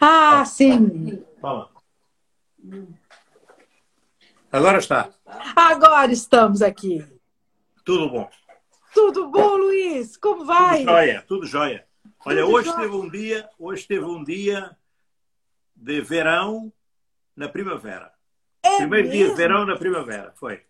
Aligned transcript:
Ah, 0.00 0.44
sim. 0.44 1.24
Toma. 1.40 1.70
Agora 4.50 4.78
está. 4.78 5.10
Agora 5.56 6.12
estamos 6.12 6.62
aqui. 6.62 7.04
Tudo 7.84 8.08
bom. 8.08 8.30
Tudo 8.92 9.28
bom, 9.28 9.56
Luiz? 9.56 10.16
Como 10.16 10.44
vai? 10.44 10.78
Tudo 10.78 10.90
jóia, 10.90 11.24
tudo 11.26 11.46
jóia. 11.46 11.86
Olha, 12.24 12.42
Tudo 12.42 12.54
hoje 12.54 12.68
jóia. 12.68 12.80
teve 12.80 12.94
um 12.96 13.10
dia, 13.10 13.48
hoje 13.58 13.86
teve 13.86 14.04
um 14.04 14.22
dia 14.24 14.76
de 15.74 16.00
verão 16.00 16.72
na 17.36 17.48
primavera. 17.48 18.12
É 18.62 18.76
Primeiro 18.78 19.08
dia 19.08 19.16
de 19.18 19.22
mesmo? 19.24 19.36
verão 19.36 19.66
na 19.66 19.76
primavera, 19.76 20.32
foi. 20.36 20.62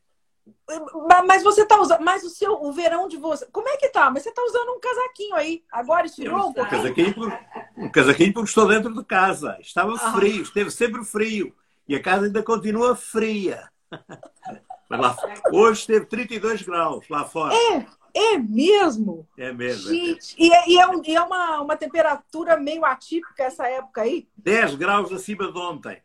Ma- 1.09 1.23
Mas 1.23 1.43
você 1.43 1.65
tá 1.67 1.81
usando. 1.81 2.01
Mas 2.03 2.23
o 2.25 2.29
seu 2.31 2.53
o 2.63 2.73
verão 2.73 3.07
de 3.09 3.17
você. 3.17 3.47
Como 3.53 3.69
é 3.69 3.77
que 3.77 3.89
tá? 3.89 4.11
Mas 4.11 4.23
você 4.23 4.33
tá 4.33 4.43
usando 4.43 4.71
um 4.77 4.81
casaquinho 4.81 5.35
aí. 5.35 5.63
Agora 5.71 6.07
esfriou 6.07 6.49
um 6.49 6.53
pouquinho? 6.53 6.83
casaquinho, 6.83 7.15
por- 7.15 7.39
um 7.77 7.89
casaquinho 7.91 8.33
porque 8.35 8.49
estou 8.49 8.69
dentro 8.69 8.93
de 8.95 9.05
casa. 9.05 9.57
Estava 9.61 9.93
Ah. 9.95 10.13
frio, 10.13 10.43
esteve 10.43 10.71
sempre 10.71 11.05
frio. 11.05 11.55
E 11.89 11.95
a 11.95 12.03
casa 12.03 12.27
ainda 12.27 12.43
continua 12.43 12.95
fria. 12.97 13.69
Mas 14.89 15.01
lá- 15.01 15.17
hoje 15.53 15.81
esteve 15.81 16.07
32 16.07 16.63
graus 16.63 17.09
lá 17.09 17.25
fora. 17.25 17.55
É 17.55 17.71
mesmo? 17.71 17.87
É 18.17 18.39
mesmo. 18.39 19.27
é 19.37 19.53
mesmo. 19.53 19.89
Gente, 19.91 20.37
e 20.39 20.53
é, 20.53 20.69
e 20.69 20.79
é 20.79 20.87
um- 20.87 21.03
e 21.05 21.17
é 21.17 21.21
uma, 21.23 21.61
uma 21.63 21.77
temperatura 21.77 22.57
meio 22.57 22.85
atípica 22.85 23.43
essa 23.45 23.67
época 23.67 24.03
aí? 24.03 24.29
10 24.37 24.75
graus 24.77 25.11
acima 25.13 25.51
de 25.51 25.59
ontem. 25.59 26.01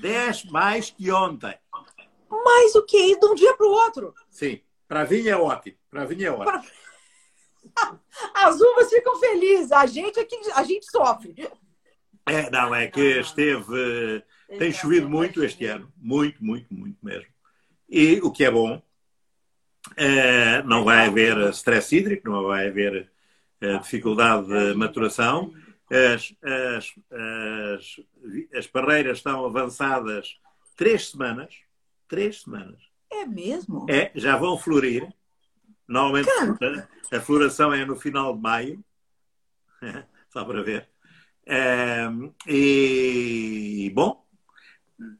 10 0.00 0.44
mais 0.46 0.90
que 0.90 1.10
ontem. 1.12 1.54
Mas 2.44 2.74
o 2.74 2.82
que? 2.84 3.18
De 3.18 3.26
um 3.26 3.34
dia 3.34 3.54
para 3.54 3.66
o 3.66 3.70
outro. 3.70 4.14
Sim, 4.30 4.60
para 4.88 5.04
vinho 5.04 5.28
é 5.28 5.36
ótimo. 5.36 5.76
Para 5.90 6.04
vinho 6.04 6.26
é 6.26 6.30
ótimo. 6.30 6.64
As 8.34 8.60
uvas 8.60 8.88
ficam 8.88 9.18
felizes. 9.18 9.72
A 9.72 9.86
gente 9.86 10.18
é 10.18 10.24
que 10.24 10.36
a 10.54 10.62
gente 10.62 10.90
sofre. 10.90 11.34
É, 12.26 12.50
não, 12.50 12.74
é 12.74 12.86
que 12.86 13.20
esteve. 13.20 14.22
Tem 14.58 14.72
chovido 14.72 15.08
muito 15.08 15.44
este 15.44 15.66
ano. 15.66 15.92
Muito, 15.96 16.44
muito, 16.44 16.72
muito 16.72 16.98
mesmo. 17.02 17.28
E 17.88 18.20
o 18.22 18.30
que 18.30 18.44
é 18.44 18.50
bom, 18.50 18.82
eh, 19.96 20.62
não 20.62 20.84
vai 20.84 21.06
haver 21.06 21.36
stress 21.50 21.94
hídrico, 21.94 22.28
não 22.28 22.44
vai 22.44 22.68
haver 22.68 23.10
eh, 23.60 23.78
dificuldade 23.78 24.46
de 24.46 24.74
maturação. 24.74 25.52
As, 25.90 26.34
as, 26.42 26.94
as, 27.10 28.00
as 28.56 28.66
parreiras 28.66 29.18
estão 29.18 29.44
avançadas 29.44 30.38
três 30.76 31.10
semanas. 31.10 31.54
Três 32.14 32.42
semanas. 32.42 32.80
É 33.10 33.26
mesmo? 33.26 33.86
É, 33.90 34.12
já 34.14 34.36
vão 34.36 34.56
florir. 34.56 35.12
Normalmente 35.88 36.30
a 37.12 37.20
floração 37.20 37.74
é 37.74 37.84
no 37.84 37.96
final 37.96 38.36
de 38.36 38.40
maio. 38.40 38.84
Só 40.30 40.44
para 40.44 40.62
ver. 40.62 40.88
É, 41.44 42.04
e, 42.46 43.90
bom, 43.92 44.24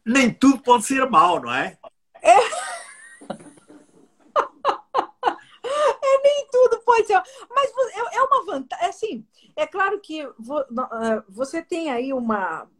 nem 0.07 0.33
tudo 0.33 0.63
pode 0.63 0.85
ser 0.85 1.05
mau, 1.11 1.41
não 1.41 1.53
é? 1.53 1.77
Nem 6.23 6.49
tudo 6.49 6.79
pode 6.83 7.09
ser. 7.09 7.21
Mas 7.51 7.73
é 7.93 8.19
é 8.19 8.23
uma 8.23 8.45
vantagem. 8.45 8.89
Assim, 8.89 9.27
é 9.57 9.67
claro 9.67 10.01
que 10.01 10.23
ah, 10.23 11.25
você 11.29 11.61
tem 11.61 11.91
aí 11.91 12.13
uma, 12.13 12.71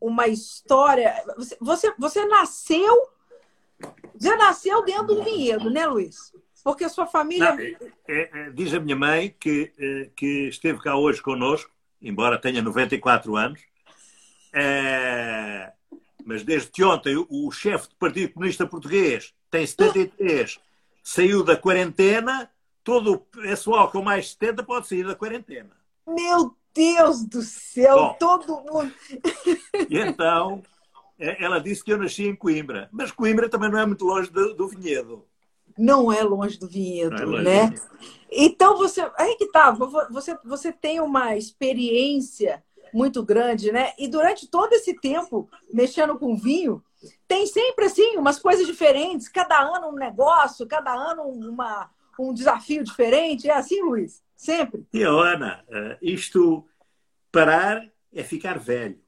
uma 0.00 0.28
história. 0.28 1.22
Você, 1.36 1.58
você, 1.60 1.94
você 1.98 2.24
nasceu. 2.24 3.12
Já 4.20 4.36
nasceu 4.36 4.84
dentro 4.84 5.06
do 5.06 5.24
vinhedo, 5.24 5.70
né, 5.70 5.86
Luiz? 5.86 6.32
Porque 6.62 6.88
sua 6.88 7.06
família. 7.06 7.54
Não, 7.54 7.60
é- 7.60 7.76
é- 8.08 8.50
diz 8.50 8.72
a 8.72 8.80
minha 8.80 8.96
mãe 8.96 9.34
que, 9.38 9.72
eh, 9.78 10.10
que 10.16 10.48
esteve 10.48 10.80
cá 10.80 10.96
hoje 10.96 11.20
connosco, 11.20 11.70
embora 12.00 12.40
tenha 12.40 12.62
94 12.62 13.36
anos, 13.36 13.60
eh, 14.52 15.72
mas 16.24 16.42
desde 16.42 16.82
ontem 16.82 17.16
o, 17.16 17.26
o 17.28 17.50
chefe 17.50 17.88
do 17.88 17.96
Partido 17.96 18.32
Comunista 18.32 18.66
Português 18.66 19.34
tem 19.50 19.66
73, 19.66 20.58
saiu 21.02 21.44
da 21.44 21.56
quarentena, 21.56 22.50
todo 22.82 23.12
o 23.12 23.18
pessoal 23.18 23.90
com 23.90 24.00
mais 24.00 24.24
de 24.26 24.30
70 24.32 24.62
pode 24.62 24.86
sair 24.88 25.04
da 25.04 25.14
quarentena. 25.14 25.70
Meu 26.06 26.56
Deus 26.74 27.24
do 27.24 27.42
céu, 27.42 27.96
Bom. 27.96 28.16
todo 28.18 28.60
mundo. 28.62 28.92
E 29.88 29.98
então 29.98 30.62
ela 31.18 31.60
disse 31.60 31.82
que 31.84 31.92
eu 31.92 31.98
nasci 31.98 32.24
em 32.24 32.36
Coimbra, 32.36 32.88
mas 32.92 33.12
Coimbra 33.12 33.48
também 33.48 33.70
não 33.70 33.78
é 33.78 33.86
muito 33.86 34.04
longe 34.04 34.30
do, 34.30 34.54
do 34.54 34.68
vinhedo. 34.68 35.26
Não 35.76 36.12
é 36.12 36.22
longe 36.22 36.58
do 36.58 36.68
vinhedo, 36.68 37.16
é 37.16 37.24
longe 37.24 37.44
né? 37.44 37.66
do 37.66 37.68
vinhedo. 37.68 37.88
Então 38.30 38.76
você, 38.76 39.00
aí 39.16 39.36
que 39.36 39.46
tá, 39.50 39.70
vo- 39.70 40.08
você, 40.10 40.36
você 40.44 40.72
tem 40.72 41.00
uma 41.00 41.36
experiência 41.36 42.62
muito 42.92 43.22
grande, 43.24 43.72
né? 43.72 43.92
E 43.98 44.06
durante 44.08 44.48
todo 44.48 44.72
esse 44.72 44.94
tempo 44.94 45.48
mexendo 45.72 46.16
com 46.18 46.36
vinho, 46.36 46.82
tem 47.26 47.46
sempre 47.46 47.86
assim 47.86 48.16
umas 48.16 48.38
coisas 48.38 48.66
diferentes, 48.66 49.28
cada 49.28 49.60
ano 49.60 49.88
um 49.88 49.94
negócio, 49.94 50.66
cada 50.66 50.92
ano 50.92 51.22
uma, 51.24 51.90
um 52.18 52.32
desafio 52.32 52.84
diferente. 52.84 53.48
É 53.48 53.54
assim, 53.56 53.82
Luiz? 53.82 54.22
Sempre. 54.36 54.86
E 54.92 55.02
Ana, 55.02 55.64
eh, 55.68 55.98
isto 56.02 56.66
parar 57.32 57.90
é 58.12 58.24
ficar 58.24 58.58
velho. 58.58 59.00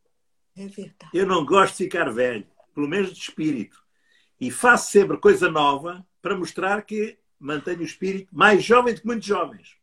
É 0.56 0.66
verdade. 0.66 1.10
Eu 1.12 1.26
não 1.26 1.44
gosto 1.44 1.76
de 1.76 1.84
ficar 1.84 2.10
velho, 2.10 2.46
pelo 2.74 2.88
menos 2.88 3.12
de 3.12 3.18
espírito. 3.20 3.78
E 4.40 4.50
faço 4.50 4.90
sempre 4.90 5.16
coisa 5.18 5.50
nova 5.50 6.06
para 6.20 6.36
mostrar 6.36 6.82
que 6.82 7.18
mantenho 7.38 7.80
o 7.80 7.84
espírito 7.84 8.28
mais 8.34 8.62
jovem 8.64 8.94
do 8.94 9.00
que 9.00 9.06
muitos 9.06 9.26
jovens. 9.26 9.76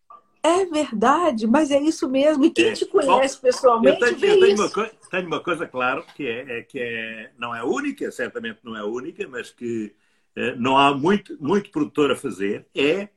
É 0.44 0.66
verdade, 0.66 1.48
mas 1.48 1.72
é 1.72 1.80
isso 1.80 2.10
mesmo. 2.10 2.44
E 2.44 2.50
quem 2.52 2.68
É. 2.70 2.74
te 2.74 2.86
conhece 2.86 3.36
Eu 3.38 3.42
pessoalmente 3.42 4.00
tenho, 4.00 4.18
vê 4.18 4.28
eu 4.32 4.40
tenho 4.40 4.54
isso. 4.54 4.64
uma, 4.64 4.70
coi- 4.72 4.92
tenho 5.10 5.28
uma 5.28 5.40
coisa, 5.40 5.66
claro, 5.68 6.04
que, 6.16 6.28
é, 6.28 6.60
é 6.60 6.64
que 6.64 6.80
é, 6.80 7.32
não 7.38 7.56
é 7.56 7.64
única, 7.64 8.12
certamente 8.12 8.60
não 8.64 8.76
é 8.76 8.84
única, 8.84 9.28
mas 9.28 9.52
que 9.52 9.96
eh, 10.36 10.56
não 10.56 10.78
há 10.78 10.94
muito, 10.94 11.38
muito 11.42 11.70
produtor 11.72 12.12
a 12.12 12.16
fazer, 12.16 12.66
é 12.76 13.08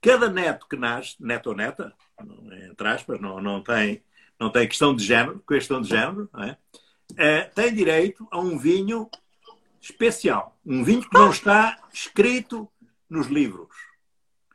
cada 0.00 0.28
neto 0.30 0.66
que 0.68 0.76
nasce, 0.76 1.16
neto 1.20 1.48
ou 1.48 1.56
neta, 1.56 1.92
é, 2.52 2.66
entre 2.68 2.88
aspas, 2.88 3.20
não, 3.20 3.40
não, 3.40 3.62
tem, 3.62 4.02
não 4.38 4.50
tem 4.50 4.68
questão 4.68 4.94
de 4.94 5.04
género, 5.04 5.42
questão 5.46 5.80
de 5.80 5.88
género, 5.88 6.28
é? 6.38 6.56
Eh, 7.16 7.44
tem 7.54 7.74
direito 7.74 8.26
a 8.30 8.38
um 8.38 8.58
vinho 8.58 9.08
especial. 9.80 10.58
Um 10.64 10.82
vinho 10.82 11.02
que 11.02 11.12
não 11.12 11.30
está 11.30 11.78
escrito 11.92 12.68
nos 13.08 13.26
livros. 13.26 13.68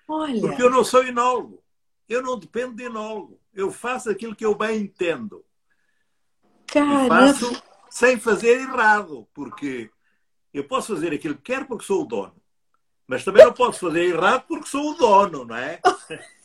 Olha, 0.07 0.41
Porque 0.41 0.61
eu 0.61 0.69
não 0.69 0.83
sou 0.83 1.03
enólogo. 1.03 1.63
Eu 2.07 2.23
não 2.23 2.37
dependo 2.37 2.75
de 2.75 2.83
enólogo. 2.83 3.39
Eu 3.53 3.71
faço 3.71 4.09
aquilo 4.09 4.35
que 4.35 4.45
eu 4.45 4.55
bem 4.55 4.81
entendo. 4.81 5.45
Caramba. 6.65 7.07
faço 7.07 7.63
sem 7.89 8.19
fazer 8.19 8.59
errado. 8.59 9.27
Porque 9.33 9.89
eu 10.53 10.63
posso 10.63 10.95
fazer 10.95 11.13
aquilo 11.13 11.35
que 11.35 11.43
quero 11.43 11.65
porque 11.67 11.85
sou 11.85 12.01
o 12.01 12.07
dono. 12.07 12.35
Mas 13.07 13.23
também 13.23 13.45
não 13.45 13.53
posso 13.53 13.79
fazer 13.79 14.03
errado 14.03 14.45
porque 14.47 14.67
sou 14.67 14.91
o 14.91 14.93
dono, 14.95 15.45
não 15.45 15.55
é? 15.55 15.79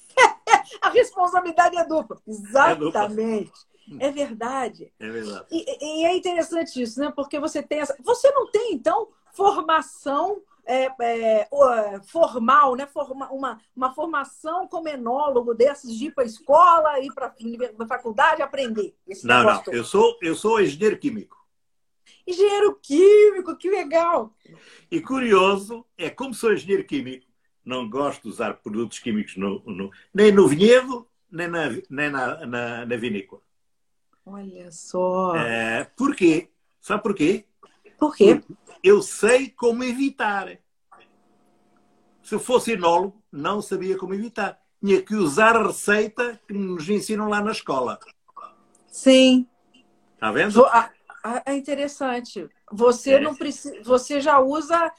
A 0.81 0.91
responsabilidade 0.91 1.77
é 1.77 1.85
dupla. 1.85 2.21
Exatamente. 2.27 3.53
É 4.01 4.11
verdade. 4.11 4.93
É 4.99 5.09
verdade. 5.11 5.47
E, 5.51 6.03
e 6.03 6.05
é 6.07 6.17
interessante 6.17 6.81
isso, 6.81 7.01
né? 7.01 7.13
Porque 7.15 7.39
você 7.39 7.63
tem 7.63 7.81
essa. 7.81 7.97
Você 8.03 8.31
não 8.31 8.51
tem, 8.51 8.73
então, 8.73 9.09
formação 9.33 10.43
é, 10.67 10.87
é, 11.01 11.41
é, 11.41 12.01
formal, 12.07 12.75
né? 12.75 12.87
Forma, 12.87 13.31
uma, 13.31 13.61
uma 13.77 13.95
formação 13.95 14.67
como 14.67 14.89
enólogo 14.89 15.55
desses 15.55 15.95
de 15.97 16.07
ir 16.07 16.15
para 16.15 16.25
a 16.25 16.27
escola, 16.27 17.01
ir 17.01 17.13
para 17.13 17.35
a 17.79 17.87
faculdade 17.87 18.43
aprender. 18.43 18.95
Não, 19.23 19.45
não. 19.45 19.63
todo. 19.63 19.75
Eu 19.75 19.85
sou, 19.85 20.19
eu 20.23 20.35
sou 20.35 20.61
engenheiro 20.61 20.99
químico. 20.99 21.45
Engenheiro 22.27 22.79
químico, 22.83 23.57
que 23.57 23.71
legal! 23.71 24.35
E 24.91 25.01
curioso 25.01 25.85
é 25.97 26.09
como 26.09 26.33
sou 26.33 26.55
engenheiro 26.55 26.85
químico, 26.85 27.27
não 27.65 27.89
gosto 27.89 28.23
de 28.23 28.29
usar 28.29 28.55
produtos 28.55 28.99
químicos 28.99 29.37
no, 29.37 29.63
no- 29.67 29.91
nem 30.13 30.31
no 30.33 30.47
vinhedo, 30.47 31.09
nem 31.31 31.49
na, 31.49 31.69
nem 31.91 32.11
na, 32.11 32.47
na, 32.47 32.87
na 32.87 32.97
vinícola. 32.97 33.41
Olha 34.27 34.71
só. 34.71 35.35
É, 35.37 35.85
porquê? 35.97 36.51
Sabe 36.81 37.03
porquê? 37.03 37.45
Por 37.99 38.15
quê? 38.17 38.43
Eu 38.83 39.01
sei 39.03 39.49
como 39.51 39.83
evitar. 39.85 40.59
Se 42.23 42.35
eu 42.35 42.41
fosse 42.41 42.73
enólogo, 42.73 43.23
não 43.31 43.61
sabia 43.61 43.97
como 43.99 44.15
evitar. 44.15 44.59
Tinha 44.83 45.01
que 45.03 45.15
usar 45.15 45.57
a 45.57 45.67
receita 45.67 46.41
que 46.47 46.53
nos 46.55 46.89
ensinam 46.89 47.29
lá 47.29 47.41
na 47.43 47.53
escola. 47.53 47.99
Sim. 48.87 49.47
Está 50.15 50.31
vendo? 50.33 50.65
Ah, 50.67 50.91
ah, 51.23 51.43
É 51.47 51.55
interessante. 51.55 52.49
Você 52.73 53.13
É. 53.15 53.21
não 53.21 53.35
precisa. 53.35 53.83
Você 53.83 54.21
já 54.21 54.39
usa 54.41 54.91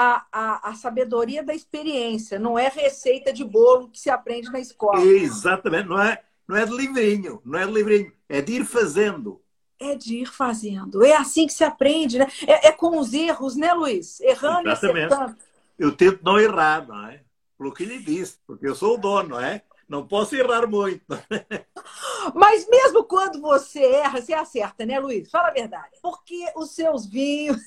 a, 0.00 0.26
a, 0.30 0.70
a 0.70 0.74
sabedoria 0.74 1.42
da 1.42 1.52
experiência, 1.52 2.38
não 2.38 2.56
é 2.56 2.68
receita 2.68 3.32
de 3.32 3.42
bolo 3.42 3.88
que 3.88 3.98
se 3.98 4.08
aprende 4.08 4.48
na 4.48 4.60
escola. 4.60 5.00
Exatamente. 5.00 5.88
Não 5.88 6.00
é, 6.00 6.22
não 6.46 6.56
é 6.56 6.64
de 6.64 6.70
livrinho. 6.70 7.42
Não 7.44 7.58
é 7.58 7.66
de 7.66 7.72
livrinho. 7.72 8.12
É 8.28 8.40
de 8.40 8.52
ir 8.52 8.64
fazendo. 8.64 9.42
É 9.76 9.96
de 9.96 10.18
ir 10.18 10.26
fazendo. 10.26 11.04
É 11.04 11.16
assim 11.16 11.48
que 11.48 11.52
se 11.52 11.64
aprende, 11.64 12.16
né? 12.16 12.28
É, 12.46 12.68
é 12.68 12.72
com 12.72 12.96
os 12.96 13.12
erros, 13.12 13.56
né, 13.56 13.72
Luiz? 13.72 14.20
Errando 14.20 14.68
e 14.68 14.72
Exatamente. 14.72 15.12
acertando. 15.12 15.36
Eu 15.76 15.90
tento 15.90 16.20
não 16.22 16.38
errar, 16.38 16.86
não 16.86 17.08
é? 17.08 17.22
Pelo 17.58 17.74
que 17.74 17.84
lhe 17.84 17.98
disse, 17.98 18.38
porque 18.46 18.68
eu 18.68 18.76
sou 18.76 18.94
o 18.94 18.98
dono, 18.98 19.30
não 19.30 19.40
é? 19.40 19.62
não 19.88 20.06
posso 20.06 20.36
errar 20.36 20.66
muito. 20.66 21.02
Mas 22.34 22.68
mesmo 22.68 23.02
quando 23.04 23.40
você 23.40 23.80
erra, 23.80 24.20
você 24.20 24.34
acerta, 24.34 24.84
né, 24.84 25.00
Luiz? 25.00 25.30
Fala 25.30 25.48
a 25.48 25.52
verdade. 25.52 25.96
Porque 26.02 26.44
os 26.54 26.72
seus 26.72 27.06
vinhos 27.06 27.58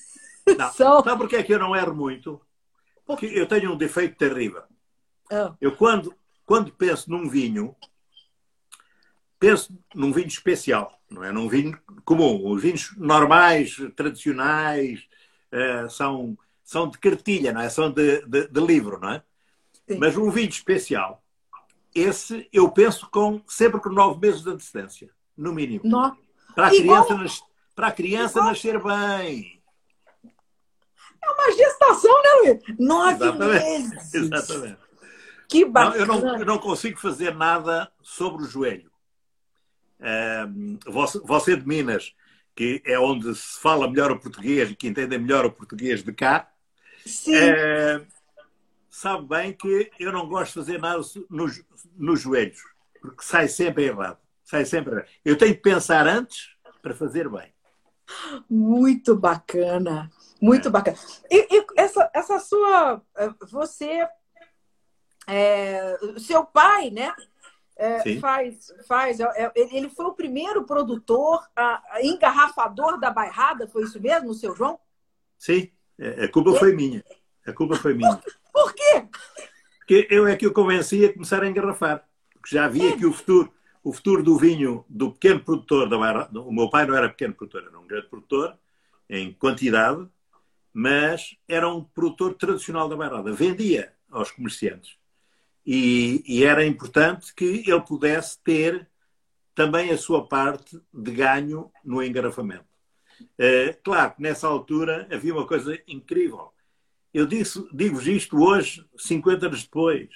não. 0.57 0.71
são. 0.71 1.03
Sabe 1.03 1.17
por 1.17 1.29
que 1.29 1.35
é 1.35 1.43
que 1.43 1.53
eu 1.53 1.59
não 1.59 1.75
erro 1.75 1.95
muito? 1.95 2.41
Porque 3.05 3.25
eu 3.25 3.47
tenho 3.47 3.73
um 3.73 3.77
defeito 3.77 4.17
terrível. 4.17 4.63
Ah. 5.31 5.53
Eu, 5.59 5.75
quando, 5.75 6.13
quando 6.45 6.71
penso 6.71 7.09
num 7.09 7.29
vinho, 7.29 7.75
penso 9.39 9.73
num 9.95 10.11
vinho 10.11 10.27
especial, 10.27 10.99
não 11.09 11.23
é 11.23 11.31
num 11.31 11.47
vinho 11.47 11.77
comum. 12.05 12.49
Os 12.49 12.61
vinhos 12.61 12.95
normais, 12.97 13.75
tradicionais, 13.95 15.07
uh, 15.51 15.89
são, 15.89 16.38
são 16.63 16.89
de 16.89 16.97
cartilha, 16.97 17.51
não 17.51 17.61
é? 17.61 17.69
São 17.69 17.91
de, 17.91 18.25
de, 18.25 18.47
de 18.47 18.61
livro, 18.61 18.99
não 18.99 19.11
é? 19.11 19.23
Sim. 19.89 19.97
Mas 19.97 20.15
um 20.15 20.29
vinho 20.29 20.49
especial, 20.49 21.21
esse 21.93 22.47
eu 22.53 22.69
penso 22.71 23.09
com, 23.09 23.41
sempre 23.47 23.81
com 23.81 23.89
nove 23.89 24.19
meses 24.19 24.41
de 24.41 24.49
antecedência, 24.49 25.09
no 25.35 25.53
mínimo. 25.53 25.81
No... 25.85 26.17
Para 26.55 26.67
a 26.67 26.75
Igual... 26.75 27.05
criança, 27.05 27.23
nas... 27.23 27.43
para 27.75 27.88
a 27.88 27.91
criança 27.91 28.39
Igual... 28.39 28.45
nascer 28.45 28.81
bem. 28.81 29.61
É 31.23 31.29
uma 31.29 31.51
gestação, 31.51 32.21
né, 32.23 32.29
Luiz? 32.41 32.79
Nove 32.79 33.23
Exatamente. 33.23 33.63
meses. 33.63 34.13
Exatamente. 34.13 34.77
Que 35.47 35.65
bacana. 35.65 36.06
Não, 36.06 36.15
eu, 36.15 36.21
não, 36.21 36.39
eu 36.39 36.45
não 36.45 36.57
consigo 36.57 37.00
fazer 37.00 37.35
nada 37.35 37.91
sobre 38.01 38.44
o 38.44 38.47
joelho. 38.47 38.91
você, 40.85 41.19
você 41.19 41.57
de 41.57 41.68
Minas, 41.68 42.15
que 42.56 42.81
é 42.85 42.97
onde 42.97 43.35
se 43.35 43.59
fala 43.59 43.89
melhor 43.89 44.12
o 44.12 44.19
português 44.19 44.69
e 44.71 44.75
que 44.75 44.88
entende 44.88 45.18
melhor 45.18 45.45
o 45.45 45.51
português 45.51 46.03
de 46.03 46.13
cá. 46.13 46.50
É, 47.27 48.01
sabe 48.89 49.27
bem 49.27 49.53
que 49.53 49.91
eu 50.00 50.12
não 50.12 50.27
gosto 50.27 50.53
de 50.53 50.65
fazer 50.65 50.79
nada 50.79 51.01
nos, 51.29 51.63
nos 51.97 52.21
joelhos, 52.21 52.62
porque 53.01 53.24
sai 53.24 53.47
sempre 53.47 53.85
errado. 53.85 54.19
Sai 54.44 54.65
sempre 54.65 54.94
errado. 54.94 55.07
Eu 55.25 55.38
tenho 55.38 55.56
que 55.56 55.62
pensar 55.62 56.07
antes 56.07 56.56
para 56.81 56.94
fazer 56.94 57.29
bem. 57.29 57.53
Muito 58.50 59.15
bacana, 59.15 60.12
muito 60.41 60.67
é. 60.67 60.71
bacana. 60.71 60.97
E, 61.29 61.57
e, 61.57 61.65
essa, 61.77 62.09
essa 62.13 62.39
sua. 62.39 63.01
Você 63.51 64.07
é, 65.27 65.97
seu 66.17 66.43
pai, 66.45 66.89
né? 66.89 67.13
É, 67.77 68.19
faz, 68.19 68.73
faz. 68.88 69.19
É, 69.19 69.51
é 69.55 69.75
ele 69.75 69.89
foi 69.89 70.05
o 70.05 70.13
primeiro 70.13 70.63
produtor, 70.65 71.41
a, 71.55 71.81
a 71.91 72.03
engarrafador 72.03 72.99
da 72.99 73.09
bairrada, 73.09 73.67
foi 73.67 73.83
isso 73.83 73.99
mesmo, 73.99 74.33
seu 74.33 74.55
João? 74.55 74.79
Sim, 75.38 75.71
a 76.23 76.27
culpa 76.27 76.53
foi 76.55 76.75
minha. 76.75 77.03
A 77.45 77.53
culpa 77.53 77.75
foi 77.75 77.93
minha. 77.93 78.15
Por, 78.17 78.33
por 78.53 78.73
quê? 78.73 79.07
Porque 79.79 80.07
eu 80.09 80.27
é 80.27 80.35
que 80.35 80.45
o 80.45 80.53
convenci 80.53 81.05
a 81.05 81.13
começar 81.13 81.41
a 81.41 81.47
engarrafar. 81.47 82.07
Porque 82.33 82.55
já 82.55 82.67
via 82.67 82.95
que 82.95 83.05
o 83.05 83.11
futuro, 83.11 83.51
o 83.83 83.91
futuro 83.91 84.21
do 84.21 84.38
vinho 84.38 84.85
do 84.88 85.11
pequeno 85.11 85.39
produtor 85.39 85.89
da 85.89 85.97
bairrada. 85.97 86.39
O 86.39 86.51
meu 86.51 86.69
pai 86.69 86.85
não 86.85 86.95
era 86.95 87.09
pequeno 87.09 87.33
produtor, 87.33 87.63
era 87.67 87.79
um 87.79 87.88
grande 87.88 88.07
produtor 88.07 88.57
em 89.09 89.33
quantidade, 89.33 90.07
mas 90.73 91.35
era 91.47 91.68
um 91.68 91.83
produtor 91.83 92.33
tradicional 92.35 92.88
da 92.88 92.95
bairrada. 92.95 93.31
Vendia 93.33 93.94
aos 94.09 94.31
comerciantes. 94.31 94.95
E, 95.65 96.23
e, 96.25 96.44
era 96.44 96.65
importante 96.65 97.33
que 97.35 97.63
ele 97.68 97.81
pudesse 97.81 98.39
ter 98.44 98.89
também 99.53 99.91
a 99.91 99.97
sua 99.97 100.27
parte 100.27 100.81
de 100.91 101.12
ganho 101.12 101.71
no 101.83 102.01
engarrafamento. 102.01 102.65
Uh, 103.21 103.77
claro 103.83 104.15
que 104.15 104.21
nessa 104.21 104.47
altura 104.47 105.07
havia 105.12 105.33
uma 105.33 105.45
coisa 105.45 105.77
incrível. 105.88 106.51
Eu 107.13 107.27
digo-vos 107.27 108.07
isto 108.07 108.41
hoje, 108.41 108.83
50 108.97 109.47
anos 109.47 109.63
depois. 109.63 110.09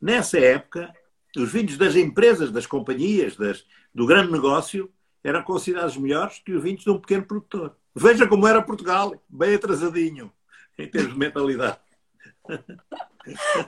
Nessa 0.00 0.38
época, 0.38 0.92
os 1.36 1.50
vinhos 1.50 1.78
das 1.78 1.96
empresas, 1.96 2.50
das 2.50 2.66
companhias, 2.66 3.36
das, 3.36 3.64
do 3.94 4.04
grande 4.04 4.32
negócio, 4.32 4.92
eram 5.24 5.42
considerados 5.42 5.96
melhores 5.96 6.40
que 6.40 6.52
os 6.52 6.62
vinhos 6.62 6.82
de 6.82 6.90
um 6.90 6.98
pequeno 6.98 7.24
produtor. 7.24 7.76
Veja 7.94 8.26
como 8.26 8.46
era 8.46 8.62
Portugal, 8.62 9.14
bem 9.28 9.54
atrasadinho 9.54 10.32
em 10.78 10.88
termos 10.88 11.12
de 11.12 11.18
mentalidade. 11.18 11.78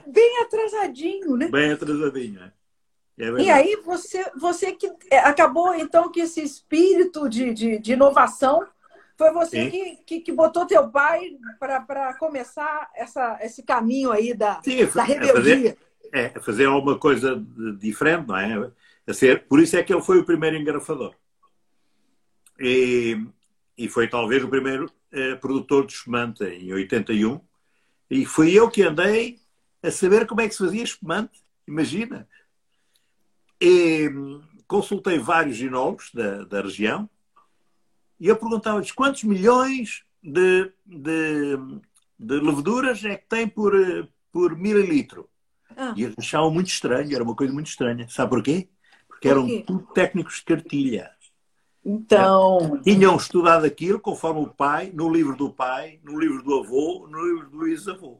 Bem 0.07 0.41
atrasadinho, 0.41 1.37
né? 1.37 1.47
Bem 1.47 1.71
atrasadinho, 1.71 2.41
é. 2.41 2.51
É 3.17 3.29
e 3.41 3.49
aí 3.49 3.77
você, 3.77 4.29
você 4.37 4.73
que 4.73 4.91
é, 5.09 5.19
acabou 5.19 5.73
então 5.73 6.11
que 6.11 6.19
esse 6.19 6.41
espírito 6.41 7.29
de, 7.29 7.53
de, 7.53 7.79
de 7.79 7.93
inovação 7.93 8.67
foi 9.17 9.31
você 9.31 9.69
que, 9.69 9.97
que, 10.05 10.19
que, 10.19 10.31
botou 10.33 10.65
teu 10.65 10.89
pai 10.89 11.37
para 11.57 12.13
começar 12.15 12.89
essa, 12.93 13.39
esse 13.41 13.63
caminho 13.63 14.11
aí 14.11 14.33
da, 14.33 14.61
Sim, 14.61 14.85
da 14.87 15.03
rebeldia. 15.03 15.29
É 15.31 15.31
fazer, 15.33 15.77
é 16.11 16.39
fazer 16.41 16.65
alguma 16.65 16.99
coisa 16.99 17.41
diferente, 17.79 18.27
não 18.27 18.37
é? 18.37 18.69
A 19.07 19.13
ser, 19.13 19.47
por 19.47 19.61
isso 19.61 19.77
é 19.77 19.83
que 19.83 19.93
ele 19.93 20.01
foi 20.01 20.19
o 20.19 20.25
primeiro 20.25 20.57
engarrafador. 20.57 21.15
E, 22.59 23.25
e 23.77 23.89
foi 23.89 24.07
talvez 24.07 24.43
o 24.43 24.49
primeiro 24.49 24.91
eh, 25.11 25.35
produtor 25.35 25.85
de 25.85 25.93
espumante 25.93 26.43
em 26.43 26.71
81. 26.73 27.39
E 28.09 28.25
fui 28.25 28.53
eu 28.53 28.69
que 28.69 28.83
andei 28.83 29.39
a 29.81 29.91
saber 29.91 30.25
como 30.25 30.41
é 30.41 30.47
que 30.47 30.55
se 30.55 30.63
fazia 30.63 30.83
espumante. 30.83 31.41
Imagina. 31.67 32.27
E 33.59 34.09
consultei 34.67 35.19
vários 35.19 35.57
ginólogos 35.57 36.11
da, 36.13 36.43
da 36.45 36.61
região 36.61 37.09
e 38.19 38.27
eu 38.27 38.35
perguntava-lhes 38.35 38.91
quantos 38.91 39.23
milhões 39.23 40.03
de, 40.23 40.71
de, 40.85 41.57
de, 42.17 42.39
leveduras 42.39 43.03
é 43.03 43.15
que 43.15 43.27
tem 43.27 43.47
por, 43.47 43.73
por 44.31 44.57
mililitro. 44.57 45.29
Ah. 45.75 45.93
E 45.95 46.03
eles 46.03 46.15
achavam 46.17 46.51
muito 46.51 46.67
estranho, 46.67 47.13
era 47.13 47.23
uma 47.23 47.35
coisa 47.35 47.53
muito 47.53 47.67
estranha. 47.67 48.07
Sabe 48.07 48.29
porquê? 48.29 48.69
Porque 49.07 49.27
eram 49.27 49.47
Por 49.47 49.61
tudo 49.63 49.93
técnicos 49.93 50.35
de 50.37 50.45
cartilha. 50.45 51.11
Então. 51.85 52.81
Tinham 52.83 53.15
estudado 53.15 53.65
aquilo 53.65 53.99
conforme 53.99 54.41
o 54.41 54.47
pai, 54.47 54.91
no 54.91 55.11
livro 55.11 55.35
do 55.35 55.51
pai, 55.51 55.99
no 56.03 56.19
livro 56.19 56.41
do 56.41 56.55
avô, 56.55 57.07
no 57.07 57.23
livro 57.23 57.49
do 57.49 57.67
ex-avô. 57.67 58.19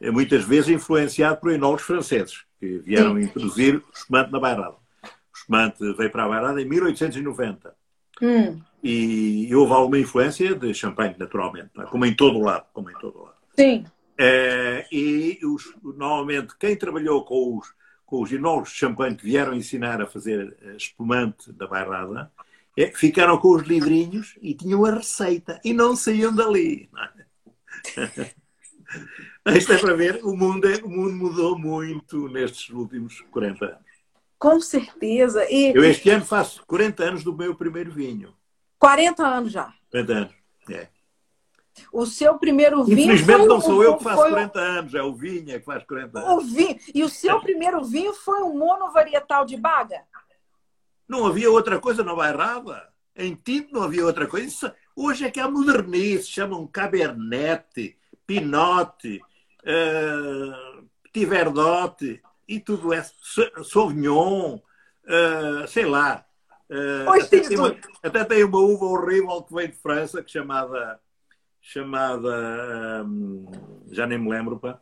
É 0.00 0.10
muitas 0.10 0.44
vezes 0.44 0.70
influenciado 0.70 1.40
por 1.40 1.52
enólogos 1.52 1.84
franceses, 1.84 2.44
que 2.58 2.78
vieram 2.78 3.14
Sim. 3.14 3.22
introduzir 3.22 3.76
o 3.76 3.84
espumante 3.94 4.32
na 4.32 4.40
Bairrada. 4.40 4.74
O 4.74 5.36
espumante 5.36 5.92
veio 5.94 6.10
para 6.10 6.24
a 6.24 6.28
Bairrada 6.28 6.60
em 6.60 6.68
1890. 6.68 7.74
Hum. 8.20 8.60
E, 8.82 9.48
e, 9.48 9.54
houve 9.54 9.72
alguma 9.72 9.98
influência 9.98 10.54
de 10.54 10.74
champanhe, 10.74 11.14
naturalmente, 11.18 11.70
é? 11.78 11.84
como 11.84 12.04
em 12.04 12.14
todo 12.14 12.38
o 12.38 12.42
lado. 12.42 12.66
Como 12.72 12.90
em 12.90 12.94
todo 12.94 13.22
lado. 13.22 13.36
Sim. 13.56 13.84
É, 14.18 14.86
e 14.92 15.38
os, 15.44 15.74
normalmente 15.82 16.54
quem 16.58 16.76
trabalhou 16.76 17.24
com 17.24 17.58
os, 17.58 17.72
com 18.04 18.20
os 18.20 18.30
enólogos 18.30 18.70
de 18.70 18.76
champanhe 18.76 19.16
que 19.16 19.24
vieram 19.24 19.54
ensinar 19.54 20.02
a 20.02 20.06
fazer 20.06 20.56
espumante 20.76 21.52
da 21.52 21.66
Bairrada, 21.66 22.30
é, 22.76 22.90
ficaram 22.92 23.38
com 23.38 23.48
os 23.48 23.62
livrinhos 23.62 24.36
e 24.42 24.54
tinham 24.54 24.84
a 24.84 24.90
receita 24.90 25.60
e 25.64 25.72
não 25.72 25.94
saíam 25.94 26.34
dali. 26.34 26.90
É? 27.96 28.34
Isto 29.56 29.72
é 29.74 29.78
para 29.78 29.94
ver, 29.94 30.24
o 30.24 30.36
mundo, 30.36 30.66
é, 30.68 30.76
o 30.82 30.88
mundo 30.88 31.14
mudou 31.14 31.58
muito 31.58 32.28
nestes 32.28 32.70
últimos 32.70 33.20
40 33.30 33.64
anos. 33.64 33.78
Com 34.38 34.60
certeza. 34.60 35.46
E... 35.50 35.72
Eu 35.74 35.84
este 35.84 36.10
ano 36.10 36.24
faço 36.24 36.64
40 36.66 37.04
anos 37.04 37.24
do 37.24 37.36
meu 37.36 37.54
primeiro 37.54 37.90
vinho. 37.90 38.34
40 38.78 39.26
anos 39.26 39.52
já. 39.52 39.72
40 39.90 40.12
anos, 40.12 40.34
é. 40.70 40.88
O 41.92 42.06
seu 42.06 42.38
primeiro 42.38 42.84
vinho. 42.84 43.00
Infelizmente 43.00 43.46
não 43.46 43.60
sou 43.60 43.82
eu 43.82 43.96
que 43.96 44.04
faço 44.04 44.22
40 44.22 44.60
anos, 44.60 44.94
é 44.94 45.02
o 45.02 45.12
vinho 45.14 45.50
é 45.50 45.58
que 45.58 45.64
faz 45.64 45.84
40 45.84 46.18
anos. 46.18 46.44
O 46.44 46.46
vinho. 46.46 46.78
E 46.94 47.02
o 47.02 47.08
seu 47.08 47.40
primeiro 47.40 47.82
vinho 47.84 48.12
foi 48.12 48.42
um 48.42 48.56
monovarietal 48.56 49.44
de 49.44 49.56
baga? 49.56 50.02
Não 51.08 51.26
havia 51.26 51.50
outra 51.50 51.78
coisa 51.78 52.02
na 52.02 52.14
bairrada. 52.14 52.88
Em 53.16 53.34
tinto 53.34 53.72
não 53.72 53.82
havia 53.82 54.04
outra 54.04 54.26
coisa. 54.26 54.46
Isso, 54.46 54.72
hoje 54.96 55.24
é 55.24 55.30
que 55.30 55.38
há 55.38 55.48
modernice, 55.48 56.28
chamam 56.28 56.66
Cabernet, 56.66 57.96
Pinot, 58.26 59.22
uh, 59.64 60.84
e 62.48 62.60
tudo 62.60 62.92
é 62.92 63.04
Sauvignon, 63.64 64.56
uh, 64.56 65.68
sei 65.68 65.84
lá. 65.84 66.24
Uh, 66.68 67.22
até, 67.22 67.40
tem 67.40 67.58
uma, 67.58 67.76
até, 68.02 68.24
tem 68.24 68.42
uma, 68.42 68.58
uva 68.58 68.86
horrível 68.86 69.42
que 69.42 69.54
vem 69.54 69.68
de 69.68 69.76
França, 69.76 70.22
que 70.22 70.32
chamada, 70.32 70.98
chamada 71.60 73.06
já 73.90 74.06
nem 74.06 74.18
me 74.18 74.30
lembro, 74.30 74.58
pá. 74.58 74.80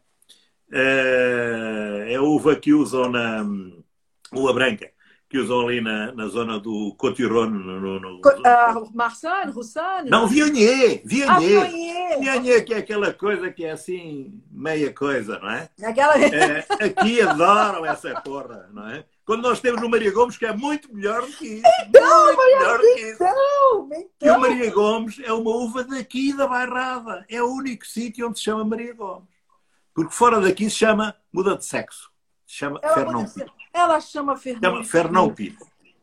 Uh, 0.70 2.02
é 2.06 2.14
a 2.14 2.22
uva 2.22 2.56
que 2.56 2.72
usam 2.72 3.10
na 3.10 3.42
um, 3.42 3.84
uva 4.32 4.54
branca 4.54 4.90
que 5.32 5.38
usam 5.38 5.66
ali 5.66 5.80
na, 5.80 6.12
na 6.12 6.28
zona 6.28 6.60
do 6.60 6.94
Cotiron. 6.98 7.46
No, 7.46 7.80
no, 7.80 7.98
no... 7.98 8.16
Uh, 8.18 8.90
Marsanne, 8.94 9.50
Roussanne? 9.50 10.10
Não, 10.10 10.26
Viognier. 10.26 11.00
Viognier. 11.06 12.58
Ah, 12.58 12.60
que 12.60 12.74
é 12.74 12.76
aquela 12.76 13.14
coisa 13.14 13.50
que 13.50 13.64
é 13.64 13.70
assim, 13.70 14.38
meia 14.50 14.92
coisa, 14.92 15.38
não 15.38 15.48
é? 15.48 15.70
Aquela... 15.82 16.22
É, 16.22 16.66
aqui 16.84 17.22
adoram 17.22 17.86
essa 17.86 18.20
porra, 18.20 18.68
não 18.74 18.86
é? 18.90 19.06
Quando 19.24 19.40
nós 19.40 19.58
temos 19.58 19.80
o 19.80 19.88
Maria 19.88 20.12
Gomes, 20.12 20.36
que 20.36 20.44
é 20.44 20.54
muito 20.54 20.94
melhor 20.94 21.22
do 21.22 21.32
que 21.32 21.46
isso. 21.46 21.62
Então, 21.88 22.24
muito 22.26 22.36
melhor 22.36 22.78
do 22.78 22.84
que 22.84 23.00
isso. 23.00 23.14
Então, 23.14 23.88
então. 23.90 24.08
E 24.20 24.30
o 24.30 24.38
Maria 24.38 24.70
Gomes 24.70 25.18
é 25.24 25.32
uma 25.32 25.50
uva 25.50 25.82
daqui 25.82 26.36
da 26.36 26.46
Bairrada. 26.46 27.24
É 27.26 27.42
o 27.42 27.46
único 27.46 27.86
sítio 27.86 28.28
onde 28.28 28.36
se 28.36 28.44
chama 28.44 28.66
Maria 28.66 28.92
Gomes. 28.92 29.30
Porque 29.94 30.12
fora 30.12 30.42
daqui 30.42 30.68
se 30.68 30.76
chama 30.76 31.16
muda 31.32 31.56
de 31.56 31.64
sexo. 31.64 32.10
Se 32.46 32.56
chama 32.56 32.78
é 32.82 32.92
Fernão 32.92 33.24
Pinto. 33.24 33.61
Ela 33.72 34.00
chama 34.00 34.36
Fernão 34.36 34.84
Fernão 34.84 35.34
Pires. 35.34 35.58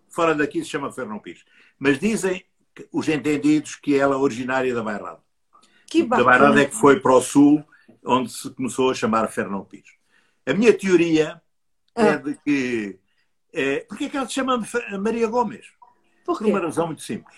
Fora 0.10 0.34
daqui 0.34 0.64
se 0.64 0.70
chama 0.70 0.92
Fernão 0.92 1.20
Pires. 1.20 1.44
Mas 1.78 2.00
dizem 2.00 2.44
os 2.92 3.08
entendidos 3.08 3.76
que 3.76 3.96
ela 3.96 4.16
é 4.16 4.18
originária 4.18 4.74
da 4.74 4.82
Bairrada. 4.84 5.20
Que 5.88 6.04
Da 6.04 6.18
bacana. 6.18 6.26
Bairrada 6.40 6.62
é 6.62 6.66
que 6.66 6.76
foi 6.76 7.00
para 7.00 7.14
o 7.14 7.22
sul, 7.22 7.64
onde 8.06 8.32
se 8.32 8.50
começou 8.52 8.90
a 8.92 8.94
chamar 8.96 9.28
Fernão 9.28 9.64
Pires. 9.64 9.92
A 10.46 10.54
minha 10.54 10.74
teoria 10.74 11.42
é 11.96 12.10
Ah. 12.10 12.16
de 12.16 12.36
que. 12.44 13.00
É, 13.52 13.80
porque 13.82 14.06
é 14.06 14.10
que 14.10 14.18
ela 14.18 14.28
se 14.28 14.34
chama 14.34 14.64
Maria 15.00 15.28
Gomes? 15.28 15.66
Por 16.26 16.38
Por 16.38 16.46
uma 16.48 16.60
razão 16.60 16.88
muito 16.88 17.02
simples. 17.02 17.36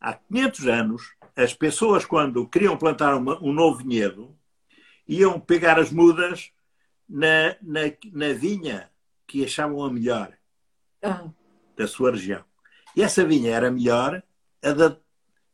Há 0.00 0.12
500 0.14 0.66
anos, 0.66 1.14
as 1.34 1.54
pessoas, 1.54 2.04
quando 2.04 2.46
queriam 2.46 2.76
plantar 2.76 3.14
uma- 3.16 3.42
um 3.42 3.52
novo 3.52 3.78
vinhedo, 3.78 4.36
iam 5.08 5.40
pegar 5.40 5.78
as 5.78 5.90
mudas 5.90 6.50
na, 7.08 7.56
na, 7.62 7.80
na 8.12 8.32
vinha 8.34 8.89
que 9.30 9.44
achavam 9.44 9.84
a 9.84 9.92
melhor 9.92 10.32
Ah, 11.02 11.28
da 11.76 11.86
sua 11.86 12.10
região. 12.10 12.44
E 12.96 13.02
essa 13.02 13.24
vinha 13.24 13.54
era 13.54 13.70
melhor, 13.70 14.20
a, 14.62 14.72
da, 14.72 14.96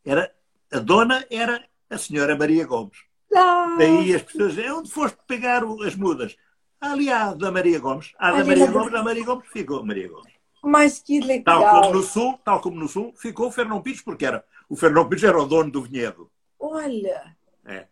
era, 0.03 0.33
a 0.73 0.79
dona 0.79 1.23
era 1.29 1.63
a 1.89 1.97
senhora 1.97 2.35
Maria 2.35 2.65
Gomes. 2.65 2.97
Ah, 3.35 3.75
Daí 3.77 4.15
as 4.15 4.23
pessoas 4.23 4.55
dizem, 4.55 4.71
onde 4.71 4.89
foste 4.89 5.17
pegar 5.27 5.63
as 5.85 5.95
mudas? 5.95 6.35
Ali 6.81 7.11
há 7.11 7.33
da 7.35 7.51
Maria 7.51 7.79
Gomes. 7.79 8.13
Há 8.17 8.31
da 8.31 8.43
Maria 8.43 8.71
Gomes, 8.71 8.91
da 8.91 9.03
Maria 9.03 9.25
Gomes, 9.25 9.47
ficou 9.49 9.85
Maria 9.85 10.09
Gomes. 10.09 10.33
mas 10.63 10.99
que 10.99 11.19
Tal 11.43 11.59
legal. 11.59 11.81
como 11.81 11.93
no 11.93 12.03
sul, 12.03 12.39
tal 12.43 12.59
como 12.61 12.79
no 12.79 12.87
sul, 12.87 13.13
ficou 13.15 13.47
o 13.47 13.51
Fernão 13.51 13.81
Pires, 13.81 14.01
porque 14.01 14.25
era, 14.25 14.43
o 14.67 14.75
Fernão 14.75 15.07
Pires 15.07 15.23
era 15.23 15.39
o 15.39 15.45
dono 15.45 15.69
do 15.71 15.83
vinhedo. 15.83 16.31
Olha. 16.59 17.35
É. 17.65 17.87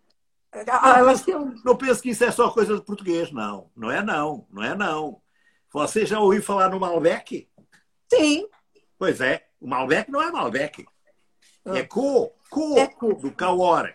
Ah, 0.70 1.02
um... 1.38 1.54
Não 1.64 1.76
penso 1.76 2.02
que 2.02 2.10
isso 2.10 2.24
é 2.24 2.32
só 2.32 2.50
coisa 2.50 2.76
de 2.76 2.82
português, 2.82 3.32
não. 3.32 3.70
Não 3.76 3.92
é 3.92 4.02
não, 4.02 4.48
não 4.52 4.64
é 4.64 4.74
não. 4.74 5.22
Você 5.76 6.06
já 6.06 6.22
ouviu 6.22 6.42
falar 6.42 6.70
no 6.70 6.80
Malbec? 6.80 7.50
Sim. 8.10 8.48
Pois 8.98 9.20
é, 9.20 9.46
o 9.60 9.68
Malbec 9.68 10.10
não 10.10 10.22
é 10.22 10.32
Malbec. 10.32 10.86
Ah. 11.66 11.78
É 11.80 11.84
co, 11.84 12.32
co, 12.50 12.78
É 12.80 12.88
co. 12.88 13.14
do. 13.14 13.94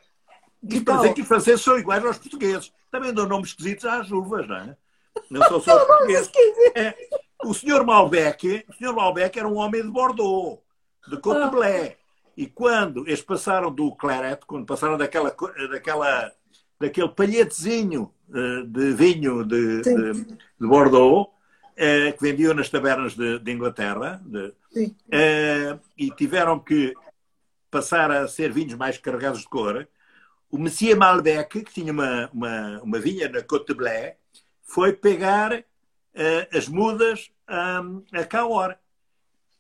De 0.63 0.83
para 0.83 0.93
tal. 0.95 1.03
dizer 1.03 1.15
que 1.15 1.23
os 1.23 1.27
franceses 1.29 1.63
são 1.63 1.79
iguais 1.79 2.05
aos 2.05 2.19
portugueses. 2.19 2.71
Também 2.91 3.15
dão 3.15 3.27
nomes 3.27 3.49
esquisitos 3.49 3.87
às 3.87 4.11
uvas, 4.11 4.47
não 4.47 4.57
é? 4.57 4.77
Não 5.31 5.43
são 5.49 5.59
só 5.59 5.79
os 5.79 5.85
portugueses. 5.87 6.31
É, 6.75 6.95
o 7.43 7.55
senhor 7.55 7.83
Malbec, 7.87 8.67
o 8.69 8.75
senhor 8.75 8.95
Malbec 8.95 9.39
era 9.39 9.49
um 9.49 9.57
homem 9.57 9.81
de 9.81 9.89
Bordeaux, 9.89 10.61
de 11.09 11.15
Ah. 11.17 11.21
Coteblé. 11.21 11.97
E 12.37 12.47
quando 12.47 13.07
eles 13.07 13.23
passaram 13.23 13.73
do 13.73 13.91
Claret, 13.97 14.45
quando 14.47 14.67
passaram 14.67 14.99
daquela, 14.99 15.35
daquela, 15.71 16.31
daquele 16.79 17.09
palhetezinho 17.09 18.13
eh, 18.35 18.65
de 18.67 18.93
vinho 18.93 19.45
de, 19.47 19.81
de, 19.81 20.13
de 20.25 20.67
Bordeaux, 20.67 21.31
eh, 21.83 22.13
que 22.13 22.21
vendiam 22.23 22.53
nas 22.53 22.69
tabernas 22.69 23.15
de, 23.17 23.39
de 23.39 23.51
Inglaterra, 23.53 24.21
de- 24.25 24.53
eh, 25.11 25.79
e 25.97 26.11
tiveram 26.11 26.59
que 26.61 26.95
passar 27.71 28.11
a 28.11 28.29
ser 28.29 28.53
vinhos 28.53 28.75
mais 28.75 28.99
carregados 28.99 29.41
de 29.41 29.49
cor, 29.49 29.89
o 30.51 30.59
Monsieur 30.59 30.97
Malbec, 30.97 31.63
que 31.65 31.73
tinha 31.73 31.91
uma, 31.93 32.29
uma, 32.33 32.81
uma 32.83 32.99
vinha 32.99 33.29
na 33.29 33.43
Côte 33.43 33.69
de 33.69 33.75
Blé, 33.75 34.19
foi 34.63 34.93
pegar 34.93 35.53
eh, 36.15 36.49
as 36.53 36.69
mudas 36.69 37.31
hum, 37.49 38.05
a 38.13 38.25
Cahors 38.25 38.77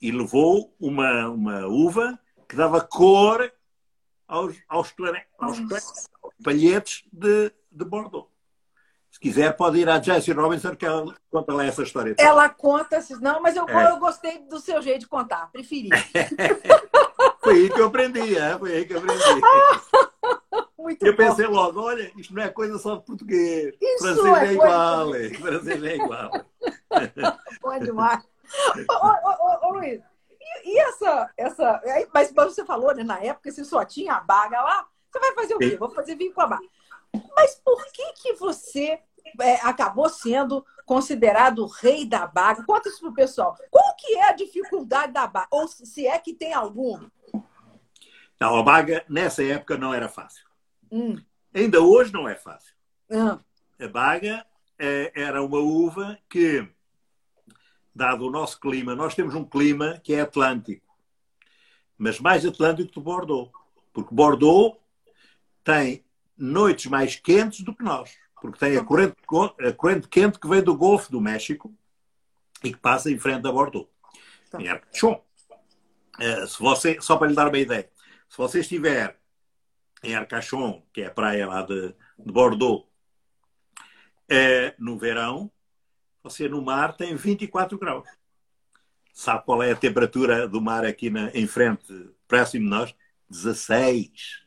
e 0.02 0.10
levou 0.12 0.74
uma, 0.78 1.28
uma 1.28 1.66
uva 1.66 2.18
que 2.48 2.56
dava 2.56 2.80
cor 2.80 3.50
aos, 4.28 4.56
aos, 4.68 4.92
clare- 4.92 5.24
aos 5.38 5.58
clare- 5.68 5.84
aos 6.22 6.34
palhetes 6.44 7.04
de, 7.12 7.50
de 7.70 7.84
Bordeaux. 7.84 8.29
Se 9.20 9.28
quiser, 9.28 9.54
pode 9.54 9.78
ir 9.78 9.86
à 9.86 10.00
Jessie 10.00 10.32
Robinson, 10.32 10.74
que 10.74 10.86
ela 10.86 11.14
conta 11.30 11.52
lá 11.52 11.66
essa 11.66 11.82
história. 11.82 12.14
toda. 12.14 12.26
Ela 12.26 12.48
conta, 12.48 12.98
não, 13.20 13.42
mas 13.42 13.54
eu, 13.54 13.68
É. 13.68 13.90
eu 13.90 13.98
gostei 13.98 14.38
do 14.38 14.58
seu 14.58 14.80
jeito 14.80 15.00
de 15.00 15.08
contar, 15.08 15.50
preferi. 15.52 15.90
Foi 17.42 17.54
aí 17.54 17.68
que 17.70 17.78
eu 17.80 17.86
aprendi, 17.86 18.36
é? 18.38 18.58
foi 18.58 18.72
aí 18.76 18.84
que 18.86 18.94
eu 18.94 18.98
aprendi. 18.98 19.22
Muito 20.78 21.04
Eu 21.04 21.12
bom. 21.12 21.16
pensei 21.18 21.46
logo, 21.46 21.82
olha, 21.82 22.10
isto 22.16 22.34
não 22.34 22.42
é 22.42 22.48
coisa 22.48 22.78
só 22.78 22.96
de 22.96 23.04
português. 23.04 23.74
Isso 23.80 24.04
francês 24.04 24.36
é 24.38 24.46
é, 24.46 24.52
igual. 24.52 25.14
é. 25.14 25.28
Francês 25.34 25.84
é 25.84 25.96
igual. 25.96 26.30
Bom 27.62 27.78
demais. 27.78 28.24
Ô, 28.88 28.94
ô, 28.94 29.30
ô, 29.30 29.68
ô, 29.68 29.72
Luiz, 29.74 30.00
e, 30.40 30.70
e 30.72 30.78
essa, 30.78 31.30
essa. 31.36 31.82
Mas 32.14 32.32
você 32.32 32.64
falou, 32.64 32.94
né, 32.94 33.04
na 33.04 33.18
época, 33.22 33.50
se 33.52 33.64
só 33.64 33.84
tinha 33.84 34.14
a 34.14 34.20
baga 34.20 34.60
lá, 34.62 34.86
você 35.10 35.18
vai 35.18 35.34
fazer 35.34 35.54
o 35.54 35.58
quê? 35.58 35.76
Vou 35.76 35.90
fazer 35.90 36.14
vinho 36.14 36.32
com 36.32 36.40
a 36.40 36.46
baga. 36.46 36.66
Mas 37.36 37.56
por 37.56 37.84
que, 37.92 38.12
que 38.14 38.34
você 38.34 38.98
é, 39.40 39.54
acabou 39.62 40.08
sendo 40.08 40.64
considerado 40.84 41.60
o 41.64 41.66
rei 41.66 42.04
da 42.04 42.26
baga? 42.26 42.64
Conta 42.64 42.88
isso 42.88 43.00
pro 43.00 43.12
pessoal. 43.14 43.56
Qual 43.70 43.94
que 43.96 44.14
é 44.14 44.28
a 44.28 44.32
dificuldade 44.32 45.12
da 45.12 45.26
baga? 45.26 45.48
Ou 45.50 45.68
se 45.68 46.06
é 46.06 46.18
que 46.18 46.34
tem 46.34 46.52
alguma? 46.52 47.10
Não, 48.40 48.56
a 48.56 48.62
baga, 48.62 49.04
nessa 49.08 49.44
época, 49.44 49.76
não 49.76 49.92
era 49.92 50.08
fácil. 50.08 50.44
Hum, 50.90 51.16
Ainda 51.54 51.80
hoje 51.80 52.12
não 52.12 52.28
é 52.28 52.34
fácil. 52.34 52.74
hum, 53.10 53.38
A 53.78 53.88
baga 53.88 54.46
eh, 54.78 55.12
era 55.14 55.42
uma 55.42 55.58
uva 55.58 56.18
que, 56.28 56.66
dado 57.94 58.26
o 58.26 58.30
nosso 58.30 58.58
clima, 58.58 58.94
nós 58.94 59.14
temos 59.14 59.34
um 59.34 59.44
clima 59.44 60.00
que 60.02 60.14
é 60.14 60.22
atlântico, 60.22 60.86
mas 61.98 62.18
mais 62.18 62.46
atlântico 62.46 62.92
do 62.92 63.00
Bordeaux. 63.00 63.50
Porque 63.92 64.14
Bordeaux 64.14 64.78
tem 65.62 66.04
noites 66.36 66.86
mais 66.86 67.16
quentes 67.16 67.60
do 67.62 67.74
que 67.74 67.82
nós. 67.84 68.16
Porque 68.40 68.58
tem 68.58 68.76
a 68.76 68.84
corrente, 68.84 69.14
a 69.60 69.72
corrente 69.72 70.08
quente 70.08 70.38
que 70.38 70.48
vem 70.48 70.62
do 70.62 70.76
Golfo 70.76 71.10
do 71.10 71.20
México 71.20 71.74
e 72.62 72.72
que 72.72 72.78
passa 72.78 73.10
em 73.10 73.18
frente 73.18 73.46
a 73.46 73.52
Bordeaux. 73.52 73.88
Tá. 74.50 74.60
Em 74.60 74.68
Arcachon. 74.68 75.22
Eh, 76.18 76.46
se 76.46 76.58
você, 76.58 77.00
só 77.00 77.16
para 77.16 77.28
lhe 77.28 77.34
dar 77.34 77.48
uma 77.48 77.58
ideia, 77.58 77.90
se 78.28 78.36
você 78.36 78.60
estiver 78.60 79.18
em 80.02 80.14
Arcachon, 80.14 80.82
que 80.92 81.02
é 81.02 81.06
a 81.06 81.10
praia 81.10 81.46
lá 81.46 81.62
de, 81.62 81.94
de 82.18 82.32
Bordeaux, 82.32 82.86
eh, 84.28 84.74
no 84.78 84.98
verão, 84.98 85.50
você 86.22 86.48
no 86.48 86.62
mar 86.62 86.96
tem 86.96 87.14
24 87.14 87.78
graus. 87.78 88.08
Sabe 89.12 89.44
qual 89.44 89.62
é 89.62 89.72
a 89.72 89.76
temperatura 89.76 90.48
do 90.48 90.60
mar 90.60 90.84
aqui 90.84 91.10
na, 91.10 91.30
em 91.30 91.46
frente, 91.46 92.10
próximo 92.26 92.64
de 92.64 92.70
nós? 92.70 92.94
16. 93.28 94.42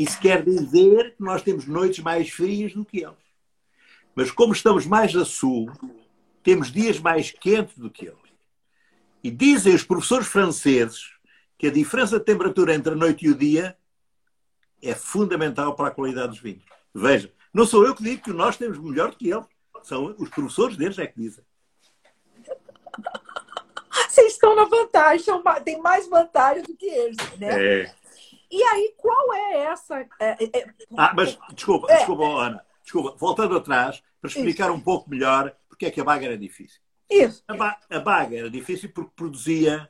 Isso 0.00 0.18
quer 0.18 0.42
dizer 0.42 1.14
que 1.14 1.22
nós 1.22 1.42
temos 1.42 1.66
noites 1.66 2.02
mais 2.02 2.30
frias 2.30 2.72
do 2.72 2.86
que 2.86 3.04
eles. 3.04 3.18
Mas 4.14 4.30
como 4.30 4.54
estamos 4.54 4.86
mais 4.86 5.14
a 5.14 5.26
sul, 5.26 5.70
temos 6.42 6.72
dias 6.72 6.98
mais 6.98 7.30
quentes 7.30 7.76
do 7.76 7.90
que 7.90 8.06
eles. 8.06 8.16
E 9.22 9.30
dizem 9.30 9.74
os 9.74 9.82
professores 9.82 10.26
franceses 10.26 11.12
que 11.58 11.66
a 11.66 11.70
diferença 11.70 12.18
de 12.18 12.24
temperatura 12.24 12.74
entre 12.74 12.94
a 12.94 12.96
noite 12.96 13.26
e 13.26 13.28
o 13.28 13.34
dia 13.34 13.76
é 14.80 14.94
fundamental 14.94 15.74
para 15.74 15.88
a 15.88 15.90
qualidade 15.90 16.28
dos 16.28 16.40
vinhos. 16.40 16.64
Veja, 16.94 17.30
não 17.52 17.66
sou 17.66 17.84
eu 17.84 17.94
que 17.94 18.02
digo 18.02 18.22
que 18.22 18.32
nós 18.32 18.56
temos 18.56 18.78
melhor 18.78 19.10
do 19.10 19.18
que 19.18 19.28
eles. 19.28 19.44
São 19.82 20.14
os 20.18 20.30
professores 20.30 20.78
deles 20.78 20.98
é 20.98 21.06
que 21.06 21.20
dizem. 21.20 21.44
Vocês 24.08 24.32
estão 24.32 24.56
na 24.56 24.64
vantagem, 24.64 25.26
tem 25.62 25.78
mais 25.78 26.08
vantagem 26.08 26.62
do 26.62 26.74
que 26.74 26.86
eles, 26.86 27.18
né? 27.38 27.82
É. 27.82 27.99
E 28.50 28.62
aí, 28.62 28.94
qual 28.96 29.32
é 29.32 29.58
essa? 29.64 30.00
é, 30.00 30.08
é, 30.20 30.58
é, 30.58 30.74
Ah, 30.96 31.12
mas 31.14 31.38
desculpa, 31.54 31.86
desculpa, 31.86 32.24
Ana. 32.24 32.64
Desculpa, 32.82 33.16
voltando 33.16 33.56
atrás, 33.56 34.02
para 34.20 34.28
explicar 34.28 34.70
um 34.70 34.80
pouco 34.80 35.08
melhor 35.08 35.54
porque 35.68 35.86
é 35.86 35.90
que 35.90 36.00
a 36.00 36.04
baga 36.04 36.26
era 36.26 36.36
difícil. 36.36 36.80
isso. 37.08 37.42
A, 37.48 37.54
ba 37.54 37.78
a 37.88 38.00
baga 38.00 38.36
era 38.36 38.50
difícil 38.50 38.90
porque 38.92 39.12
produzia. 39.14 39.88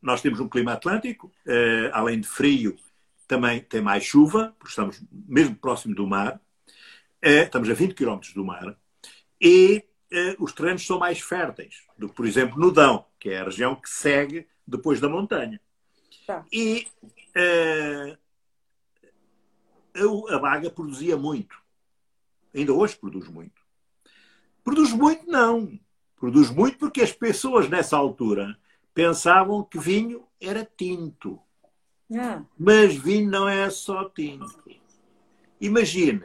Nós 0.00 0.20
temos 0.20 0.40
um 0.40 0.48
clima 0.48 0.72
atlântico, 0.72 1.30
eh, 1.46 1.90
além 1.92 2.20
de 2.20 2.26
frio, 2.26 2.76
também 3.26 3.60
tem 3.60 3.80
mais 3.80 4.04
chuva, 4.04 4.54
porque 4.58 4.70
estamos 4.70 5.02
mesmo 5.10 5.54
próximo 5.54 5.94
do 5.94 6.06
mar. 6.06 6.40
Eh, 7.20 7.44
estamos 7.44 7.68
a 7.70 7.74
20 7.74 7.94
km 7.94 8.20
do 8.34 8.44
mar. 8.44 8.76
E 9.40 9.84
eh, 10.10 10.36
os 10.38 10.52
terrenos 10.52 10.86
são 10.86 10.98
mais 10.98 11.20
férteis 11.20 11.82
do 11.96 12.08
que, 12.08 12.14
por 12.14 12.26
exemplo, 12.26 12.58
no 12.58 12.70
Dão, 12.70 13.06
que 13.18 13.30
é 13.30 13.40
a 13.40 13.44
região 13.44 13.74
que 13.74 13.88
segue 13.88 14.46
depois 14.66 15.00
da 15.00 15.08
montanha. 15.08 15.60
Tá. 16.26 16.44
E 16.52 16.86
eh, 17.34 18.16
a, 19.94 20.34
a 20.34 20.38
baga 20.38 20.70
produzia 20.70 21.16
muito. 21.16 21.60
Ainda 22.54 22.72
hoje 22.72 22.96
produz 22.96 23.28
muito. 23.28 23.62
Produz 24.64 24.92
muito, 24.92 25.26
não. 25.26 25.78
Produz 26.16 26.50
muito 26.50 26.78
porque 26.78 27.00
as 27.00 27.12
pessoas 27.12 27.68
nessa 27.68 27.96
altura 27.96 28.56
pensavam 28.94 29.64
que 29.64 29.78
vinho 29.78 30.26
era 30.40 30.64
tinto. 30.64 31.40
Ah, 32.14 32.44
Mas 32.58 32.94
vinho 32.94 33.30
não 33.30 33.48
é 33.48 33.68
só 33.70 34.08
tinto. 34.08 34.62
Imagine 35.60 36.24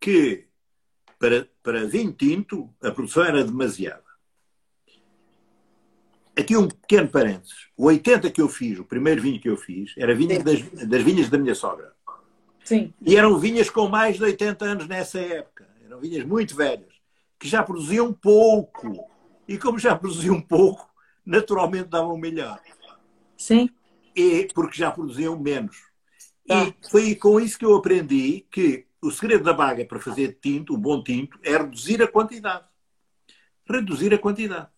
que 0.00 0.46
para, 1.18 1.48
para 1.62 1.86
vinho 1.86 2.12
tinto 2.12 2.74
a 2.82 2.90
produção 2.90 3.24
era 3.24 3.44
demasiada. 3.44 4.09
Aqui 6.40 6.56
um 6.56 6.68
pequeno 6.68 7.08
parênteses. 7.08 7.68
O 7.76 7.86
80 7.86 8.30
que 8.30 8.40
eu 8.40 8.48
fiz, 8.48 8.78
o 8.78 8.84
primeiro 8.84 9.20
vinho 9.20 9.40
que 9.40 9.48
eu 9.48 9.56
fiz, 9.56 9.92
era 9.96 10.14
vinho 10.14 10.42
das, 10.42 10.62
das 10.88 11.02
vinhas 11.02 11.28
da 11.28 11.38
minha 11.38 11.54
sogra. 11.54 11.92
sim. 12.64 12.92
E 13.00 13.16
eram 13.16 13.38
vinhas 13.38 13.68
com 13.68 13.88
mais 13.88 14.16
de 14.16 14.24
80 14.24 14.64
anos 14.64 14.88
nessa 14.88 15.18
época. 15.18 15.68
Eram 15.84 16.00
vinhas 16.00 16.24
muito 16.24 16.56
velhas, 16.56 16.92
que 17.38 17.48
já 17.48 17.62
produziam 17.62 18.12
pouco. 18.12 19.08
E 19.46 19.58
como 19.58 19.78
já 19.78 19.94
produziam 19.96 20.36
um 20.36 20.40
pouco, 20.40 20.88
naturalmente 21.26 21.88
davam 21.88 22.16
melhor. 22.16 22.60
Sim. 23.36 23.68
E, 24.14 24.48
porque 24.54 24.78
já 24.78 24.90
produziam 24.90 25.38
menos. 25.38 25.76
Tá. 26.46 26.64
E 26.64 26.74
foi 26.90 27.14
com 27.14 27.40
isso 27.40 27.58
que 27.58 27.64
eu 27.64 27.74
aprendi 27.74 28.46
que 28.50 28.86
o 29.02 29.10
segredo 29.10 29.44
da 29.44 29.52
baga 29.52 29.84
para 29.84 30.00
fazer 30.00 30.38
tinto, 30.40 30.74
o 30.74 30.78
bom 30.78 31.02
tinto, 31.02 31.38
é 31.42 31.52
reduzir 31.52 32.02
a 32.02 32.08
quantidade. 32.08 32.64
Reduzir 33.68 34.12
a 34.14 34.18
quantidade. 34.18 34.68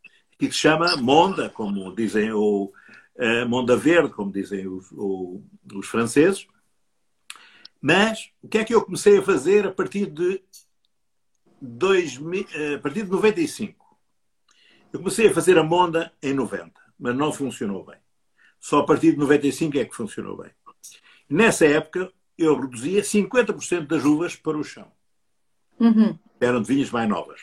Que 0.49 0.53
se 0.53 0.59
chama 0.59 0.97
monda, 0.97 1.49
como 1.49 1.95
dizem, 1.95 2.33
ou 2.33 2.73
uh, 3.17 3.49
monda 3.49 3.77
verde, 3.77 4.13
como 4.13 4.33
dizem 4.33 4.67
os, 4.67 4.91
ou, 4.91 5.45
os 5.73 5.87
franceses. 5.87 6.49
Mas 7.81 8.33
o 8.43 8.49
que 8.49 8.59
é 8.59 8.65
que 8.65 8.75
eu 8.75 8.85
comecei 8.85 9.19
a 9.19 9.23
fazer 9.23 9.67
a 9.67 9.71
partir 9.71 10.07
de 10.07 10.43
2000, 11.61 12.47
a 12.77 12.79
partir 12.81 13.05
de 13.05 13.11
95? 13.11 13.99
Eu 14.93 14.99
comecei 14.99 15.29
a 15.29 15.35
fazer 15.35 15.57
a 15.59 15.63
monda 15.63 16.13
em 16.21 16.35
90, 16.35 16.73
mas 16.99 17.17
não 17.17 17.33
funcionou 17.33 17.85
bem. 17.85 17.99
Só 18.59 18.81
a 18.81 18.85
partir 18.85 19.13
de 19.13 19.19
95 19.19 19.79
é 19.79 19.85
que 19.85 19.95
funcionou 19.95 20.37
bem. 20.37 20.51
Nessa 21.31 21.67
época, 21.67 22.13
eu 22.37 22.61
reduzia 22.61 23.03
50% 23.03 23.87
das 23.87 24.05
uvas 24.05 24.37
para 24.37 24.59
o 24.59 24.65
chão. 24.65 24.91
Uhum. 25.79 26.19
Eram 26.41 26.61
de 26.61 26.69
vinhas 26.69 26.91
mais 26.91 27.09
novas. 27.09 27.41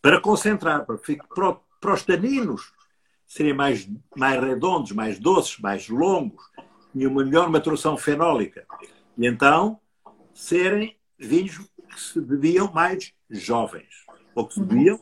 Para 0.00 0.20
concentrar, 0.20 0.86
para, 0.86 0.96
para, 0.96 1.56
para 1.80 1.94
os 1.94 2.02
taninos 2.02 2.72
serem 3.26 3.52
mais, 3.52 3.88
mais 4.16 4.40
redondos, 4.40 4.92
mais 4.92 5.18
doces, 5.18 5.58
mais 5.58 5.88
longos, 5.88 6.42
e 6.94 7.06
uma 7.06 7.24
melhor 7.24 7.50
maturação 7.50 7.96
fenólica. 7.96 8.66
E 9.16 9.26
então 9.26 9.78
serem 10.32 10.96
vinhos 11.18 11.58
que 11.58 12.00
se 12.00 12.20
bebiam 12.20 12.72
mais 12.72 13.12
jovens. 13.28 14.06
Ou 14.34 14.46
que 14.46 14.54
se 14.54 14.60
bebiam 14.60 15.00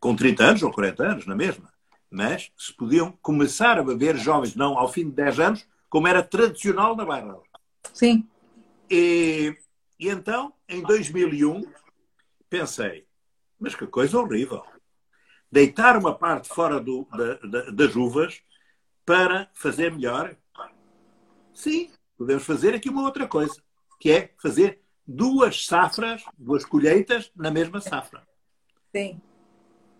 com 0.00 0.14
30 0.14 0.44
anos 0.44 0.62
ou 0.62 0.72
40 0.72 1.02
anos, 1.02 1.26
na 1.26 1.34
mesma. 1.34 1.72
Mas 2.10 2.50
se 2.56 2.72
podiam 2.72 3.12
começar 3.20 3.78
a 3.78 3.82
beber 3.82 4.16
jovens, 4.16 4.54
não 4.54 4.78
ao 4.78 4.90
fim 4.90 5.04
de 5.04 5.16
10 5.16 5.40
anos, 5.40 5.66
como 5.88 6.08
era 6.08 6.22
tradicional 6.22 6.96
na 6.96 7.04
Bairrada. 7.04 7.40
Sim. 7.92 8.26
E, 8.90 9.56
e 9.98 10.08
então, 10.08 10.52
em 10.68 10.82
2001, 10.82 11.62
pensei, 12.48 13.05
mas 13.58 13.74
que 13.74 13.86
coisa 13.86 14.18
horrível. 14.18 14.64
Deitar 15.50 15.96
uma 15.96 16.14
parte 16.14 16.48
fora 16.48 16.80
do, 16.80 17.06
da, 17.10 17.34
da, 17.34 17.70
das 17.70 17.96
uvas 17.96 18.42
para 19.04 19.48
fazer 19.54 19.92
melhor. 19.92 20.36
Sim, 21.54 21.90
podemos 22.18 22.44
fazer 22.44 22.74
aqui 22.74 22.88
uma 22.88 23.02
outra 23.02 23.26
coisa, 23.26 23.54
que 24.00 24.10
é 24.10 24.34
fazer 24.38 24.80
duas 25.06 25.66
safras, 25.66 26.24
duas 26.36 26.64
colheitas 26.64 27.30
na 27.34 27.50
mesma 27.50 27.80
safra. 27.80 28.26
Sim. 28.94 29.20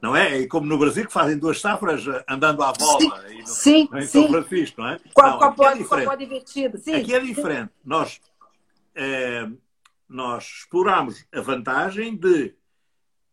Não 0.03 0.15
é? 0.15 0.43
É 0.43 0.47
como 0.47 0.67
no 0.67 0.79
Brasil 0.79 1.07
que 1.07 1.13
fazem 1.13 1.39
duas 1.39 1.61
safras 1.61 2.05
andando 2.29 2.63
à 2.63 2.73
bola. 2.73 3.01
Sim, 3.01 3.09
no, 3.09 3.47
sim. 3.47 3.89
Em 3.95 4.03
São 4.03 4.29
Francisco, 4.29 4.81
não 4.81 4.89
é? 4.89 5.01
A, 5.19 5.23
não, 5.23 5.43
a, 5.43 5.49
aqui 5.49 5.95
é 5.95 6.17
divertida. 6.17 6.79
Sim. 6.79 6.95
Aqui 6.95 7.15
é 7.15 7.21
diferente. 7.21 7.73
Nós, 7.85 8.21
eh, 8.95 9.49
nós 10.09 10.45
exploramos 10.61 11.25
a 11.33 11.41
vantagem 11.41 12.15
de 12.15 12.55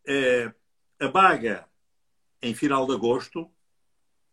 eh, 0.07 0.51
a 0.99 1.07
baga 1.07 1.67
em 2.41 2.53
final 2.53 2.85
de 2.85 2.93
agosto 2.93 3.49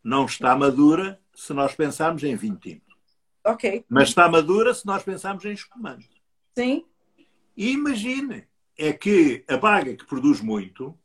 não 0.03 0.25
está 0.25 0.55
madura 0.55 1.19
se 1.33 1.53
nós 1.53 1.73
pensarmos 1.75 2.23
em 2.23 2.35
vinho 2.35 2.57
tinto. 2.57 2.95
Ok. 3.43 3.85
Mas 3.89 4.09
está 4.09 4.29
madura 4.29 4.73
se 4.73 4.85
nós 4.85 5.03
pensarmos 5.03 5.43
em 5.45 5.53
espumante. 5.53 6.09
Sim. 6.55 6.85
E 7.55 7.71
imagine, 7.71 8.47
é 8.77 8.93
que 8.93 9.43
a 9.47 9.57
baga 9.57 9.95
que 9.95 10.05
produz 10.05 10.41
muito, 10.41 10.97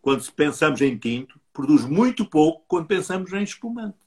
quando 0.00 0.30
pensamos 0.32 0.80
em 0.80 0.96
tinto, 0.96 1.40
produz 1.52 1.84
muito 1.84 2.24
pouco 2.24 2.64
quando 2.68 2.86
pensamos 2.86 3.32
em 3.32 3.42
espumante. 3.42 3.98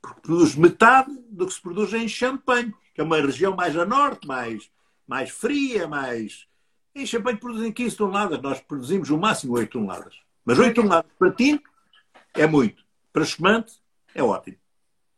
Porque 0.00 0.20
produz 0.20 0.54
metade 0.54 1.12
do 1.28 1.46
que 1.46 1.52
se 1.52 1.60
produz 1.60 1.92
em 1.92 2.08
champanhe, 2.08 2.74
que 2.94 3.00
é 3.00 3.04
uma 3.04 3.20
região 3.20 3.54
mais 3.54 3.76
a 3.76 3.84
norte, 3.84 4.26
mais, 4.26 4.70
mais 5.06 5.30
fria, 5.30 5.88
mais. 5.88 6.46
Em 6.94 7.06
champanhe 7.06 7.38
produzem 7.38 7.72
15 7.72 7.96
toneladas, 7.96 8.42
nós 8.42 8.60
produzimos 8.60 9.10
o 9.10 9.18
máximo 9.18 9.54
8 9.54 9.70
toneladas. 9.70 10.20
Mas 10.44 10.58
8 10.58 10.74
toneladas 10.74 11.10
para 11.18 11.30
tinto 11.30 11.70
é 12.34 12.46
muito. 12.46 12.84
Para 13.12 13.22
espumante 13.22 13.80
é 14.14 14.22
ótimo. 14.22 14.56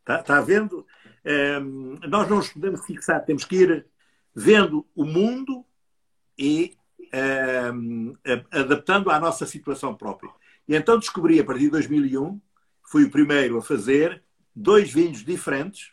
Está, 0.01 0.21
está 0.21 0.41
vendo? 0.41 0.87
Ehm, 1.25 1.99
nós 2.09 2.29
não 2.29 2.39
nos 2.39 2.49
podemos 2.49 2.85
fixar, 2.85 3.25
temos 3.25 3.45
que 3.45 3.57
ir 3.57 3.87
vendo 4.35 4.87
o 4.95 5.05
mundo 5.05 5.65
e 6.37 6.77
ehm, 7.13 8.13
adaptando 8.51 9.11
à 9.11 9.19
nossa 9.19 9.47
situação 9.47 9.95
própria. 9.95 10.31
E 10.67 10.75
então 10.75 10.99
descobri, 10.99 11.41
a 11.41 11.45
partir 11.45 11.65
de 11.65 11.71
2001, 11.71 12.41
fui 12.83 13.05
o 13.05 13.11
primeiro 13.11 13.59
a 13.59 13.63
fazer 13.63 14.23
dois 14.55 14.93
vinhos 14.93 15.25
diferentes 15.25 15.93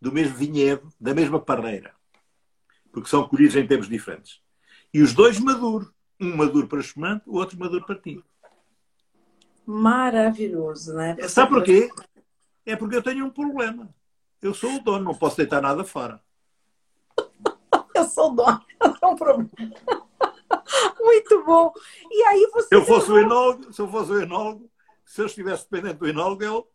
do 0.00 0.12
mesmo 0.12 0.36
vinhedo, 0.36 0.88
da 1.00 1.14
mesma 1.14 1.40
parreira. 1.40 1.94
Porque 2.92 3.08
são 3.08 3.26
colhidos 3.26 3.56
em 3.56 3.66
tempos 3.66 3.88
diferentes. 3.88 4.43
E 4.94 5.02
os 5.02 5.12
dois 5.12 5.38
maduros. 5.40 5.92
Um 6.20 6.36
maduro 6.36 6.68
para 6.68 6.78
espumante, 6.80 7.28
o 7.28 7.34
outro 7.36 7.58
maduro 7.58 7.84
para 7.84 7.96
tinto. 7.96 8.24
Maravilhoso, 9.66 10.94
né? 10.94 11.16
Você- 11.18 11.28
Sabe 11.28 11.50
porquê? 11.50 11.90
É 12.64 12.76
porque 12.76 12.94
eu 12.96 13.02
tenho 13.02 13.26
um 13.26 13.30
problema. 13.30 13.92
Eu 14.40 14.54
sou 14.54 14.74
o 14.76 14.80
dono, 14.80 15.04
não 15.04 15.14
posso 15.14 15.36
deitar 15.36 15.60
nada 15.60 15.82
fora. 15.84 16.20
Eu 17.94 18.04
sou 18.04 18.34
dona, 18.34 18.60
é 19.02 19.06
um 19.06 19.16
problema. 19.16 19.50
Muito 21.00 21.44
bom. 21.44 21.72
E 22.10 22.22
aí 22.24 22.50
você. 22.52 22.68
Se 22.68 22.74
eu 22.74 22.84
fosse 22.84 23.10
o 23.12 23.18
enólogo, 23.18 23.72
se 23.72 23.80
eu 23.80 23.88
fosse 23.88 24.10
o 24.12 24.20
enólogo, 24.20 24.68
se 25.04 25.20
eu 25.22 25.26
estivesse 25.26 25.66
dependente 25.70 25.98
do 26.00 26.08
enólogo, 26.08 26.42
eu 26.42 26.68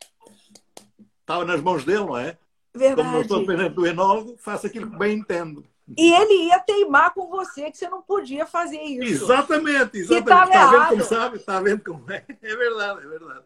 estava 1.22 1.44
nas 1.46 1.62
mãos 1.62 1.84
dele, 1.84 2.00
não 2.06 2.18
é? 2.18 2.38
Como 2.74 3.12
não 3.12 3.22
estou 3.22 3.38
Verdade. 3.40 3.46
dependente 3.46 3.76
do 3.76 3.86
enólogo, 3.86 4.38
faço 4.38 4.68
aquilo 4.68 4.90
que 4.92 4.98
bem 4.98 5.18
entendo. 5.20 5.66
E 5.98 6.14
ele 6.14 6.48
ia 6.48 6.60
teimar 6.60 7.14
com 7.14 7.28
você 7.30 7.72
que 7.72 7.78
você 7.78 7.90
não 7.90 8.02
podia 8.02 8.46
fazer 8.46 8.82
isso. 8.82 9.24
Exatamente, 9.26 9.98
exatamente. 9.98 10.20
Está 10.20 10.46
vendo 10.46 10.88
como 10.90 11.04
sabe? 11.04 11.38
Está 11.38 11.62
vendo 11.62 11.84
como 11.84 12.12
é? 12.12 12.24
É 12.42 12.56
verdade, 12.56 13.06
é 13.06 13.08
verdade. 13.08 13.44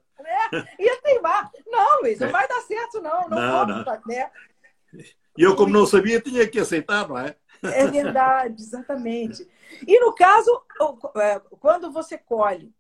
Ia 0.80 1.02
teimar. 1.02 1.52
Não, 1.68 2.02
Luiz, 2.02 2.20
não 2.20 2.30
vai 2.30 2.48
dar 2.48 2.62
certo, 2.62 3.02
não. 3.02 3.30
Não, 3.30 3.30
Não, 3.30 3.66
vamos, 3.68 3.86
não. 3.86 4.02
né? 4.06 4.30
E 5.38 5.42
eu, 5.42 5.56
como 5.56 5.74
não 5.74 5.86
sabia, 5.86 6.22
tinha 6.22 6.48
que 6.48 6.60
aceitar, 6.60 7.08
não 7.08 7.18
é? 7.18 7.36
É 7.64 7.88
verdade, 7.88 8.62
exatamente. 8.62 9.48
E 9.88 10.00
no 10.00 10.14
caso, 10.14 10.62
é, 11.16 11.40
quando 11.60 11.92
você 11.92 12.18
colhe 12.18 12.74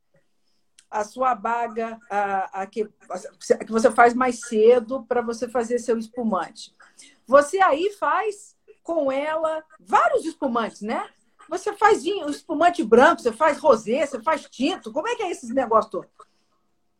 a 0.91 1.03
sua 1.03 1.33
baga, 1.33 1.97
a, 2.09 2.61
a 2.61 2.67
que, 2.67 2.87
a 3.09 3.57
que 3.65 3.71
você 3.71 3.89
faz 3.89 4.13
mais 4.13 4.41
cedo 4.41 5.03
para 5.05 5.21
você 5.21 5.47
fazer 5.47 5.79
seu 5.79 5.97
espumante, 5.97 6.75
você 7.25 7.59
aí 7.61 7.91
faz 7.93 8.55
com 8.83 9.11
ela 9.11 9.63
vários 9.79 10.25
espumantes, 10.25 10.81
né? 10.81 11.09
Você 11.49 11.73
faz 11.73 12.03
vinho, 12.03 12.29
espumante 12.29 12.83
branco, 12.83 13.21
você 13.21 13.31
faz 13.31 13.57
rosé, 13.57 14.05
você 14.05 14.21
faz 14.21 14.45
tinto. 14.49 14.91
Como 14.91 15.07
é 15.07 15.15
que 15.15 15.23
é 15.23 15.31
esses 15.31 15.49
negócios 15.49 15.91
todos? 15.91 16.09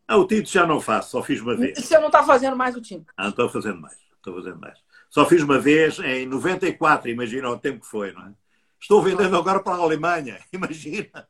Ah, 0.08 0.17
o 0.17 0.28
tinto 0.28 0.50
já 0.50 0.65
não 0.65 0.82
faço, 0.82 1.12
só 1.12 1.24
fiz 1.24 1.39
uma 1.39 1.56
vez. 1.56 1.78
Você 1.78 1.98
não 1.98 2.08
está 2.08 2.24
fazendo 2.24 2.56
mais 2.56 2.76
o 2.76 2.82
tinto. 2.82 3.12
Ah, 3.15 3.24
não 3.24 3.30
estou 3.30 3.50
fazendo 3.50 3.80
mais. 3.80 3.98
Estou 4.15 4.36
fazendo 4.36 4.60
mais. 4.60 4.80
Só 5.10 5.26
fiz 5.26 5.43
uma 5.43 5.60
vez 5.60 6.00
em 6.00 6.26
94, 6.26 7.10
imagina 7.10 7.50
o 7.50 7.58
tempo 7.58 7.82
que 7.82 7.88
foi, 7.88 8.12
não 8.12 8.28
é? 8.28 8.34
Estou 8.82 9.02
vendendo 9.02 9.38
agora 9.38 9.62
para 9.62 9.76
a 9.76 9.80
Alemanha, 9.80 10.39
imagina. 10.52 11.28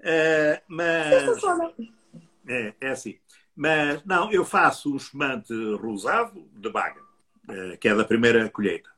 Eh, 0.00 0.62
mas 0.68 1.42
é, 2.46 2.74
é 2.80 2.88
assim. 2.88 3.18
Mas 3.54 4.02
não, 4.04 4.32
eu 4.32 4.44
faço 4.44 4.92
um 4.92 4.96
espumante 4.96 5.52
rosado 5.74 6.48
de 6.52 6.70
baga, 6.70 7.00
eh, 7.50 7.76
que 7.76 7.88
é 7.88 7.94
da 7.94 8.04
primeira 8.04 8.48
colheita. 8.48 8.93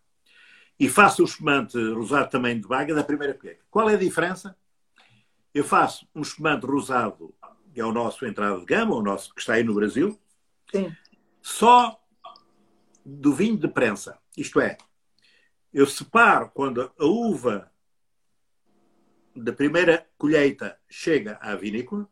E 0.79 0.89
faço 0.89 1.23
o 1.23 1.25
espumante 1.25 1.79
rosado 1.93 2.31
também 2.31 2.61
de 2.61 2.69
baga 2.69 2.95
da 2.95 3.03
primeira 3.03 3.35
colheita. 3.35 3.65
Qual 3.71 3.89
é 3.89 3.95
a 3.95 3.99
diferença? 3.99 4.57
Eu 5.55 5.65
faço 5.65 6.07
um 6.15 6.21
espumante 6.21 6.67
rosado, 6.67 7.35
que 7.73 7.81
é 7.81 7.85
o 7.85 7.93
nosso 7.93 8.27
entrada 8.27 8.59
de 8.59 8.67
gama, 8.67 8.95
o 8.95 9.03
nosso 9.03 9.35
que 9.35 9.41
está 9.41 9.55
aí 9.55 9.65
no 9.65 9.75
Brasil, 9.75 10.19
Sim. 10.71 10.95
só 11.41 11.99
do 13.05 13.33
vinho 13.33 13.57
de 13.57 13.69
prensa. 13.69 14.19
Isto 14.37 14.61
é, 14.61 14.77
eu 15.73 15.87
separo 15.87 16.51
quando 16.53 16.93
a 16.99 17.05
uva 17.05 17.71
da 19.35 19.53
primeira 19.53 20.07
colheita 20.19 20.79
chega 20.89 21.39
à 21.41 21.55
vinícola, 21.55 22.09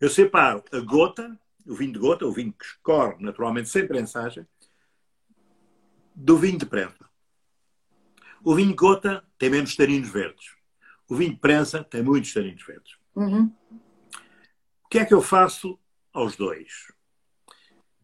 eu 0.00 0.08
separo 0.08 0.64
a 0.72 0.80
gota, 0.80 1.38
o 1.66 1.74
vinho 1.74 1.92
de 1.92 1.98
gota, 1.98 2.26
o 2.26 2.32
vinho 2.32 2.52
que 2.52 2.64
escorre 2.64 3.16
naturalmente 3.20 3.68
sem 3.68 3.86
prensagem, 3.86 4.46
do 6.14 6.36
vinho 6.36 6.58
de 6.58 6.66
prensa. 6.66 7.07
O 8.42 8.54
vinho 8.54 8.74
gota 8.74 9.24
tem 9.38 9.50
menos 9.50 9.74
taninos 9.74 10.08
verdes. 10.08 10.56
O 11.08 11.16
vinho 11.16 11.32
de 11.32 11.38
prensa 11.38 11.82
tem 11.82 12.02
muitos 12.02 12.32
taninos 12.32 12.62
verdes. 12.64 12.96
Uhum. 13.14 13.52
O 14.84 14.88
que 14.88 14.98
é 14.98 15.04
que 15.04 15.14
eu 15.14 15.20
faço 15.20 15.78
aos 16.12 16.36
dois? 16.36 16.92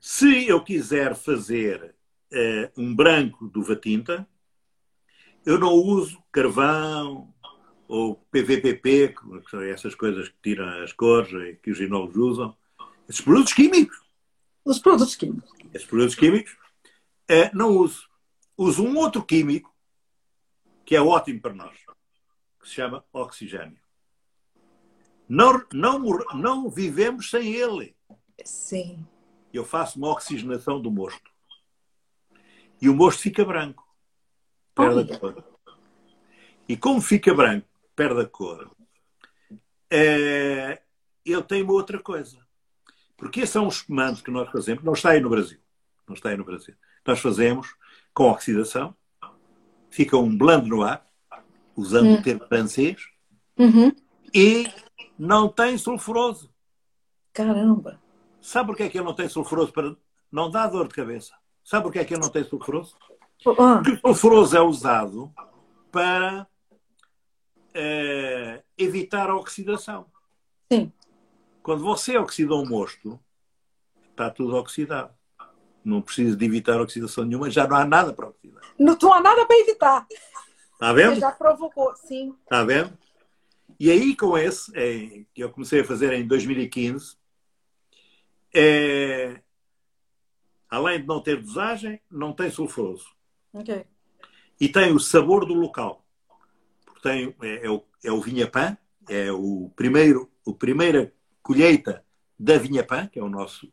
Se 0.01 0.47
eu 0.47 0.63
quiser 0.63 1.15
fazer 1.15 1.95
eh, 2.31 2.71
um 2.77 2.95
branco 2.95 3.49
de 3.49 3.59
uva 3.59 3.77
tinta, 3.77 4.29
eu 5.47 5.59
não 5.59 5.73
uso 5.73 6.23
carvão 6.33 7.33
ou 7.87 8.17
PVPP, 8.31 9.15
que 9.15 9.51
são 9.51 9.63
essas 9.63 9.95
coisas 9.95 10.29
que 10.29 10.37
tiram 10.43 10.83
as 10.83 10.93
cores 10.93 11.33
e 11.33 11.57
que 11.57 11.71
os 11.71 11.79
ginólogos 11.79 12.17
usam. 12.17 12.57
Esses 13.09 13.21
produtos 13.21 13.53
químicos. 13.53 14.03
Os 14.65 14.79
produtos 14.79 15.15
químicos. 15.15 15.51
Esses 15.73 15.87
produtos 15.87 16.15
químicos 16.15 16.57
é, 17.29 17.55
não 17.55 17.71
uso. 17.71 18.09
Uso 18.57 18.85
um 18.85 18.97
outro 18.97 19.23
químico 19.23 19.74
que 20.85 20.95
é 20.95 21.01
ótimo 21.01 21.41
para 21.41 21.55
nós, 21.55 21.77
que 22.61 22.69
se 22.69 22.75
chama 22.75 23.05
oxigênio. 23.13 23.79
Não, 25.29 25.65
não, 25.73 25.99
não 26.35 26.69
vivemos 26.69 27.31
sem 27.31 27.55
ele. 27.55 27.97
Sim. 28.45 29.07
Eu 29.53 29.65
faço 29.65 29.99
uma 29.99 30.09
oxigenação 30.09 30.81
do 30.81 30.91
mosto. 30.91 31.31
E 32.81 32.89
o 32.89 32.95
mosto 32.95 33.23
fica 33.23 33.45
branco. 33.45 33.85
Perde 34.75 35.13
a 35.13 35.19
cor. 35.19 35.45
E 36.69 36.77
como 36.77 37.01
fica 37.01 37.33
branco, 37.35 37.69
perde 37.95 38.21
a 38.23 38.27
cor, 38.27 38.71
é, 39.91 40.83
ele 41.25 41.43
tem 41.43 41.63
uma 41.63 41.73
outra 41.73 41.99
coisa. 41.99 42.39
Porque 43.17 43.41
esse 43.41 43.57
é 43.57 43.61
um 43.61 43.69
espumante 43.69 44.23
que 44.23 44.31
nós 44.31 44.51
fazemos, 44.51 44.83
não 44.83 44.93
está 44.93 45.11
aí 45.11 45.21
no 45.21 45.31
Brasil. 45.31 45.61
Não 46.07 46.15
está 46.15 46.31
aí 46.31 46.37
no 46.37 46.45
Brasil. 46.45 46.75
Nós 47.07 47.21
fazemos 47.21 47.75
com 48.13 48.31
oxidação, 48.31 48.97
fica 49.95 50.17
um 50.17 50.37
blando 50.37 50.67
no 50.67 50.83
ar, 50.83 51.07
usando 51.77 52.09
hum. 52.09 52.15
o 52.15 52.23
termo 52.23 52.45
francês, 52.49 53.01
uhum. 53.57 53.95
e 54.35 54.69
não 55.17 55.49
tem 55.49 55.79
sulfuroso. 55.79 56.53
Caramba! 57.33 58.01
Sabe 58.41 58.67
porquê 58.67 58.83
é 58.83 58.89
que 58.89 58.99
ele 58.99 59.05
não 59.05 59.15
tem 59.15 59.29
sulfuroso? 59.29 59.73
Para... 59.73 59.97
Não 60.33 60.51
dá 60.51 60.67
dor 60.67 60.89
de 60.89 60.95
cabeça. 60.95 61.33
Sabe 61.63 61.85
porquê 61.85 62.01
é 62.01 62.05
que 62.05 62.13
ele 62.13 62.23
não 62.23 62.29
tem 62.29 62.43
sulfuroso? 62.43 62.97
Oh. 63.47 63.55
Porque 63.55 63.93
o 63.93 63.97
sulfuroso 64.09 64.57
é 64.57 64.61
usado 64.61 65.33
para 65.93 66.45
uh, 67.71 68.63
evitar 68.77 69.31
a 69.31 69.37
oxidação. 69.37 70.07
Sim. 70.73 70.93
Quando 71.63 71.85
você 71.85 72.19
oxida 72.19 72.57
um 72.57 72.67
mosto, 72.67 73.21
está 74.11 74.29
tudo 74.29 74.57
oxidado. 74.57 75.15
Não 75.85 76.01
precisa 76.01 76.37
de 76.37 76.45
evitar 76.45 76.81
oxidação 76.81 77.25
nenhuma, 77.25 77.51
já 77.51 77.67
não 77.67 77.77
há 77.77 77.85
nada 77.85 78.13
para 78.13 78.29
oxidar. 78.29 78.63
Não, 78.79 78.97
não 79.01 79.13
há 79.13 79.21
nada 79.21 79.45
para 79.47 79.61
evitar. 79.61 80.07
Está 80.73 80.93
vendo? 80.93 81.15
Você 81.15 81.21
já 81.21 81.33
provocou, 81.33 81.95
sim. 81.97 82.35
Está 82.45 82.65
vendo? 82.65 82.97
E 83.79 83.91
aí, 83.91 84.17
com 84.17 84.37
esse, 84.39 84.73
é, 84.77 85.25
que 85.35 85.43
eu 85.43 85.51
comecei 85.51 85.81
a 85.81 85.85
fazer 85.85 86.13
em 86.13 86.27
2015, 86.27 87.17
é, 88.55 89.41
além 90.71 91.01
de 91.01 91.07
não 91.07 91.21
ter 91.21 91.41
dosagem, 91.41 92.01
não 92.11 92.33
tem 92.33 92.51
sulfuroso. 92.51 93.07
Ok. 93.53 93.85
E 94.61 94.69
tem 94.69 94.93
o 94.93 95.01
sabor 95.01 95.45
do 95.45 95.55
local. 95.55 96.05
Porque 96.85 97.01
tem, 97.01 97.35
é, 97.43 97.67
é 97.67 97.71
o, 97.71 97.85
é 98.05 98.13
o 98.13 98.21
vinha-pã, 98.21 98.77
é 99.09 99.33
o 99.33 99.71
primeiro, 99.75 100.31
o 100.45 100.55
primeira 100.55 101.13
colheita 101.43 102.04
da 102.39 102.59
vinha-pã, 102.59 103.07
que 103.07 103.19
é 103.19 103.23
o 103.23 103.29
nosso 103.29 103.73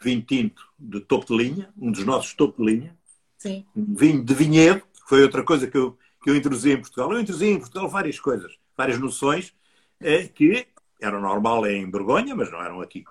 vinho 0.00 0.22
tinto 0.22 0.62
de 0.78 1.00
topo 1.00 1.26
de 1.26 1.36
linha, 1.36 1.72
um 1.76 1.90
dos 1.90 2.04
nossos 2.04 2.34
topo 2.34 2.64
de 2.64 2.72
linha. 2.72 2.96
Sim. 3.38 3.64
Um 3.74 3.94
vinho 3.94 4.24
de 4.24 4.34
vinhedo, 4.34 4.80
que 4.80 5.08
foi 5.08 5.22
outra 5.22 5.42
coisa 5.42 5.66
que 5.66 5.76
eu, 5.76 5.98
que 6.22 6.30
eu 6.30 6.36
introduzi 6.36 6.72
em 6.72 6.80
Portugal. 6.80 7.12
Eu 7.12 7.20
introduzi 7.20 7.46
em 7.46 7.58
Portugal 7.58 7.88
várias 7.88 8.18
coisas 8.20 8.56
várias 8.76 8.98
noções 8.98 9.54
eh, 10.00 10.26
que 10.28 10.66
eram 11.00 11.20
normal 11.20 11.66
em 11.66 11.88
Borgonha, 11.88 12.34
mas 12.34 12.50
não 12.50 12.62
eram 12.62 12.80
aqui. 12.80 13.04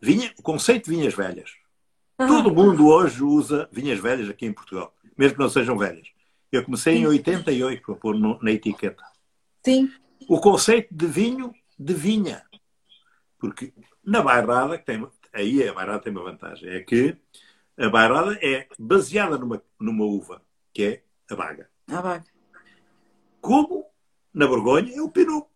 Vinha, 0.00 0.32
o 0.38 0.42
conceito 0.42 0.90
de 0.90 0.96
vinhas 0.96 1.14
velhas. 1.14 1.52
Uhum. 2.18 2.26
Todo 2.26 2.54
mundo 2.54 2.86
hoje 2.86 3.22
usa 3.22 3.68
vinhas 3.72 3.98
velhas 3.98 4.28
aqui 4.28 4.46
em 4.46 4.52
Portugal, 4.52 4.94
mesmo 5.16 5.36
que 5.36 5.42
não 5.42 5.48
sejam 5.48 5.76
velhas. 5.76 6.08
Eu 6.50 6.64
comecei 6.64 6.94
Sim. 6.96 7.02
em 7.02 7.06
88 7.06 7.92
a 7.92 7.96
pôr 7.96 8.18
no, 8.18 8.38
na 8.42 8.52
etiqueta. 8.52 9.02
Sim. 9.64 9.90
O 10.28 10.40
conceito 10.40 10.94
de 10.94 11.06
vinho 11.06 11.52
de 11.78 11.92
vinha. 11.92 12.44
Porque 13.38 13.72
na 14.04 14.22
bairrada, 14.22 14.78
que 14.78 14.84
tem, 14.84 15.06
aí 15.32 15.68
a 15.68 15.72
bairrada 15.74 16.00
tem 16.00 16.12
uma 16.12 16.24
vantagem, 16.24 16.68
é 16.70 16.80
que 16.80 17.16
a 17.76 17.88
bairrada 17.88 18.38
é 18.42 18.66
baseada 18.78 19.36
numa, 19.36 19.62
numa 19.78 20.04
uva, 20.04 20.42
que 20.72 20.82
é 20.82 21.02
a 21.30 21.36
baga. 21.36 21.68
A 21.88 22.00
baga. 22.00 22.24
Como 23.40 23.86
na 24.32 24.46
Borgonha 24.46 24.94
é 24.94 25.00
o 25.00 25.10
Pinot. 25.10 25.46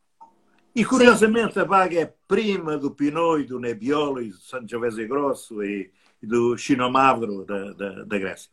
E 0.74 0.84
curiosamente 0.84 1.54
Sim. 1.54 1.60
a 1.60 1.64
Baga 1.64 2.00
é 2.00 2.14
prima 2.28 2.78
do 2.78 2.92
Pinot 2.92 3.40
e 3.40 3.44
do 3.44 3.58
Nebbiolo 3.58 4.22
e 4.22 4.30
do 4.30 4.36
Sangiovese 4.36 5.06
Grosso 5.06 5.62
e, 5.62 5.90
e 6.22 6.26
do 6.26 6.56
Chinomavro 6.56 7.44
da, 7.44 7.72
da, 7.72 8.04
da 8.04 8.18
Grécia. 8.18 8.50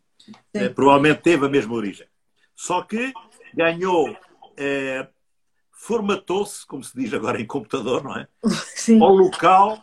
É, 0.53 0.67
provavelmente 0.67 1.21
teve 1.21 1.45
a 1.45 1.49
mesma 1.49 1.73
origem. 1.73 2.07
Só 2.55 2.81
que 2.81 3.13
ganhou, 3.53 4.17
é, 4.57 5.07
formatou-se, 5.77 6.65
como 6.65 6.83
se 6.83 6.97
diz 6.97 7.13
agora 7.13 7.39
em 7.39 7.45
computador, 7.45 8.03
não 8.03 8.17
é? 8.17 8.27
Sim. 8.75 9.01
Ao 9.01 9.13
local 9.13 9.81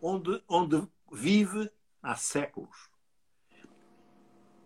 onde, 0.00 0.42
onde 0.48 0.82
vive 1.12 1.70
há 2.02 2.14
séculos. 2.14 2.88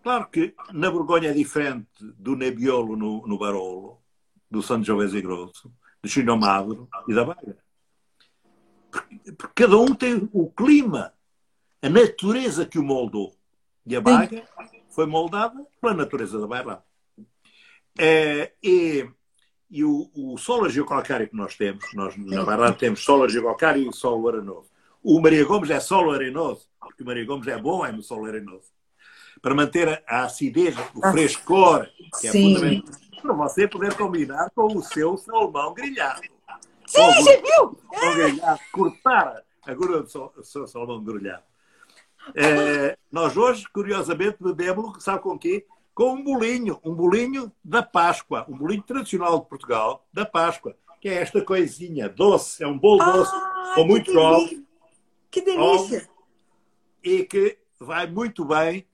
Claro 0.03 0.29
que 0.29 0.55
na 0.73 0.91
Borgonha 0.91 1.31
é 1.31 1.33
diferente 1.33 1.89
do 2.01 2.37
Nebbiolo 2.37 2.97
no, 2.97 3.27
no 3.27 3.39
Barolo, 3.39 4.01
do 4.51 4.63
Sangiovese 4.63 5.21
Grosso, 5.21 5.73
do 6.03 6.09
Chinomagro 6.09 6.89
e 7.09 7.15
da 7.15 7.25
Baga. 7.25 7.59
Porque, 8.91 9.33
porque 9.33 9.65
cada 9.65 9.77
um 9.77 9.95
tem 9.95 10.29
o 10.33 10.51
clima, 10.51 11.13
a 11.83 11.89
natureza 11.89 12.65
que 12.65 12.79
o 12.79 12.83
moldou. 12.83 13.35
E 13.87 13.97
a 13.97 14.01
Baga 14.01 14.47
foi 14.91 15.07
moldada 15.07 15.67
pela 15.81 15.95
natureza 15.95 16.39
da 16.39 16.47
Bairrada. 16.47 16.85
É, 17.99 18.53
e, 18.63 19.09
e 19.71 19.85
o, 19.85 20.11
o 20.15 20.37
solo 20.39 20.69
geocalcário 20.69 21.29
que 21.29 21.37
nós 21.37 21.57
temos, 21.57 21.85
nós 21.95 22.17
na 22.17 22.45
Bairrada 22.45 22.75
temos 22.75 23.05
solo 23.05 23.29
geocalcário 23.29 23.89
e 23.89 23.93
solo 23.93 24.29
arenoso. 24.29 24.71
O 25.03 25.21
Maria 25.21 25.45
Gomes 25.45 25.71
é 25.71 25.81
solo 25.81 26.13
arenoso, 26.13 26.67
porque 26.81 27.03
o 27.03 27.07
Maria 27.07 27.25
Gomes 27.25 27.47
é 27.49 27.59
bom 27.59 27.85
é 27.85 27.93
no 27.93 28.03
solo 28.03 28.27
arenoso. 28.27 28.73
Para 29.41 29.55
manter 29.55 30.03
a 30.07 30.25
acidez, 30.25 30.77
o 30.95 31.05
ah. 31.05 31.13
frescor, 31.13 31.87
que 32.21 32.27
é 32.29 32.33
Sim. 32.33 32.55
fundamental 32.55 33.09
para 33.21 33.33
você 33.35 33.67
poder 33.67 33.95
combinar 33.95 34.51
com 34.55 34.67
o 34.67 34.83
seu 34.83 35.17
salmão 35.17 35.75
grelhado. 35.75 36.23
Sim, 36.87 37.01
Ou, 37.01 37.15
você 37.15 37.43
viu? 37.43 37.79
É. 37.93 38.15
Grelhado, 38.15 38.61
cortar 38.73 39.43
a 39.67 39.75
gordura 39.75 40.03
do 40.03 40.45
seu 40.45 40.67
salmão 40.67 41.03
grelhado. 41.03 41.43
É, 42.35 42.97
nós 43.11 43.37
hoje, 43.37 43.65
curiosamente, 43.73 44.37
bebemos, 44.41 45.03
sabe 45.03 45.21
com 45.21 45.39
quê? 45.39 45.67
Com 45.99 46.13
um 46.13 46.23
bolinho, 46.23 46.79
um 46.85 46.95
bolinho 46.95 47.51
da 47.65 47.83
Páscoa, 47.83 48.47
um 48.49 48.57
bolinho 48.57 48.85
tradicional 48.85 49.41
de 49.41 49.49
Portugal, 49.49 50.07
da 50.13 50.25
Páscoa, 50.25 50.77
que 51.01 51.09
é 51.09 51.15
esta 51.15 51.45
coisinha 51.45 52.09
doce, 52.09 52.63
é 52.63 52.69
um 52.69 52.79
bolo 52.79 53.03
ah, 53.03 53.11
doce, 53.11 53.33
com 53.75 53.85
muito 53.85 54.17
óleo. 54.17 54.65
Que 55.29 55.41
delícia! 55.41 56.09
E 57.03 57.25
que 57.25 57.59
vai 57.81 58.07
muito 58.07 58.45
bem 58.45 58.87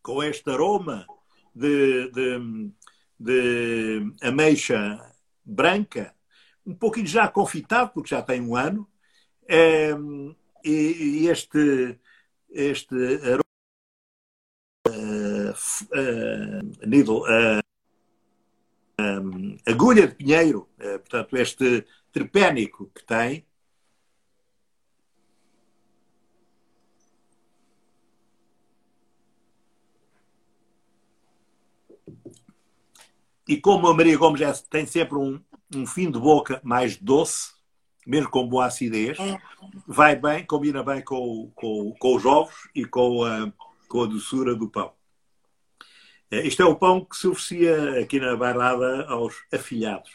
com 0.00 0.22
este 0.22 0.48
aroma 0.48 1.08
de, 1.52 2.08
de, 2.12 2.70
de 3.18 4.12
ameixa 4.22 5.12
branca, 5.44 6.14
um 6.64 6.72
pouquinho 6.72 7.08
já 7.08 7.26
confitado, 7.26 7.90
porque 7.92 8.10
já 8.10 8.22
tem 8.22 8.40
um 8.40 8.54
ano, 8.54 8.88
é, 9.48 9.90
e, 10.64 11.24
e, 11.24 11.28
este, 11.28 11.98
este 12.48 12.94
aroma 13.24 13.47
uh, 15.82 16.58
uh, 16.58 16.86
needle, 16.86 17.22
uh, 17.22 17.60
um, 19.00 19.56
agulha 19.66 20.08
de 20.08 20.14
pinheiro, 20.14 20.68
portanto, 20.76 21.36
este 21.36 21.86
tripénico 22.12 22.90
que 22.94 23.04
tem, 23.04 23.46
E 33.48 33.56
como 33.56 33.88
a 33.88 33.94
Maria 33.94 34.18
Gomes 34.18 34.42
é, 34.42 34.52
tem 34.68 34.84
sempre 34.84 35.16
um, 35.16 35.40
um 35.74 35.86
fim 35.86 36.10
de 36.10 36.20
boca 36.20 36.60
mais 36.62 36.98
doce, 36.98 37.52
mesmo 38.06 38.28
com 38.28 38.46
boa 38.46 38.66
acidez, 38.66 39.18
é. 39.18 39.40
vai 39.86 40.14
bem, 40.16 40.44
combina 40.44 40.82
bem 40.82 41.02
com, 41.02 41.50
com, 41.54 41.94
com 41.98 42.14
os 42.14 42.26
ovos 42.26 42.68
e 42.74 42.84
com 42.84 43.24
a, 43.24 43.50
com 43.88 44.02
a 44.02 44.06
doçura 44.06 44.54
do 44.54 44.68
pão. 44.68 44.97
É, 46.30 46.46
isto 46.46 46.62
é 46.62 46.66
o 46.66 46.76
pão 46.76 47.04
que 47.04 47.16
se 47.16 47.26
oferecia 47.26 48.00
aqui 48.00 48.20
na 48.20 48.36
bairrada 48.36 49.06
aos 49.06 49.34
afilhados. 49.52 50.10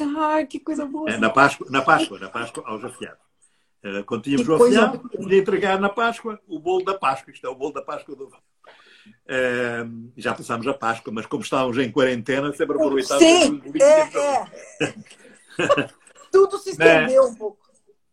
Ah, 0.00 0.44
que 0.44 0.58
coisa 0.58 0.86
boa! 0.86 1.10
É, 1.10 1.18
na, 1.18 1.28
Páscoa, 1.28 1.66
na 1.70 1.82
Páscoa, 1.82 2.18
na 2.18 2.30
Páscoa, 2.30 2.64
aos 2.66 2.82
afilhados. 2.82 3.20
É, 3.82 4.02
quando 4.02 4.22
tínhamos 4.22 4.46
que 4.46 4.52
o 4.52 4.54
afilhado, 4.54 4.98
podia 4.98 5.38
entregar 5.38 5.78
na 5.78 5.88
Páscoa 5.88 6.40
o 6.46 6.58
bolo 6.58 6.84
da 6.84 6.98
Páscoa. 6.98 7.32
Isto 7.32 7.46
é 7.46 7.50
o 7.50 7.54
bolo 7.54 7.72
da 7.72 7.82
Páscoa 7.82 8.16
do 8.16 8.30
Uh, 9.26 10.12
já 10.16 10.34
passámos 10.34 10.68
a 10.68 10.74
Páscoa, 10.74 11.12
mas 11.12 11.24
como 11.24 11.42
estávamos 11.42 11.78
em 11.78 11.90
quarentena, 11.90 12.52
sempre 12.52 12.76
aproveitávamos. 12.76 13.26
Sim, 13.26 13.62
é, 13.80 14.00
é. 14.34 14.46
Tudo 16.30 16.58
se 16.58 16.70
estendeu 16.70 17.24
um 17.24 17.34
pouco. 17.34 17.58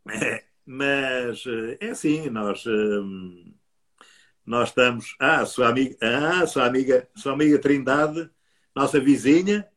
É, 0.10 0.44
mas 0.66 1.44
eh, 1.46 1.78
é 1.82 1.90
assim, 1.90 2.30
nós, 2.30 2.64
nós 4.48 4.70
estamos. 4.70 5.16
Ah, 5.20 5.46
sua 5.46 5.68
amiga, 5.68 5.98
ah, 6.02 6.48
sua 6.48 6.66
amiga, 6.66 7.08
sua 7.14 7.34
amiga 7.34 7.60
Trindade, 7.60 8.30
nossa 8.74 9.00
vizinha, 9.00 9.68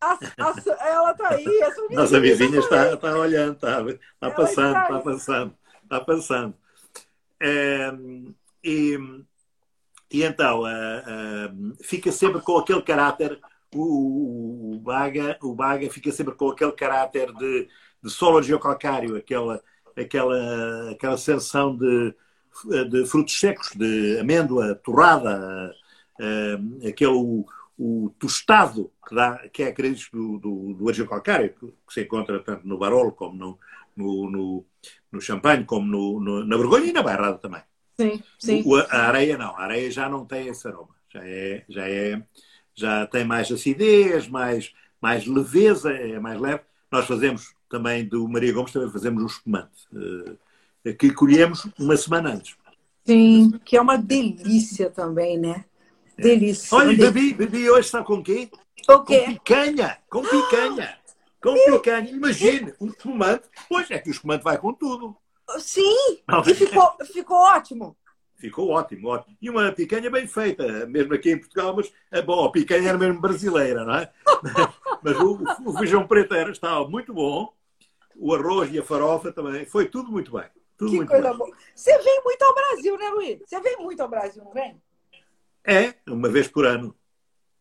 A, 0.00 0.12
a, 0.14 0.88
ela 0.88 1.12
está 1.12 1.28
aí. 1.30 1.62
A 1.62 1.94
Nossa 1.94 2.20
vizinha 2.20 2.58
está, 2.58 2.92
está 2.92 3.16
olhando, 3.16 3.54
está, 3.54 3.82
está 3.82 4.30
passando, 4.30 4.76
está, 4.76 4.82
está 4.82 5.00
passando, 5.00 5.54
está 5.82 6.00
passando. 6.00 6.54
É, 7.40 7.92
e, 8.62 8.98
e 10.10 10.22
então, 10.22 10.62
uh, 10.62 10.66
uh, 10.66 11.76
fica 11.82 12.10
sempre 12.10 12.40
com 12.40 12.58
aquele 12.58 12.82
caráter, 12.82 13.40
o, 13.74 14.74
o, 14.74 14.80
Baga, 14.80 15.38
o 15.42 15.54
Baga 15.54 15.88
fica 15.90 16.10
sempre 16.10 16.34
com 16.34 16.50
aquele 16.50 16.72
caráter 16.72 17.32
de, 17.32 17.68
de 18.02 18.10
solo 18.10 18.42
geocalcário, 18.42 19.16
aquela, 19.16 19.62
aquela, 19.96 20.90
aquela 20.90 21.16
sensação 21.16 21.76
de, 21.76 22.14
de 22.88 23.06
frutos 23.06 23.38
secos, 23.38 23.70
de 23.74 24.18
amêndoa 24.20 24.74
torrada, 24.76 25.74
uh, 26.20 26.88
aquele 26.88 27.12
o, 27.12 27.46
o 27.78 28.10
tostado 28.18 28.90
que, 29.06 29.14
dá, 29.14 29.38
que 29.52 29.62
é 29.62 29.66
característico 29.66 30.16
do, 30.16 30.38
do, 30.38 30.74
do 30.74 30.88
argil 30.88 31.06
calcário, 31.06 31.54
que, 31.54 31.66
que, 31.66 31.94
se 31.94 32.02
encontra 32.02 32.40
tanto 32.40 32.66
no 32.66 32.78
Barolo 32.78 33.12
como 33.12 33.36
no, 33.36 33.58
no, 33.96 34.30
no, 34.30 34.64
no 35.12 35.20
Champagne, 35.20 35.64
como 35.64 35.86
no, 35.86 36.20
no, 36.20 36.44
na 36.44 36.56
Borgonha 36.56 36.86
e 36.86 36.92
na 36.92 37.02
Bairrada 37.02 37.38
também. 37.38 37.62
Sim, 37.98 38.22
sim. 38.38 38.62
O, 38.64 38.76
a 38.76 39.08
areia 39.08 39.38
não, 39.38 39.56
a 39.56 39.62
areia 39.62 39.90
já 39.90 40.08
não 40.08 40.24
tem 40.24 40.48
esse 40.48 40.66
aroma, 40.66 40.94
já 41.12 41.20
é, 41.24 41.64
já 41.68 41.88
é, 41.88 42.22
já 42.74 43.06
tem 43.06 43.24
mais 43.24 43.50
acidez, 43.50 44.28
mais, 44.28 44.72
mais 45.00 45.26
leveza, 45.26 45.92
é 45.92 46.18
mais 46.18 46.40
leve. 46.40 46.62
Nós 46.90 47.06
fazemos 47.06 47.54
também 47.68 48.06
do 48.06 48.28
Maria 48.28 48.52
Gomes, 48.52 48.72
também 48.72 48.90
fazemos 48.90 49.22
um 49.22 49.26
espumante, 49.26 49.86
uh, 49.92 50.38
que 50.94 51.12
colhemos 51.12 51.66
uma 51.78 51.96
semana 51.96 52.30
antes. 52.34 52.56
Sim, 53.04 53.52
que 53.64 53.76
é 53.76 53.80
uma 53.80 53.96
delícia 53.96 54.90
também, 54.90 55.38
né? 55.38 55.64
É. 56.18 56.22
Delícia. 56.22 56.76
Olha, 56.76 56.96
bebi, 56.96 57.34
bebi 57.34 57.70
hoje, 57.70 57.88
sabe 57.88 58.06
com 58.06 58.22
quê? 58.22 58.50
O 58.88 59.00
quê? 59.00 59.20
Com 59.20 59.32
picanha, 59.32 59.98
com 60.10 60.22
picanha. 60.22 60.98
Com 61.40 61.54
picanha, 61.54 62.10
imagine, 62.10 62.74
um 62.80 62.86
espumante. 62.86 63.48
Pois 63.68 63.90
é 63.90 63.98
que 63.98 64.08
o 64.08 64.12
espumante 64.12 64.42
vai 64.42 64.58
com 64.58 64.72
tudo. 64.72 65.16
Sim, 65.58 66.18
e 66.48 66.54
ficou, 66.54 66.96
ficou 67.12 67.36
ótimo. 67.36 67.96
Ficou 68.36 68.70
ótimo, 68.70 69.08
ótimo. 69.08 69.36
E 69.40 69.48
uma 69.48 69.72
picanha 69.72 70.10
bem 70.10 70.26
feita, 70.26 70.86
mesmo 70.86 71.14
aqui 71.14 71.32
em 71.32 71.38
Portugal, 71.38 71.74
mas 71.74 71.90
é 72.10 72.20
bom, 72.20 72.44
a 72.44 72.52
picanha 72.52 72.90
era 72.90 72.98
mesmo 72.98 73.20
brasileira, 73.20 73.84
não 73.84 73.94
é? 73.94 74.10
mas 75.02 75.16
o, 75.18 75.38
o 75.64 75.78
feijão 75.78 76.06
preto 76.06 76.34
era, 76.34 76.50
estava 76.50 76.86
muito 76.88 77.14
bom, 77.14 77.52
o 78.14 78.34
arroz 78.34 78.72
e 78.72 78.78
a 78.78 78.82
farofa 78.82 79.32
também, 79.32 79.64
foi 79.64 79.86
tudo 79.86 80.10
muito 80.10 80.32
bem. 80.32 80.44
Tudo 80.76 80.90
que 80.90 81.06
coisa 81.06 81.28
bem. 81.30 81.38
boa. 81.38 81.56
Você 81.74 81.98
vem 81.98 82.22
muito 82.22 82.42
ao 82.42 82.54
Brasil, 82.54 82.98
né, 82.98 83.08
Luiz? 83.10 83.40
Você 83.46 83.60
vem 83.60 83.76
muito 83.78 84.00
ao 84.00 84.08
Brasil, 84.08 84.44
não 84.44 84.52
vem? 84.52 84.80
É, 85.64 85.94
uma 86.06 86.28
vez 86.28 86.46
por 86.46 86.66
ano. 86.66 86.94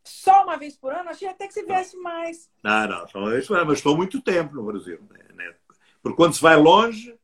Só 0.04 0.44
uma 0.44 0.58
vez 0.58 0.78
por 0.78 0.94
ano? 0.94 1.10
Achei 1.10 1.28
até 1.28 1.48
que 1.48 1.54
você 1.54 1.64
viesse 1.64 1.98
mais. 1.98 2.50
Não, 2.64 2.88
não, 2.88 3.08
só 3.08 3.20
uma 3.20 3.32
vez 3.32 3.48
por 3.48 3.58
ano, 3.58 3.68
mas 3.68 3.80
estou 3.80 3.96
muito 3.96 4.22
tempo 4.22 4.54
no 4.54 4.64
Brasil. 4.64 5.00
Né? 5.34 5.56
Porque 6.02 6.16
quando 6.16 6.36
se 6.36 6.42
vai 6.42 6.56
longe, 6.56 7.18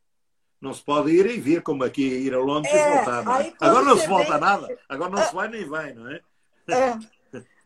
não 0.60 0.74
se 0.74 0.82
pode 0.84 1.12
ir 1.12 1.28
e 1.28 1.40
vir, 1.40 1.62
como 1.62 1.84
aqui 1.84 2.02
ir 2.02 2.34
a 2.34 2.40
Londres 2.40 2.74
é, 2.74 2.78
e 2.78 2.96
voltar. 2.96 3.24
Não 3.24 3.36
é? 3.36 3.54
Agora 3.60 3.86
não 3.86 3.98
se 3.98 4.08
volta 4.08 4.32
vem... 4.32 4.40
nada, 4.40 4.80
agora 4.90 5.12
não 5.12 5.24
se 5.24 5.36
vai 5.36 5.48
nem 5.48 5.66
vai, 5.66 5.94
não 5.94 6.10
é? 6.10 6.22
É. 6.68 7.00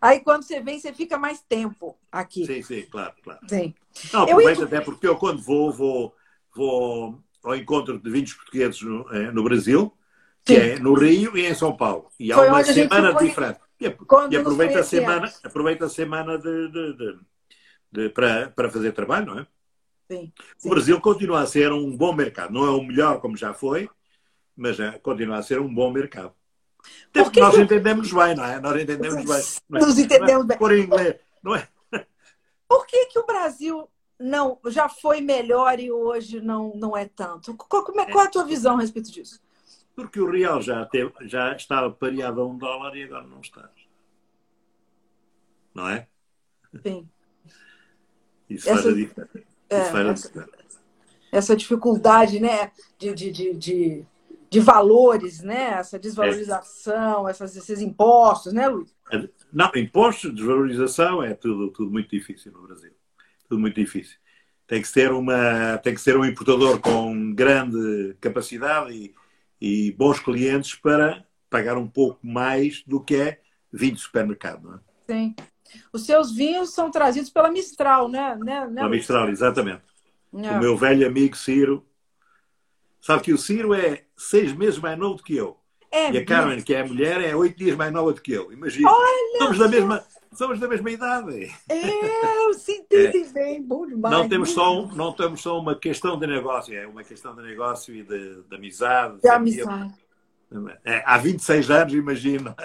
Aí 0.02 0.20
quando 0.20 0.44
você 0.44 0.60
vem, 0.60 0.78
você 0.78 0.92
fica 0.92 1.18
mais 1.18 1.42
tempo 1.42 1.98
aqui. 2.12 2.46
Sim, 2.46 2.62
sim, 2.62 2.82
claro, 2.84 3.14
claro. 3.24 3.40
Sim. 3.48 3.74
Não, 4.12 4.24
aproveito 4.24 4.60
eu... 4.60 4.66
até 4.66 4.82
porque 4.82 5.08
eu 5.08 5.18
quando 5.18 5.42
vou, 5.42 5.72
vou, 5.72 6.16
vou 6.54 7.24
ao 7.46 7.56
encontro 7.56 8.00
de 8.00 8.10
vinhos 8.10 8.34
portugueses 8.34 8.82
no, 8.82 9.08
eh, 9.14 9.32
no 9.32 9.44
Brasil, 9.44 9.96
que 10.44 10.56
sim. 10.56 10.62
é 10.62 10.80
no 10.80 10.94
Rio 10.94 11.38
e 11.38 11.46
em 11.46 11.54
São 11.54 11.76
Paulo. 11.76 12.10
E 12.20 12.32
há 12.32 12.36
Foi 12.36 12.48
uma 12.48 12.64
semana 12.64 13.14
diferente. 13.14 13.60
E, 13.80 13.86
e 13.86 14.38
aproveita, 14.38 14.80
a 14.80 14.84
semana, 14.84 15.34
aproveita 15.44 15.86
a 15.86 15.90
semana 15.90 16.38
de, 16.38 16.72
de, 16.72 16.94
de, 16.94 17.20
de, 17.92 18.10
para, 18.10 18.50
para 18.50 18.70
fazer 18.70 18.92
trabalho, 18.94 19.26
não 19.26 19.40
é? 19.40 19.48
Sim, 20.10 20.32
sim. 20.58 20.68
O 20.68 20.70
Brasil 20.70 21.02
continua 21.02 21.42
a 21.42 21.48
ser 21.48 21.72
um 21.72 21.96
bom 21.96 22.14
mercado. 22.14 22.54
Não 22.54 22.66
é 22.66 22.70
o 22.70 22.84
melhor 22.84 23.20
como 23.20 23.36
já 23.36 23.54
foi, 23.54 23.90
mas 24.56 24.80
é, 24.80 24.92
continua 25.00 25.38
a 25.38 25.44
ser 25.44 25.60
um 25.60 25.74
bom 25.74 25.92
mercado. 25.92 26.34
Porque 27.12 27.40
nós 27.40 27.58
entendemos 27.58 28.14
bem, 28.14 28.36
não 28.36 28.46
é? 28.46 28.60
Nós 28.60 28.82
entendemos 28.82 29.26
bem. 29.26 29.44
Não 29.70 29.80
é? 29.80 29.82
Nós 29.82 29.98
entendemos 29.98 30.46
bem. 30.46 30.58
Por 30.58 30.78
inglês, 30.78 31.16
não 31.44 31.56
é? 31.56 31.68
Por 32.68 32.86
que, 32.86 33.06
que 33.08 33.20
o 33.20 33.26
Brasil 33.26 33.90
não 34.20 34.60
já 34.68 34.88
foi 34.88 35.22
melhor 35.22 35.80
e 35.80 35.92
hoje 35.92 36.40
não, 36.40 36.74
não 36.76 36.96
é 36.96 37.06
tanto? 37.06 37.56
Qual, 37.56 37.84
como 37.84 38.02
é, 38.02 38.12
qual 38.12 38.26
é 38.26 38.28
a 38.28 38.32
tua 38.32 38.46
visão 38.46 38.78
a 38.78 38.82
respeito 38.82 39.12
disso? 39.12 39.40
Porque 39.96 40.20
o 40.20 40.30
real 40.30 40.62
já, 40.62 40.86
teve, 40.86 41.12
já 41.22 41.56
estava 41.56 41.90
pareado 41.90 42.42
a 42.42 42.46
um 42.46 42.58
dólar 42.58 42.96
e 42.96 43.04
agora 43.04 43.26
não 43.26 43.40
está. 43.40 43.70
Não 45.74 45.90
é? 45.90 46.08
Sim. 46.84 47.08
Isso 48.50 48.70
essa, 48.70 48.84
faz 48.84 48.94
a 48.94 48.98
diferença. 48.98 49.42
É, 49.70 49.80
essa, 49.80 50.50
essa, 51.32 51.56
dificuldade 51.56 52.40
né, 52.40 52.72
de, 52.98 53.14
de, 53.14 53.32
de, 53.32 53.54
de, 53.54 54.06
de 54.50 54.60
valores, 54.60 55.42
né? 55.42 55.74
essa 55.74 55.98
desvalorização, 55.98 57.28
é. 57.28 57.32
essas, 57.32 57.56
esses 57.56 57.82
impostos, 57.82 58.54
né, 58.54 58.68
Luiz? 58.68 58.94
Não, 59.52 59.72
impostos, 59.76 60.34
desvalorização, 60.34 61.24
é 61.24 61.34
tudo, 61.34 61.72
tudo 61.72 61.92
muito 61.92 62.10
difícil 62.10 62.52
no 62.52 62.62
Brasil. 62.62 62.92
Tudo 63.48 63.60
muito 63.60 63.76
difícil. 63.76 64.18
Tem 64.68 64.82
que 64.82 64.88
ser, 64.88 65.12
uma, 65.12 65.78
tem 65.78 65.94
que 65.94 66.02
ser 66.02 66.18
um 66.18 66.26
importador 66.26 66.80
com 66.80 67.34
grande 67.34 68.16
capacidade 68.20 68.94
e, 68.94 69.14
e 69.62 69.92
bons 69.92 70.20
clientes 70.20 70.74
para 70.76 71.24
pagar 71.50 71.78
um 71.78 71.88
pouco 71.88 72.20
mais 72.26 72.84
do 72.86 73.00
que 73.00 73.16
é 73.16 73.42
vinho 73.72 73.94
de 73.94 74.02
supermercado. 74.02 74.64
Não 74.64 74.76
é? 74.76 74.80
Sim. 75.08 75.36
Os 75.94 76.06
seus 76.06 76.32
vinhos 76.32 76.74
são 76.74 76.90
trazidos 76.90 77.30
pela 77.30 77.52
Mistral, 77.52 78.10
né? 78.10 78.36
né, 78.36 78.68
né 78.68 78.76
pela 78.76 78.90
Mistral, 78.90 79.30
exatamente. 79.30 79.84
É. 80.34 80.52
O 80.52 80.60
meu 80.60 80.76
velho 80.76 81.08
amigo 81.08 81.36
Ciro. 81.36 81.86
Sabe 83.00 83.22
que 83.22 83.34
o 83.34 83.38
Ciro 83.38 83.74
é 83.74 84.04
seis 84.18 84.52
meses 84.52 84.80
mais 84.80 84.98
novo 84.98 85.16
do 85.16 85.24
que 85.24 85.36
eu. 85.36 85.58
É 85.92 86.12
e 86.12 86.18
a 86.18 86.26
Carmen, 86.26 86.62
que 86.62 86.74
é 86.74 86.82
a 86.82 86.86
mulher, 86.86 87.22
é 87.22 87.36
oito 87.36 87.58
dias 87.58 87.78
mais 87.78 87.94
nova 87.94 88.12
do 88.12 88.22
que 88.22 88.34
eu. 88.34 88.52
Imagina. 88.52 88.90
Olha 88.92 89.38
somos 89.38 89.58
da 89.58 89.68
mesma, 89.68 90.04
somos 90.36 90.60
da 90.60 90.68
mesma 90.68 90.92
idade. 90.92 91.54
É, 91.70 92.54
se 92.54 92.74
entende 92.74 93.18
é. 93.18 93.32
bem, 93.32 93.62
bom 93.62 93.86
demais. 93.86 94.14
Não 94.14 94.30
temos, 94.30 94.52
só 94.52 94.80
um, 94.80 94.88
não 94.94 95.14
temos 95.14 95.42
só 95.42 95.60
uma 95.60 95.76
questão 95.76 96.18
de 96.18 96.28
negócio, 96.28 96.78
é 96.78 96.86
uma 96.86 97.04
questão 97.04 97.36
de 97.36 97.42
negócio 97.42 97.94
e 97.94 98.04
de, 98.04 98.44
de 98.44 98.56
amizade. 98.56 99.22
De 99.22 99.30
amizade. 99.30 99.94
É, 100.84 101.04
há 101.06 101.18
26 101.18 101.70
anos, 101.72 101.94
imagino. 101.94 102.56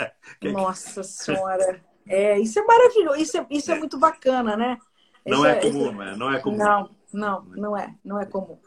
Nossa 0.42 1.02
Senhora. 1.02 1.82
É, 2.06 2.38
isso 2.38 2.58
é 2.58 2.64
maravilhoso, 2.64 3.20
isso 3.20 3.38
é, 3.38 3.46
isso 3.50 3.70
é, 3.70 3.76
é. 3.76 3.78
muito 3.78 3.98
bacana, 3.98 4.56
né? 4.56 4.78
Não 5.26 5.44
é, 5.44 5.52
é, 5.52 5.60
comum, 5.60 6.02
é, 6.02 6.16
não 6.16 6.32
é 6.32 6.40
comum. 6.40 6.56
Não, 6.56 6.90
não, 7.12 7.42
não 7.44 7.76
é, 7.76 7.94
não 8.04 8.20
é 8.20 8.26
comum. 8.26 8.58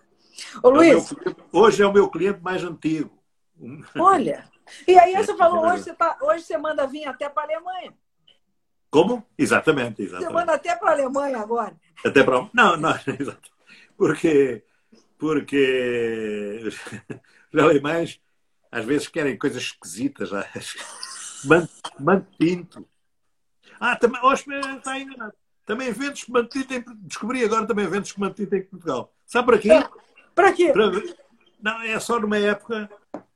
Ô, 0.61 0.69
Luiz. 0.69 1.11
É 1.11 1.15
meu, 1.25 1.35
hoje 1.51 1.83
é 1.83 1.87
o 1.87 1.93
meu 1.93 2.09
cliente 2.09 2.41
mais 2.41 2.63
antigo. 2.63 3.11
Olha. 3.97 4.45
E 4.87 4.97
aí 4.97 5.13
você 5.15 5.35
falou, 5.35 5.65
hoje 5.65 5.83
você, 5.83 5.93
tá, 5.93 6.17
hoje 6.21 6.43
você 6.43 6.57
manda 6.57 6.87
vir 6.87 7.05
até 7.05 7.27
para 7.27 7.43
a 7.43 7.45
Alemanha. 7.45 7.93
Como? 8.93 9.25
Exatamente, 9.35 10.03
exatamente. 10.03 10.27
Você 10.27 10.33
manda 10.33 10.53
até 10.53 10.75
para 10.75 10.89
a 10.89 10.93
Alemanha 10.93 11.39
agora. 11.39 11.75
Até 12.05 12.23
para. 12.23 12.47
Não, 12.53 12.77
não, 12.77 12.91
exato. 13.19 13.49
Porque, 13.97 14.63
porque 15.17 16.61
os 17.51 17.59
alemães 17.59 18.21
às 18.71 18.85
vezes 18.85 19.07
querem 19.07 19.35
coisas 19.35 19.63
esquisitas. 19.63 20.29
Mante 21.99 22.27
pinto. 22.37 22.87
Ah, 23.79 23.95
também, 23.95 24.21
oh, 24.23 24.31
está 24.31 24.99
enganado. 24.99 25.33
Também 25.65 25.91
vendes 25.91 26.19
espumante 26.19 26.59
em 26.59 26.85
Descobri 27.01 27.43
agora 27.43 27.65
também 27.65 27.87
vendes 27.87 28.09
espumante 28.09 28.43
em 28.43 28.61
Portugal. 28.61 29.11
Sabe 29.25 29.47
para 29.47 29.57
quê? 29.57 29.69
Para 30.35 30.53
quê? 30.53 30.71
Para... 30.71 30.91
Não, 31.59 31.81
é 31.81 31.99
só 31.99 32.19
numa 32.19 32.37
época, 32.37 32.87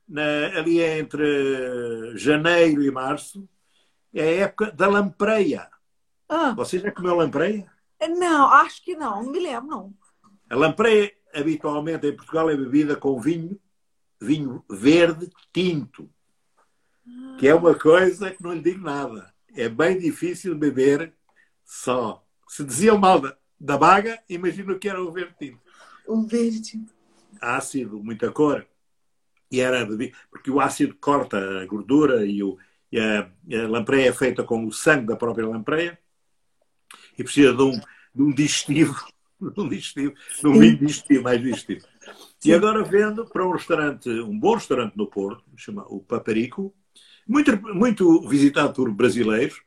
na, 0.08 0.22
ali 0.56 0.80
entre 0.80 2.16
janeiro 2.16 2.80
e 2.80 2.92
março, 2.92 3.48
é 4.14 4.22
a 4.22 4.36
época 4.44 4.72
da 4.72 4.86
lampreia. 4.86 5.68
Ah. 6.28 6.52
Você 6.54 6.78
já 6.78 6.90
comeu 6.92 7.16
lampreia? 7.16 7.70
Não, 8.16 8.48
acho 8.52 8.84
que 8.84 8.94
não, 8.94 9.22
não 9.22 9.32
me 9.32 9.40
lembro, 9.40 9.68
não. 9.68 9.94
A 10.48 10.56
lampreia, 10.56 11.12
habitualmente 11.34 12.06
em 12.06 12.16
Portugal, 12.16 12.48
é 12.50 12.56
bebida 12.56 12.96
com 12.96 13.20
vinho, 13.20 13.58
vinho 14.20 14.64
verde 14.70 15.30
tinto, 15.52 16.08
que 17.38 17.48
é 17.48 17.54
uma 17.54 17.74
coisa 17.74 18.30
que 18.30 18.42
não 18.42 18.52
lhe 18.52 18.62
digo 18.62 18.82
nada 18.82 19.32
é 19.54 19.68
bem 19.68 19.98
difícil 19.98 20.54
beber 20.54 21.12
só. 21.64 22.24
Se 22.46 22.64
dizia 22.64 22.96
mal 22.96 23.20
da, 23.20 23.36
da 23.58 23.76
baga, 23.76 24.22
imagino 24.28 24.78
que 24.78 24.88
era 24.88 25.02
o 25.02 25.10
verde 25.10 25.34
tinto. 25.38 25.60
O 26.06 26.22
verde. 26.22 26.86
Ácido, 27.40 28.02
muita 28.02 28.30
cor. 28.30 28.66
E 29.50 29.60
era 29.60 29.86
porque 30.30 30.50
o 30.50 30.60
ácido 30.60 30.94
corta 30.94 31.60
a 31.60 31.66
gordura 31.66 32.24
e, 32.24 32.42
o, 32.42 32.58
e 32.90 32.98
a, 32.98 33.30
a, 33.52 33.68
lampreia 33.68 34.08
é 34.08 34.12
feita 34.12 34.42
com 34.42 34.66
o 34.66 34.72
sangue 34.72 35.06
da 35.06 35.16
própria 35.16 35.46
lampreia 35.46 35.98
e 37.18 37.22
precisa 37.22 37.52
de 37.52 37.62
um, 37.62 37.78
de 38.14 38.22
um 38.22 38.32
digestivo, 38.32 38.94
de 39.40 39.60
um 39.60 39.68
digestivo, 39.68 40.14
de 40.40 40.46
um 40.46 40.58
vinho 40.58 40.78
digestivo, 40.78 41.22
mais 41.22 41.40
digestivo. 41.40 41.86
E 42.44 42.54
agora 42.54 42.82
vendo 42.82 43.26
para 43.26 43.46
um 43.46 43.52
restaurante, 43.52 44.08
um 44.08 44.38
bom 44.38 44.54
restaurante 44.54 44.96
no 44.96 45.06
Porto, 45.06 45.44
chama 45.56 45.84
o 45.88 46.00
Paparico, 46.00 46.74
muito, 47.26 47.56
muito 47.74 48.26
visitado 48.26 48.72
por 48.72 48.90
brasileiros, 48.90 49.60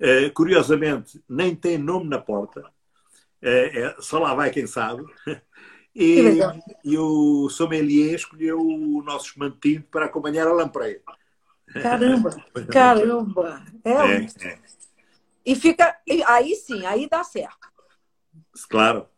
Uh, 0.00 0.30
curiosamente, 0.34 1.22
nem 1.28 1.54
tem 1.54 1.78
nome 1.78 2.08
na 2.08 2.18
porta. 2.18 2.60
Uh, 3.42 3.46
é, 3.48 3.96
só 3.98 4.18
lá 4.18 4.34
vai 4.34 4.50
quem 4.50 4.66
sabe. 4.66 5.04
E, 5.98 6.20
e, 6.84 6.98
o 6.98 7.48
sommelier 7.48 8.16
escolheu 8.16 8.60
o 8.60 9.02
nosso 9.02 9.30
esmantinho 9.30 9.82
para 9.90 10.04
acompanhar 10.04 10.46
a 10.46 10.52
lampreia. 10.52 11.00
Caramba, 11.82 12.30
caramba. 12.72 13.62
É, 13.84 13.92
é, 13.92 14.26
é. 14.48 14.58
E 15.44 15.54
fica. 15.54 15.96
Aí 16.26 16.56
sim, 16.56 16.86
aí 16.86 17.06
dá 17.08 17.22
certo. 17.22 17.68
Claro. 18.68 19.08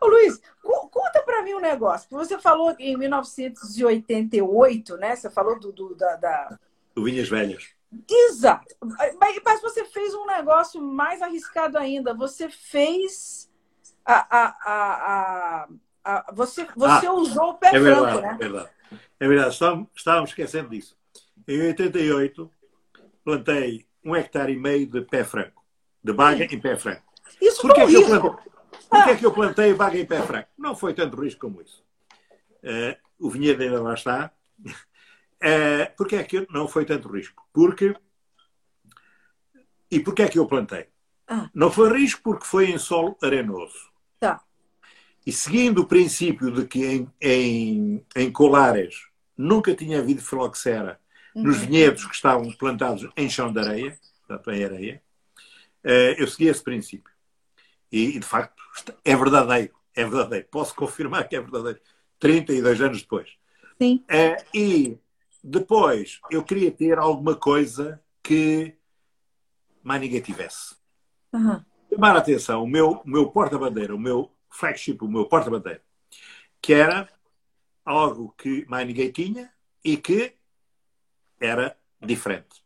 Ô, 0.00 0.06
Luiz, 0.06 0.40
conta 0.62 1.20
para 1.22 1.42
mim 1.42 1.52
um 1.54 1.60
negócio. 1.60 2.08
Você 2.10 2.38
falou 2.38 2.74
em 2.78 2.96
1988, 2.96 4.96
né? 4.96 5.16
Você 5.16 5.28
falou 5.30 5.58
do, 5.58 5.72
do 5.72 5.94
da, 5.94 6.16
da... 6.16 6.58
Do 6.94 7.04
Vinhas 7.04 7.28
Velhas. 7.28 7.70
Exato. 8.08 8.74
Mas 9.44 9.60
você 9.60 9.84
fez 9.84 10.14
um 10.14 10.24
negócio 10.26 10.80
mais 10.80 11.20
arriscado 11.20 11.76
ainda. 11.78 12.14
Você 12.14 12.48
fez. 12.48 13.50
A, 14.04 14.38
a, 14.38 14.56
a, 14.64 15.68
a 16.04 16.32
você 16.32 16.66
você 16.74 17.06
ah, 17.06 17.12
usou 17.12 17.50
o 17.50 17.54
pé 17.54 17.68
é 17.68 17.78
verdade, 17.78 18.04
franco, 18.04 18.20
né? 18.20 18.34
É 18.34 18.36
verdade. 18.36 18.70
É 19.22 19.28
verdade. 19.28 19.52
Estávamos, 19.52 19.88
estávamos 19.94 20.30
esquecendo 20.30 20.70
disso. 20.70 20.96
Em 21.46 21.62
88, 21.68 22.50
plantei 23.24 23.86
um 24.04 24.16
hectare 24.16 24.52
e 24.52 24.58
meio 24.58 24.84
de 24.84 25.00
pé 25.00 25.22
franco. 25.22 25.64
De 26.02 26.12
baga 26.12 26.44
em 26.44 26.60
pé 26.60 26.76
franco. 26.76 27.04
Isso 27.40 27.62
Porquê 27.62 27.82
foi 27.82 27.84
é 27.84 27.86
que 27.86 27.96
eu 27.96 28.04
plantei, 28.04 28.52
Porquê 28.90 29.10
é 29.10 29.16
que 29.16 29.26
eu 29.26 29.32
plantei 29.32 29.74
baga 29.74 29.96
em 29.96 30.04
pé 30.04 30.22
franco? 30.22 30.48
Não 30.58 30.74
foi 30.74 30.92
tanto 30.92 31.22
risco 31.22 31.42
como 31.42 31.62
isso. 31.62 31.84
Uh, 32.64 32.98
o 33.16 33.30
vinhedo 33.30 33.62
ainda 33.62 33.80
lá 33.80 33.94
está. 33.94 34.32
Uh, 34.66 35.86
porquê 35.96 36.16
é 36.16 36.24
que 36.24 36.44
não 36.50 36.66
foi 36.66 36.84
tanto 36.84 37.08
risco? 37.08 37.46
Porque. 37.52 37.94
E 39.88 40.00
porquê 40.00 40.22
é 40.22 40.28
que 40.28 40.38
eu 40.40 40.46
plantei? 40.48 40.88
Ah. 41.28 41.48
Não 41.54 41.70
foi 41.70 41.96
risco 41.96 42.22
porque 42.24 42.44
foi 42.44 42.72
em 42.72 42.78
solo 42.78 43.16
arenoso. 43.22 43.88
Tá. 44.18 44.42
E 45.24 45.30
seguindo 45.30 45.82
o 45.82 45.86
princípio 45.86 46.50
de 46.50 46.66
que 46.66 46.84
em, 46.84 47.08
em, 47.20 48.04
em 48.16 48.32
Colares 48.32 49.11
nunca 49.42 49.74
tinha 49.74 49.98
havido 49.98 50.22
filoxera 50.22 51.00
uhum. 51.34 51.42
nos 51.42 51.58
vinhedos 51.58 52.04
que 52.06 52.14
estavam 52.14 52.50
plantados 52.52 53.08
em 53.16 53.28
chão 53.28 53.52
de 53.52 53.58
areia, 53.58 53.98
portanto 54.26 54.50
em 54.50 54.64
areia, 54.64 55.02
uh, 55.84 56.14
eu 56.16 56.26
segui 56.28 56.46
esse 56.46 56.62
princípio. 56.62 57.12
E, 57.90 58.18
de 58.18 58.26
facto, 58.26 58.62
é 59.04 59.14
verdadeiro. 59.14 59.74
É 59.94 60.02
verdadeiro. 60.04 60.46
Posso 60.50 60.74
confirmar 60.74 61.28
que 61.28 61.36
é 61.36 61.40
verdadeiro. 61.40 61.78
32 62.18 62.80
anos 62.80 63.02
depois. 63.02 63.28
Sim. 63.78 64.02
É, 64.08 64.36
e 64.54 64.96
depois 65.44 66.20
eu 66.30 66.42
queria 66.42 66.70
ter 66.70 66.98
alguma 66.98 67.34
coisa 67.34 68.00
que 68.22 68.74
mais 69.82 70.00
ninguém 70.00 70.20
tivesse. 70.20 70.76
Uhum. 71.32 71.62
Chamar 71.92 72.16
a 72.16 72.20
atenção, 72.20 72.62
o 72.62 72.66
meu, 72.66 73.02
o 73.04 73.08
meu 73.08 73.28
porta-bandeira, 73.28 73.94
o 73.94 73.98
meu 73.98 74.30
flagship, 74.48 75.02
o 75.02 75.08
meu 75.08 75.26
porta-bandeira, 75.26 75.82
que 76.62 76.72
era 76.72 77.08
algo 77.84 78.34
que 78.36 78.64
mais 78.68 78.86
ninguém 78.86 79.10
tinha 79.10 79.52
e 79.84 79.96
que 79.96 80.34
era 81.40 81.76
diferente. 82.00 82.62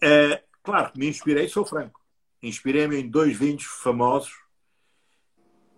É, 0.00 0.44
claro 0.62 0.92
que 0.92 0.98
me 0.98 1.08
inspirei, 1.08 1.48
sou 1.48 1.64
franco 1.64 2.06
inspirei-me 2.42 2.96
em 2.96 3.08
dois 3.08 3.36
vinhos 3.36 3.64
famosos. 3.64 4.32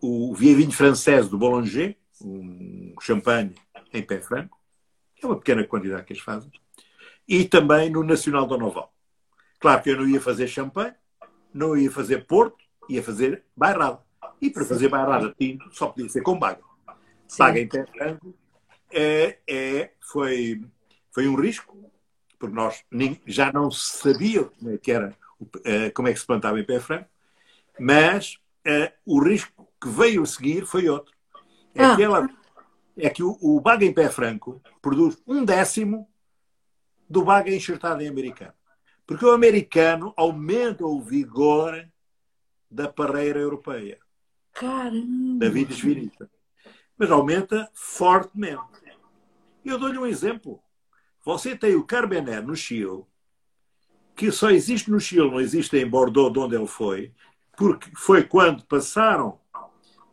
O 0.00 0.34
vinho 0.34 0.70
francês 0.70 1.28
do 1.28 1.36
Boulanger, 1.36 1.96
um 2.22 2.94
champanhe 3.00 3.54
em 3.92 4.02
pé 4.02 4.20
franco, 4.20 4.56
que 5.16 5.24
é 5.24 5.28
uma 5.28 5.36
pequena 5.36 5.64
quantidade 5.64 6.04
que 6.04 6.12
eles 6.12 6.22
fazem, 6.22 6.50
e 7.26 7.44
também 7.44 7.90
no 7.90 8.04
Nacional 8.04 8.46
do 8.46 8.56
Noval. 8.56 8.94
Claro 9.58 9.82
que 9.82 9.90
eu 9.90 9.96
não 9.96 10.08
ia 10.08 10.20
fazer 10.20 10.46
champanhe, 10.46 10.94
não 11.52 11.76
ia 11.76 11.90
fazer 11.90 12.26
Porto, 12.26 12.64
ia 12.88 13.02
fazer 13.02 13.44
bairrada. 13.56 14.00
E 14.40 14.50
para 14.50 14.64
fazer 14.64 14.88
bairrada 14.88 15.34
tinto 15.36 15.68
só 15.74 15.88
podia 15.88 16.08
ser 16.08 16.22
com 16.22 16.38
baga. 16.38 16.62
Baga 17.36 17.60
em 17.60 17.68
pé 17.68 17.84
franco 17.86 18.34
é, 18.90 19.38
é, 19.46 19.90
foi, 20.00 20.64
foi 21.10 21.28
um 21.28 21.34
risco, 21.34 21.76
porque 22.38 22.54
nós 22.54 22.84
já 23.26 23.52
não 23.52 23.70
sabia 23.70 24.44
como 24.44 24.70
é 24.70 24.78
que 24.78 24.90
era 24.90 25.16
eh, 25.64 25.90
como 25.90 26.08
é 26.08 26.12
que 26.12 26.18
se 26.18 26.26
plantava 26.26 26.58
em 26.58 26.64
pé 26.64 26.80
franco, 26.80 27.08
mas 27.78 28.38
uh, 28.66 28.92
o 29.06 29.22
risco 29.22 29.68
que 29.80 29.88
veio 29.88 30.22
a 30.22 30.26
seguir 30.26 30.66
foi 30.66 30.88
outro. 30.88 31.14
É, 31.74 31.84
ah. 31.84 31.94
que, 31.96 32.02
ela, 32.02 32.28
é 32.96 33.08
que 33.08 33.22
o, 33.22 33.38
o 33.40 33.60
baga 33.60 33.84
em 33.84 33.92
pé 33.92 34.08
franco 34.08 34.60
produz 34.82 35.22
um 35.26 35.44
décimo 35.44 36.08
do 37.08 37.22
baga 37.24 37.54
enxertado 37.54 38.02
em 38.02 38.08
americano. 38.08 38.52
Porque 39.06 39.24
o 39.24 39.30
americano 39.30 40.12
aumenta 40.16 40.84
o 40.84 41.00
vigor 41.00 41.88
da 42.70 42.88
parreira 42.88 43.38
europeia. 43.38 43.98
Caramba! 44.52 45.46
Da 45.46 45.48
vitis 45.48 45.80
vinita. 45.80 46.28
Mas 46.98 47.10
aumenta 47.10 47.70
fortemente. 47.72 48.60
Eu 49.64 49.78
dou-lhe 49.78 49.98
um 49.98 50.06
exemplo. 50.06 50.60
Você 51.24 51.56
tem 51.56 51.76
o 51.76 51.84
Carbenet 51.84 52.42
no 52.42 52.56
Chile, 52.56 53.04
que 54.16 54.32
só 54.32 54.50
existe 54.50 54.90
no 54.90 54.98
Chile, 54.98 55.30
não 55.30 55.40
existe 55.40 55.76
em 55.76 55.86
Bordeaux, 55.86 56.32
de 56.32 56.38
onde 56.38 56.56
ele 56.56 56.66
foi, 56.66 57.12
porque 57.56 57.90
foi 57.94 58.24
quando 58.24 58.64
passaram, 58.64 59.38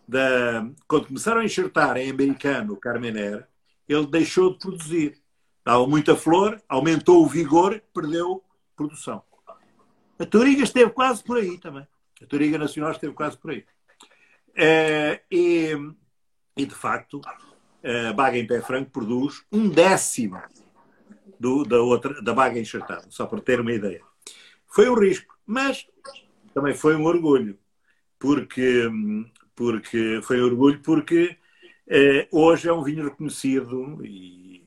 da, 0.08 0.67
quando 0.88 1.08
começaram 1.08 1.41
a 1.41 1.45
enxertar 1.45 1.98
em 1.98 2.12
americano 2.12 2.74
o 2.74 2.78
Carmener, 2.78 3.48
ele 3.88 4.06
deixou 4.08 4.52
de 4.52 4.60
produzir. 4.60 5.17
Dava 5.63 5.88
muita 5.88 6.15
flor, 6.15 6.62
aumentou 6.69 7.24
o 7.24 7.28
vigor, 7.28 7.82
perdeu 7.93 8.43
produção. 8.76 9.24
A 10.19 10.26
Toriga 10.26 10.63
esteve 10.63 10.91
quase 10.91 11.24
por 11.24 11.38
aí 11.38 11.58
também. 11.58 11.88
A 12.21 12.26
Toriga 12.26 12.58
Nacional 12.58 12.91
esteve 12.91 13.13
quase 13.13 13.38
por 13.38 13.52
aí. 13.52 13.65
É, 14.56 15.21
e, 15.32 15.74
e, 16.58 16.65
de 16.65 16.76
facto, 16.76 17.22
a 17.84 18.13
Baga 18.13 18.38
em 18.38 18.48
Pé 18.48 18.62
Franco 18.62 18.91
produz 18.91 19.44
um 19.52 19.70
décimo 19.70 20.41
do, 21.39 21.63
da, 21.63 21.80
outra, 21.82 22.22
da 22.22 22.34
baga 22.34 22.60
enxertada, 22.60 23.06
só 23.10 23.26
para 23.26 23.41
ter 23.41 23.60
uma 23.60 23.74
ideia. 23.74 24.02
Foi 24.68 24.89
um 24.89 24.96
risco, 24.96 25.38
mas 25.46 25.86
também 26.54 26.74
foi 26.74 26.96
um 26.96 27.06
orgulho, 27.06 27.58
porque, 28.18 28.89
porque 29.56 30.20
foi 30.24 30.41
um 30.41 30.46
orgulho 30.46 30.82
porque 30.82 31.38
eh, 31.88 32.28
hoje 32.32 32.68
é 32.68 32.74
um 32.74 32.84
vinho 32.84 33.04
reconhecido 33.04 34.04
e, 34.04 34.65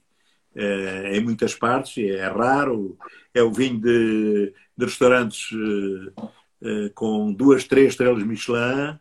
eh, 0.55 1.17
em 1.17 1.21
muitas 1.21 1.55
partes, 1.55 1.99
é 1.99 2.27
raro, 2.29 2.97
é 3.35 3.43
o 3.43 3.53
vinho 3.53 3.81
de, 3.81 4.55
de 4.77 4.85
restaurantes 4.85 5.51
eh, 6.63 6.91
com 6.95 7.33
duas, 7.33 7.65
três 7.65 7.89
estrelas 7.89 8.23
Michelin, 8.23 8.99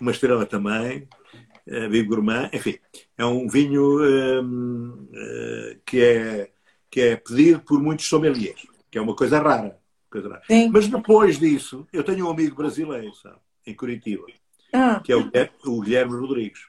uma 0.00 0.10
estrela 0.10 0.46
também, 0.46 1.08
uh, 1.68 2.06
Gourmand, 2.06 2.50
enfim, 2.52 2.78
é 3.16 3.24
um 3.24 3.48
vinho 3.48 3.98
que 5.84 6.00
é 6.00 6.50
que 6.90 7.00
é 7.00 7.16
pedido 7.16 7.60
por 7.60 7.80
muitos 7.82 8.08
sommeliers, 8.08 8.66
que 8.90 8.96
é 8.96 9.00
uma 9.02 9.14
coisa 9.14 9.38
rara. 9.38 9.78
Coisa 10.10 10.28
rara. 10.28 10.42
Mas 10.70 10.88
depois 10.88 11.38
disso, 11.38 11.86
eu 11.92 12.02
tenho 12.02 12.26
um 12.26 12.30
amigo 12.30 12.56
brasileiro, 12.56 13.14
sabe, 13.16 13.36
em 13.66 13.74
Curitiba, 13.74 14.24
ah. 14.72 15.00
que 15.04 15.12
é 15.12 15.16
o, 15.16 15.30
o 15.66 15.80
Guilherme 15.82 16.16
Rodrigues. 16.16 16.60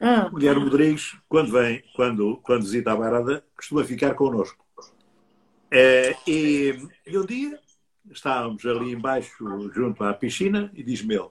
Ah. 0.00 0.28
O 0.32 0.36
Guilherme 0.36 0.64
Rodrigues, 0.64 1.16
quando 1.28 1.52
vem, 1.52 1.84
quando, 1.94 2.36
quando 2.38 2.62
visita 2.62 2.92
a 2.92 2.96
Barada, 2.96 3.44
costuma 3.56 3.84
ficar 3.84 4.14
connosco. 4.14 4.64
É, 5.70 6.16
e, 6.26 6.78
e 7.06 7.18
um 7.18 7.24
dia 7.24 7.58
estávamos 8.10 8.64
ali 8.66 8.92
embaixo, 8.92 9.70
junto 9.72 10.02
à 10.04 10.14
piscina, 10.14 10.70
e 10.74 10.82
diz-me 10.82 11.14
ele, 11.14 11.30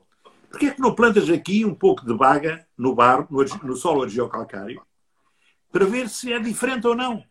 porquê 0.55 0.67
é 0.67 0.71
que 0.71 0.81
não 0.81 0.95
plantas 0.95 1.29
aqui 1.29 1.65
um 1.65 1.75
pouco 1.75 2.05
de 2.05 2.13
baga 2.13 2.65
no 2.77 2.95
barro, 2.95 3.27
no, 3.29 3.43
no 3.43 3.75
solo 3.75 4.03
argiocalcário, 4.03 4.81
para 5.69 5.85
ver 5.85 6.07
se 6.07 6.31
é 6.31 6.39
diferente 6.39 6.87
ou 6.87 6.95
não? 6.95 7.21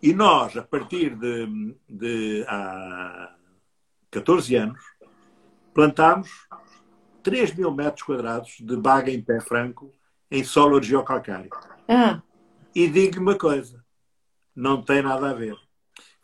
E 0.00 0.14
nós, 0.14 0.56
a 0.56 0.62
partir 0.62 1.16
de, 1.16 1.74
de 1.88 2.44
há 2.46 3.34
14 4.12 4.54
anos, 4.54 4.80
plantámos 5.74 6.30
3 7.24 7.52
mil 7.56 7.74
metros 7.74 8.04
quadrados 8.04 8.58
de 8.60 8.76
baga 8.76 9.10
em 9.10 9.20
pé 9.20 9.40
franco 9.40 9.92
em 10.30 10.44
solo 10.44 10.80
geocalcário. 10.80 11.50
Ah. 11.88 12.22
E 12.72 12.86
digo-lhe 12.86 13.18
uma 13.18 13.36
coisa, 13.36 13.84
não 14.54 14.80
tem 14.80 15.02
nada 15.02 15.30
a 15.30 15.34
ver. 15.34 15.56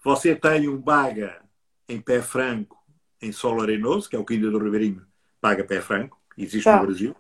Você 0.05 0.37
tem 0.37 0.69
um 0.69 0.81
baga 0.81 1.43
em 1.89 2.01
pé 2.01 2.23
franco 2.23 2.79
em 3.21 3.33
solo 3.33 3.63
arenoso, 3.63 4.09
que 4.09 4.15
é 4.15 4.19
o 4.19 4.25
Quinta 4.25 4.49
do 4.51 4.59
Ribeirinho, 4.59 5.05
baga 5.43 5.65
pé 5.65 5.81
franco, 5.81 6.19
existe 6.39 6.65
tá. 6.65 6.77
no 6.77 6.87
Brasil. 6.87 7.17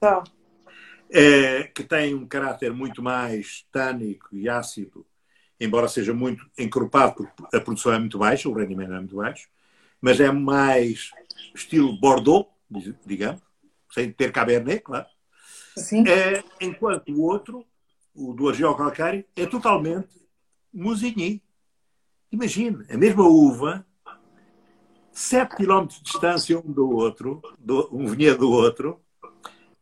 Tá. 0.00 0.24
É, 1.08 1.64
que 1.64 1.84
tem 1.84 2.14
um 2.14 2.26
caráter 2.26 2.72
muito 2.72 3.00
mais 3.02 3.64
tânico 3.70 4.34
e 4.34 4.48
ácido 4.48 5.06
embora 5.60 5.88
seja 5.88 6.12
muito 6.12 6.48
encorpado, 6.58 7.14
porque 7.14 7.56
a 7.56 7.60
produção 7.60 7.92
é 7.92 7.98
muito 7.98 8.18
baixa, 8.18 8.48
o 8.48 8.52
rendimento 8.52 8.92
é 8.92 8.98
muito 8.98 9.16
baixo, 9.16 9.48
mas 10.00 10.20
é 10.20 10.30
mais 10.30 11.10
estilo 11.54 11.98
Bordeaux, 11.98 12.48
digamos, 13.04 13.42
sem 13.90 14.12
ter 14.12 14.32
Cabernet, 14.32 14.80
claro. 14.80 15.06
É, 16.06 16.42
enquanto 16.60 17.10
o 17.10 17.22
outro, 17.22 17.64
o 18.14 18.32
do 18.32 18.48
Argel 18.48 18.74
Calcário, 18.74 19.24
é 19.34 19.46
totalmente 19.46 20.08
Musigny. 20.72 21.42
Imagine, 22.32 22.84
a 22.90 22.96
mesma 22.96 23.24
uva, 23.24 23.86
7 25.16 25.56
km 25.56 25.86
de 25.86 26.02
distância 26.02 26.58
um 26.58 26.70
do 26.70 26.90
outro, 26.90 27.40
do, 27.58 27.88
um 27.90 28.06
vinhedo 28.06 28.40
do 28.40 28.50
outro, 28.50 29.00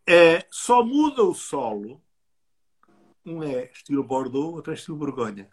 é, 0.06 0.46
só 0.48 0.84
muda 0.84 1.24
o 1.24 1.34
solo. 1.34 2.00
Um 3.26 3.42
é 3.42 3.68
estilo 3.72 4.04
Bordeaux, 4.04 4.54
outro 4.54 4.70
é 4.70 4.76
estilo 4.76 4.96
Borgonha. 4.96 5.48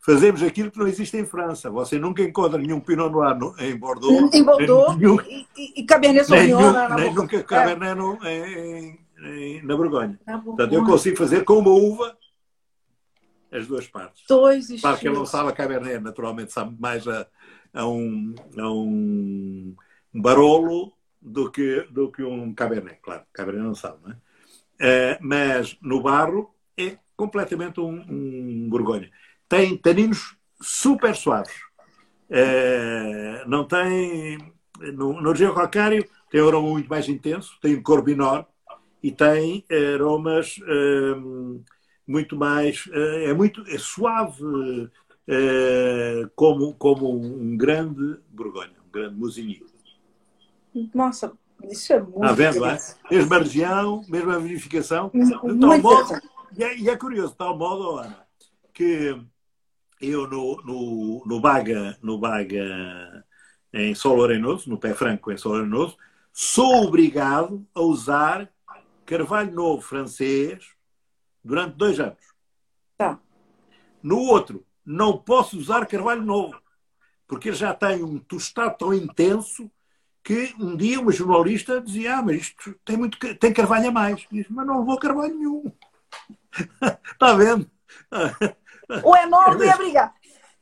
Fazemos 0.00 0.42
aquilo 0.42 0.70
que 0.70 0.78
não 0.78 0.86
existe 0.86 1.16
em 1.16 1.24
França. 1.24 1.70
Você 1.70 1.98
nunca 1.98 2.22
encontra 2.22 2.58
nenhum 2.58 2.78
Pinot 2.78 3.10
Noir 3.10 3.34
no, 3.38 3.58
em 3.58 3.74
Bordeaux. 3.74 4.34
Em 4.34 4.44
Bordeaux 4.44 4.98
nenhum, 4.98 5.18
e, 5.22 5.46
e, 5.56 5.80
e 5.80 5.86
Cabernet 5.86 6.26
Sauvignon 6.26 6.58
nenhum, 6.58 6.72
na, 6.72 6.88
na 6.90 6.96
nem 6.96 7.14
nunca 7.14 7.36
é. 7.38 7.42
Cabernet 7.42 7.94
no, 7.94 8.22
em, 8.26 9.00
em, 9.24 9.62
na 9.62 9.74
Borgonha. 9.74 10.20
Na 10.26 10.38
Portanto, 10.38 10.74
eu 10.74 10.84
consigo 10.84 11.16
fazer 11.16 11.42
com 11.42 11.54
uma 11.54 11.70
uva 11.70 12.18
as 13.50 13.66
duas 13.66 13.86
partes. 13.86 14.24
Dois 14.28 14.64
estilos. 14.64 14.82
Claro 14.82 14.98
que 14.98 15.08
ele 15.08 15.16
não 15.16 15.26
sabe 15.26 15.48
a 15.48 15.52
Cabernet, 15.52 16.00
naturalmente, 16.00 16.52
sabe 16.52 16.76
mais 16.78 17.08
a, 17.08 17.26
a, 17.72 17.86
um, 17.86 18.34
a 18.58 18.70
um 18.70 19.74
Barolo 20.12 20.92
do 21.20 21.50
que, 21.50 21.86
do 21.90 22.10
que 22.10 22.22
um 22.22 22.52
Cabernet. 22.54 22.98
Claro, 23.00 23.22
Cabernet 23.32 23.64
não 23.64 23.74
sabe, 23.74 23.98
não 24.02 24.12
é? 24.12 24.16
Uh, 24.82 25.18
mas 25.20 25.76
no 25.80 26.02
barro 26.02 26.52
é 26.76 26.98
completamente 27.16 27.80
um, 27.80 28.04
um 28.08 28.68
Borgonha. 28.68 29.10
Tem 29.48 29.76
taninos 29.76 30.36
super 30.60 31.14
suaves. 31.14 31.54
Não 33.46 33.64
tem. 33.64 34.38
No, 34.94 35.34
gelo 35.34 35.54
calcário 35.54 36.08
tem 36.30 36.42
um 36.42 36.48
aroma 36.48 36.68
muito 36.70 36.88
mais 36.88 37.08
intenso, 37.08 37.58
tem 37.60 37.76
um 37.76 37.82
cor 37.82 38.02
menor 38.02 38.48
e 39.02 39.12
tem 39.12 39.64
aromas 39.94 40.56
uh, 40.58 41.62
muito 42.08 42.34
mais. 42.34 42.88
é 42.92 43.32
muito 43.34 43.62
é 43.68 43.78
suave, 43.78 44.42
como, 46.34 46.74
como 46.74 47.10
um 47.10 47.56
grande 47.56 48.18
Borgonha, 48.28 48.76
um 48.86 48.90
grande 48.90 49.16
mozinho. 49.16 49.66
Nossa, 50.94 51.32
isso 51.64 51.92
é 51.92 52.00
muito. 52.00 52.16
Está 52.16 52.32
vendo, 52.32 52.64
é? 52.64 52.78
Mesma 53.10 53.38
região, 53.38 54.02
mesma 54.08 54.38
verificação. 54.38 55.10
De 55.12 55.30
tal 55.60 55.78
modo, 55.78 56.20
e 56.56 56.64
é, 56.64 56.78
e 56.78 56.88
é, 56.88 56.96
curioso, 56.96 57.32
de 57.32 57.38
tal 57.38 57.56
modo, 57.56 57.98
Ana, 57.98 58.26
que 58.72 59.18
eu 60.00 60.28
no, 60.28 60.60
no, 60.62 61.22
no 61.24 61.40
Baga, 61.40 61.96
no 62.02 62.18
Baga 62.18 63.24
em 63.72 63.94
Solo 63.94 64.24
Arenoso, 64.24 64.68
no 64.68 64.78
Pé 64.78 64.92
Franco 64.92 65.32
em 65.32 65.36
Solo 65.36 65.60
Arenoso, 65.60 65.96
sou 66.32 66.86
obrigado 66.86 67.66
a 67.74 67.80
usar 67.80 68.50
carvalho 69.06 69.52
novo 69.52 69.80
francês 69.82 70.64
durante 71.42 71.76
dois 71.76 71.98
anos. 72.00 72.18
Tá. 72.98 73.18
No 74.02 74.18
outro, 74.18 74.64
não 74.84 75.16
posso 75.16 75.56
usar 75.58 75.86
carvalho 75.86 76.22
novo, 76.22 76.60
porque 77.26 77.48
ele 77.48 77.56
já 77.56 77.72
tem 77.74 78.02
um 78.02 78.18
tostado 78.18 78.76
tão 78.76 78.92
intenso 78.92 79.70
que 80.22 80.54
um 80.58 80.76
dia 80.76 81.00
uma 81.00 81.12
jornalista 81.12 81.80
dizia: 81.80 82.16
Ah, 82.16 82.22
mas 82.22 82.42
isto 82.42 82.74
tem, 82.84 82.96
muito, 82.96 83.18
tem 83.36 83.52
carvalho 83.52 83.88
a 83.88 83.92
mais. 83.92 84.26
Diz, 84.30 84.46
mas 84.48 84.66
não 84.66 84.80
levou 84.80 84.98
carvalho 84.98 85.34
nenhum. 85.34 85.72
Está 87.12 87.34
vendo? 87.34 87.70
O 89.04 89.16
enorme 89.16 89.66
ia 89.66 89.76
brigar. 89.76 90.14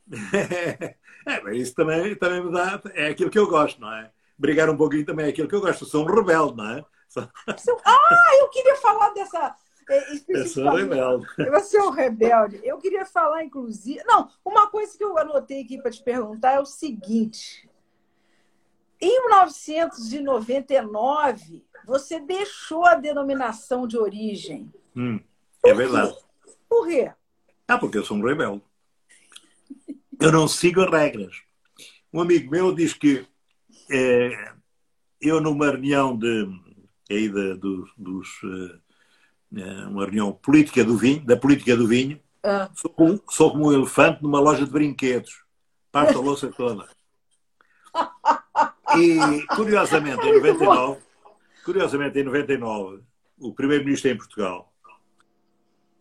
É, 1.27 1.39
mas 1.43 1.55
isso 1.55 1.75
também, 1.75 2.15
também 2.17 2.43
me 2.43 2.51
dá. 2.51 2.81
É 2.95 3.09
aquilo 3.09 3.31
que 3.31 3.39
eu 3.39 3.47
gosto, 3.47 3.79
não 3.79 3.93
é? 3.93 4.11
Brigar 4.39 4.71
um 4.71 4.77
pouquinho 4.77 5.05
também 5.05 5.27
é 5.27 5.29
aquilo 5.29 5.47
que 5.47 5.55
eu 5.55 5.61
gosto. 5.61 5.85
Eu 5.85 5.89
sou 5.89 6.03
um 6.03 6.13
rebelde, 6.13 6.57
não 6.57 6.67
é? 6.67 6.85
Ah, 7.85 8.37
eu 8.39 8.49
queria 8.49 8.75
falar 8.77 9.11
dessa. 9.11 9.55
É, 9.91 10.23
eu 10.29 10.47
sou 10.47 10.71
rebelde. 10.71 11.27
Você 11.51 11.77
é 11.77 11.83
um 11.83 11.91
rebelde. 11.91 12.61
Eu 12.63 12.79
queria 12.79 13.05
falar, 13.05 13.43
inclusive. 13.43 14.01
Não, 14.05 14.31
uma 14.45 14.69
coisa 14.69 14.97
que 14.97 15.03
eu 15.03 15.19
anotei 15.19 15.63
aqui 15.63 15.83
para 15.83 15.91
te 15.91 16.01
perguntar 16.01 16.53
é 16.53 16.61
o 16.61 16.65
seguinte. 16.65 17.69
Em 19.01 19.21
1999, 19.27 21.65
você 21.85 22.21
deixou 22.21 22.87
a 22.87 22.95
denominação 22.95 23.85
de 23.85 23.99
origem. 23.99 24.73
Hum, 24.95 25.19
é 25.65 25.75
verdade. 25.75 26.17
Por 26.69 26.87
quê? 26.87 27.11
Ah, 27.67 27.79
porque 27.79 27.99
eu 27.99 28.05
sou 28.05 28.17
um 28.17 28.25
rebelde. 28.25 28.63
Eu 30.21 30.31
não 30.31 30.47
sigo 30.47 30.83
as 30.83 30.91
regras. 30.91 31.43
Um 32.13 32.21
amigo 32.21 32.49
meu 32.51 32.73
diz 32.73 32.93
que 32.93 33.27
é, 33.91 34.53
eu, 35.21 35.41
numa 35.41 35.71
reunião 35.71 36.17
de, 36.17 36.49
aí 37.11 37.29
de, 37.29 37.55
dos, 37.55 37.91
dos 37.97 38.29
é, 38.45 38.79
uma 39.51 40.05
reunião 40.05 40.33
política 40.33 40.85
do 40.85 40.97
vinho, 40.97 41.25
da 41.25 41.37
política 41.37 41.77
do 41.77 41.87
vinho, 41.87 42.21
ah. 42.43 42.71
sou, 42.75 42.91
como, 42.91 43.23
sou 43.29 43.51
como 43.51 43.69
um 43.69 43.73
elefante 43.73 44.23
numa 44.23 44.41
loja 44.41 44.65
de 44.65 44.71
brinquedos. 44.71 45.43
Parto 45.91 46.19
a 46.19 46.23
louça 46.23 46.49
toda. 46.49 46.89
E, 48.97 49.47
curiosamente, 49.55 50.25
em 50.27 50.35
99, 50.35 51.01
curiosamente, 51.65 52.19
em 52.19 52.25
99, 52.25 53.03
o 53.39 53.53
primeiro-ministro 53.53 54.11
em 54.11 54.17
Portugal 54.17 54.73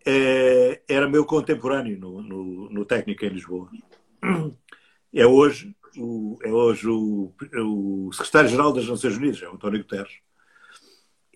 é, 0.06 0.82
era 0.88 1.10
meu 1.10 1.26
contemporâneo 1.26 2.00
no, 2.00 2.22
no, 2.22 2.70
no, 2.70 2.86
técnico 2.86 3.26
em 3.26 3.30
Lisboa. 3.30 3.70
É 5.12 5.26
hoje 5.26 5.76
o, 5.98 6.38
é 6.44 6.52
hoje 6.52 6.88
o, 6.88 7.34
o 7.56 8.14
secretário-geral 8.14 8.72
das 8.72 8.88
Nações 8.88 9.18
Unidas, 9.18 9.42
é 9.42 9.50
o 9.50 9.54
António 9.54 9.80
Guterres. 9.80 10.20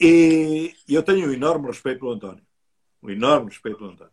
E 0.06 0.76
eu 0.90 1.02
tenho 1.02 1.30
um 1.30 1.32
enorme 1.32 1.68
respeito 1.68 2.00
pelo 2.00 2.12
António. 2.12 2.44
Um 3.02 3.10
enorme 3.10 3.50
respeito 3.50 3.78
pelo 3.78 3.92
António. 3.92 4.12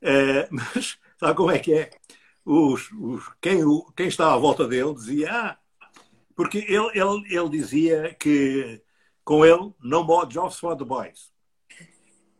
É, 0.00 0.46
mas 0.54 1.00
sabe 1.18 1.34
como 1.34 1.50
é 1.50 1.58
que 1.58 1.74
é? 1.74 1.90
Os, 2.44 2.92
os, 2.92 3.28
quem, 3.40 3.60
quem 3.96 4.06
estava 4.06 4.34
à 4.34 4.38
volta 4.38 4.68
dele 4.68 4.94
dizia: 4.94 5.32
Ah, 5.32 5.58
porque 6.36 6.58
ele, 6.58 6.90
ele, 6.94 7.36
ele 7.36 7.48
dizia 7.48 8.14
que 8.14 8.80
com 9.24 9.44
ele 9.44 9.74
no 9.80 10.04
more 10.04 10.28
jobs 10.28 10.60
for 10.60 10.76
the 10.76 10.84
boys. 10.84 11.32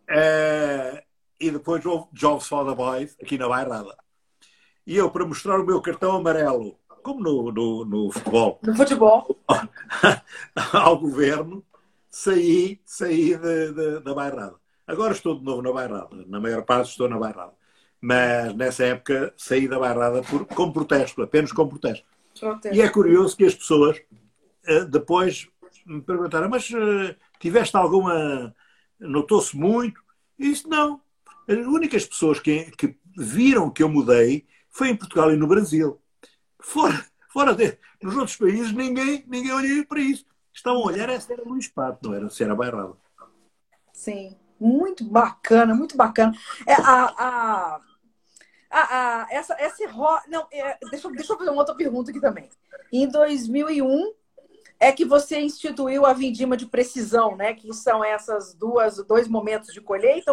Uh, 0.08 1.02
e 1.40 1.50
depois 1.50 1.84
houve 1.84 2.06
jobs 2.12 2.46
for 2.46 2.64
the 2.64 2.74
boys 2.74 3.16
aqui 3.20 3.36
na 3.36 3.48
Bairrada. 3.48 3.96
E 4.86 4.96
eu, 4.96 5.10
para 5.10 5.26
mostrar 5.26 5.58
o 5.58 5.66
meu 5.66 5.82
cartão 5.82 6.12
amarelo, 6.12 6.78
como 7.02 7.20
no, 7.20 7.50
no, 7.50 7.84
no 7.84 8.12
futebol, 8.12 8.60
no 8.62 8.76
futebol, 8.76 9.36
ao 10.72 10.98
governo, 10.98 11.64
saí, 12.11 12.80
saí 12.84 13.36
de, 13.36 13.72
de, 13.72 14.00
da 14.00 14.14
Bairrada. 14.14 14.56
Agora 14.86 15.12
estou 15.12 15.38
de 15.38 15.44
novo 15.44 15.62
na 15.62 15.72
Bairrada. 15.72 16.08
Na 16.26 16.40
maior 16.40 16.64
parte 16.64 16.90
estou 16.90 17.08
na 17.08 17.18
Bairrada. 17.18 17.52
Mas 18.00 18.54
nessa 18.54 18.84
época 18.84 19.32
saí 19.36 19.68
da 19.68 19.78
Bairrada 19.78 20.22
por, 20.22 20.46
com 20.46 20.72
protesto, 20.72 21.22
apenas 21.22 21.52
com 21.52 21.68
protesto. 21.68 22.04
E 22.72 22.80
é 22.80 22.88
curioso 22.88 23.36
que 23.36 23.44
as 23.44 23.54
pessoas 23.54 24.00
eh, 24.64 24.84
depois 24.84 25.48
me 25.86 26.00
perguntaram, 26.00 26.48
mas 26.48 26.70
eh, 26.70 27.16
tiveste 27.38 27.76
alguma. 27.76 28.54
Notou-se 28.98 29.56
muito? 29.56 30.00
E 30.38 30.50
disse, 30.50 30.68
não. 30.68 31.00
As 31.48 31.58
únicas 31.58 32.04
pessoas 32.04 32.40
que, 32.40 32.70
que 32.76 32.96
viram 33.16 33.70
que 33.70 33.82
eu 33.82 33.88
mudei 33.88 34.46
foi 34.70 34.88
em 34.88 34.96
Portugal 34.96 35.32
e 35.32 35.36
no 35.36 35.46
Brasil. 35.46 36.00
Fora, 36.61 37.04
fora 37.32 37.54
de, 37.54 37.78
nos 38.02 38.16
outros 38.16 38.36
países 38.36 38.72
ninguém, 38.72 39.24
ninguém 39.26 39.52
olhou 39.52 39.84
para 39.86 40.00
isso. 40.00 40.24
Estavam 40.53 40.82
a 40.82 40.86
olhar 40.86 41.20
se 41.20 41.32
era 41.32 41.42
Luís 41.44 41.68
Pato, 41.68 42.09
não 42.09 42.14
era 42.14 42.28
se 42.28 42.42
era 42.42 42.55
Bairrada. 42.55 42.94
Sim, 43.92 44.36
muito 44.59 45.05
bacana, 45.05 45.74
muito 45.74 45.96
bacana. 45.96 46.32
É, 46.66 46.74
a, 46.74 47.05
a, 47.05 47.80
ah, 48.70 48.88
ah, 48.90 49.26
essa, 49.30 49.57
esse 49.59 49.84
ro... 49.86 50.20
não, 50.28 50.46
é, 50.53 50.78
deixa, 50.90 51.11
deixa 51.11 51.32
eu 51.32 51.38
fazer 51.38 51.51
uma 51.51 51.61
outra 51.61 51.74
pergunta 51.74 52.11
aqui 52.11 52.20
também. 52.20 52.48
Em 52.92 53.09
2001 53.09 54.12
é 54.78 54.92
que 54.92 55.05
você 55.05 55.40
instituiu 55.40 56.07
a 56.07 56.12
vindima 56.12 56.57
de 56.57 56.66
precisão, 56.66 57.36
né? 57.36 57.53
Que 57.53 57.72
são 57.74 58.05
essas 58.05 58.55
duas 58.55 58.96
dois 59.07 59.26
momentos 59.26 59.74
de 59.74 59.80
colheita. 59.80 60.32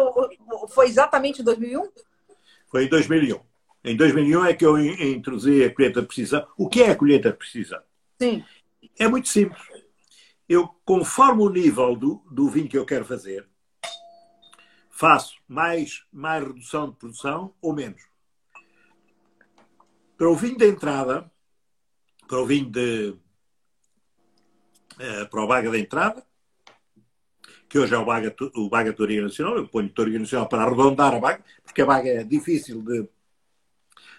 Foi 0.68 0.86
exatamente 0.86 1.42
em 1.42 1.44
2001? 1.44 1.90
Foi 2.68 2.84
em 2.84 2.88
2001. 2.88 3.40
Em 3.84 3.96
2001 3.96 4.44
é 4.44 4.54
que 4.54 4.64
eu 4.64 4.78
introduzi 4.78 5.64
a 5.64 5.74
colheita 5.74 6.00
de 6.00 6.06
precisão. 6.06 6.46
O 6.56 6.68
que 6.68 6.82
é 6.82 6.90
a 6.90 6.96
colheita 6.96 7.30
de 7.30 7.36
precisão? 7.36 7.80
Sim. 8.20 8.44
É 8.98 9.08
muito 9.08 9.28
simples. 9.28 9.60
Eu, 10.48 10.68
conforme 10.84 11.42
o 11.42 11.48
nível 11.48 11.94
do, 11.94 12.22
do 12.30 12.48
vinho 12.48 12.68
que 12.68 12.78
eu 12.78 12.86
quero 12.86 13.04
fazer, 13.04 13.46
faço 14.90 15.36
mais, 15.46 16.04
mais 16.12 16.46
redução 16.46 16.90
de 16.90 16.96
produção 16.96 17.54
ou 17.60 17.74
menos 17.74 18.08
para 20.18 20.28
o 20.28 20.34
vinho 20.34 20.58
de 20.58 20.68
entrada, 20.68 21.30
para 22.26 22.40
o 22.40 22.44
vinho 22.44 22.68
de. 22.68 23.16
Uh, 24.98 25.28
para 25.30 25.44
o 25.44 25.46
Baga 25.46 25.70
de 25.70 25.78
entrada, 25.78 26.26
que 27.68 27.78
hoje 27.78 27.94
é 27.94 27.98
o 27.98 28.04
Baga, 28.04 28.34
o 28.56 28.68
Baga 28.68 28.92
Touriga 28.92 29.22
Nacional, 29.22 29.56
eu 29.56 29.68
ponho 29.68 29.88
Touriga 29.90 30.18
Nacional 30.18 30.48
para 30.48 30.64
arredondar 30.64 31.14
a 31.14 31.20
Baga, 31.20 31.44
porque 31.62 31.82
a 31.82 31.86
Baga 31.86 32.08
é 32.08 32.24
difícil 32.24 32.82
de, 32.82 33.08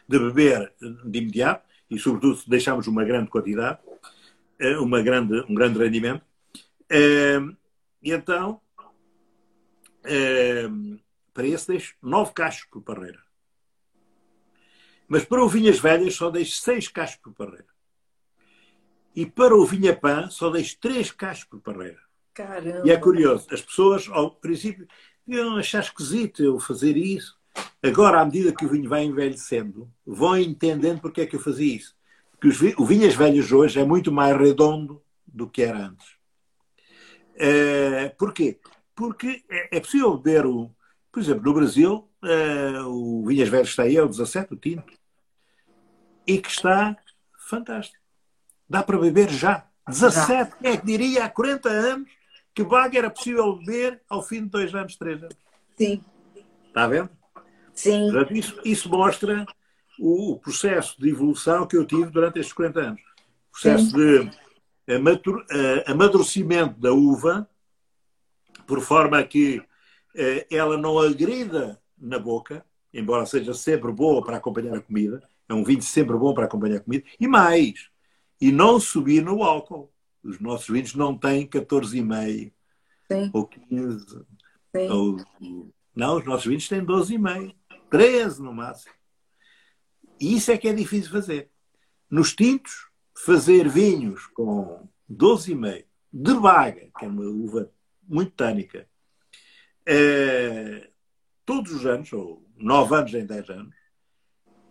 de 0.08 0.20
beber 0.20 0.74
de 0.80 1.20
imediato 1.20 1.68
e, 1.92 2.00
sobretudo, 2.00 2.38
se 2.38 2.50
deixarmos 2.50 2.88
uma 2.88 3.04
grande 3.04 3.30
quantidade, 3.30 3.80
uma 4.80 5.02
grande, 5.02 5.46
um 5.50 5.54
grande 5.54 5.80
rendimento. 5.80 6.24
Uh, 6.92 7.56
e 8.02 8.12
então, 8.12 8.62
para 11.34 11.48
esse 11.48 11.68
deixo 11.68 11.96
nove 12.02 12.34
cachos 12.34 12.66
por 12.70 12.82
parreira. 12.82 13.22
Mas 15.08 15.26
para 15.26 15.44
o 15.44 15.50
Vinhas 15.50 15.80
Velhas 15.80 16.16
só 16.16 16.30
deixo 16.30 16.58
seis 16.62 16.88
cachos 16.88 17.18
por 17.18 17.34
parreira. 17.34 17.66
E 19.16 19.26
para 19.26 19.56
o 19.56 19.66
vinha-pã 19.66 20.30
só 20.30 20.50
deixo 20.50 20.78
três 20.80 21.12
cachos 21.12 21.44
por 21.44 21.60
parreira. 21.60 22.00
Caramba. 22.34 22.88
E 22.88 22.92
é 22.92 22.98
curioso, 22.98 23.48
as 23.52 23.62
pessoas, 23.62 24.08
ao 24.10 24.32
princípio, 24.32 24.88
iam 25.28 25.58
achar 25.58 25.82
esquisito 25.82 26.44
eu 26.44 26.60
fazer 26.60 26.96
isso. 26.96 27.38
Agora, 27.84 28.22
à 28.22 28.26
medida 28.26 28.54
que 28.54 28.66
o 28.66 28.70
vinho 28.70 28.88
vai 28.88 29.04
envelhecendo, 29.04 29.92
vão 30.06 30.38
entendendo 30.38 31.02
porque 31.02 31.22
é 31.22 31.26
que 31.26 31.36
eu 31.36 31.40
fazia 31.40 31.76
isso. 31.76 31.96
Os, 32.44 32.62
o 32.78 32.86
vinhas 32.86 33.16
velhos 33.16 33.52
hoje 33.52 33.80
é 33.80 33.84
muito 33.84 34.12
mais 34.12 34.38
redondo 34.38 35.02
do 35.28 35.50
que 35.50 35.62
era 35.62 35.88
antes. 35.88 36.08
Uh, 37.36 38.16
porquê? 38.18 38.60
Porque 38.96 39.44
é, 39.50 39.78
é, 39.78 39.80
possível 39.80 40.18
beber 40.18 40.46
o. 40.46 40.70
Por 41.12 41.22
exemplo, 41.22 41.44
no 41.44 41.54
Brasil, 41.54 42.10
uh, 42.24 42.88
o 42.88 43.26
Vinhas 43.26 43.50
Velhos 43.50 43.70
está 43.70 43.84
aí, 43.84 43.98
é 43.98 44.04
o 44.04 44.08
17, 44.08 44.54
o 44.54 44.58
tinto, 44.58 44.94
e 46.28 46.38
que 46.38 46.50
está 46.50 46.96
fantástico. 47.48 48.04
Dá 48.70 48.84
para 48.84 48.98
beber 48.98 49.30
já. 49.30 49.66
17, 49.88 50.58
quem 50.58 50.72
é 50.72 50.78
que 50.78 50.86
diria 50.86 51.26
há 51.26 51.30
40 51.30 51.68
anos 51.68 52.10
que 52.54 52.64
vaga 52.64 52.98
era 52.98 53.10
possível 53.10 53.56
beber 53.56 54.02
ao 54.08 54.22
fim 54.22 54.44
de 54.44 54.50
dois 54.50 54.74
anos, 54.76 54.96
três 54.96 55.24
anos? 55.24 55.36
Sim. 55.76 56.04
Está 56.68 56.86
vendo? 56.88 57.10
Sim. 57.74 58.10
Isso, 58.32 58.62
isso 58.64 58.90
mostra 58.90 59.48
o, 60.00 60.38
processo 60.38 61.00
de 61.00 61.10
evolução 61.10 61.68
que 61.68 61.78
eu 61.78 61.86
tive 61.86 62.10
durante 62.10 62.40
estes 62.40 62.54
40 62.54 62.80
anos. 62.80 63.02
O 63.02 63.52
processo 63.52 63.92
Sim. 63.92 64.30
de 64.88 64.96
amadur, 64.96 65.46
amadurecimento 65.86 66.80
da 66.80 66.94
uva, 66.94 67.48
por 68.66 68.82
forma 68.82 69.22
que 69.24 69.62
eh, 70.16 70.46
ela 70.52 70.78
não 70.78 71.00
agrida 71.00 71.82
na 71.98 72.20
boca, 72.20 72.66
embora 72.94 73.26
seja 73.26 73.54
sempre 73.54 73.92
boa 73.92 74.24
para 74.24 74.38
acompanhar 74.38 74.76
a 74.78 74.82
comida. 74.82 75.22
É 75.48 75.54
um 75.54 75.64
vinho 75.64 75.82
sempre 75.82 76.16
bom 76.16 76.34
para 76.34 76.46
acompanhar 76.46 76.78
a 76.78 76.82
comida. 76.82 77.04
E 77.20 77.28
mais, 77.28 77.90
e 78.40 78.52
não 78.52 78.80
subir 78.80 79.24
no 79.24 79.44
álcool. 79.44 79.92
Os 80.24 80.40
nossos 80.40 80.68
vinhos 80.68 80.94
não 80.94 81.18
têm 81.18 81.48
14,5 81.48 82.52
ou 83.34 83.48
15. 83.48 84.26
Ou... 84.92 85.18
Não, 85.96 86.18
os 86.18 86.26
nossos 86.26 86.46
vinhos 86.46 86.68
têm 86.68 86.86
12,5, 86.86 87.56
13 87.90 88.42
no 88.42 88.54
máximo. 88.54 88.94
E 90.20 90.36
isso 90.36 90.52
é 90.52 90.58
que 90.58 90.68
é 90.68 90.74
difícil 90.74 91.12
fazer. 91.12 91.50
Nos 92.10 92.36
tintos, 92.36 92.88
fazer 93.16 93.68
vinhos 93.70 94.26
com 94.28 94.88
12,5 95.12 95.86
de 96.12 96.34
baga, 96.36 96.90
que 96.98 97.06
é 97.06 97.08
uma 97.08 97.24
uva 97.24 97.72
muito 98.08 98.32
tânica, 98.32 98.88
é, 99.86 100.90
todos 101.46 101.72
os 101.72 101.86
anos, 101.86 102.12
ou 102.14 102.46
9 102.58 102.96
anos 102.96 103.14
em 103.14 103.26
10 103.26 103.50
anos, 103.50 103.76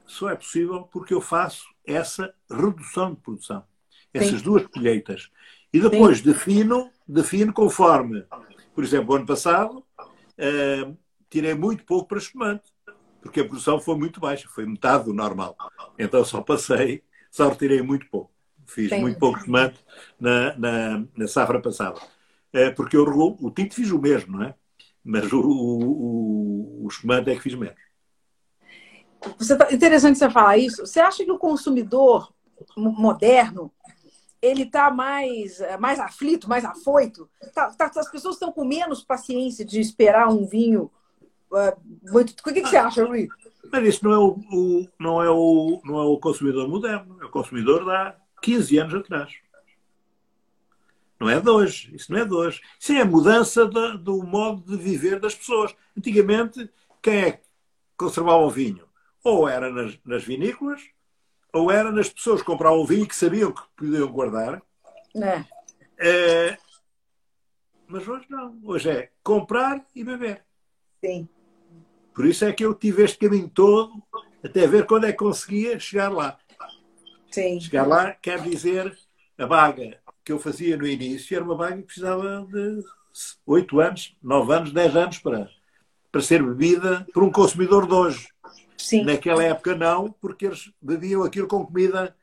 só 0.07 0.31
é 0.31 0.37
possível 0.37 0.85
porque 0.85 1.15
eu 1.15 1.21
faço 1.21 1.67
essa 1.85 2.35
redução 2.51 3.15
de 3.15 3.21
produção 3.21 3.65
essas 4.13 4.39
Sim. 4.39 4.45
duas 4.45 4.67
colheitas. 4.67 5.31
E 5.73 5.81
depois 5.81 6.21
defino, 6.21 6.91
defino 7.07 7.53
conforme, 7.53 8.25
por 8.75 8.83
exemplo, 8.83 9.13
o 9.13 9.17
ano 9.17 9.27
passado 9.27 9.79
uh, 9.79 10.97
tirei 11.29 11.55
muito 11.55 11.85
pouco 11.85 12.09
para 12.09 12.19
espumante, 12.19 12.73
porque 13.29 13.41
a 13.41 13.45
produção 13.45 13.79
foi 13.79 13.95
muito 13.95 14.19
baixa, 14.19 14.49
foi 14.49 14.65
metade 14.65 15.05
do 15.05 15.13
normal. 15.13 15.55
Então 15.99 16.25
só 16.25 16.41
passei, 16.41 17.03
só 17.31 17.51
retirei 17.51 17.83
muito 17.83 18.09
pouco. 18.09 18.33
Fiz 18.67 18.91
muito 18.99 19.19
pouco 19.19 19.39
espumante 19.39 19.79
na, 20.19 20.57
na, 20.57 21.05
na 21.17 21.29
safra 21.29 21.61
passada. 21.61 22.01
Uh, 22.55 22.75
porque 22.75 22.97
eu, 22.97 23.05
o 23.05 23.51
tinto 23.51 23.75
fiz 23.75 23.91
o 23.91 23.99
mesmo, 23.99 24.39
não 24.39 24.45
é? 24.45 24.55
Mas 25.05 25.31
o, 25.33 25.41
o, 25.41 26.87
o 26.87 27.13
é 27.13 27.35
que 27.35 27.41
fiz 27.41 27.55
menos. 27.55 27.77
Você 29.39 29.57
tá, 29.57 29.73
interessante 29.73 30.19
você 30.19 30.31
falar 30.31 30.57
isso. 30.57 30.87
Você 30.87 31.01
acha 31.01 31.25
que 31.25 31.31
o 31.31 31.39
consumidor 31.39 32.33
moderno 32.77 33.73
ele 34.41 34.63
está 34.63 34.91
mais, 34.91 35.59
mais 35.79 35.99
aflito, 35.99 36.49
mais 36.49 36.65
afoito. 36.65 37.29
Tá, 37.55 37.71
tá, 37.71 37.91
as 37.95 38.11
pessoas 38.11 38.37
estão 38.37 38.53
com 38.53 38.65
menos 38.65 39.03
paciência 39.03 39.65
de 39.65 39.81
esperar 39.81 40.29
um 40.29 40.47
vinho 40.47 40.91
muito. 42.11 42.31
O 42.31 42.43
que, 42.43 42.61
que, 42.61 42.69
você 42.69 42.77
acha, 42.77 43.05
Rui? 43.05 43.29
Mas 43.71 43.89
isso 43.89 44.05
não 44.05 44.13
é 44.13 44.19
o, 44.19 44.29
o, 44.53 44.89
não, 44.99 45.23
é 45.23 45.31
o, 45.31 45.81
não 45.85 45.99
é 45.99 46.05
o 46.05 46.19
consumidor 46.19 46.69
moderno, 46.69 47.19
é 47.21 47.25
o 47.25 47.31
consumidor 47.31 47.85
de 47.85 47.91
há 47.91 48.15
15 48.43 48.79
anos 48.79 48.95
atrás. 48.95 49.35
Não 51.21 51.29
é 51.29 51.41
de 51.41 51.51
hoje, 51.51 51.95
isso 51.95 52.13
não 52.13 52.21
é 52.21 52.25
de 52.25 52.33
hoje. 52.33 52.61
Isso 52.79 52.93
é 52.93 53.01
a 53.01 53.05
mudança 53.05 53.67
do 53.67 54.23
modo 54.23 54.63
de 54.63 54.77
viver 54.83 55.19
das 55.19 55.35
pessoas. 55.35 55.75
Antigamente, 55.97 56.71
quem 57.03 57.23
é 57.23 57.33
que 57.33 57.43
conservava 57.97 58.39
o 58.39 58.51
vinho? 58.51 58.87
Ou 59.25 59.49
era 59.49 59.69
nas, 59.71 59.99
nas 60.05 60.23
vinícolas, 60.23 60.81
ou 61.53 61.73
era 61.73 61.91
nas 61.91 62.09
pessoas 62.09 62.41
que 62.41 62.47
compravam 62.47 62.87
vinho 62.87 63.07
que 63.07 63.17
sabiam 63.17 63.53
que 63.53 63.63
podiam 63.77 64.07
guardar. 64.13 64.63
É. 65.17 65.45
é. 65.99 66.59
mas 67.89 68.07
hoje 68.07 68.27
não. 68.29 68.57
Hoje 68.63 68.89
é 68.89 69.11
comprar 69.25 69.85
e 69.95 70.05
beber. 70.05 70.45
Sim. 71.05 71.29
Por 72.19 72.27
isso 72.27 72.45
é 72.45 72.53
que 72.53 72.65
eu 72.65 72.75
tive 72.75 73.05
este 73.05 73.17
caminho 73.17 73.49
todo 73.49 74.03
até 74.45 74.67
ver 74.67 74.87
quando 74.87 75.07
é 75.07 75.13
que 75.13 75.19
conseguia 75.19 75.79
chegar 75.79 76.09
lá. 76.09 76.37
Sim. 77.31 77.61
Chegar 77.61 77.87
lá 77.87 78.11
quer 78.11 78.43
dizer 78.43 78.93
a 79.39 79.47
vaga 79.47 80.01
que 80.25 80.33
eu 80.33 80.39
fazia 80.41 80.77
no 80.77 80.85
início 80.85 81.37
era 81.37 81.45
uma 81.45 81.55
vaga 81.55 81.77
que 81.77 81.85
precisava 81.85 82.45
de 82.51 82.83
8 83.47 83.81
anos, 83.81 84.17
9 84.21 84.53
anos, 84.53 84.73
10 84.73 84.97
anos 84.97 85.19
para, 85.19 85.49
para 86.11 86.21
ser 86.21 86.43
bebida 86.43 87.07
por 87.15 87.23
um 87.23 87.31
consumidor 87.31 87.87
de 87.87 87.95
hoje. 87.95 88.29
Sim. 88.77 89.05
Naquela 89.05 89.45
época 89.45 89.77
não, 89.77 90.11
porque 90.11 90.47
eles 90.47 90.73
bebiam 90.83 91.23
aquilo 91.23 91.47
com 91.47 91.65
comida 91.65 92.17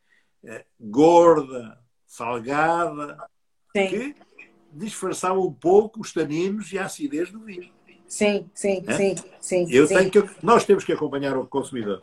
eh, 0.43 0.65
gorda, 0.77 1.79
salgada, 2.05 3.15
sim. 3.73 3.87
que 3.87 4.15
disfarçava 4.73 5.39
um 5.39 5.53
pouco 5.53 6.01
os 6.01 6.11
taninos 6.11 6.73
e 6.73 6.77
a 6.77 6.83
acidez 6.83 7.31
do 7.31 7.39
vinho. 7.39 7.74
Sim, 8.15 8.49
sim, 8.53 8.81
é? 8.87 8.93
sim, 8.93 9.15
sim. 9.41 9.67
Eu 9.69 9.85
sim. 9.85 9.95
Tenho 9.95 10.09
que, 10.09 10.29
nós 10.41 10.63
temos 10.63 10.85
que 10.85 10.93
acompanhar 10.93 11.35
o 11.35 11.45
consumidor. 11.45 12.01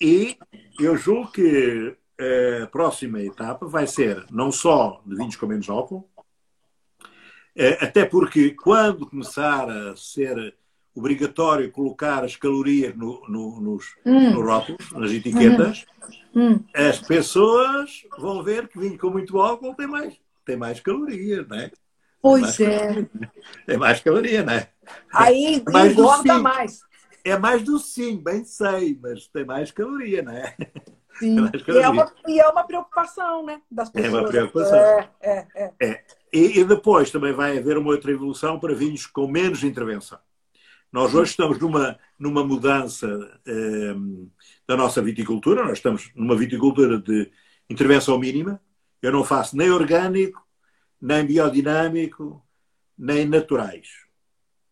E 0.00 0.36
eu 0.78 0.96
julgo 0.96 1.32
que 1.32 1.96
a 2.62 2.68
próxima 2.68 3.20
etapa 3.20 3.66
vai 3.66 3.88
ser 3.88 4.24
não 4.30 4.52
só 4.52 5.02
de 5.04 5.16
vinhos 5.16 5.34
com 5.34 5.46
menos 5.46 5.68
álcool, 5.68 6.08
eh, 7.56 7.76
até 7.80 8.04
porque 8.04 8.52
quando 8.52 9.04
começar 9.04 9.68
a 9.68 9.96
ser 9.96 10.54
obrigatório 10.94 11.72
colocar 11.72 12.22
as 12.22 12.36
calorias 12.36 12.94
no, 12.94 13.20
no, 13.28 13.60
nos, 13.60 13.96
hum. 14.06 14.30
no 14.30 14.42
rótulos, 14.42 14.92
nas 14.92 15.10
etiquetas, 15.10 15.84
hum. 16.36 16.52
hum. 16.52 16.64
as 16.72 17.00
pessoas 17.00 18.06
vão 18.16 18.44
ver 18.44 18.68
que 18.68 18.78
vinho 18.78 18.96
com 18.96 19.10
muito 19.10 19.40
álcool 19.40 19.74
tem 19.74 19.88
mais, 19.88 20.14
tem 20.44 20.56
mais 20.56 20.78
calorias, 20.78 21.48
não 21.48 21.56
é? 21.56 21.72
Pois 22.26 22.56
tem 22.56 22.66
é. 22.66 22.78
Calorias, 22.78 23.08
tem 23.66 23.76
mais 23.76 24.00
caloria, 24.00 24.42
não 24.42 24.52
é? 24.52 24.68
Aí 25.12 25.62
é 25.64 25.70
mais 25.70 25.92
engorda 25.92 26.38
mais. 26.40 26.80
É 27.24 27.38
mais 27.38 27.62
docinho, 27.62 28.20
bem 28.20 28.44
sei, 28.44 28.98
mas 29.00 29.28
tem 29.28 29.44
mais 29.44 29.70
caloria, 29.70 30.22
não 30.22 30.32
é? 30.32 30.56
Sim. 31.18 31.36
E 31.66 31.78
é, 31.78 31.88
uma, 31.88 32.12
e 32.28 32.38
é 32.40 32.46
uma 32.46 32.64
preocupação, 32.64 33.46
né? 33.46 33.62
Das 33.70 33.88
pessoas. 33.88 34.12
É 34.12 34.16
uma 34.18 34.28
preocupação. 34.28 34.76
É, 34.76 35.10
é, 35.22 35.46
é. 35.54 35.74
é. 35.80 36.04
E, 36.30 36.60
e, 36.60 36.64
depois 36.64 37.10
também 37.10 37.32
vai 37.32 37.56
haver 37.56 37.78
uma 37.78 37.90
outra 37.90 38.12
evolução 38.12 38.60
para 38.60 38.74
vinhos 38.74 39.06
com 39.06 39.26
menos 39.26 39.64
intervenção. 39.64 40.18
Nós 40.92 41.14
hoje 41.14 41.30
estamos 41.30 41.58
numa, 41.58 41.98
numa 42.18 42.44
mudança 42.44 43.06
eh, 43.46 43.94
da 44.68 44.76
nossa 44.76 45.00
viticultura, 45.00 45.64
nós 45.64 45.78
estamos 45.78 46.10
numa 46.14 46.36
viticultura 46.36 46.98
de 46.98 47.30
intervenção 47.68 48.18
mínima. 48.18 48.60
Eu 49.00 49.12
não 49.12 49.24
faço 49.24 49.56
nem 49.56 49.70
orgânico, 49.70 50.45
nem 51.00 51.24
biodinâmico, 51.24 52.44
nem 52.96 53.26
naturais. 53.26 53.88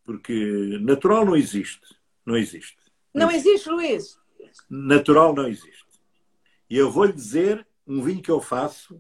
Porque 0.05 0.79
natural 0.81 1.25
não 1.25 1.37
existe. 1.37 1.97
Não 2.25 2.37
existe. 2.37 2.77
Não 3.13 3.31
existe, 3.31 3.69
Luís? 3.69 4.19
Natural 4.69 5.35
não 5.35 5.47
existe. 5.47 5.85
E 6.69 6.77
eu 6.77 6.91
vou 6.91 7.05
lhe 7.05 7.13
dizer 7.13 7.67
um 7.87 8.03
vinho 8.03 8.23
que 8.23 8.31
eu 8.31 8.41
faço 8.41 8.99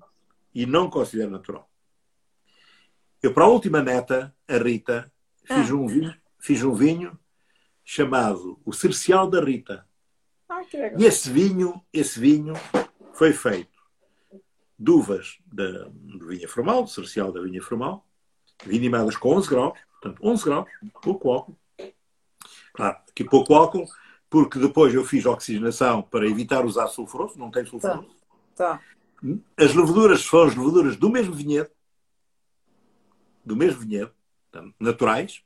e 0.54 0.66
não 0.66 0.88
considero 0.88 1.30
natural. 1.30 1.68
Eu, 3.22 3.32
para 3.32 3.44
a 3.44 3.48
última 3.48 3.82
neta, 3.82 4.34
a 4.46 4.56
Rita, 4.58 5.10
fiz 5.44 5.70
ah. 5.70 5.74
um 5.74 5.86
vinho 5.86 6.14
fiz 6.44 6.62
um 6.62 6.74
vinho 6.74 7.18
chamado 7.82 8.60
o 8.66 8.72
Cercial 8.72 9.28
da 9.30 9.42
Rita. 9.42 9.88
Ah. 10.46 10.60
E 10.98 11.06
esse 11.06 11.30
vinho, 11.30 11.82
esse 11.90 12.20
vinho 12.20 12.52
foi 13.14 13.32
feito 13.32 13.73
de 14.78 14.90
uvas 14.90 15.38
da, 15.46 15.88
de 15.88 16.26
vinha 16.26 16.48
formal, 16.48 16.82
do 16.82 16.90
Cercial 16.90 17.32
da 17.32 17.40
vinha 17.40 17.62
formal, 17.62 18.06
vinimadas 18.64 19.16
com 19.16 19.36
11 19.36 19.48
graus, 19.48 19.78
portanto 20.00 20.18
11 20.22 20.44
graus, 20.44 20.68
pouco 21.02 21.30
álcool. 21.30 21.58
Claro, 22.72 22.98
que 23.14 23.24
pouco 23.24 23.54
álcool, 23.54 23.86
porque 24.28 24.58
depois 24.58 24.92
eu 24.94 25.04
fiz 25.04 25.24
oxigenação 25.26 26.02
para 26.02 26.26
evitar 26.26 26.64
usar 26.64 26.88
sulfuroso, 26.88 27.38
não 27.38 27.50
tem 27.50 27.64
sulfuroso. 27.64 28.08
Tá. 28.54 28.78
tá. 28.78 28.82
As 29.56 29.74
leveduras 29.74 30.24
foram 30.24 30.48
as 30.48 30.56
leveduras 30.56 30.96
do 30.96 31.08
mesmo 31.08 31.34
vinhedo, 31.34 31.70
do 33.44 33.56
mesmo 33.56 33.80
vinhedo, 33.80 34.12
portanto, 34.50 34.74
naturais, 34.80 35.44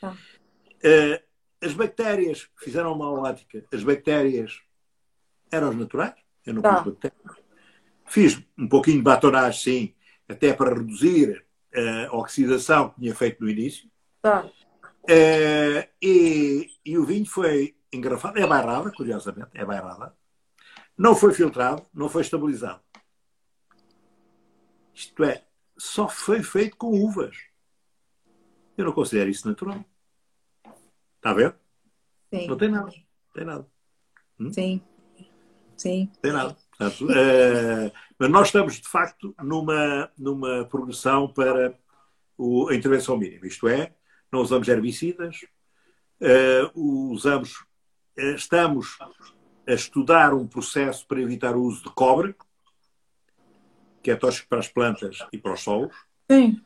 Tá. 0.00 0.12
Uh, 0.12 1.22
as 1.62 1.74
bactérias 1.74 2.48
fizeram 2.56 2.92
uma 2.94 3.10
lática. 3.10 3.62
As 3.72 3.84
bactérias 3.84 4.62
eram 5.50 5.68
as 5.68 5.76
naturais. 5.76 6.14
Eu 6.46 6.54
não 6.54 6.62
tá. 6.62 6.82
pus 6.82 6.94
bactérias. 6.94 7.49
Fiz 8.10 8.42
um 8.58 8.68
pouquinho 8.68 8.96
de 8.96 9.04
batonagem, 9.04 9.60
sim, 9.60 9.94
até 10.28 10.52
para 10.52 10.74
reduzir 10.74 11.46
a 12.08 12.16
oxidação 12.16 12.90
que 12.90 13.00
tinha 13.00 13.14
feito 13.14 13.40
no 13.40 13.48
início. 13.48 13.88
Tá. 14.20 14.50
Uh, 15.04 15.88
e, 16.02 16.72
e, 16.84 16.98
o 16.98 17.06
vinho 17.06 17.24
foi 17.24 17.76
engarrafado, 17.92 18.36
é 18.40 18.44
bairrada, 18.44 18.90
curiosamente, 18.90 19.50
é 19.54 19.64
bairrada. 19.64 20.12
Não 20.98 21.14
foi 21.14 21.32
filtrado, 21.32 21.86
não 21.94 22.08
foi 22.08 22.22
estabilizado. 22.22 22.80
Isto 24.92 25.22
é, 25.22 25.44
só 25.78 26.08
foi 26.08 26.42
feito 26.42 26.76
com 26.76 26.88
uvas. 26.88 27.36
Eu 28.76 28.86
não 28.86 28.92
considero 28.92 29.30
isso 29.30 29.48
natural. 29.48 29.84
Está 31.16 31.30
a 31.30 31.34
ver? 31.34 31.54
Sim. 32.34 32.48
Não 32.48 32.56
tem 32.56 32.70
nada. 32.70 32.92
Tem 33.32 33.44
nada. 33.44 33.66
Hum? 34.40 34.52
Sim. 34.52 34.82
Sim. 35.76 36.10
Tem 36.20 36.32
nada. 36.32 36.56
Uh, 36.80 37.92
mas 38.18 38.30
nós 38.30 38.48
estamos, 38.48 38.80
de 38.80 38.88
facto, 38.88 39.34
numa, 39.42 40.10
numa 40.16 40.64
progressão 40.64 41.28
para 41.28 41.78
o, 42.38 42.68
a 42.68 42.74
intervenção 42.74 43.18
mínima. 43.18 43.46
Isto 43.46 43.68
é, 43.68 43.92
não 44.32 44.40
usamos 44.40 44.66
herbicidas, 44.66 45.40
uh, 46.20 47.12
usamos, 47.12 47.52
uh, 48.18 48.34
estamos 48.34 48.98
a 49.66 49.72
estudar 49.74 50.32
um 50.32 50.46
processo 50.46 51.06
para 51.06 51.20
evitar 51.20 51.54
o 51.54 51.62
uso 51.62 51.82
de 51.82 51.90
cobre, 51.90 52.34
que 54.02 54.10
é 54.10 54.16
tóxico 54.16 54.48
para 54.48 54.60
as 54.60 54.68
plantas 54.68 55.18
e 55.32 55.36
para 55.36 55.52
os 55.52 55.60
solos. 55.60 55.94
Sim. 56.30 56.60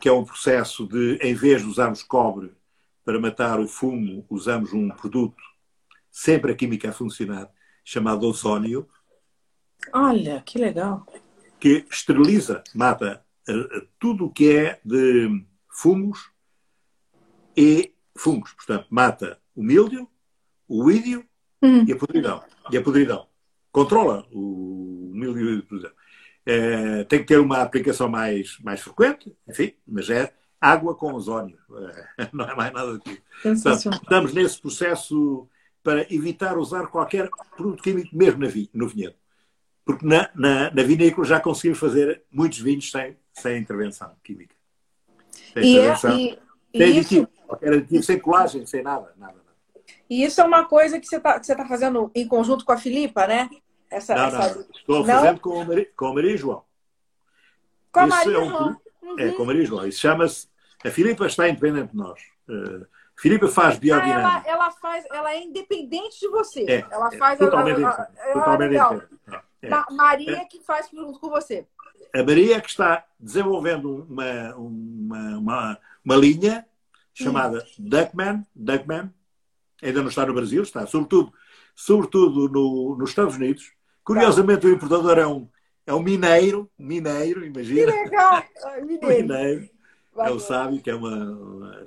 Que 0.00 0.08
é 0.08 0.12
um 0.12 0.24
processo 0.24 0.88
de, 0.88 1.18
em 1.20 1.34
vez 1.34 1.60
de 1.60 1.68
usarmos 1.68 2.02
cobre 2.02 2.52
para 3.04 3.20
matar 3.20 3.60
o 3.60 3.68
fumo, 3.68 4.24
usamos 4.30 4.72
um 4.72 4.88
produto, 4.88 5.42
sempre 6.10 6.52
a 6.52 6.54
química 6.54 6.88
a 6.88 6.92
funcionar, 6.92 7.50
chamado 7.84 8.26
ozónio. 8.26 8.88
Olha, 9.92 10.42
que 10.44 10.58
legal. 10.58 11.06
Que 11.58 11.84
esteriliza, 11.90 12.62
mata 12.74 13.24
tudo 13.98 14.26
o 14.26 14.30
que 14.30 14.56
é 14.56 14.80
de 14.84 15.44
fumos 15.68 16.30
e 17.56 17.94
fungos. 18.16 18.52
Portanto, 18.52 18.86
mata 18.90 19.38
o 19.54 19.62
míldio, 19.62 20.08
o 20.68 20.90
ídio 20.90 21.24
hum. 21.62 21.84
e 21.86 21.92
a 21.92 21.96
podridão. 21.96 22.42
E 22.70 22.76
a 22.76 22.82
podridão. 22.82 23.26
Controla 23.72 24.26
o 24.32 25.10
míldio 25.14 25.54
e 25.54 25.58
a 25.58 25.62
podridão. 25.62 25.92
É, 26.44 27.04
tem 27.04 27.20
que 27.20 27.26
ter 27.26 27.38
uma 27.38 27.60
aplicação 27.60 28.08
mais, 28.08 28.58
mais 28.60 28.80
frequente, 28.80 29.36
enfim, 29.46 29.74
mas 29.86 30.08
é 30.08 30.32
água 30.60 30.94
com 30.94 31.12
ozónio. 31.12 31.58
É, 32.18 32.28
não 32.32 32.44
é 32.44 32.54
mais 32.54 32.72
nada 32.72 32.92
do 32.92 33.00
que 33.00 33.20
isso. 33.44 33.68
Estamos 33.68 34.32
nesse 34.32 34.60
processo 34.60 35.48
para 35.82 36.12
evitar 36.12 36.58
usar 36.58 36.86
qualquer 36.88 37.30
produto 37.56 37.82
químico, 37.82 38.14
mesmo 38.16 38.40
na 38.40 38.48
vi, 38.48 38.68
no 38.74 38.88
vinhedo. 38.88 39.14
Porque 39.88 40.04
na, 40.04 40.28
na, 40.34 40.70
na 40.70 40.82
vinícola 40.82 41.26
já 41.26 41.40
conseguimos 41.40 41.78
fazer 41.78 42.22
muitos 42.30 42.58
vinhos 42.58 42.90
sem, 42.90 43.16
sem 43.32 43.56
intervenção 43.56 44.14
química. 44.22 44.54
Sem 45.54 45.62
e 45.62 45.78
é, 45.78 45.80
intervenção. 45.80 46.10
É, 46.10 46.18
e, 46.18 46.38
sem 46.76 46.90
aditivo, 46.90 47.28
qualquer 47.46 47.72
aditivo, 47.72 48.02
sem 48.02 48.18
colagem, 48.18 48.66
sem 48.66 48.82
nada. 48.82 49.14
nada, 49.16 49.32
nada. 49.32 49.82
E 50.10 50.22
isso 50.22 50.42
é 50.42 50.44
uma 50.44 50.66
coisa 50.66 51.00
que 51.00 51.06
você 51.06 51.16
está 51.16 51.40
tá 51.40 51.66
fazendo 51.66 52.10
em 52.14 52.28
conjunto 52.28 52.66
com 52.66 52.72
a 52.72 52.76
Filipa, 52.76 53.26
né? 53.26 53.48
Essa, 53.90 54.14
não, 54.14 54.24
essa... 54.26 54.54
não. 54.56 54.60
Estou 54.60 54.98
não? 54.98 55.04
fazendo 55.06 55.40
com, 55.40 55.66
com 55.96 56.06
a 56.06 56.14
Maria 56.14 56.36
João. 56.36 56.64
Com 57.90 58.00
a 58.00 58.06
Maria 58.06 58.36
é 58.36 58.38
um, 58.40 58.48
João. 58.50 58.76
Uhum. 59.00 59.18
É, 59.18 59.32
com 59.32 59.42
a 59.42 59.46
Maria 59.46 59.64
João. 59.64 59.86
Isso 59.86 60.00
chama-se. 60.00 60.48
A 60.84 60.90
Filipa 60.90 61.26
está 61.26 61.48
independente 61.48 61.92
de 61.92 61.96
nós. 61.96 62.20
Uh, 62.46 62.86
Filipa 63.16 63.48
faz 63.48 63.78
biodinâmica. 63.78 64.28
Ah, 64.28 64.42
ela, 64.44 64.64
ela, 64.64 64.70
faz, 64.70 65.06
ela 65.10 65.32
é 65.32 65.42
independente 65.42 66.20
de 66.20 66.28
você. 66.28 66.66
É, 66.68 66.86
ela 66.90 67.08
é, 67.10 67.16
faz 67.16 67.38
totalmente, 67.38 67.82
a, 67.82 67.88
a, 67.88 68.02
a, 68.02 68.32
totalmente 68.34 68.76
é, 68.76 69.47
é. 69.62 69.68
Maria 69.92 70.44
que 70.46 70.60
faz 70.60 70.88
junto 70.90 71.18
com 71.18 71.28
você. 71.28 71.66
A 72.14 72.22
Maria 72.22 72.60
que 72.60 72.68
está 72.68 73.04
desenvolvendo 73.18 74.06
uma, 74.08 74.54
uma, 74.56 75.38
uma, 75.38 75.78
uma 76.04 76.16
linha 76.16 76.66
chamada 77.12 77.58
hum. 77.78 77.88
Duckman, 77.88 78.46
Duckman, 78.54 79.12
ainda 79.82 80.00
não 80.00 80.08
está 80.08 80.24
no 80.24 80.34
Brasil, 80.34 80.62
está 80.62 80.86
sobretudo, 80.86 81.32
sobretudo 81.74 82.48
no, 82.48 82.96
nos 82.96 83.10
Estados 83.10 83.36
Unidos. 83.36 83.72
Curiosamente, 84.04 84.66
o 84.66 84.72
importador 84.72 85.18
é 85.18 85.26
um, 85.26 85.48
é 85.86 85.92
um 85.92 86.02
mineiro, 86.02 86.70
mineiro, 86.78 87.44
imagina. 87.44 87.92
Que 87.92 87.98
legal! 87.98 88.44
Mineiro. 88.86 89.22
mineiro. 89.22 89.70
É 90.16 90.30
o 90.30 90.40
sábio, 90.40 90.82
que 90.82 90.90
é 90.90 90.94
uma, 90.94 91.14
uma 91.14 91.86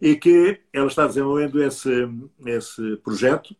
E 0.00 0.16
que 0.16 0.60
ela 0.72 0.88
está 0.88 1.06
desenvolvendo 1.06 1.62
esse, 1.62 2.08
esse 2.46 2.96
projeto 2.96 3.54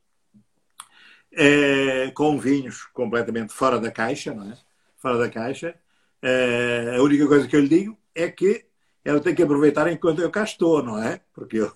é, 1.34 2.10
com 2.14 2.38
vinhos 2.38 2.84
completamente 2.92 3.52
fora 3.52 3.78
da 3.78 3.90
caixa, 3.90 4.34
não 4.34 4.50
é? 4.50 4.56
Fora 4.98 5.18
da 5.18 5.28
caixa. 5.28 5.74
É, 6.20 6.94
a 6.96 7.02
única 7.02 7.26
coisa 7.26 7.48
que 7.48 7.56
eu 7.56 7.60
lhe 7.60 7.68
digo 7.68 7.98
é 8.14 8.30
que 8.30 8.66
ela 9.04 9.20
tem 9.20 9.34
que 9.34 9.42
aproveitar 9.42 9.90
enquanto 9.90 10.22
eu 10.22 10.30
cá 10.30 10.44
estou, 10.44 10.82
não 10.82 11.02
é? 11.02 11.20
Porque 11.34 11.58
eu, 11.58 11.72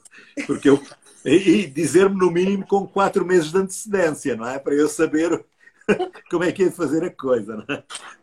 porque 0.46 0.68
eu 0.68 0.80
e 1.24 1.66
dizer-me 1.66 2.16
no 2.16 2.30
mínimo 2.30 2.64
com 2.66 2.86
quatro 2.86 3.24
meses 3.24 3.50
de 3.50 3.58
antecedência, 3.58 4.36
não 4.36 4.46
é? 4.46 4.60
Para 4.60 4.74
eu 4.74 4.88
saber 4.88 5.44
como 6.30 6.44
é 6.44 6.52
que 6.52 6.64
é 6.64 6.70
fazer 6.70 7.02
a 7.02 7.10
coisa, 7.10 7.56
não 7.56 7.74
é? 7.74 7.82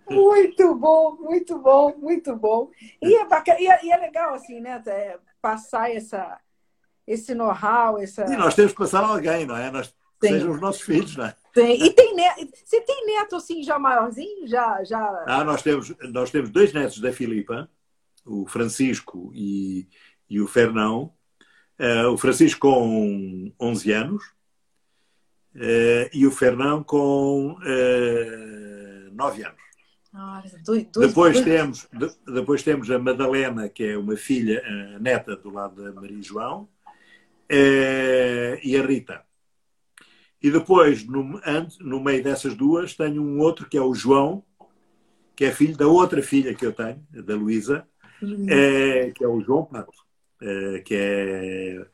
Muito 0.10 0.76
bom, 0.76 1.18
muito 1.20 1.60
bom, 1.60 1.94
muito 1.98 2.36
bom. 2.36 2.72
E 3.02 3.16
é, 3.16 3.26
bacana, 3.26 3.60
e 3.60 3.68
é, 3.68 3.86
e 3.86 3.92
é 3.92 3.98
legal, 3.98 4.34
assim, 4.34 4.62
né? 4.62 4.82
É, 4.86 5.18
passar 5.42 5.92
essa, 5.92 6.40
esse 7.06 7.36
know-how, 7.36 8.00
essa... 8.00 8.24
E 8.24 8.38
nós 8.38 8.56
temos 8.56 8.72
que 8.72 8.78
passar 8.78 9.04
alguém, 9.04 9.46
não 9.46 9.58
é? 9.58 9.70
Nós, 9.70 9.94
sejam 10.28 10.52
os 10.52 10.62
nossos 10.62 10.82
filhos, 10.82 11.16
não 11.16 11.26
é? 11.26 11.36
Tem. 11.54 11.84
E 11.84 11.92
tem 11.92 12.16
neto, 12.16 12.50
você 12.66 12.82
tem 12.82 13.06
neto 13.06 13.36
assim 13.36 13.62
já 13.62 13.78
maiorzinho? 13.78 14.48
Já, 14.48 14.84
já... 14.84 15.24
Ah, 15.28 15.44
nós 15.44 15.62
temos, 15.62 15.94
nós 16.12 16.32
temos 16.32 16.50
dois 16.50 16.74
netos 16.74 17.00
da 17.00 17.14
Filipa, 17.14 17.70
o 18.26 18.48
Francisco 18.48 19.32
e, 19.36 19.88
e 20.30 20.42
o 20.42 20.48
Fernão. 20.48 21.14
Uh, 21.80 22.10
o 22.12 22.18
Francisco 22.18 22.70
com 22.70 23.52
11 23.60 23.92
anos 23.92 24.24
uh, 25.56 26.10
e 26.14 26.26
o 26.26 26.32
Fernão 26.32 26.84
com 26.84 27.54
uh, 27.54 29.12
9 29.14 29.44
anos. 29.44 29.64
Ah, 30.16 30.44
dois, 30.64 30.86
dois, 30.92 31.08
depois, 31.08 31.34
dois. 31.34 31.46
Temos, 31.46 31.88
de, 31.92 32.32
depois 32.32 32.62
temos 32.62 32.92
a 32.92 33.00
Madalena, 33.00 33.68
que 33.68 33.84
é 33.84 33.98
uma 33.98 34.16
filha, 34.16 34.64
neta 35.00 35.36
do 35.36 35.50
lado 35.50 35.84
da 35.84 35.92
Maria 35.92 36.22
João, 36.22 36.70
e 37.50 38.78
a 38.78 38.86
Rita. 38.86 39.26
E 40.44 40.52
depois, 40.52 41.08
no, 41.08 41.40
no 41.80 42.04
meio 42.04 42.22
dessas 42.22 42.54
duas, 42.54 42.94
tenho 42.94 43.24
um 43.24 43.40
outro 43.40 43.66
que 43.66 43.78
é 43.78 43.82
o 43.82 43.96
João, 43.96 44.44
que 45.38 45.46
é 45.46 45.52
filho 45.52 45.78
da 45.78 45.88
outra 45.88 46.22
filha 46.22 46.54
que 46.54 46.66
eu 46.66 46.74
tenho, 46.74 47.02
da 47.10 47.34
Luísa, 47.34 47.88
é, 48.50 49.12
que 49.16 49.24
é 49.24 49.28
o 49.28 49.40
João 49.40 49.64
Pato, 49.64 49.94
é, 50.42 50.80
que 50.80 50.96
é, 50.96 51.86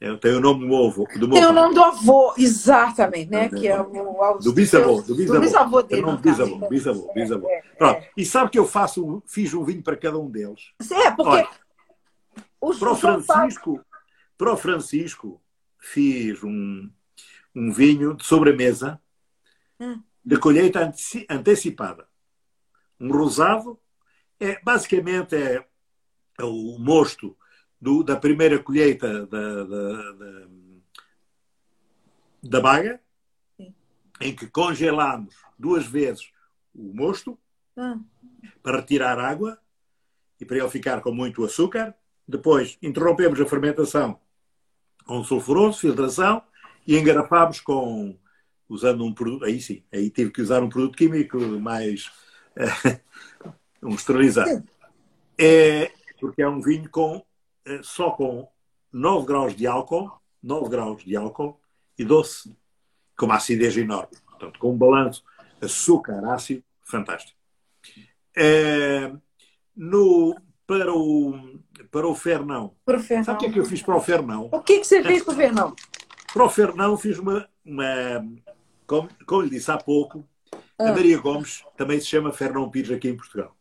é, 0.00 0.16
tem 0.18 0.34
o 0.34 0.40
nome 0.40 0.68
do 0.68 0.76
avô. 0.76 1.08
Do 1.16 1.30
tem 1.30 1.44
o 1.44 1.52
nome 1.52 1.74
do 1.74 1.82
avô, 1.82 2.32
exatamente, 2.38 3.28
né? 3.28 3.48
Que 3.48 3.66
é 3.66 3.80
o, 3.80 4.38
do 4.38 4.52
bisavô, 4.52 5.02
do 5.02 5.16
bisavô. 5.16 5.34
Do 5.34 5.40
bisavô 5.40 5.82
dele. 5.82 6.08
É 6.08 6.16
bisavô, 6.16 6.68
bisavô, 6.68 7.12
bisavô. 7.12 7.48
É, 7.50 7.62
Pronto. 7.76 7.98
É. 7.98 8.10
E 8.16 8.24
sabe 8.24 8.50
que 8.50 8.58
eu 8.58 8.66
faço, 8.66 9.20
fiz 9.26 9.52
um 9.52 9.64
vinho 9.64 9.82
para 9.82 9.96
cada 9.96 10.16
um 10.16 10.30
deles. 10.30 10.72
É, 10.92 11.10
porque 11.10 11.30
Olha, 11.30 11.48
os, 12.60 12.78
para 12.78 12.92
o 12.92 12.96
Francisco, 12.96 13.80
para 14.38 14.52
o 14.52 14.56
Francisco 14.56 15.40
fiz 15.80 16.44
um, 16.44 16.88
um 17.56 17.72
vinho 17.72 18.14
de 18.14 18.24
sobremesa 18.24 19.00
hum. 19.80 20.00
de 20.24 20.38
colheita 20.38 20.92
antecipada. 21.28 22.06
Um 23.00 23.10
rosado, 23.10 23.80
é, 24.38 24.60
basicamente 24.62 25.34
é 25.34 25.66
é 26.38 26.44
o 26.44 26.78
mosto 26.78 27.36
do, 27.80 28.02
da 28.02 28.16
primeira 28.16 28.58
colheita 28.58 29.26
da, 29.26 29.64
da, 29.64 30.12
da, 30.12 30.48
da 32.42 32.60
baga, 32.60 33.00
Sim. 33.56 33.74
em 34.20 34.34
que 34.34 34.46
congelamos 34.46 35.34
duas 35.58 35.86
vezes 35.86 36.30
o 36.74 36.94
mosto 36.94 37.38
ah. 37.76 37.98
para 38.62 38.78
retirar 38.78 39.18
água 39.18 39.58
e 40.38 40.44
para 40.44 40.58
ele 40.58 40.68
ficar 40.68 41.00
com 41.00 41.12
muito 41.12 41.44
açúcar. 41.44 41.94
Depois 42.28 42.76
interrompemos 42.82 43.40
a 43.40 43.46
fermentação 43.46 44.20
com 45.04 45.22
sulfuroso, 45.24 45.78
filtração 45.78 46.42
e 46.86 46.96
engarrafámos 46.96 47.60
com 47.60 48.16
usando 48.68 49.04
um 49.04 49.12
produto, 49.12 49.44
aí 49.44 49.60
sim, 49.60 49.82
aí 49.92 50.10
tive 50.10 50.30
que 50.30 50.42
usar 50.42 50.62
um 50.62 50.68
produto 50.68 50.96
químico 50.96 51.38
mais 51.60 52.10
um 53.82 53.94
esterilizado. 53.94 54.64
É, 55.38 55.92
porque 56.20 56.42
é 56.42 56.48
um 56.48 56.60
vinho 56.60 56.88
com, 56.90 57.24
eh, 57.64 57.80
só 57.82 58.10
com 58.10 58.48
9 58.92 59.26
graus 59.26 59.54
de 59.54 59.66
álcool, 59.66 60.10
9 60.42 60.68
graus 60.68 61.04
de 61.04 61.16
álcool 61.16 61.60
e 61.98 62.04
doce, 62.04 62.56
com 63.16 63.26
uma 63.26 63.36
acidez 63.36 63.76
enorme. 63.76 64.16
Portanto, 64.26 64.58
com 64.58 64.72
um 64.72 64.76
balanço 64.76 65.22
açúcar-ácido 65.60 66.62
fantástico. 66.82 67.36
É, 68.36 69.12
no, 69.74 70.36
para, 70.66 70.92
o, 70.92 71.60
para 71.90 72.06
o 72.06 72.14
Fernão. 72.14 72.74
Para 72.84 72.98
o 72.98 73.00
Fernão. 73.00 73.24
Sabe 73.24 73.36
o 73.36 73.40
que 73.40 73.46
é 73.46 73.52
que 73.52 73.60
eu 73.60 73.64
fiz 73.64 73.82
para 73.82 73.96
o 73.96 74.00
Fernão? 74.00 74.48
O 74.52 74.60
que 74.60 74.74
é 74.74 74.78
que 74.78 74.86
você 74.86 75.02
fez 75.02 75.22
para 75.22 75.32
o 75.32 75.36
Fernão? 75.36 75.76
Para 76.36 76.44
o 76.44 76.50
Fernão 76.50 76.98
fiz 76.98 77.18
uma, 77.18 77.48
uma 77.64 78.22
como, 78.86 79.08
como 79.24 79.40
lhe 79.40 79.48
disse 79.48 79.70
há 79.70 79.78
pouco, 79.78 80.22
A 80.78 80.92
Maria 80.92 81.16
Gomes 81.16 81.64
também 81.78 81.98
se 81.98 82.08
chama 82.08 82.30
Fernão 82.30 82.70
Pires 82.70 82.90
aqui 82.90 83.08
em 83.08 83.16
Portugal. 83.16 83.56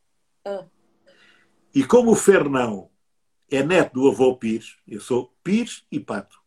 E 1.74 1.86
como 1.86 2.12
o 2.12 2.16
Fernão 2.16 2.90
é 3.50 3.64
neto 3.64 3.94
do 3.94 4.10
avô 4.10 4.36
Pires, 4.36 4.76
eu 4.86 5.00
sou 5.00 5.34
Pires 5.42 5.86
e 5.90 6.02
Pato. 6.02 6.38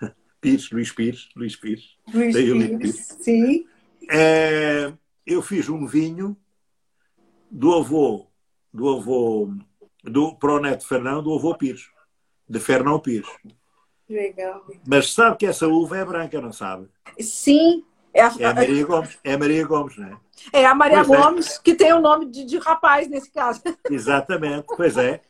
Pires, 0.40 0.70
Luís 0.70 0.90
Pires, 0.90 1.28
Luís 1.36 1.54
Pires. 1.54 1.98
Luís 2.14 2.34
Pires, 2.34 2.78
Pires. 2.78 3.16
sim. 3.20 3.66
É, 4.10 4.90
eu 5.26 5.42
fiz 5.42 5.68
um 5.68 5.86
vinho 5.86 6.34
do 7.50 7.74
avô, 7.74 8.26
do 8.72 8.88
avô, 8.88 9.52
do, 10.02 10.34
para 10.34 10.54
o 10.54 10.60
neto 10.60 10.86
Fernão, 10.86 11.22
do 11.22 11.34
avô 11.34 11.54
Pires, 11.54 11.90
de 12.48 12.58
Fernão 12.58 12.98
Pires. 12.98 13.28
Legal. 14.08 14.64
Mas 14.86 15.12
sabe 15.12 15.36
que 15.36 15.46
essa 15.46 15.68
uva 15.68 15.98
é 15.98 16.04
branca, 16.04 16.40
não 16.40 16.52
sabe? 16.52 16.88
Sim. 17.20 17.84
É 18.12 18.22
a, 18.22 18.32
é 18.38 18.44
a 18.46 18.54
Maria 18.54 18.86
Gomes, 18.86 19.18
é 19.22 19.32
a 19.34 19.38
Maria 19.38 19.66
Gomes, 19.66 19.96
não 19.98 20.08
é? 20.08 20.16
É 20.52 20.64
a 20.64 20.74
Maria 20.74 21.04
pois 21.04 21.18
é. 21.18 21.22
Gomes, 21.22 21.56
é. 21.56 21.60
que 21.62 21.74
tem 21.74 21.92
o 21.92 22.00
nome 22.00 22.26
de, 22.26 22.44
de 22.44 22.58
rapaz 22.58 23.08
nesse 23.08 23.30
caso. 23.30 23.60
Exatamente, 23.90 24.66
pois 24.76 24.96
é. 24.96 25.20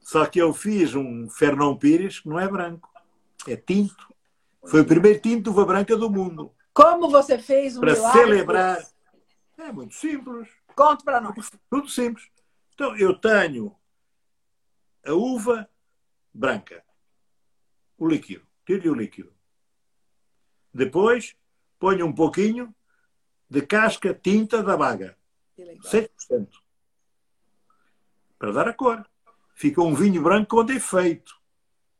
Só 0.00 0.26
que 0.26 0.40
eu 0.40 0.52
fiz 0.52 0.94
um 0.94 1.28
Fernão 1.28 1.76
Pires 1.76 2.20
que 2.20 2.28
não 2.28 2.38
é 2.38 2.48
branco, 2.48 2.88
é 3.46 3.56
tinto. 3.56 4.12
Foi 4.66 4.80
o 4.80 4.84
primeiro 4.84 5.20
tinto 5.20 5.44
de 5.44 5.50
uva 5.50 5.64
branca 5.64 5.96
do 5.96 6.10
mundo. 6.10 6.52
Como 6.74 7.08
você 7.08 7.38
fez 7.38 7.76
um 7.76 7.80
Para 7.80 7.94
celebrar. 7.94 8.82
É 9.58 9.72
muito 9.72 9.94
simples. 9.94 10.48
Conte 10.74 11.04
para 11.04 11.20
nós. 11.20 11.50
Tudo 11.70 11.88
simples. 11.88 12.26
Então, 12.74 12.96
eu 12.96 13.14
tenho 13.14 13.74
a 15.06 15.12
uva 15.12 15.68
branca, 16.32 16.82
o 18.00 18.08
líquido, 18.08 18.44
tiro-lhe 18.66 18.88
o 18.88 18.94
líquido. 18.94 19.32
Depois, 20.72 21.36
ponho 21.78 22.06
um 22.06 22.12
pouquinho 22.12 22.74
de 23.48 23.60
casca 23.62 24.14
tinta 24.14 24.62
da 24.62 24.76
baga. 24.76 25.16
6%. 25.58 26.48
Para 28.38 28.52
dar 28.52 28.68
a 28.68 28.72
cor. 28.72 29.06
Fica 29.54 29.82
um 29.82 29.94
vinho 29.94 30.22
branco 30.22 30.56
com 30.56 30.64
defeito. 30.64 31.38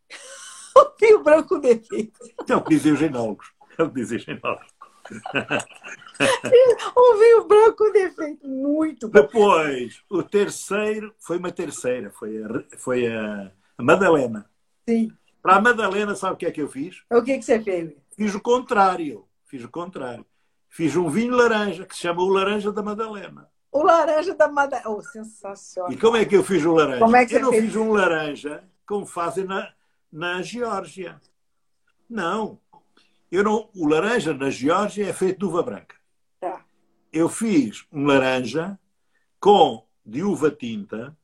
um 0.75 0.97
vinho 0.99 1.23
branco 1.23 1.51
com 1.51 1.61
defeito. 1.61 2.19
É 2.49 2.57
o 2.57 2.63
que 2.63 2.71
dizem 2.71 2.95
os 2.95 3.03
enólogos. 3.03 3.53
É 3.77 3.83
o 3.83 3.91
que 3.91 3.97
dizem 3.97 4.19
os 4.19 4.29
enólogos. 4.29 4.73
um 6.97 7.19
vinho 7.19 7.45
branco 7.47 7.77
com 7.77 7.93
defeito. 7.93 8.49
Muito 8.49 9.09
bom. 9.09 9.21
Depois, 9.21 10.03
o 10.09 10.23
terceiro 10.23 11.15
foi 11.19 11.37
uma 11.37 11.53
terceira. 11.53 12.11
Foi 12.11 12.43
a, 12.43 12.49
foi 12.79 13.07
a 13.09 13.53
Madalena. 13.77 14.49
Sim. 14.89 15.13
Para 15.43 15.57
a 15.57 15.61
Madalena, 15.61 16.15
sabe 16.15 16.35
o 16.35 16.37
que 16.37 16.47
é 16.47 16.51
que 16.51 16.61
eu 16.61 16.69
fiz? 16.69 17.03
O 17.11 17.23
que, 17.23 17.33
é 17.33 17.39
que 17.39 17.45
você 17.45 17.61
fez? 17.61 17.93
Fiz 18.17 18.35
o 18.35 18.41
contrário. 18.41 19.27
Fiz 19.47 19.65
o 19.65 19.69
contrário. 19.69 20.27
Fiz 20.69 20.95
um 20.97 21.09
vinho 21.09 21.35
laranja, 21.35 21.85
que 21.85 21.95
se 21.95 22.03
chama 22.03 22.23
o 22.23 22.29
Laranja 22.29 22.71
da 22.71 22.83
Madalena. 22.83 23.49
O 23.73 23.83
laranja 23.83 24.35
da 24.35 24.49
Madalena. 24.49 24.89
Oh, 24.89 25.03
sensacional. 25.03 25.91
E 25.91 25.97
como 25.97 26.17
é 26.17 26.25
que 26.25 26.37
eu 26.37 26.45
fiz 26.45 26.65
o 26.65 26.73
laranja? 26.73 27.01
Como 27.01 27.17
é 27.17 27.27
que 27.27 27.35
eu 27.35 27.41
não 27.41 27.51
fez? 27.51 27.65
fiz 27.65 27.77
um 27.77 27.93
laranja 27.93 28.65
como 28.87 29.07
fazem 29.07 29.45
na, 29.45 29.73
na 30.13 30.43
Geórgia. 30.43 31.21
Não. 32.09 32.59
Eu 33.31 33.43
não. 33.43 33.69
O 33.75 33.89
laranja 33.89 34.35
na 34.35 34.51
Geórgia 34.51 35.09
é 35.09 35.13
feito 35.13 35.39
de 35.41 35.45
uva 35.45 35.63
branca. 35.63 35.97
Tá. 36.41 36.65
Eu 37.13 37.29
fiz 37.29 37.85
um 37.93 38.05
laranja 38.05 38.79
com 39.41 39.85
de 40.05 40.23
uva 40.23 40.51
tinta, 40.51 41.17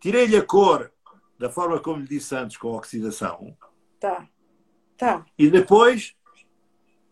tirei-lhe 0.00 0.36
a 0.36 0.42
cor 0.42 0.92
da 1.38 1.48
forma 1.48 1.80
como 1.80 2.00
lhe 2.00 2.08
disse 2.08 2.34
antes, 2.34 2.56
com 2.56 2.72
oxidação. 2.72 3.56
Tá. 4.00 4.28
Tá. 4.96 5.24
E 5.38 5.48
depois 5.48 6.16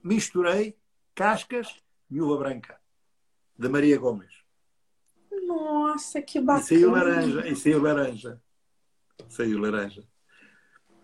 misturei 0.02 0.76
cascas 1.14 1.82
e 2.10 2.20
uva 2.20 2.36
branca 2.36 2.80
da 3.58 3.68
Maria 3.68 3.98
Gomes. 3.98 4.34
Nossa, 5.46 6.20
que 6.20 6.40
bacana. 6.40 6.64
E 6.64 6.68
saiu 6.68 6.90
laranja, 6.90 7.48
e 7.48 7.56
saiu 7.56 7.82
laranja. 7.82 8.42
Saiu 9.28 9.58
laranja. 9.58 10.04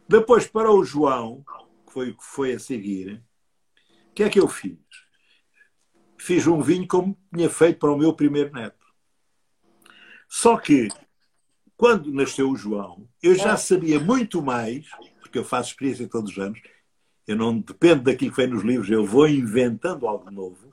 Depois, 0.08 0.46
para 0.46 0.70
o 0.70 0.84
João, 0.84 1.44
que 1.86 1.92
foi 1.92 2.10
o 2.10 2.16
que 2.16 2.24
foi 2.24 2.52
a 2.52 2.58
seguir, 2.58 3.22
o 4.10 4.12
que 4.12 4.24
é 4.24 4.28
que 4.28 4.40
eu 4.40 4.48
fiz? 4.48 4.78
Fiz 6.18 6.46
um 6.46 6.60
vinho 6.60 6.86
como 6.86 7.18
tinha 7.34 7.48
feito 7.48 7.78
para 7.78 7.92
o 7.92 7.96
meu 7.96 8.12
primeiro 8.12 8.52
neto. 8.52 8.84
Só 10.28 10.56
que, 10.56 10.88
quando 11.82 12.12
nasceu 12.12 12.48
o 12.48 12.54
João, 12.54 13.08
eu 13.20 13.34
já 13.34 13.54
é. 13.54 13.56
sabia 13.56 13.98
muito 13.98 14.40
mais, 14.40 14.86
porque 15.20 15.36
eu 15.36 15.42
faço 15.42 15.70
experiência 15.70 16.06
todos 16.06 16.30
os 16.30 16.38
anos, 16.38 16.62
eu 17.26 17.34
não 17.34 17.58
dependo 17.58 18.04
daquilo 18.04 18.30
que 18.30 18.36
vem 18.36 18.46
nos 18.46 18.62
livros, 18.62 18.88
eu 18.88 19.04
vou 19.04 19.26
inventando 19.26 20.06
algo 20.06 20.30
novo. 20.30 20.72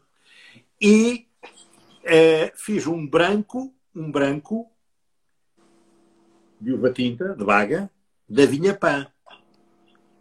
E 0.80 1.26
é, 2.03 2.53
fiz 2.55 2.86
um 2.86 3.07
branco, 3.07 3.74
um 3.95 4.12
branco 4.12 4.72
de 6.62 6.74
uva 6.74 6.93
tinta, 6.93 7.36
de 7.36 7.43
vaga, 7.43 7.89
da 8.30 8.45
vinha 8.45 8.76
pã. 8.76 9.07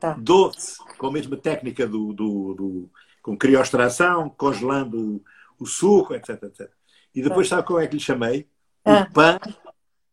Tá. 0.00 0.14
Doce, 0.14 0.78
com 0.96 1.08
a 1.08 1.12
mesma 1.12 1.36
técnica 1.36 1.86
do, 1.86 2.14
do, 2.14 2.54
do 2.54 2.90
com 3.20 3.36
criostração, 3.36 4.30
congelando 4.30 5.22
o, 5.58 5.64
o, 5.64 5.66
suco, 5.66 6.14
etc, 6.14 6.44
etc. 6.44 6.70
E 7.14 7.20
depois 7.20 7.46
tá. 7.46 7.56
sabe 7.56 7.68
como 7.68 7.78
é 7.78 7.86
que 7.86 7.96
lhe 7.96 8.00
chamei? 8.00 8.48
Ah. 8.86 9.02
O 9.02 9.12
pã 9.12 9.38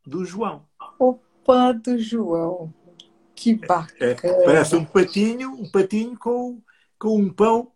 do 0.06 0.26
João. 0.26 0.68
O 0.99 1.16
pã 1.45 1.74
do 1.76 1.97
João. 1.97 2.74
Que 3.36 3.56
bacana. 3.56 4.12
É, 4.24 4.45
parece 4.45 4.76
um 4.76 4.86
patinho, 4.86 5.51
um 5.51 5.70
patinho 5.70 6.18
com, 6.18 6.62
com 6.97 7.18
um 7.18 7.32
pão. 7.32 7.72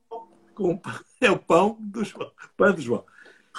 Com 0.55 0.71
um 0.71 0.77
pão. 0.77 0.93
É 1.21 1.29
o 1.29 1.37
pão 1.37 1.75
do 1.81 2.01
João. 2.05 2.31
Pão 2.55 2.73
do 2.73 2.81
João. 2.81 3.05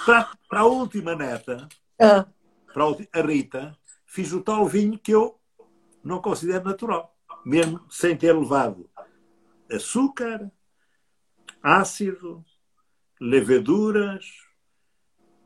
Para, 0.07 0.31
para 0.49 0.61
a 0.61 0.65
última 0.65 1.15
neta, 1.15 1.69
ah. 2.01 2.27
para 2.73 2.85
a, 3.13 3.21
Rita, 3.21 3.77
fiz 4.07 4.33
o 4.33 4.41
tal 4.41 4.67
vinho 4.67 4.99
que 4.99 5.13
eu 5.13 5.39
não 6.03 6.23
considero 6.23 6.65
natural. 6.65 7.15
Mesmo 7.45 7.85
sem 7.91 8.17
ter 8.17 8.33
levado 8.33 8.89
açúcar, 9.71 10.51
ácido, 11.63 12.43
leveduras, 13.21 14.25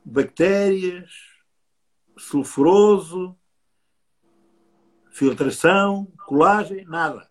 bactérias, 0.05 1.11
sulfuroso, 2.17 3.37
filtração, 5.11 6.07
colagem, 6.27 6.85
nada. 6.85 7.31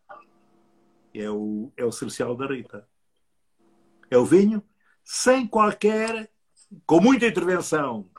É 1.14 1.30
o, 1.30 1.72
é 1.78 1.86
o 1.86 1.92
cercial 1.92 2.36
da 2.36 2.48
Rita. 2.48 2.88
É 4.10 4.18
o 4.18 4.26
vinho 4.26 4.64
sem 5.04 5.46
qualquer, 5.48 6.32
com 6.86 7.00
muita 7.00 7.28
intervenção 7.28 8.10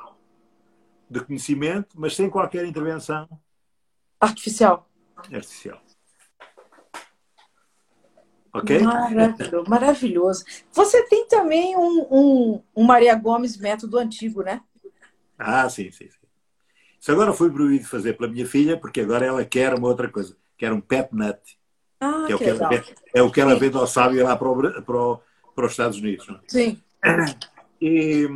de 1.09 1.21
conhecimento, 1.25 1.99
mas 1.99 2.15
sem 2.15 2.29
qualquer 2.29 2.65
intervenção 2.67 3.29
artificial. 4.21 4.91
Artificial. 5.17 5.81
Ok? 8.53 8.81
Maravilhoso. 8.81 9.71
Maravilhoso. 9.71 10.45
Você 10.73 11.03
tem 11.09 11.27
também 11.27 11.77
um, 11.77 12.07
um, 12.11 12.63
um 12.77 12.85
Maria 12.85 13.15
Gomes 13.17 13.57
método 13.57 13.99
antigo, 13.99 14.43
né? 14.43 14.63
Ah, 15.37 15.69
sim, 15.69 15.91
sim, 15.91 16.09
sim. 16.09 16.24
Isso 17.05 17.13
agora 17.13 17.35
foi 17.35 17.51
proibido 17.51 17.85
fazer 17.85 18.15
pela 18.15 18.33
minha 18.33 18.47
filha, 18.47 18.79
porque 18.79 19.03
agora 19.03 19.27
ela 19.27 19.45
quer 19.45 19.75
uma 19.75 19.89
outra 19.89 20.09
coisa, 20.09 20.35
quer 20.57 20.73
um 20.73 20.81
pet 20.81 21.15
nut. 21.15 21.39
Ah, 22.01 22.25
que 22.27 22.33
é, 22.33 22.35
o 22.35 22.39
que 22.39 22.49
ela, 22.49 22.71
é 23.13 23.23
o 23.23 23.31
que 23.31 23.41
ela 23.43 23.55
vende 23.57 23.77
ao 23.77 23.87
sábio 23.87 24.25
lá 24.25 24.35
para, 24.35 24.49
o, 24.49 24.83
para, 24.83 24.97
o, 24.97 25.21
para 25.55 25.67
os 25.67 25.73
Estados 25.73 25.99
Unidos. 25.99 26.27
Não? 26.27 26.37
É? 26.37 26.41
Sim. 26.49 26.81
E, 27.79 28.27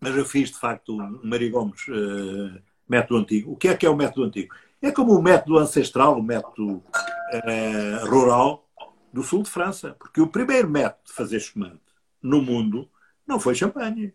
mas 0.00 0.16
eu 0.16 0.24
fiz, 0.24 0.52
de 0.52 0.58
facto, 0.58 0.96
um 0.98 1.20
Maria 1.22 1.50
Gomes 1.50 1.86
uh, 1.88 2.58
método 2.88 3.20
antigo. 3.20 3.52
O 3.52 3.56
que 3.56 3.68
é 3.68 3.76
que 3.76 3.84
é 3.84 3.90
o 3.90 3.94
método 3.94 4.24
antigo? 4.24 4.54
É 4.80 4.90
como 4.90 5.12
o 5.12 5.22
método 5.22 5.58
ancestral, 5.58 6.18
o 6.18 6.22
método 6.22 6.76
uh, 6.76 8.06
rural 8.06 8.66
do 9.12 9.22
sul 9.22 9.42
de 9.42 9.50
França. 9.50 9.94
Porque 9.98 10.22
o 10.22 10.28
primeiro 10.28 10.66
método 10.66 11.02
de 11.08 11.12
fazer 11.12 11.36
espumante 11.36 11.82
no 12.22 12.40
mundo 12.40 12.88
não 13.26 13.38
foi 13.38 13.54
champanhe. 13.54 14.14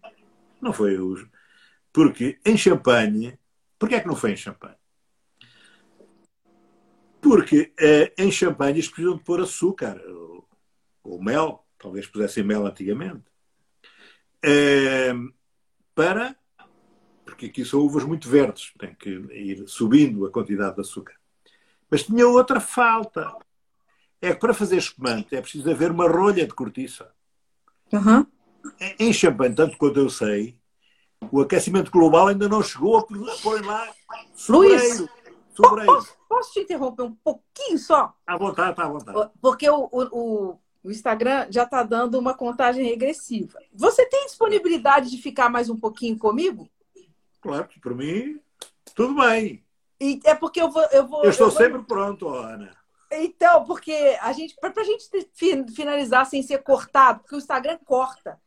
Não 0.60 0.74
foi 0.74 0.98
o... 0.98 1.16
Porque 1.94 2.40
em 2.44 2.58
champanhe 2.58 3.38
Porquê 3.80 3.96
é 3.96 4.00
que 4.00 4.08
não 4.08 4.16
foi 4.16 4.32
em 4.32 4.38
champanhe? 4.38 4.76
Porque 7.22 7.74
eh, 7.80 8.14
em 8.18 8.32
champanhe 8.32 8.76
eles 8.76 8.88
precisam 8.88 9.18
de 9.18 9.24
pôr 9.24 9.42
açúcar 9.42 10.02
ou, 10.08 10.48
ou 11.04 11.22
mel, 11.22 11.66
talvez 11.78 12.08
pusessem 12.08 12.44
mel 12.44 12.66
antigamente, 12.66 13.26
eh, 14.44 15.14
para. 15.94 16.36
Porque 17.26 17.48
aqui 17.48 17.66
são 17.66 17.82
uvas 17.82 18.06
muito 18.06 18.30
verdes, 18.30 18.72
tem 18.80 18.96
que 18.96 19.10
ir 19.10 19.68
subindo 19.68 20.26
a 20.26 20.32
quantidade 20.32 20.76
de 20.76 20.82
açúcar. 20.82 21.16
Mas 21.90 22.04
tinha 22.04 22.28
outra 22.28 22.60
falta. 22.60 23.36
É 24.20 24.34
que 24.34 24.40
para 24.40 24.54
fazer 24.54 24.78
espumante 24.78 25.36
é 25.36 25.42
preciso 25.42 25.70
haver 25.70 25.92
uma 25.92 26.08
rolha 26.08 26.48
de 26.48 26.54
cortiça. 26.54 27.12
Uhum. 27.92 28.26
Em 29.00 29.14
champanhe, 29.14 29.54
tanto 29.54 29.78
quanto 29.78 30.00
eu 30.00 30.10
sei, 30.10 30.57
o 31.32 31.42
aquecimento 31.42 31.92
global 31.92 32.28
ainda 32.28 32.48
não 32.48 32.64
chegou 32.64 32.98
a 32.98 33.04
pôr 33.04 33.66
lá 33.66 33.88
Luiz, 34.48 35.04
posso, 35.56 36.18
posso, 36.28 36.54
te 36.54 36.62
interromper 36.62 37.04
um 37.04 37.16
pouquinho 37.16 37.78
só? 37.78 38.14
À 38.26 38.38
vontade, 38.38 38.76
tá 38.76 38.86
à 38.86 38.90
vontade. 38.90 39.32
Porque 39.42 39.70
o, 39.70 39.90
o, 39.92 40.60
o 40.84 40.92
Instagram 40.92 41.48
já 41.50 41.64
está 41.64 41.84
dando 41.84 42.18
uma 42.18 42.34
contagem 42.34 42.86
regressiva. 42.86 43.60
Você 43.74 44.06
tem 44.06 44.26
disponibilidade 44.26 45.10
de 45.10 45.18
ficar 45.18 45.50
mais 45.50 45.70
um 45.70 45.78
pouquinho 45.78 46.18
comigo? 46.18 46.70
Claro 47.42 47.68
que 47.68 47.80
por 47.80 47.96
mim, 47.96 48.40
tudo 48.96 49.16
bem. 49.16 49.64
E 50.00 50.20
é 50.26 50.36
porque 50.36 50.62
eu 50.62 50.70
vou. 50.70 50.84
Eu, 50.92 51.08
vou, 51.08 51.24
eu 51.24 51.30
estou 51.30 51.48
eu 51.48 51.52
vou... 51.52 51.60
sempre 51.60 51.84
pronto, 51.84 52.30
Ana. 52.30 52.78
Então, 53.12 53.64
porque 53.66 54.18
a 54.22 54.32
gente, 54.34 54.56
para 54.60 54.74
a 54.82 54.84
gente 54.84 55.10
finalizar 55.74 56.26
sem 56.26 56.44
ser 56.44 56.60
cortado, 56.60 57.22
porque 57.22 57.36
o 57.36 57.38
Instagram 57.38 57.80
corta. 57.86 58.40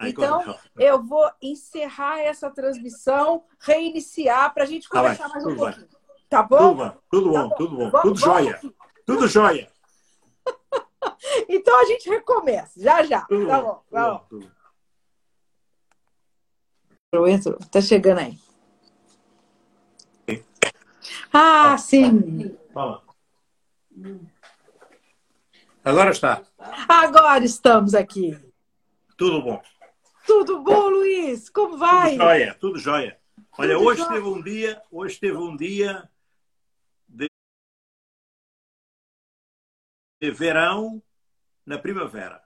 Então, 0.00 0.58
eu 0.76 1.02
vou 1.02 1.30
encerrar 1.40 2.20
essa 2.20 2.50
transmissão, 2.50 3.44
reiniciar 3.58 4.52
para 4.52 4.64
a 4.64 4.66
gente 4.66 4.88
tá 4.88 4.98
conversar 4.98 5.28
mais 5.28 5.44
um 5.46 5.56
pouquinho. 5.56 5.88
Vai. 5.88 5.96
Tá 6.28 6.42
bom? 6.42 6.58
Tudo 6.58 6.74
bom, 6.74 6.98
tudo 7.10 7.28
bom, 7.30 7.32
tá 7.32 7.42
bom. 7.42 7.54
tudo 7.56 7.76
bom. 7.76 7.90
Vamos, 7.90 8.02
tudo 8.02 8.20
jóia. 8.20 8.60
Tudo 9.06 9.28
jóia. 9.28 9.72
então 11.48 11.80
a 11.80 11.84
gente 11.84 12.08
recomeça, 12.08 12.80
já 12.80 13.02
já. 13.04 13.22
Tudo 13.22 13.46
tá 13.46 13.60
bom, 13.60 13.82
tá 13.90 14.10
bom. 14.10 14.26
Tudo 14.28 14.46
bom. 17.12 17.26
Entrou, 17.26 17.58
tá 17.70 17.80
chegando 17.80 18.18
aí. 18.18 18.38
Ah, 21.32 21.78
sim. 21.78 22.56
Fala. 22.74 23.02
Agora 25.84 26.10
está. 26.10 26.42
Agora 26.88 27.44
estamos 27.44 27.94
aqui. 27.94 28.36
Tudo 29.16 29.40
bom. 29.42 29.62
Tudo 30.26 30.60
bom, 30.60 30.88
Luiz? 30.88 31.48
Como 31.48 31.78
vai? 31.78 32.10
Tudo 32.10 32.22
jóia, 32.22 32.54
tudo 32.54 32.78
jóia. 32.78 33.18
Olha, 33.56 33.74
tudo 33.74 33.86
hoje 33.86 34.00
jóia. 34.00 34.12
teve 34.12 34.26
um 34.28 34.42
dia, 34.42 34.82
hoje 34.90 35.20
teve 35.20 35.36
um 35.36 35.56
dia 35.56 36.10
de, 37.08 37.30
de 40.20 40.30
verão 40.32 41.00
na 41.64 41.78
primavera. 41.78 42.42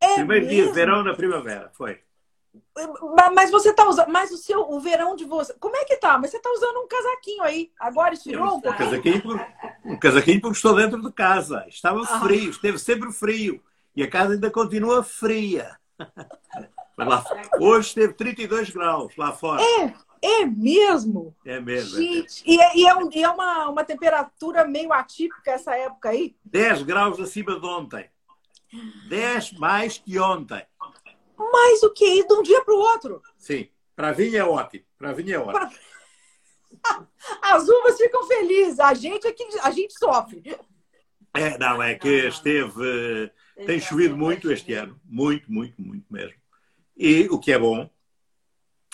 É 0.00 0.14
Primeiro 0.14 0.46
mesmo? 0.46 0.62
dia 0.62 0.66
de 0.68 0.72
verão 0.72 1.02
na 1.02 1.14
primavera, 1.14 1.70
foi. 1.74 2.00
Mas 3.34 3.50
você 3.50 3.72
tá 3.72 3.88
usando. 3.88 4.08
Mas 4.08 4.30
o 4.30 4.36
seu 4.36 4.70
o 4.70 4.78
verão 4.78 5.16
de 5.16 5.24
você. 5.24 5.52
Como 5.54 5.76
é 5.76 5.84
que 5.84 5.96
tá? 5.96 6.16
Mas 6.18 6.30
você 6.30 6.38
tá 6.38 6.50
usando 6.50 6.82
um 6.82 6.88
casaquinho 6.88 7.42
aí. 7.42 7.72
Agora 7.80 8.14
esfriou 8.14 8.56
um 8.56 8.60
pouquinho? 8.60 8.74
Um 8.74 8.90
casaquinho, 8.90 9.46
um 9.84 9.98
casaquinho 9.98 10.40
porque 10.40 10.56
estou 10.56 10.76
dentro 10.76 11.02
de 11.02 11.12
casa. 11.12 11.64
Estava 11.68 12.00
ah. 12.00 12.20
frio, 12.20 12.50
esteve 12.50 12.78
sempre 12.78 13.10
frio. 13.12 13.60
E 13.96 14.04
a 14.04 14.10
casa 14.10 14.34
ainda 14.34 14.50
continua 14.50 15.02
fria. 15.02 15.76
Lá, 16.96 17.24
hoje 17.60 17.88
esteve 17.88 18.14
32 18.14 18.70
graus 18.70 19.16
lá 19.16 19.32
fora. 19.32 19.62
É, 19.62 19.94
é 20.22 20.46
mesmo? 20.46 21.34
É 21.44 21.60
mesmo. 21.60 21.98
É 21.98 22.02
Gente, 22.02 22.14
é 22.14 22.20
mesmo. 22.22 22.42
E, 22.46 22.60
é, 22.60 22.76
e, 22.76 22.86
é, 22.86 22.94
um, 22.94 23.10
e 23.12 23.22
é 23.22 23.28
uma, 23.28 23.68
uma 23.68 23.84
temperatura 23.84 24.64
meio 24.66 24.92
atípica 24.92 25.50
essa 25.50 25.76
época 25.76 26.10
aí? 26.10 26.36
10 26.44 26.82
graus 26.82 27.18
acima 27.18 27.58
de 27.58 27.66
ontem. 27.66 28.08
10 29.08 29.52
mais 29.52 29.98
que 29.98 30.18
ontem. 30.18 30.64
Mais 31.36 31.82
o 31.82 31.90
que? 31.92 32.26
De 32.26 32.32
um 32.32 32.42
dia 32.42 32.64
para 32.64 32.74
o 32.74 32.78
outro? 32.78 33.22
Sim. 33.36 33.68
Para 33.94 34.12
vinho 34.12 34.36
é 34.36 34.44
ótimo. 34.44 34.84
Para 34.96 35.12
vinho 35.12 35.34
é 35.34 35.38
ótimo. 35.38 35.52
Pra... 35.52 35.70
As 37.42 37.68
uvas 37.68 37.96
ficam 37.96 38.26
felizes. 38.26 38.80
A 38.80 38.94
gente 38.94 39.26
é 39.26 39.32
que 39.32 39.46
a 39.62 39.70
gente 39.70 39.96
sofre. 39.98 40.42
É, 41.34 41.58
não, 41.58 41.82
é 41.82 41.94
que 41.94 42.28
esteve. 42.28 43.30
Tem 43.66 43.80
chovido 43.80 44.16
muito 44.16 44.50
este 44.50 44.72
ano. 44.72 44.98
Muito, 45.04 45.52
muito, 45.52 45.80
muito 45.80 46.06
mesmo. 46.10 46.43
E 46.96 47.28
o 47.30 47.38
que 47.38 47.52
é 47.52 47.58
bom, 47.58 47.88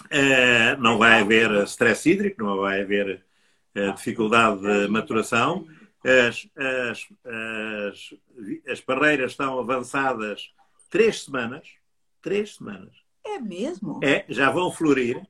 é, 0.08 0.76
não 0.76 0.98
vai 0.98 1.20
haver 1.20 1.50
stress 1.64 2.08
hídrico, 2.08 2.42
não 2.42 2.58
vai 2.58 2.82
haver 2.82 3.24
é, 3.74 3.92
dificuldade 3.92 4.60
de 4.60 4.88
maturação. 4.88 5.66
As, 6.02 6.48
as, 6.56 7.08
as, 7.24 8.14
as 8.66 8.80
barreiras 8.80 9.32
estão 9.32 9.58
avançadas 9.58 10.50
três 10.88 11.24
semanas 11.24 11.80
três 12.22 12.56
semanas. 12.56 12.94
É 13.24 13.38
mesmo? 13.38 14.00
É, 14.02 14.24
já 14.28 14.50
vão 14.50 14.70
florir. 14.70 15.20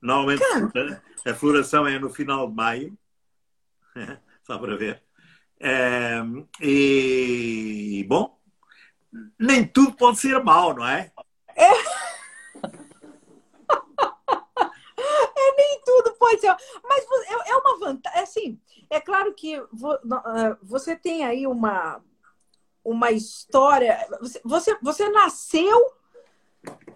Normalmente 0.00 0.40
Caramba. 0.40 1.02
a 1.26 1.34
floração 1.34 1.86
é 1.86 1.98
no 1.98 2.10
final 2.10 2.48
de 2.48 2.54
maio. 2.54 2.98
Só 4.44 4.58
para 4.58 4.76
ver. 4.76 5.02
É, 5.58 6.20
e, 6.60 8.04
bom, 8.08 8.38
nem 9.38 9.66
tudo 9.66 9.92
pode 9.92 10.18
ser 10.18 10.42
mau, 10.42 10.74
não 10.74 10.86
é? 10.86 11.12
É. 11.60 11.70
é 14.98 15.52
nem 15.56 15.80
tudo 15.84 16.14
pode 16.18 16.40
ser. 16.40 16.56
Mas 16.82 17.04
é, 17.28 17.50
é 17.50 17.56
uma 17.56 17.78
vantagem. 17.78 18.18
É 18.18 18.22
assim, 18.22 18.58
é 18.88 18.98
claro 19.00 19.34
que 19.34 19.56
é, 19.56 19.62
você 20.62 20.96
tem 20.96 21.24
aí 21.24 21.46
uma, 21.46 22.02
uma 22.84 23.10
história. 23.10 24.06
Você, 24.20 24.40
você, 24.44 24.78
você 24.80 25.08
nasceu 25.10 26.00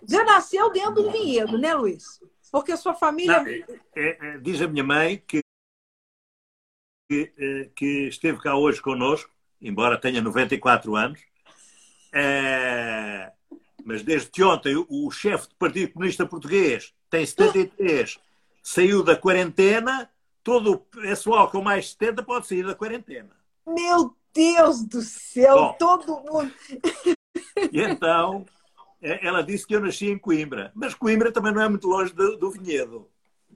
já 0.06 0.24
nasceu 0.24 0.70
dentro 0.70 1.02
do 1.02 1.10
vinhedo, 1.10 1.58
né, 1.58 1.74
Luiz? 1.74 2.20
Porque 2.52 2.72
a 2.72 2.76
sua 2.76 2.94
família. 2.94 3.42
Não, 3.42 3.48
é, 3.96 3.96
é, 3.96 4.38
diz 4.38 4.60
a 4.60 4.68
minha 4.68 4.84
mãe 4.84 5.22
que, 5.26 5.40
que, 7.10 7.32
é, 7.36 7.70
que, 7.74 8.08
esteve 8.08 8.40
cá 8.40 8.56
hoje 8.56 8.80
conosco, 8.80 9.30
embora 9.60 10.00
tenha 10.00 10.20
94 10.20 10.94
anos, 10.94 11.20
é, 12.12 13.32
mas 13.85 14.03
desde 14.03 14.43
ontem 14.43 14.74
o, 14.89 15.11
chefe 15.11 15.49
do 15.49 15.55
Partido 15.57 15.93
Comunista 15.93 16.26
Português 16.26 16.93
tem 17.11 17.24
73, 17.24 18.18
saiu 18.62 19.03
da 19.03 19.14
quarentena, 19.14 20.11
todo 20.43 20.72
o 20.72 20.78
pessoal 20.78 21.51
com 21.51 21.61
mais 21.61 21.85
de 21.85 21.91
70 21.93 22.22
pode 22.22 22.47
sair 22.47 22.64
da 22.64 22.74
quarentena. 22.74 23.30
Meu 23.66 24.16
Deus 24.35 24.82
do 24.82 25.03
céu, 25.03 25.57
Bom, 25.57 25.76
todo 25.78 26.20
mundo. 26.20 26.53
E 27.70 27.80
então 27.80 28.45
é, 29.01 29.26
ela 29.26 29.43
disse 29.43 29.66
que 29.66 29.76
eu 29.76 29.80
nasci 29.80 30.07
em 30.07 30.18
Coimbra, 30.18 30.72
mas 30.74 30.95
Coimbra 30.95 31.30
também 31.30 31.53
não 31.53 31.62
é 31.62 31.68
muito 31.68 31.87
longe 31.87 32.12
do, 32.12 32.37
do 32.37 32.51
vinhedo. 32.51 33.09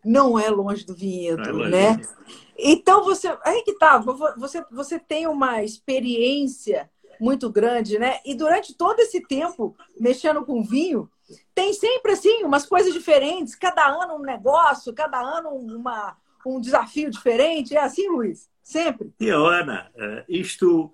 Não 0.04 0.38
é 0.38 0.48
longe 0.48 0.84
do 0.86 0.94
vinhedo, 0.94 1.42
é 1.42 1.50
longe 1.50 1.70
né? 1.70 1.96
Do 1.96 2.08
então 2.56 3.04
você, 3.04 3.28
aí 3.44 3.62
que 3.62 3.74
tá, 3.74 3.98
você, 3.98 4.64
você 4.70 4.98
tem 4.98 5.26
uma 5.26 5.62
experiência 5.62 6.90
muito 7.20 7.50
grande, 7.50 7.98
né? 7.98 8.20
E 8.24 8.34
durante 8.34 8.74
todo 8.74 9.00
esse 9.00 9.20
tempo 9.20 9.76
mexendo 9.98 10.44
com 10.44 10.62
vinho, 10.62 11.10
tem 11.54 11.72
sempre 11.72 12.12
assim 12.12 12.44
umas 12.44 12.66
coisas 12.66 12.92
diferentes, 12.92 13.54
cada 13.54 13.86
ano 13.86 14.16
um 14.16 14.22
negócio, 14.22 14.94
cada 14.94 15.20
ano 15.20 15.50
uma, 15.50 16.16
um 16.46 16.60
desafio 16.60 17.10
diferente. 17.10 17.76
É 17.76 17.80
assim, 17.80 18.08
Luiz? 18.08 18.48
Sempre. 18.62 19.12
E 19.18 19.30
Ana, 19.30 19.90
eh, 19.94 20.24
isto 20.28 20.92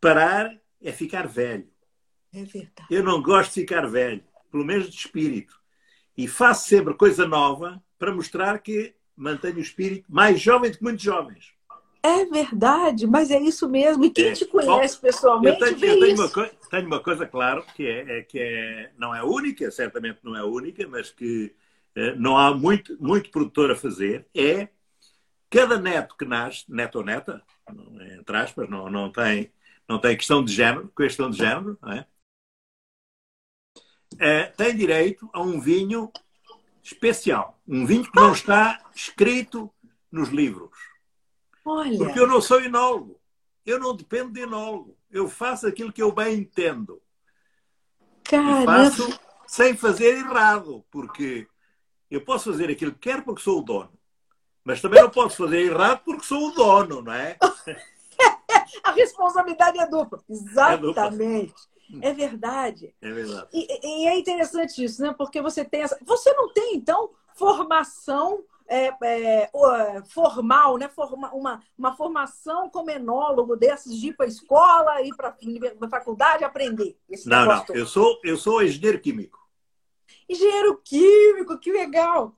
parar 0.00 0.56
é 0.80 0.92
ficar 0.92 1.26
velho. 1.26 1.68
É 2.32 2.44
verdade. 2.44 2.86
Eu 2.90 3.02
não 3.02 3.20
gosto 3.20 3.54
de 3.54 3.60
ficar 3.60 3.86
velho, 3.86 4.22
pelo 4.50 4.64
menos 4.64 4.88
de 4.88 4.96
espírito. 4.96 5.60
E 6.16 6.28
faço 6.28 6.68
sempre 6.68 6.94
coisa 6.94 7.26
nova 7.26 7.82
para 7.98 8.14
mostrar 8.14 8.58
que 8.60 8.94
mantenho 9.16 9.56
o 9.56 9.60
espírito 9.60 10.06
mais 10.08 10.40
jovem 10.40 10.70
do 10.70 10.78
que 10.78 10.82
muitos 10.82 11.02
jovens. 11.02 11.52
É 12.02 12.24
verdade, 12.24 13.06
mas 13.06 13.30
é 13.30 13.38
isso 13.38 13.68
mesmo. 13.68 14.04
E 14.04 14.10
quem 14.10 14.28
é. 14.28 14.32
te 14.32 14.46
conhece 14.46 14.96
Bom, 14.96 15.02
pessoalmente 15.02 15.60
eu 15.60 15.76
tenho, 15.76 15.92
eu 15.92 16.00
tenho, 16.00 16.14
uma 16.14 16.30
coisa, 16.30 16.52
tenho, 16.70 16.86
uma 16.86 17.00
coisa, 17.00 17.26
claro, 17.26 17.64
que, 17.74 17.86
é, 17.86 18.18
é, 18.18 18.22
que 18.22 18.38
é, 18.38 18.92
não 18.96 19.14
é 19.14 19.22
única, 19.22 19.70
certamente 19.70 20.18
não 20.22 20.34
é 20.34 20.42
única, 20.42 20.86
mas 20.88 21.10
que 21.10 21.54
é, 21.94 22.14
não 22.14 22.38
há 22.38 22.54
muito, 22.54 22.96
muito 22.98 23.30
produtor 23.30 23.70
a 23.70 23.76
fazer, 23.76 24.26
é 24.34 24.68
cada 25.50 25.78
neto 25.78 26.16
que 26.16 26.24
nasce, 26.24 26.64
neto 26.68 26.96
ou 26.96 27.04
neta, 27.04 27.42
entre 28.18 28.36
aspas, 28.36 28.68
não, 28.68 28.88
não, 28.88 29.12
tem, 29.12 29.52
não 29.86 29.98
tem 29.98 30.16
questão 30.16 30.42
de 30.42 30.52
género, 30.52 30.90
questão 30.96 31.28
de 31.28 31.36
género, 31.36 31.76
não 31.82 31.92
é? 31.92 32.06
é, 34.18 34.44
tem 34.44 34.76
direito 34.76 35.28
a 35.32 35.40
um 35.40 35.60
vinho 35.60 36.10
especial. 36.82 37.60
Um 37.66 37.86
vinho 37.86 38.04
que 38.04 38.14
não 38.18 38.32
está 38.32 38.80
escrito 38.94 39.72
nos 40.10 40.30
livros. 40.30 40.70
Olha. 41.70 41.98
Porque 41.98 42.18
eu 42.18 42.26
não 42.26 42.40
sou 42.40 42.60
enólogo. 42.60 43.20
Eu 43.64 43.78
não 43.78 43.94
dependo 43.94 44.32
de 44.32 44.40
enólogo. 44.40 44.96
Eu 45.10 45.28
faço 45.28 45.66
aquilo 45.66 45.92
que 45.92 46.02
eu 46.02 46.10
bem 46.10 46.38
entendo. 46.38 47.00
Caramba. 48.24 48.62
E 48.62 48.64
faço 48.64 49.20
sem 49.46 49.76
fazer 49.76 50.18
errado. 50.18 50.84
Porque 50.90 51.46
eu 52.10 52.24
posso 52.24 52.50
fazer 52.50 52.70
aquilo 52.70 52.92
que 52.92 52.98
quero 52.98 53.22
porque 53.22 53.42
sou 53.42 53.60
o 53.60 53.62
dono. 53.62 53.92
Mas 54.64 54.80
também 54.80 55.00
não 55.00 55.10
posso 55.10 55.36
fazer 55.36 55.60
errado 55.60 56.02
porque 56.04 56.24
sou 56.24 56.48
o 56.48 56.52
dono, 56.52 57.02
não 57.02 57.12
é? 57.12 57.38
A 58.84 58.92
responsabilidade 58.92 59.78
é 59.78 59.86
dupla. 59.86 60.22
Exatamente. 60.28 61.54
É 61.88 61.92
dupla. 61.92 62.08
É 62.08 62.12
verdade. 62.12 62.94
É 63.00 63.12
verdade. 63.12 63.48
E, 63.52 64.04
e, 64.04 64.06
é 64.06 64.18
interessante 64.18 64.82
isso, 64.84 65.02
né? 65.02 65.14
Porque 65.16 65.40
você 65.40 65.64
tem 65.64 65.82
essa. 65.82 65.98
Você 66.02 66.32
não 66.34 66.52
tem, 66.52 66.76
então, 66.76 67.10
formação 67.34 68.44
é, 68.70 68.96
é, 69.02 69.50
formal, 70.08 70.78
né? 70.78 70.88
Forma, 70.88 71.32
uma, 71.34 71.60
uma 71.76 71.96
formação 71.96 72.70
como 72.70 72.88
enólogo 72.88 73.56
dessas 73.56 73.98
de 73.98 74.08
ir 74.08 74.16
para 74.16 74.26
a 74.26 74.28
escola, 74.28 75.02
ir 75.02 75.14
para 75.16 75.34
a 75.80 75.88
faculdade 75.88 76.44
aprender. 76.44 76.96
não, 77.26 77.46
não. 77.46 77.64
Eu 77.70 77.84
sou, 77.84 78.20
eu 78.22 78.36
sou 78.36 78.62
engenheiro 78.62 79.00
químico. 79.00 79.40
Engenheiro 80.28 80.80
químico, 80.84 81.58
que 81.58 81.72
legal! 81.72 82.36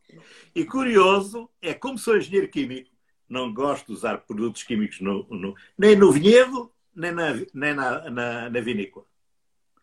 E 0.54 0.64
curioso, 0.64 1.50
é 1.60 1.74
como 1.74 1.98
sou 1.98 2.16
engenheiro 2.16 2.48
químico, 2.48 2.90
não 3.28 3.52
gosto 3.52 3.88
de 3.88 3.92
usar 3.92 4.18
produtos 4.18 4.62
químicos 4.62 5.00
no, 5.00 5.26
no, 5.28 5.54
nem 5.76 5.94
no 5.94 6.10
vinhedo, 6.10 6.72
nem 6.94 7.12
na, 7.12 7.34
nem 7.52 7.74
na, 7.74 8.10
na, 8.10 8.50
na 8.50 8.60
vinícola. 8.60 9.04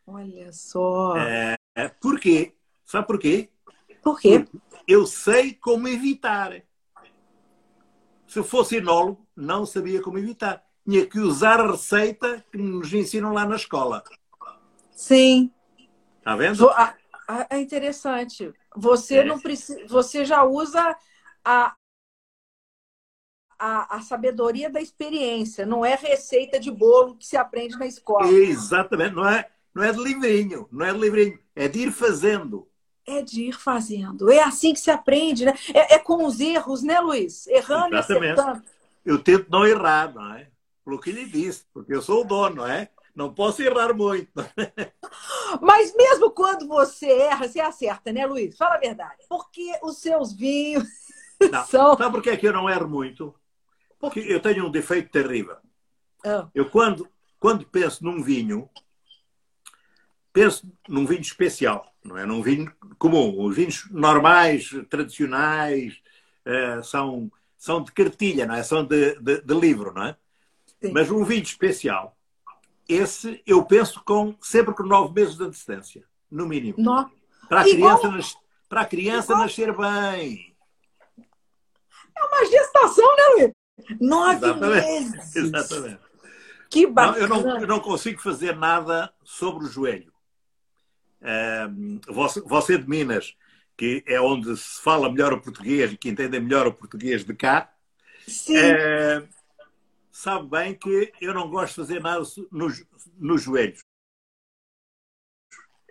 Olha 0.08 0.52
só. 0.52 1.16
É, 1.18 1.56
por 2.02 2.20
quê? 2.20 2.56
Sabe 2.84 3.06
por 3.06 3.20
quê? 3.20 3.50
Por 4.02 4.20
quê? 4.20 4.46
Eu 4.88 5.06
sei 5.06 5.54
como 5.54 5.88
evitar. 5.88 6.62
Se 8.28 8.40
eu 8.40 8.44
fosse 8.44 8.78
enólogo, 8.78 9.28
não 9.36 9.66
sabia 9.66 10.02
como 10.02 10.18
evitar. 10.18 10.64
Tinha 10.88 11.06
que 11.06 11.20
usar 11.20 11.60
a 11.60 11.72
receita 11.72 12.44
que 12.52 12.58
nos 12.58 12.94
ensinam 12.94 13.34
lá 13.34 13.46
na 13.46 13.56
escola. 13.56 14.04
Sim. 14.92 15.52
Está 16.18 16.36
vendo? 16.36 16.70
É 17.50 17.60
interessante. 17.60 18.52
Você 18.76 19.18
é. 19.18 19.24
não 19.24 19.40
precisa, 19.40 19.86
você 19.88 20.26
já 20.26 20.44
usa 20.44 20.96
a, 21.44 21.76
a, 23.58 23.98
a, 23.98 24.02
sabedoria 24.02 24.70
da 24.70 24.82
experiência, 24.82 25.66
não 25.66 25.84
é 25.84 25.96
receita 25.96 26.60
de 26.60 26.72
bolo 26.72 27.16
que 27.16 27.26
se 27.26 27.36
aprende 27.36 27.78
na 27.78 27.86
escola. 27.86 28.28
Exatamente, 28.28 29.16
não 29.16 29.28
é, 29.28 29.50
não 29.74 29.84
é 29.84 29.92
de 29.92 30.00
livrinho, 30.00 30.68
não 30.72 30.86
é 30.86 30.94
de 30.94 31.00
livrinho, 31.00 31.40
é 31.56 31.68
de 31.68 31.80
ir 31.80 31.92
fazendo. 31.92 32.69
É 33.18 33.22
de 33.22 33.46
ir 33.46 33.54
fazendo. 33.54 34.32
É 34.32 34.44
assim 34.44 34.74
que 34.74 34.80
se 34.80 34.92
aprende, 34.92 35.46
né? 35.46 35.54
É, 35.74 35.96
é 35.96 36.00
com 36.00 36.26
os 36.26 36.40
erros, 36.40 36.84
né, 36.84 37.00
Luiz? 37.00 37.48
Errando 37.48 37.96
Exatamente. 37.96 38.26
e 38.26 38.32
acertando. 38.32 38.64
Eu 39.06 39.18
tento 39.18 39.50
não 39.50 39.66
errar, 39.66 40.14
não 40.14 40.34
é? 40.36 40.48
Pelo 40.86 41.00
que 41.00 41.10
ele 41.10 41.26
disse, 41.26 41.66
porque 41.74 41.94
eu 41.94 42.02
sou 42.02 42.22
o 42.22 42.24
dono, 42.24 42.58
não 42.58 42.68
é? 42.68 42.90
Não 43.16 43.34
posso 43.34 43.62
errar 43.62 43.94
muito. 43.94 44.32
Mas 45.62 45.94
mesmo 45.96 46.32
quando 46.32 46.68
você 46.68 47.08
erra, 47.08 47.48
você 47.48 47.60
acerta, 47.60 48.14
né, 48.14 48.26
Luiz? 48.26 48.56
Fala 48.58 48.76
a 48.76 48.80
verdade. 48.80 49.24
Porque 49.28 49.72
os 49.84 49.98
seus 49.98 50.32
vinhos 50.32 50.88
não, 51.52 51.66
são. 51.68 51.98
Sabe 51.98 52.12
por 52.12 52.22
que, 52.22 52.30
é 52.30 52.38
que 52.38 52.48
eu 52.48 52.54
não 52.54 52.70
erro 52.70 52.88
muito? 52.88 53.34
Porque 54.00 54.20
eu 54.20 54.40
tenho 54.40 54.66
um 54.66 54.72
defeito 54.72 55.12
terrível. 55.12 55.58
Oh. 56.26 56.48
Eu, 56.54 56.70
quando, 56.70 57.08
quando 57.40 57.66
penso 57.66 58.04
num 58.04 58.22
vinho, 58.22 58.70
penso 60.32 60.72
num 60.88 61.06
vinho 61.06 61.22
especial, 61.22 61.94
não 62.04 62.18
é 62.18 62.26
num 62.26 62.42
vinho 62.42 62.72
comum. 62.98 63.44
Os 63.44 63.56
vinhos 63.56 63.90
normais, 63.92 64.70
tradicionais, 64.90 66.02
uh, 66.46 66.84
são, 66.84 67.32
são 67.58 67.84
de 67.84 67.92
cartilha, 67.92 68.46
não 68.46 68.56
é? 68.56 68.64
São 68.64 68.84
de, 68.84 69.16
de, 69.20 69.42
de 69.42 69.54
livro, 69.54 69.94
não 69.94 70.04
é? 70.04 70.16
Sim. 70.82 70.92
Mas 70.94 71.12
um 71.12 71.24
vinho 71.24 71.44
especial 71.44 72.16
esse 72.90 73.42
eu 73.46 73.64
penso 73.64 74.02
com 74.04 74.36
sempre 74.42 74.74
com 74.74 74.82
nove 74.82 75.14
meses 75.14 75.38
de 75.38 75.44
antecedência, 75.44 76.04
no 76.30 76.48
mínimo. 76.48 76.76
No... 76.80 77.10
Para 77.48 77.62
a 77.62 77.64
criança, 77.64 78.08
nas... 78.10 78.36
para 78.68 78.82
a 78.82 78.86
criança 78.86 79.38
nascer 79.38 79.72
bem. 79.78 80.56
É 82.18 82.24
uma 82.24 82.46
gestação, 82.46 83.16
né, 83.16 83.24
Luiz? 83.36 84.00
Nove 84.02 84.46
Exatamente. 84.46 84.88
meses. 84.88 85.36
Exatamente. 85.38 86.00
Que 86.70 86.88
bacana. 86.88 87.28
Não, 87.28 87.38
eu, 87.38 87.44
não, 87.44 87.62
eu 87.62 87.68
não 87.68 87.80
consigo 87.80 88.20
fazer 88.22 88.56
nada 88.56 89.14
sobre 89.24 89.66
o 89.66 89.70
joelho. 89.70 90.12
Você, 92.08 92.42
você 92.42 92.78
de 92.78 92.88
Minas, 92.88 93.36
que 93.78 94.04
é 94.06 94.20
onde 94.20 94.56
se 94.58 94.82
fala 94.82 95.12
melhor 95.12 95.34
o 95.34 95.42
português 95.42 95.92
e 95.92 95.98
que 95.98 96.10
entende 96.10 96.40
melhor 96.40 96.68
o 96.68 96.74
português 96.74 97.24
de 97.24 97.34
cá. 97.34 97.74
Uh, 98.28 99.28
sabe 100.12 100.50
bem 100.50 100.76
que 100.76 101.12
eu 101.22 101.34
não 101.34 101.50
gosto 101.50 101.70
de 101.70 101.88
fazer 101.88 102.02
nada 102.02 102.24
nos, 102.52 102.86
nos 103.18 103.42
joelhos. 103.42 103.80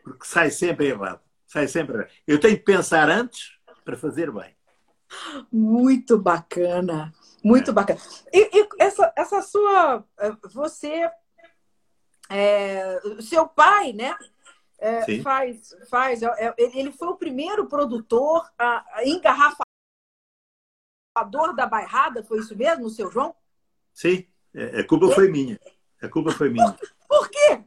Porque 0.03 0.27
sai 0.27 0.51
sempre 0.51 0.89
errado. 0.89 1.21
Sai 1.47 1.67
sempre 1.67 1.97
errado. 1.97 2.11
Eu 2.27 2.39
tenho 2.39 2.57
que 2.57 2.65
pensar 2.65 3.09
antes 3.11 3.59
para 3.85 3.97
fazer 3.97 4.31
bem. 4.31 4.55
Muito 5.51 6.19
bacana. 6.19 7.13
Muito 7.43 7.71
é. 7.71 7.75
bacana. 7.75 8.01
E, 8.33 8.61
e, 8.61 8.69
essa, 8.79 9.13
essa 9.17 9.43
sua. 9.43 10.05
Eh, 10.19 10.37
você. 10.53 11.11
É, 12.31 13.01
seu 13.23 13.49
pai, 13.49 13.95
né? 13.95 14.15
É, 14.79 15.21
faz, 15.23 15.75
faz. 15.91 16.23
É, 16.23 16.55
ele 16.57 16.93
foi 16.93 17.09
o 17.09 17.17
primeiro 17.17 17.67
produtor 17.67 18.49
a, 18.57 18.85
a 18.99 19.05
engarrafador 19.05 19.65
da 21.57 21.67
bairrada, 21.67 22.23
foi 22.23 22.39
isso 22.39 22.57
mesmo, 22.57 22.87
o 22.87 22.91
seu 22.91 23.11
João? 23.11 23.35
Sim, 23.93 24.25
é, 24.55 24.81
a 24.81 24.87
culpa 24.87 25.09
foi 25.09 25.29
minha. 25.29 25.59
A 26.01 26.09
culpa 26.09 26.31
foi 26.31 26.49
minha. 26.49 26.77
Por 27.09 27.29
quê? 27.29 27.65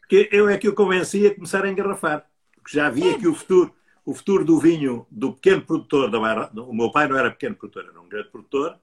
Porque 0.00 0.28
eu 0.30 0.48
é 0.48 0.58
que 0.58 0.68
o 0.68 0.74
convenci 0.74 1.26
a 1.26 1.34
começar 1.34 1.64
a 1.64 1.70
engarrafar. 1.70 2.28
Porque 2.54 2.76
já 2.76 2.90
via 2.90 3.18
que 3.18 3.26
o 3.26 3.34
futuro, 3.34 3.74
o 4.04 4.14
futuro 4.14 4.44
do 4.44 4.58
vinho 4.58 5.06
do 5.10 5.32
pequeno 5.32 5.62
produtor 5.62 6.10
da 6.10 6.20
Bairrada, 6.20 6.62
o 6.62 6.74
meu 6.74 6.90
pai 6.90 7.08
não 7.08 7.16
era 7.16 7.30
pequeno 7.30 7.56
produtor, 7.56 7.86
era 7.88 8.00
um 8.00 8.08
grande 8.08 8.28
produtor 8.30 8.78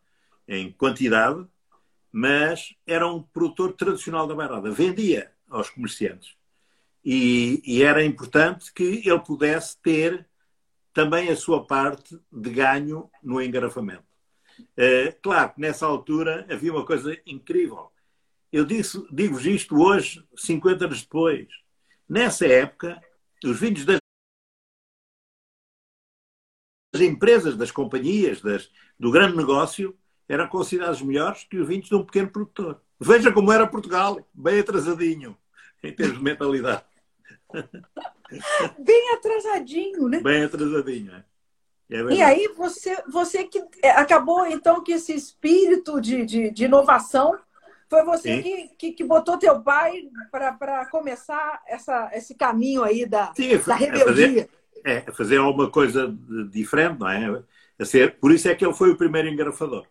em 0.47 0.71
quantidade, 0.71 1.45
mas 2.11 2.75
era 2.85 3.07
um 3.07 3.21
produtor 3.21 3.73
tradicional 3.73 4.25
da 4.25 4.33
Bairrada. 4.33 4.71
Vendia 4.71 5.31
aos 5.47 5.69
comerciantes. 5.69 6.35
E, 7.03 7.61
e, 7.65 7.83
era 7.83 8.03
importante 8.05 8.71
que 8.73 9.01
ele 9.03 9.19
pudesse 9.19 9.77
ter 9.81 10.27
também 10.93 11.29
a 11.29 11.35
sua 11.35 11.65
parte 11.65 12.19
de 12.31 12.49
ganho 12.49 13.09
no 13.23 13.41
engarrafamento. 13.41 14.03
Uh, 14.59 15.15
claro 15.21 15.53
que 15.53 15.61
nessa 15.61 15.85
altura 15.85 16.45
havia 16.49 16.71
uma 16.71 16.85
coisa 16.85 17.17
incrível. 17.25 17.91
Eu 18.51 18.65
digo-vos 18.65 19.45
isto 19.45 19.81
hoje, 19.81 20.23
50 20.35 20.85
anos 20.85 21.01
depois. 21.01 21.47
Nessa 22.07 22.45
época, 22.45 23.01
os 23.43 23.59
vinhos 23.59 23.85
das 23.85 23.99
empresas, 26.99 27.55
das 27.55 27.71
companhias, 27.71 28.41
das, 28.41 28.69
do 28.99 29.09
grande 29.09 29.37
negócio, 29.37 29.97
eram 30.27 30.47
considerados 30.47 31.01
melhores 31.01 31.45
que 31.45 31.57
os 31.57 31.67
vinhos 31.67 31.87
de 31.87 31.95
um 31.95 32.05
pequeno 32.05 32.29
produtor. 32.29 32.81
Veja 32.99 33.31
como 33.31 33.51
era 33.51 33.65
Portugal, 33.65 34.17
bem 34.33 34.59
atrasadinho, 34.59 35.37
em 35.81 35.93
termos 35.93 36.17
de 36.17 36.23
mentalidade. 36.23 36.83
Bem 38.79 39.13
atrasadinho, 39.13 40.07
né? 40.07 40.19
Bem 40.21 40.43
atrasadinho, 40.43 41.15
é. 41.15 41.23
É 41.91 42.13
e 42.13 42.21
aí 42.21 42.47
você, 42.55 43.03
você 43.11 43.43
que 43.43 43.61
é, 43.83 43.89
acabou 43.89 44.45
então 44.45 44.81
que 44.81 44.93
esse 44.93 45.13
espírito 45.13 45.99
de, 45.99 46.25
de, 46.25 46.49
de 46.49 46.63
inovação 46.63 47.37
foi 47.89 48.05
você 48.05 48.41
que, 48.41 48.69
que, 48.77 48.91
que, 48.93 49.03
botou 49.03 49.37
teu 49.37 49.61
pai 49.61 50.03
para 50.31 50.85
começar 50.85 51.61
essa, 51.67 52.09
esse 52.13 52.33
caminho 52.33 52.83
aí 52.83 53.05
da, 53.05 53.33
Sim, 53.35 53.57
da 53.57 53.75
rebeldia. 53.75 54.03
É 54.03 54.05
fazer, 54.05 54.49
é 54.85 55.11
fazer 55.11 55.37
alguma 55.39 55.69
coisa 55.69 56.07
diferente, 56.49 56.97
não 56.97 57.09
é? 57.09 57.43
A 57.77 57.83
ser, 57.83 58.17
por 58.17 58.31
isso 58.31 58.47
é 58.47 58.55
que 58.55 58.63
ele 58.63 58.73
foi 58.73 58.91
o 58.91 58.95
primeiro 58.95 59.27
engarrafador. 59.27 59.85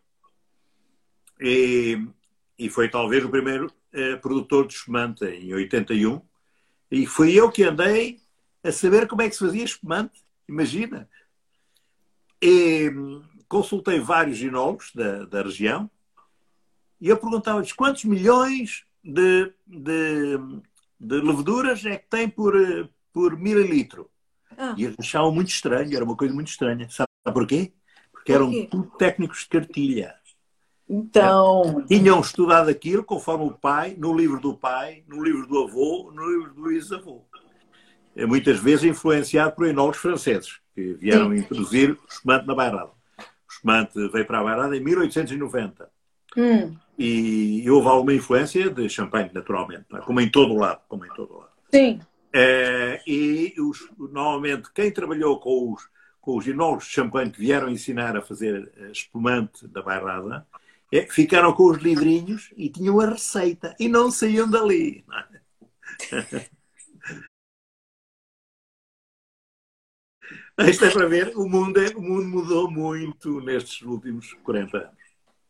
E, 1.38 2.02
e 2.58 2.70
foi 2.70 2.88
talvez 2.88 3.22
o 3.22 3.28
primeiro 3.28 3.70
eh, 3.92 4.16
produtor 4.16 4.66
de 4.66 4.72
espumante 4.72 5.26
em 5.26 5.52
81. 5.52 6.22
E 6.90 7.06
fui 7.06 7.38
eu 7.38 7.50
que 7.50 7.62
andei 7.62 8.20
a 8.62 8.72
saber 8.72 9.06
como 9.06 9.22
é 9.22 9.28
que 9.28 9.34
se 9.34 9.44
fazia 9.44 9.64
espumante. 9.64 10.24
Imagina. 10.48 11.08
E 12.42 12.90
consultei 13.48 14.00
vários 14.00 14.36
ginólogos 14.36 14.90
da, 14.94 15.24
da 15.24 15.42
região 15.42 15.90
e 17.00 17.08
eu 17.08 17.16
perguntava-lhes 17.16 17.72
quantos 17.72 18.04
milhões 18.04 18.84
de, 19.02 19.52
de, 19.66 20.38
de, 21.00 21.20
leveduras 21.20 21.84
é 21.86 21.96
que 21.96 22.08
tem 22.10 22.28
por, 22.28 22.54
por 23.12 23.38
mililitro. 23.38 24.10
Ah. 24.56 24.74
E 24.76 24.84
eles 24.84 24.96
achavam 24.98 25.32
muito 25.32 25.48
estranho, 25.48 25.96
era 25.96 26.04
uma 26.04 26.16
coisa 26.16 26.34
muito 26.34 26.48
estranha. 26.48 26.88
Sabe 26.90 27.08
porquê? 27.32 27.72
Porque 28.12 28.32
eram 28.32 28.66
tudo 28.66 28.90
técnicos 28.98 29.40
de 29.40 29.48
cartilha. 29.48 30.14
Então. 30.92 31.84
Tinham 31.86 32.20
estudado 32.20 32.68
aquilo 32.68 33.04
conforme 33.04 33.44
o 33.44 33.52
pai, 33.52 33.94
no 33.96 34.12
livro 34.12 34.40
do 34.40 34.54
pai, 34.54 35.04
no 35.06 35.22
livro 35.22 35.46
do 35.46 35.62
avô, 35.62 36.10
no 36.12 36.28
livro 36.28 36.52
do 36.52 36.72
ex-avô. 36.72 37.22
É 38.16 38.26
muitas 38.26 38.58
vezes 38.58 38.84
influenciado 38.84 39.54
por 39.54 39.68
enólogos 39.68 39.98
franceses 40.00 40.58
que 40.74 40.94
vieram 40.94 41.30
Sim. 41.30 41.36
introduzir 41.36 41.92
o 41.92 41.98
espumante 42.10 42.44
na 42.44 42.56
Bairrada. 42.56 42.90
O 43.18 43.52
espumante 43.52 44.08
veio 44.08 44.26
para 44.26 44.40
a 44.40 44.42
Bairrada 44.42 44.76
em 44.76 44.80
1890. 44.80 45.88
Hum. 46.36 46.76
E, 46.98 47.62
e, 47.62 47.70
houve 47.70 47.86
alguma 47.86 48.12
influência 48.12 48.68
de 48.68 48.88
champanhe, 48.88 49.30
naturalmente, 49.32 49.86
é? 49.94 49.98
como 49.98 50.20
em 50.20 50.28
todo 50.28 50.54
o 50.54 50.58
lado. 50.58 50.80
Como 50.88 51.06
em 51.06 51.08
todo 51.10 51.38
lado. 51.38 51.50
Sim. 51.72 52.00
É, 52.32 53.00
e 53.06 53.54
os, 53.60 53.88
normalmente 53.96 54.72
quem 54.72 54.90
trabalhou 54.90 55.38
com 55.38 55.72
os, 55.72 55.88
com 56.20 56.36
os 56.36 56.46
enólogos 56.48 56.84
de 56.86 56.90
champanhe 56.90 57.30
que 57.30 57.40
vieram 57.40 57.68
ensinar 57.68 58.16
a 58.16 58.22
fazer 58.22 58.70
eh, 58.76 58.90
espumante 58.90 59.66
da 59.66 59.82
bairrada, 59.82 60.46
é, 60.92 61.06
ficaram 61.06 61.52
com 61.52 61.64
os 61.70 61.78
livrinhos 61.78 62.52
e 62.56 62.68
tinham 62.68 63.00
a 63.00 63.06
receita 63.06 63.74
e 63.78 63.88
não 63.88 64.10
saíam 64.10 64.50
dali. 64.50 65.04
É? 66.12 66.50
Isto 70.68 70.84
é 70.84 70.90
para 70.90 71.08
ver, 71.08 71.32
o 71.36 71.48
mundo, 71.48 71.80
é, 71.80 71.88
o 71.96 72.02
mundo 72.02 72.28
mudou 72.28 72.70
muito 72.70 73.40
nestes 73.40 73.80
últimos 73.82 74.34
40 74.42 74.76
anos. 74.76 75.00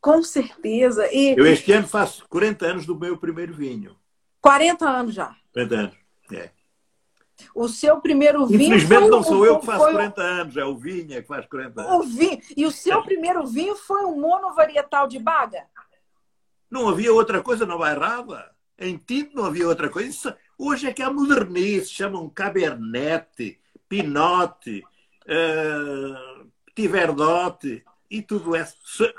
Com 0.01 0.23
certeza. 0.23 1.13
E... 1.13 1.35
Eu 1.37 1.47
este 1.47 1.73
ano 1.73 1.89
faço 1.89 2.27
40 2.29 2.67
anos 2.67 2.87
do 2.87 2.99
meu 2.99 3.19
primeiro 3.19 3.53
vinho. 3.53 3.97
40 4.41 4.89
anos 4.89 5.15
já. 5.15 5.37
40 5.53 5.75
anos, 5.75 5.97
é. 6.33 6.51
O 7.55 7.69
seu 7.69 8.01
primeiro 8.01 8.47
vinho. 8.47 8.63
Infelizmente 8.63 9.09
não 9.09 9.23
sou 9.23 9.45
eu 9.45 9.59
que 9.59 9.67
faço 9.67 9.85
foi... 9.85 9.93
40 9.93 10.23
anos, 10.23 10.57
é 10.57 10.65
o 10.65 10.77
vinho 10.77 11.15
é 11.15 11.23
que 11.23 11.29
faz 11.29 11.47
40 11.47 11.81
anos. 11.81 12.07
O 12.07 12.09
vinho. 12.09 12.41
E 12.57 12.67
o 12.67 12.71
seu 12.71 13.03
primeiro 13.03 13.47
vinho 13.47 13.77
foi 13.77 14.05
um 14.05 14.21
monovarietal 14.21 15.07
de 15.07 15.19
baga? 15.19 15.65
Não 16.71 16.89
havia 16.89 17.13
outra 17.13 17.43
coisa, 17.43 17.67
não 17.67 17.79
vai 17.79 17.95
errada. 17.95 18.51
Em 18.79 18.97
tinto 18.97 19.37
não 19.37 19.45
havia 19.45 19.69
outra 19.69 19.89
coisa. 19.89 20.37
Hoje 20.57 20.87
é 20.87 20.93
que 20.93 21.03
há 21.03 21.11
modernice, 21.11 21.91
chamam 21.91 22.29
Cabernet, 22.29 23.59
Pinot, 23.89 24.85
uh, 25.27 26.51
Petit 26.67 26.89
Verdot 26.89 27.85
e 28.11 28.23
tudo 28.23 28.55
é 28.55 28.67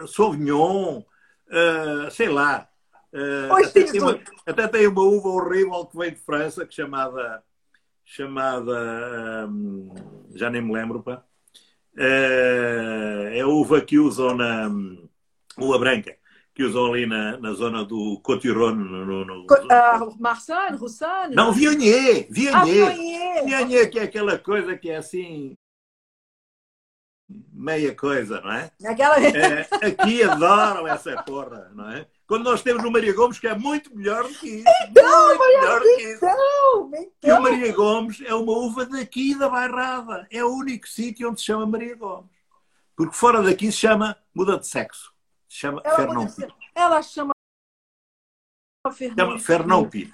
Sauvignon, 0.07 0.99
uh, 0.99 2.11
sei 2.11 2.29
lá. 2.29 2.67
Uh, 3.13 3.53
até, 3.53 3.83
tem 3.83 4.01
uma, 4.01 4.19
até, 4.45 4.67
tem 4.67 4.87
uma, 4.87 5.03
uva 5.03 5.29
horrível 5.29 5.85
que 5.85 5.97
vem 5.97 6.11
de 6.11 6.19
França, 6.19 6.65
que 6.65 6.73
chamada, 6.73 7.43
chamada 8.11 9.47
um, 9.47 9.93
já 10.35 10.49
nem 10.49 10.61
me 10.61 10.73
lembro, 10.73 11.01
pá. 11.01 11.23
Uh, 11.95 13.27
é 13.31 13.39
a 13.39 13.47
uva 13.47 13.79
que 13.79 13.97
usam 13.97 14.35
na 14.35 14.69
uva 15.57 15.79
branca 15.79 16.15
que 16.53 16.63
usam 16.63 16.87
ali 16.87 17.05
na, 17.05 17.37
na 17.37 17.53
zona 17.53 17.85
do 17.85 18.19
Cotiron. 18.21 18.75
No, 18.75 19.25
no, 19.25 19.45
uh, 19.45 20.17
Marsanne, 20.19 20.77
Roussanne? 20.77 21.33
Não, 21.33 21.53
Viognier. 21.53 22.27
Viognier. 22.29 23.37
Ah, 23.39 23.45
Viognier, 23.45 23.89
que 23.89 23.99
é 23.99 24.03
aquela 24.03 24.37
coisa 24.37 24.75
que 24.75 24.89
é 24.89 24.97
assim 24.97 25.55
meia 27.53 27.95
coisa, 27.95 28.41
não 28.41 28.51
é? 28.51 28.71
Aquela... 28.85 29.17
é 29.19 29.67
aqui 29.85 30.23
adoram 30.23 30.87
essa 30.87 31.21
porra, 31.23 31.71
não 31.73 31.89
é? 31.89 32.07
Quando 32.27 32.45
nós 32.45 32.61
temos 32.61 32.83
o 32.83 32.91
Maria 32.91 33.13
Gomes, 33.13 33.39
que 33.39 33.47
é 33.47 33.55
muito 33.55 33.95
melhor 33.95 34.23
do 34.23 34.33
que 34.33 34.47
isso. 34.47 34.69
Então, 34.89 35.27
muito 35.27 35.39
melhor 35.39 35.79
do 35.81 35.85
que 35.85 36.01
isso. 36.03 36.25
Então, 36.25 36.91
então. 36.93 37.29
E 37.29 37.31
o 37.31 37.41
Maria 37.41 37.73
Gomes 37.73 38.21
é 38.25 38.33
uma 38.33 38.53
uva 38.53 38.85
daqui 38.85 39.37
da 39.37 39.49
Bairrada. 39.49 40.27
É 40.31 40.43
o 40.43 40.49
único 40.49 40.87
sítio 40.87 41.29
onde 41.29 41.41
se 41.41 41.47
chama 41.47 41.65
Maria 41.65 41.95
Gomes. 41.95 42.31
Porque 42.95 43.15
fora 43.15 43.41
daqui 43.43 43.71
se 43.71 43.79
chama 43.79 44.17
muda 44.33 44.57
de 44.57 44.65
sexo. 44.65 45.13
Se 45.49 45.57
chama 45.57 45.81
ela 45.83 45.95
Fernão 45.97 46.27
Pires. 46.27 46.53
Ela 46.73 47.01
chama 47.01 47.31
Fernão, 48.93 49.39
Fernão 49.39 49.89
Pires. 49.89 50.13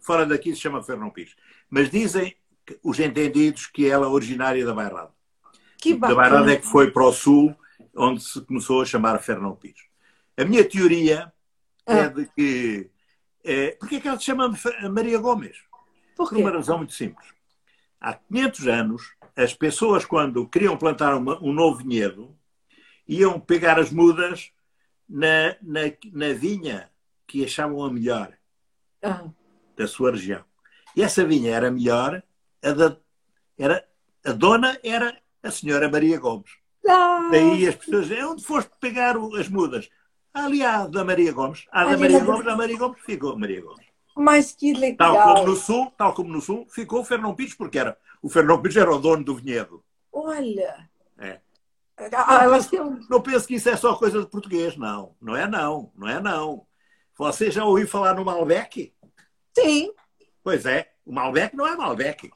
Fora 0.00 0.26
daqui 0.26 0.54
se 0.54 0.60
chama 0.60 0.82
Fernão 0.82 1.10
Pires. 1.10 1.34
Mas 1.70 1.90
dizem 1.90 2.36
os 2.82 3.00
entendidos 3.00 3.66
que 3.66 3.88
ela 3.88 4.06
é 4.06 4.08
originária 4.08 4.64
da 4.66 4.74
Bairrada. 4.74 5.14
Que 5.84 5.92
bacana. 5.92 6.14
Da 6.14 6.30
Bairrada 6.30 6.52
é 6.52 6.56
que 6.56 6.66
foi 6.66 6.90
para 6.90 7.04
o 7.04 7.12
sul, 7.12 7.54
onde 7.94 8.24
se 8.24 8.40
começou 8.40 8.80
a 8.80 8.86
chamar 8.86 9.18
Fernão 9.18 9.54
Pires. 9.54 9.84
A 10.34 10.42
minha 10.42 10.66
teoria 10.66 11.30
é 11.86 11.92
ah. 11.92 11.98
é 11.98 12.08
de 12.08 12.26
que. 12.34 12.90
É, 13.44 13.72
porque 13.72 13.96
é 13.96 14.00
que 14.00 14.08
ela 14.08 14.18
se 14.18 14.24
chama 14.24 14.50
Maria 14.90 15.18
Gomes? 15.18 15.58
Por, 16.16 16.30
Por 16.30 16.38
uma 16.38 16.50
razão 16.50 16.78
muito 16.78 16.94
simples. 16.94 17.28
Há 18.00 18.14
500 18.14 18.66
anos, 18.66 19.14
as 19.36 19.52
pessoas, 19.52 20.06
quando 20.06 20.48
queriam 20.48 20.74
plantar 20.74 21.14
uma, 21.14 21.38
um 21.42 21.52
novo 21.52 21.78
vinhedo, 21.78 22.34
iam 23.06 23.38
pegar 23.38 23.78
as 23.78 23.90
mudas 23.90 24.50
na, 25.06 25.54
na, 25.60 25.80
na 26.12 26.32
vinha 26.32 26.90
que 27.26 27.44
achavam 27.44 27.84
a 27.84 27.92
melhor 27.92 28.32
ah. 29.02 29.28
da 29.76 29.86
sua 29.86 30.12
região. 30.12 30.42
E 30.96 31.02
essa 31.02 31.26
vinha 31.26 31.54
era 31.54 31.70
melhor, 31.70 32.22
a, 32.62 32.72
da, 32.72 32.96
era, 33.58 33.86
a 34.24 34.32
dona 34.32 34.78
era 34.82 35.14
a 35.44 35.50
senhora 35.50 35.88
Maria 35.88 36.18
Gomes. 36.18 36.50
Ah. 36.88 37.28
Daí 37.30 37.66
as 37.68 37.76
pessoas 37.76 38.08
dizem, 38.08 38.24
onde 38.24 38.44
foste 38.44 38.70
pegar 38.80 39.16
as 39.38 39.48
mudas? 39.48 39.88
Ali 40.32 40.64
há 40.64 40.86
da 40.86 41.04
Maria 41.04 41.32
Gomes. 41.32 41.66
Há 41.70 41.84
da 41.84 41.96
Maria 41.96 42.24
Gomes, 42.24 42.46
a 42.46 42.56
Maria 42.56 42.78
Gomes 42.78 43.00
ficou 43.02 43.38
Maria 43.38 43.62
Gomes. 43.62 43.86
Mas 44.16 44.52
que 44.52 44.72
legal. 44.72 45.14
Tal 45.14 45.34
como 45.34 45.46
no 45.46 45.56
Sul, 45.56 45.92
tal 45.96 46.14
como 46.14 46.32
no 46.32 46.40
Sul, 46.40 46.66
ficou 46.70 47.00
o 47.00 47.04
Fernão 47.04 47.34
Pires, 47.34 47.54
porque 47.54 47.78
era, 47.78 47.96
o 48.22 48.28
Fernão 48.28 48.60
Pires 48.60 48.76
era 48.76 48.92
o 48.92 48.98
dono 48.98 49.24
do 49.24 49.36
vinhedo. 49.36 49.82
Olha. 50.12 50.88
É. 51.18 51.40
Ah, 52.12 52.46
não, 52.72 53.00
não 53.08 53.22
penso 53.22 53.46
que 53.46 53.54
isso 53.54 53.68
é 53.68 53.76
só 53.76 53.94
coisa 53.94 54.20
de 54.20 54.26
português, 54.26 54.76
não. 54.76 55.14
Não 55.20 55.36
é 55.36 55.46
não, 55.46 55.92
não 55.96 56.08
é 56.08 56.20
não. 56.20 56.66
Você 57.16 57.50
já 57.50 57.64
ouviu 57.64 57.86
falar 57.86 58.14
no 58.14 58.24
Malbec? 58.24 58.92
Sim. 59.56 59.92
Pois 60.42 60.66
é, 60.66 60.90
o 61.06 61.12
Malbec 61.12 61.56
não 61.56 61.66
é 61.66 61.76
Malbec. 61.76 62.30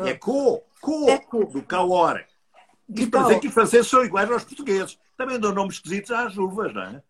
Ah. 0.00 0.08
É 0.08 0.14
co, 0.14 0.62
co, 0.80 1.08
é 1.08 1.18
co. 1.18 1.44
do 1.44 1.62
Cauore. 1.62 2.24
Isto 2.88 3.10
para 3.10 3.22
dizer 3.22 3.40
que 3.40 3.48
os 3.48 3.54
franceses 3.54 3.88
são 3.88 4.04
iguais 4.04 4.30
aos 4.30 4.44
portugueses. 4.44 4.98
Também 5.16 5.38
dão 5.38 5.54
nomes 5.54 5.76
esquisitos 5.76 6.10
às 6.10 6.36
uvas, 6.36 6.72
não 6.74 6.82
é? 6.82 7.02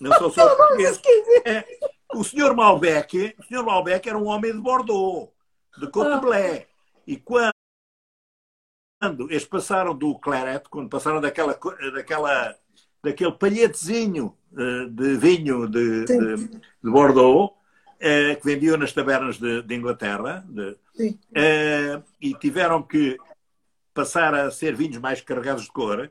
Não 0.00 0.12
são 0.12 0.30
só 0.30 0.46
os 0.46 0.56
portugueses. 0.56 1.00
É. 1.44 1.64
O 2.14 2.22
senhor 2.22 2.54
Malbec, 2.54 3.34
o 3.38 3.42
senhor 3.44 3.64
Malbec 3.64 4.08
era 4.08 4.16
um 4.16 4.26
homem 4.26 4.52
de 4.52 4.60
Bordeaux, 4.60 5.30
de 5.78 5.90
Coteblé. 5.90 6.68
Ah. 6.68 7.00
E 7.06 7.16
quando 7.16 7.54
quando 9.04 9.30
eles 9.30 9.44
passaram 9.44 9.94
do 9.94 10.18
claret, 10.18 10.66
quando 10.70 10.88
passaram 10.88 11.20
daquela, 11.20 11.58
daquela, 11.92 12.56
daquele 13.02 13.32
palhetezinho 13.32 14.34
eh, 14.56 14.86
de 14.88 15.16
vinho 15.16 15.68
de, 15.68 16.06
de, 16.06 16.36
de 16.48 16.90
Bordeaux, 16.90 17.52
eh, 18.00 18.34
que 18.36 18.46
vendiam 18.46 18.78
nas 18.78 18.92
tabernas 18.92 19.38
de, 19.38 19.62
de 19.62 19.74
Inglaterra, 19.74 20.42
de, 20.48 20.76
eh, 21.34 22.02
e 22.20 22.34
tiveram 22.34 22.82
que 22.82 23.16
passar 23.92 24.34
a 24.34 24.50
ser 24.50 24.74
vinhos 24.74 24.98
mais 24.98 25.20
carregados 25.20 25.64
de 25.64 25.72
cor, 25.72 26.10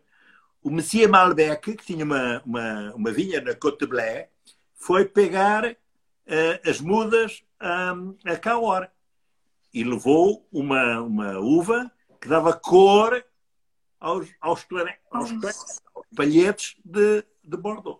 o 0.63 0.69
Monsieur 0.69 1.09
Malbec, 1.09 1.75
que 1.75 1.85
tinha 1.85 2.05
uma, 2.05 2.41
uma, 2.45 2.93
uma 2.95 3.11
vinha 3.11 3.41
na 3.41 3.53
Côte 3.53 3.79
de 3.79 3.87
Blé, 3.87 4.29
foi 4.73 5.05
pegar 5.05 5.65
uh, 5.65 6.69
as 6.69 6.79
mudas 6.79 7.43
um, 7.61 8.15
a 8.25 8.37
Cahors 8.37 8.87
e 9.73 9.83
levou 9.83 10.47
uma, 10.51 11.01
uma 11.01 11.39
uva 11.39 11.91
que 12.21 12.29
dava 12.29 12.53
cor 12.53 13.23
aos, 13.99 14.29
aos, 14.39 14.65
aos, 15.11 15.31
aos 15.31 16.07
palhetes 16.15 16.77
de, 16.83 17.25
de 17.43 17.57
Bordeaux. 17.57 17.99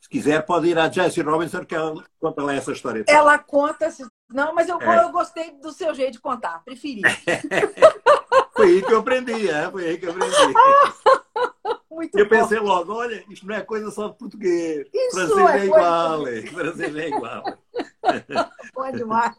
Se 0.00 0.08
quiser, 0.08 0.44
pode 0.44 0.68
ir 0.68 0.78
à 0.78 0.90
Jessie 0.90 1.22
Robinson, 1.22 1.64
que 1.64 1.74
ela 1.74 2.04
conta 2.18 2.42
lá 2.42 2.54
essa 2.54 2.72
história. 2.72 3.04
Ela 3.06 3.38
conta, 3.38 3.90
não, 4.32 4.54
mas 4.54 4.68
eu, 4.68 4.80
é. 4.80 5.04
eu 5.04 5.10
gostei 5.10 5.50
do 5.52 5.72
seu 5.72 5.94
jeito 5.94 6.12
de 6.12 6.20
contar, 6.20 6.62
preferi. 6.64 7.02
Foi 8.54 8.66
aí 8.66 8.82
que 8.82 8.92
eu 8.92 8.98
aprendi, 8.98 9.48
é? 9.48 9.70
foi 9.70 9.88
aí 9.88 9.98
que 9.98 10.06
eu 10.06 10.10
aprendi. 10.10 10.36
Muito 11.90 12.18
eu 12.18 12.24
bom. 12.24 12.30
pensei 12.30 12.58
logo, 12.58 12.92
olha, 12.92 13.24
isto 13.30 13.46
não 13.46 13.54
é 13.54 13.62
coisa 13.62 13.90
só 13.90 14.08
de 14.08 14.18
português. 14.18 14.86
Isso 14.92 15.16
francês 15.16 15.48
é, 15.48 15.58
é 15.58 15.64
igual, 15.64 16.28
é. 16.28 16.42
francês 16.42 16.96
é 16.96 17.08
igual. 17.08 17.44
Bom 18.74 18.92
demais. 18.92 19.36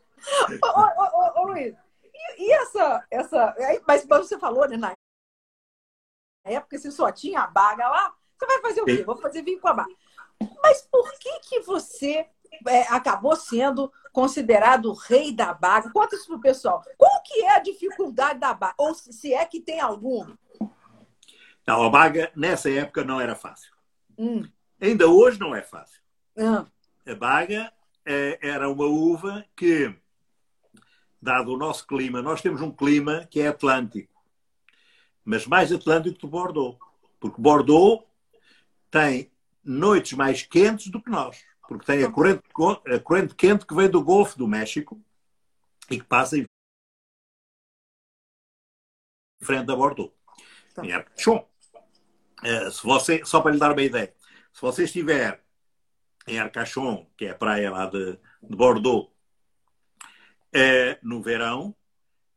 Ô, 0.64 0.68
ô, 0.68 1.04
ô, 1.04 1.42
ô, 1.42 1.48
Luiz, 1.48 1.76
e, 2.38 2.52
essa, 2.52 3.06
essa. 3.10 3.56
Mas 3.88 4.06
você 4.06 4.38
falou, 4.38 4.68
né, 4.68 4.78
na 4.78 4.94
época, 6.44 6.78
se 6.78 6.92
só 6.92 7.12
tinha 7.12 7.42
a 7.42 7.48
baga 7.48 7.88
lá, 7.88 8.14
você 8.38 8.46
vai 8.46 8.62
fazer 8.62 8.82
o 8.82 8.86
quê? 8.86 9.04
Vou 9.04 9.18
fazer 9.18 9.44
vinho 9.44 9.60
com 9.60 9.68
a 9.68 9.74
baga. 9.74 9.96
Mas 10.62 10.82
por 10.92 11.12
que, 11.20 11.40
que 11.42 11.60
você 11.62 12.28
é, 12.68 12.82
acabou 12.90 13.36
sendo 13.36 13.92
considerado 14.12 14.86
o 14.88 14.94
rei 14.94 15.34
da 15.34 15.54
baga? 15.54 15.92
Conta 15.92 16.16
isso 16.16 16.28
pro 16.28 16.42
pessoal. 16.42 16.84
Qual 16.98 17.22
que 17.24 17.42
é 17.42 17.56
a 17.56 17.60
dificuldade 17.60 18.40
da 18.40 18.54
baga? 18.54 18.76
Ou 18.78 18.94
se 18.94 19.34
é 19.34 19.46
que 19.46 19.60
tem 19.60 19.80
alguma? 19.80 20.38
Não, 21.66 21.84
a 21.84 21.90
baga 21.90 22.32
nessa 22.36 22.70
época 22.70 23.04
não 23.04 23.22
era 23.22 23.36
fácil. 23.36 23.72
Hum. 24.18 24.44
Ainda 24.80 25.08
hoje 25.08 25.40
não 25.40 25.56
é 25.56 25.62
fácil. 25.62 26.02
Hum. 26.38 26.66
A 27.06 27.16
baga 27.16 27.72
é, 28.06 28.40
era 28.42 28.70
uma 28.70 28.86
uva 28.86 29.46
que 29.56 29.96
dado 31.22 31.54
o 31.54 31.58
nosso 31.58 31.86
clima, 31.86 32.22
nós 32.22 32.42
temos 32.42 32.62
um 32.62 32.72
clima 32.72 33.28
que 33.30 33.42
é 33.42 33.48
atlântico, 33.48 34.12
mas 35.24 35.46
mais 35.46 35.72
atlântico 35.72 36.18
que 36.18 36.28
Bordeaux. 36.28 36.78
Porque 37.20 37.40
Bordeaux 37.40 38.04
tem 38.90 39.32
noites 39.64 40.14
mais 40.14 40.42
quentes 40.42 40.90
do 40.90 41.02
que 41.02 41.12
nós, 41.12 41.46
porque 41.72 41.86
tem 41.86 42.04
a 42.04 42.12
corrente, 42.12 42.44
a 42.94 43.00
corrente 43.00 43.34
quente 43.34 43.66
que 43.66 43.74
vem 43.74 43.90
do 43.90 44.04
Golfo 44.04 44.38
do 44.38 44.46
México 44.46 45.02
e 45.90 45.98
que 45.98 46.06
passa 46.06 46.38
em 46.38 46.44
frente 49.42 49.72
a 49.72 49.76
Bordeaux. 49.78 50.12
Tá. 50.76 50.86
Em 50.86 50.92
Arcachon. 50.92 51.48
Uh, 52.44 52.70
se 52.70 52.84
você, 52.84 53.24
só 53.24 53.40
para 53.40 53.54
lhe 53.54 53.58
dar 53.58 53.72
uma 53.72 53.82
ideia, 53.82 54.14
se 54.52 54.60
você 54.60 54.84
estiver 54.84 55.42
em 56.28 56.40
Arcachon, 56.40 57.10
que 57.16 57.28
é 57.28 57.30
a 57.30 57.36
praia 57.36 57.72
lá 57.72 57.86
de, 57.86 58.20
de 58.44 58.56
Bordeaux, 58.58 59.10
é, 60.52 61.00
no 61.02 61.22
verão, 61.22 61.74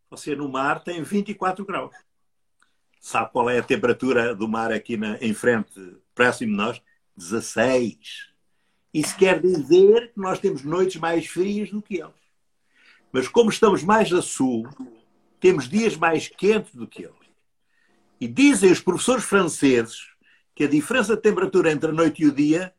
você 0.08 0.36
no 0.36 0.48
mar 0.48 0.84
tem 0.84 1.02
24 1.02 1.64
graus. 1.64 1.92
Sabe 3.00 3.32
qual 3.32 3.50
é 3.50 3.58
a 3.58 3.64
temperatura 3.64 4.32
do 4.32 4.46
mar 4.46 4.70
aqui 4.70 4.96
na, 4.96 5.16
em 5.16 5.34
frente, 5.34 5.98
próximo 6.14 6.52
de 6.52 6.56
nós? 6.56 6.80
16. 7.16 8.33
Isso 8.94 9.16
quer 9.16 9.40
dizer 9.40 10.12
que 10.12 10.20
nós 10.20 10.38
temos 10.38 10.62
noites 10.62 11.00
mais 11.00 11.26
frias 11.26 11.68
do 11.68 11.82
que 11.82 11.96
eles. 11.96 12.14
Mas 13.10 13.26
como 13.26 13.50
estamos 13.50 13.82
mais 13.82 14.12
a 14.12 14.22
sul, 14.22 14.68
temos 15.40 15.68
dias 15.68 15.96
mais 15.96 16.28
quentes 16.28 16.72
do 16.72 16.86
que 16.86 17.02
eles. 17.02 17.14
E 18.20 18.28
dizem 18.28 18.70
os 18.70 18.80
professores 18.80 19.24
franceses 19.24 20.08
que 20.54 20.62
a 20.62 20.68
diferença 20.68 21.16
de 21.16 21.22
temperatura 21.22 21.72
entre 21.72 21.90
a 21.90 21.92
noite 21.92 22.22
e 22.22 22.26
o 22.26 22.32
dia 22.32 22.72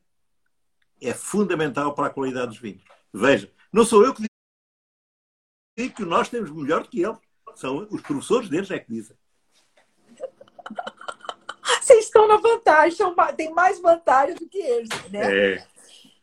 é 1.02 1.12
fundamental 1.12 1.94
para 1.94 2.06
a 2.06 2.10
qualidade 2.10 2.48
dos 2.48 2.58
vinhos. 2.58 2.82
Veja, 3.12 3.52
não 3.70 3.84
sou 3.84 4.02
eu 4.02 4.14
que 4.14 4.24
e 5.78 5.90
que 5.90 6.02
nós 6.06 6.30
temos 6.30 6.50
melhor 6.50 6.82
do 6.82 6.88
que 6.88 7.02
eles. 7.02 7.18
São 7.54 7.86
os 7.90 8.00
professores 8.00 8.48
deles 8.48 8.70
é 8.70 8.78
que 8.78 8.90
dizem. 8.90 9.14
Vocês 11.82 12.06
estão 12.06 12.26
na 12.26 12.38
vantagem, 12.38 12.98
tem 13.36 13.52
mais 13.52 13.78
vantagem 13.80 14.34
do 14.34 14.48
que 14.48 14.58
eles, 14.58 14.88
né? 15.10 15.54
É. 15.54 15.75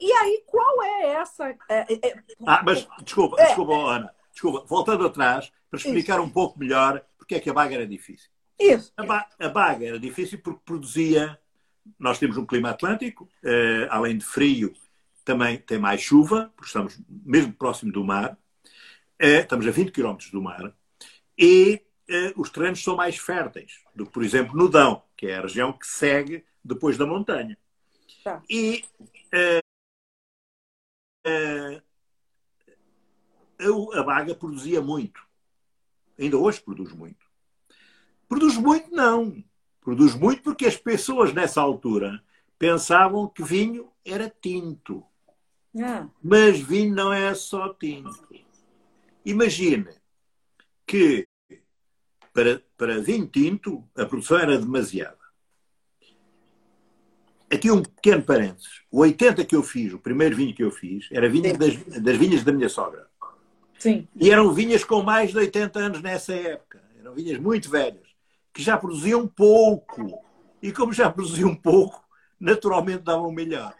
E 0.03 0.11
aí, 0.11 0.43
qual 0.45 0.83
é 0.83 1.13
essa. 1.13 1.47
É, 1.69 1.93
é, 1.93 2.07
é 2.09 2.23
ah, 2.45 2.61
mas 2.65 2.85
desculpa, 3.03 3.41
é, 3.41 3.45
desculpa, 3.45 3.73
Ana. 3.73 4.13
desculpa, 4.33 4.65
voltando 4.67 5.05
atrás, 5.05 5.49
para 5.69 5.79
explicar 5.79 6.15
Isso. 6.15 6.23
um 6.23 6.29
pouco 6.29 6.59
melhor 6.59 7.01
porque 7.17 7.35
é 7.35 7.39
que 7.39 7.49
a 7.49 7.53
baga 7.53 7.75
era 7.75 7.87
difícil. 7.87 8.29
Isso. 8.59 8.91
A, 8.97 9.05
ba 9.05 9.25
a 9.39 9.47
baga 9.47 9.85
era 9.87 9.97
difícil 9.97 10.39
porque 10.39 10.59
produzia. 10.65 11.39
Nós 11.97 12.19
temos 12.19 12.35
um 12.35 12.45
clima 12.45 12.71
atlântico, 12.71 13.29
uh, 13.43 13.87
além 13.89 14.17
de 14.17 14.25
frio, 14.25 14.73
também 15.23 15.57
tem 15.57 15.77
mais 15.77 16.01
chuva, 16.01 16.51
porque 16.55 16.67
estamos 16.67 16.99
mesmo 17.07 17.53
próximo 17.53 17.91
do 17.91 18.03
mar, 18.03 18.37
uh, 19.21 19.25
estamos 19.25 19.65
a 19.65 19.71
20 19.71 19.91
km 19.91 20.17
do 20.31 20.41
mar, 20.41 20.73
e 21.37 21.81
uh, 22.09 22.41
os 22.41 22.49
terrenos 22.49 22.83
são 22.83 22.97
mais 22.97 23.17
férteis 23.17 23.79
do 23.95 24.05
que, 24.05 24.11
por 24.11 24.23
exemplo, 24.23 24.55
no 24.55 24.67
Dão, 24.67 25.01
que 25.15 25.27
é 25.27 25.37
a 25.37 25.41
região 25.41 25.71
que 25.71 25.87
segue 25.87 26.43
depois 26.63 26.97
da 26.97 27.05
montanha. 27.05 27.57
Tá. 28.23 28.41
E 28.49 28.83
a 33.93 34.03
baga 34.03 34.35
produzia 34.35 34.81
muito. 34.81 35.21
Ainda 36.17 36.37
hoje 36.37 36.61
produz 36.61 36.91
muito. 36.93 37.25
Produz 38.27 38.57
muito, 38.57 38.91
não. 38.91 39.43
Produz 39.81 40.15
muito 40.15 40.41
porque 40.41 40.65
as 40.65 40.77
pessoas 40.77 41.33
nessa 41.33 41.61
altura 41.61 42.23
pensavam 42.57 43.27
que 43.27 43.43
vinho 43.43 43.91
era 44.05 44.29
tinto. 44.29 45.03
Ah. 45.81 46.07
Mas 46.21 46.59
vinho 46.59 46.93
não 46.93 47.11
é 47.11 47.33
só 47.33 47.73
tinto. 47.73 48.27
Imagine 49.25 49.89
que 50.85 51.27
para, 52.33 52.61
para 52.77 53.01
vinho 53.01 53.27
tinto 53.27 53.87
a 53.95 54.05
produção 54.05 54.37
era 54.37 54.57
demasiada. 54.57 55.22
Aqui 57.53 57.69
um 57.69 57.83
pequeno 57.83 58.23
parênteses. 58.23 58.81
O 58.89 59.01
80 59.01 59.45
que 59.45 59.55
eu 59.55 59.61
fiz, 59.61 59.93
o 59.93 59.99
primeiro 59.99 60.35
vinho 60.35 60.55
que 60.55 60.63
eu 60.63 60.71
fiz, 60.71 61.07
era 61.11 61.29
vinho 61.29 61.55
das, 61.55 61.75
das 62.01 62.17
vinhas 62.17 62.43
da 62.43 62.51
minha 62.51 62.67
sogra. 62.67 63.07
Sim. 63.77 64.07
E 64.15 64.31
eram 64.31 64.51
vinhas 64.51 64.83
com 64.83 65.03
mais 65.03 65.31
de 65.31 65.37
80 65.37 65.79
anos 65.79 66.01
nessa 66.01 66.33
época. 66.33 66.81
Eram 66.99 67.13
vinhas 67.13 67.37
muito 67.37 67.69
velhas, 67.69 68.07
que 68.51 68.63
já 68.63 68.75
produziam 68.75 69.27
pouco. 69.27 70.19
E 70.63 70.71
como 70.71 70.93
já 70.93 71.11
produziam 71.11 71.53
pouco, 71.53 72.03
naturalmente 72.39 73.03
davam 73.03 73.31
melhor. 73.31 73.75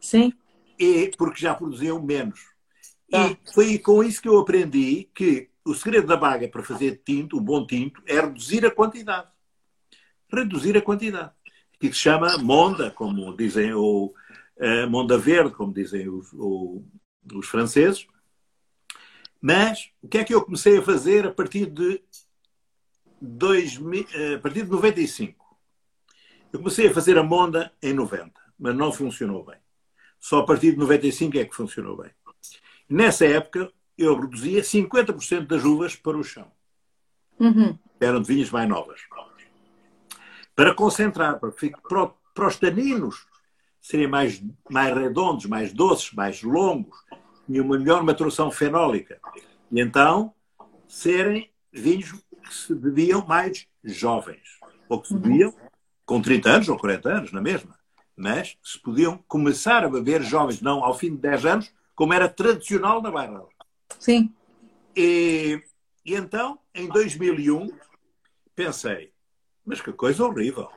Sim. 0.00 0.32
E, 0.78 1.10
porque 1.18 1.40
já 1.40 1.54
produziam 1.54 2.00
menos. 2.00 2.40
Tá. 3.10 3.26
E 3.26 3.38
foi 3.52 3.78
com 3.78 4.04
isso 4.04 4.22
que 4.22 4.28
eu 4.28 4.38
aprendi 4.38 5.08
que 5.12 5.48
o 5.64 5.74
segredo 5.74 6.06
da 6.06 6.16
baga 6.16 6.46
para 6.46 6.62
fazer 6.62 7.02
tinto, 7.04 7.36
o 7.36 7.40
bom 7.40 7.66
tinto, 7.66 8.00
é 8.06 8.20
reduzir 8.20 8.64
a 8.64 8.70
quantidade. 8.70 9.28
Reduzir 10.30 10.76
a 10.76 10.82
quantidade 10.82 11.32
que 11.88 11.96
se 11.96 12.02
chama 12.02 12.38
Monda, 12.38 12.90
como 12.90 13.36
dizem, 13.36 13.72
ou 13.74 14.14
uh, 14.56 14.88
Monda 14.88 15.18
Verde, 15.18 15.54
como 15.54 15.72
dizem 15.72 16.08
os, 16.08 16.32
ou, 16.32 16.84
os 17.34 17.48
franceses. 17.48 18.06
Mas 19.40 19.90
o 20.00 20.08
que 20.08 20.18
é 20.18 20.24
que 20.24 20.34
eu 20.34 20.44
comecei 20.44 20.78
a 20.78 20.82
fazer 20.82 21.26
a 21.26 21.32
partir 21.32 21.66
de 21.66 22.00
2000, 23.20 24.06
eh, 24.14 24.34
a 24.34 24.38
partir 24.38 24.62
de 24.62 24.70
95? 24.70 25.58
Eu 26.52 26.60
comecei 26.60 26.86
a 26.86 26.94
fazer 26.94 27.18
a 27.18 27.24
Monda 27.24 27.72
em 27.82 27.92
90, 27.92 28.32
mas 28.56 28.76
não 28.76 28.92
funcionou 28.92 29.44
bem. 29.44 29.58
Só 30.20 30.38
a 30.38 30.46
partir 30.46 30.72
de 30.72 30.78
95 30.78 31.38
é 31.38 31.44
que 31.44 31.56
funcionou 31.56 31.96
bem. 31.96 32.12
Nessa 32.88 33.26
época, 33.26 33.72
eu 33.98 34.16
reduzia 34.20 34.62
50% 34.62 35.46
das 35.48 35.64
uvas 35.64 35.96
para 35.96 36.16
o 36.16 36.22
chão. 36.22 36.50
Uhum. 37.40 37.76
Eram 37.98 38.22
de 38.22 38.32
vinhas 38.32 38.50
mais 38.50 38.68
novas 38.68 39.00
para 40.54 40.74
concentrar, 40.74 41.38
para, 41.38 41.50
para, 41.50 42.10
para 42.34 42.46
os 42.46 42.56
taninos 42.56 43.26
serem 43.80 44.06
mais, 44.06 44.42
mais 44.70 44.94
redondos, 44.94 45.46
mais 45.46 45.72
doces, 45.72 46.12
mais 46.12 46.42
longos, 46.42 46.96
e 47.48 47.60
uma 47.60 47.78
melhor 47.78 48.02
maturação 48.02 48.50
fenólica. 48.50 49.20
E 49.70 49.80
então 49.80 50.32
serem 50.86 51.50
vinhos 51.72 52.12
que 52.12 52.54
se 52.54 52.74
bebiam 52.74 53.26
mais 53.26 53.66
jovens, 53.82 54.60
ou 54.88 55.00
que 55.00 55.08
se 55.08 55.14
bebiam 55.14 55.54
com 56.04 56.20
30 56.20 56.50
anos 56.50 56.68
ou 56.68 56.78
40 56.78 57.08
anos, 57.08 57.32
na 57.32 57.40
mesma. 57.40 57.76
Mas 58.16 58.56
se 58.62 58.78
podiam 58.78 59.18
começar 59.26 59.84
a 59.84 59.88
beber 59.88 60.22
jovens, 60.22 60.60
não 60.60 60.84
ao 60.84 60.96
fim 60.96 61.10
de 61.10 61.22
10 61.22 61.46
anos, 61.46 61.72
como 61.94 62.12
era 62.12 62.28
tradicional 62.28 63.02
na 63.02 63.10
Bairrada. 63.10 63.46
Sim. 63.98 64.32
E, 64.94 65.62
e 66.04 66.14
então, 66.14 66.58
em 66.74 66.88
2001, 66.88 67.68
pensei, 68.54 69.11
mas 69.64 69.80
que 69.80 69.92
coisa 69.92 70.24
horrível. 70.24 70.70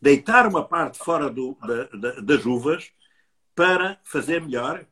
Deitar 0.00 0.46
uma 0.46 0.66
parte 0.66 0.98
fora 0.98 1.30
do, 1.30 1.56
da, 1.60 1.84
da, 1.84 2.20
das 2.20 2.44
uvas 2.44 2.92
para 3.54 3.98
fazer 4.04 4.40
melhor. 4.40 4.86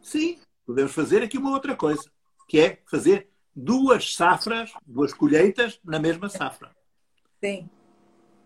Sim, 0.00 0.38
podemos 0.64 0.92
fazer 0.92 1.22
aqui 1.22 1.36
uma 1.36 1.50
outra 1.50 1.76
coisa, 1.76 2.10
que 2.48 2.58
é 2.58 2.82
fazer 2.86 3.28
duas 3.54 4.14
safras, 4.14 4.72
duas 4.86 5.12
colheitas 5.12 5.80
na 5.84 5.98
mesma 5.98 6.28
safra. 6.28 6.70
Sim. 7.42 7.68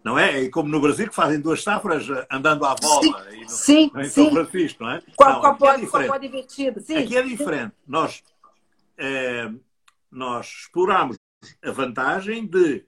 Não 0.03 0.19
é? 0.19 0.45
É 0.45 0.49
como 0.49 0.69
no 0.69 0.81
Brasil 0.81 1.09
que 1.09 1.15
fazem 1.15 1.41
duas 1.41 1.63
safras 1.63 2.09
eh, 2.09 2.27
andando 2.31 2.65
à 2.65 2.75
volta. 2.75 3.07
Sim, 3.07 3.41
no, 3.43 3.49
sim. 3.49 3.91
No 3.93 4.05
sim. 4.05 4.31
Francisco, 4.31 4.83
não 4.83 4.91
é? 4.93 5.03
Com, 5.15 5.25
não, 5.25 5.57
pode, 5.57 5.85
é 5.85 5.87
a 5.87 6.07
pode 6.07 6.27
invertida. 6.27 6.81
Sim. 6.81 6.97
Aqui 6.97 7.17
é 7.17 7.23
diferente. 7.23 7.75
Nós, 7.87 8.23
é, 8.97 9.51
nós 10.11 10.47
exploramos 10.63 11.19
a 11.63 11.71
vantagem 11.71 12.47
de 12.47 12.79
é, 12.79 12.85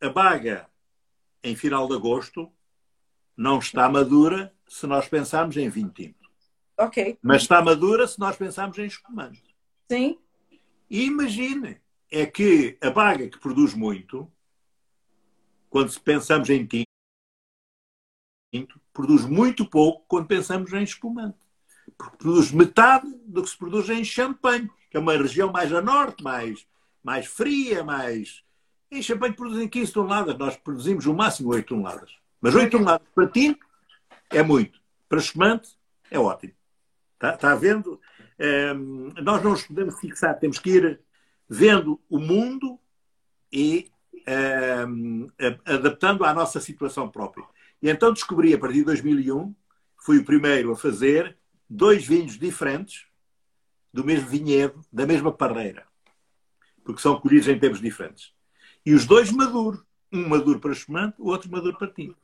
a 0.00 0.08
baga 0.10 0.68
em 1.42 1.56
final 1.56 1.88
de 1.88 1.94
agosto 1.94 2.52
não 3.36 3.58
está 3.58 3.88
madura 3.88 4.54
se 4.66 4.86
nós 4.86 5.08
pensarmos 5.08 5.56
em 5.56 5.68
vinho 5.68 5.90
tinto. 5.90 6.28
Ok. 6.76 7.18
Mas 7.22 7.42
está 7.42 7.62
madura 7.62 8.06
se 8.06 8.18
nós 8.18 8.36
pensarmos 8.36 8.78
em 8.78 8.86
espumante. 8.86 9.42
Sim. 9.90 10.18
E 10.90 11.04
imagine, 11.04 11.80
é 12.10 12.26
que 12.26 12.78
a 12.80 12.90
baga 12.90 13.28
que 13.28 13.38
produz 13.38 13.74
muito, 13.74 14.30
quando 15.68 15.98
pensamos 16.00 16.48
em 16.50 16.66
tinto, 16.66 16.88
produz 18.92 19.24
muito 19.24 19.68
pouco 19.68 20.04
quando 20.08 20.26
pensamos 20.26 20.72
em 20.72 20.82
espumante. 20.82 21.38
Porque 21.96 22.16
produz 22.16 22.50
metade 22.52 23.08
do 23.26 23.42
que 23.42 23.50
se 23.50 23.56
produz 23.56 23.88
em 23.88 24.04
champanhe, 24.04 24.70
que 24.90 24.96
é 24.96 25.00
uma 25.00 25.16
região 25.16 25.50
mais 25.50 25.72
a 25.72 25.80
norte, 25.82 26.22
mais, 26.22 26.66
mais 27.02 27.26
fria, 27.26 27.82
mais, 27.84 28.44
em 28.90 29.02
champanhe 29.02 29.34
produzem 29.34 29.68
15 29.68 29.92
toneladas, 29.92 30.38
nós 30.38 30.56
produzimos 30.56 31.06
o 31.06 31.14
máximo 31.14 31.50
8 31.50 31.66
toneladas. 31.66 32.10
Mas 32.40 32.54
8 32.54 32.70
toneladas 32.70 33.06
para 33.14 33.28
tinto 33.28 33.66
é 34.30 34.42
muito. 34.42 34.80
Para 35.08 35.18
espumante 35.18 35.76
é 36.10 36.18
ótimo. 36.18 36.54
Está, 37.14 37.34
está 37.34 37.54
vendo? 37.54 38.00
Um, 38.76 39.12
nós 39.22 39.42
não 39.42 39.50
nos 39.52 39.64
podemos 39.64 39.98
fixar, 39.98 40.38
temos 40.38 40.58
que 40.58 40.70
ir 40.70 41.00
vendo 41.48 42.00
o 42.08 42.18
mundo 42.18 42.78
e 43.52 43.90
um, 44.86 45.28
adaptando 45.64 46.24
à 46.24 46.32
nossa 46.32 46.60
situação 46.60 47.08
própria. 47.08 47.44
E 47.82 47.88
então 47.88 48.12
descobri, 48.12 48.54
a 48.54 48.58
partir 48.58 48.78
de 48.78 48.84
2001, 48.84 49.54
fui 49.96 50.18
o 50.18 50.24
primeiro 50.24 50.72
a 50.72 50.76
fazer 50.76 51.36
dois 51.68 52.06
vinhos 52.06 52.38
diferentes 52.38 53.06
do 53.92 54.04
mesmo 54.04 54.28
vinhedo, 54.28 54.80
da 54.92 55.06
mesma 55.06 55.32
parreira. 55.32 55.86
Porque 56.84 57.00
são 57.00 57.20
colhidos 57.20 57.48
em 57.48 57.58
tempos 57.58 57.80
diferentes. 57.80 58.32
E 58.84 58.94
os 58.94 59.06
dois 59.06 59.30
maduros. 59.30 59.82
Um 60.10 60.26
maduro 60.26 60.58
para 60.58 60.72
espumante, 60.72 61.16
o 61.18 61.28
outro 61.28 61.50
maduro 61.50 61.76
para 61.76 61.88
tinto. 61.88 62.16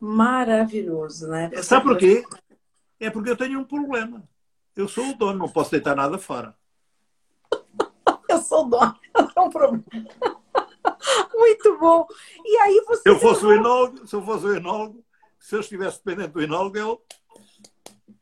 Maravilhoso, 0.00 1.28
né? 1.28 1.50
Você 1.50 1.62
Sabe 1.62 1.84
porquê? 1.84 2.24
É 2.98 3.10
porque 3.10 3.30
eu 3.30 3.36
tenho 3.36 3.60
um 3.60 3.64
problema. 3.64 4.28
Eu 4.74 4.88
sou 4.88 5.10
o 5.10 5.14
dono, 5.14 5.38
não 5.38 5.48
posso 5.48 5.70
deitar 5.70 5.94
nada 5.94 6.18
fora. 6.18 6.56
eu 8.28 8.38
sou 8.38 8.66
o 8.66 8.70
dono, 8.70 8.96
não 9.14 9.28
tem 9.28 9.42
um 9.44 9.50
problema. 9.50 9.84
Muito 11.34 11.78
bom. 11.78 12.06
E 12.44 12.56
aí 12.58 12.84
você. 12.86 13.02
Se 13.02 13.08
eu 13.08 13.18
fosse 13.18 13.44
o 13.46 13.52
enólogo, 13.52 14.06
se 14.06 14.14
eu 14.14 14.22
fosse 14.22 14.46
o 14.46 14.54
enólogo, 14.54 15.04
se 15.38 15.54
eu 15.54 15.60
estivesse 15.60 16.00
dependente 16.04 16.32
do 16.32 16.42
enólogo, 16.42 16.76
eu 16.76 17.02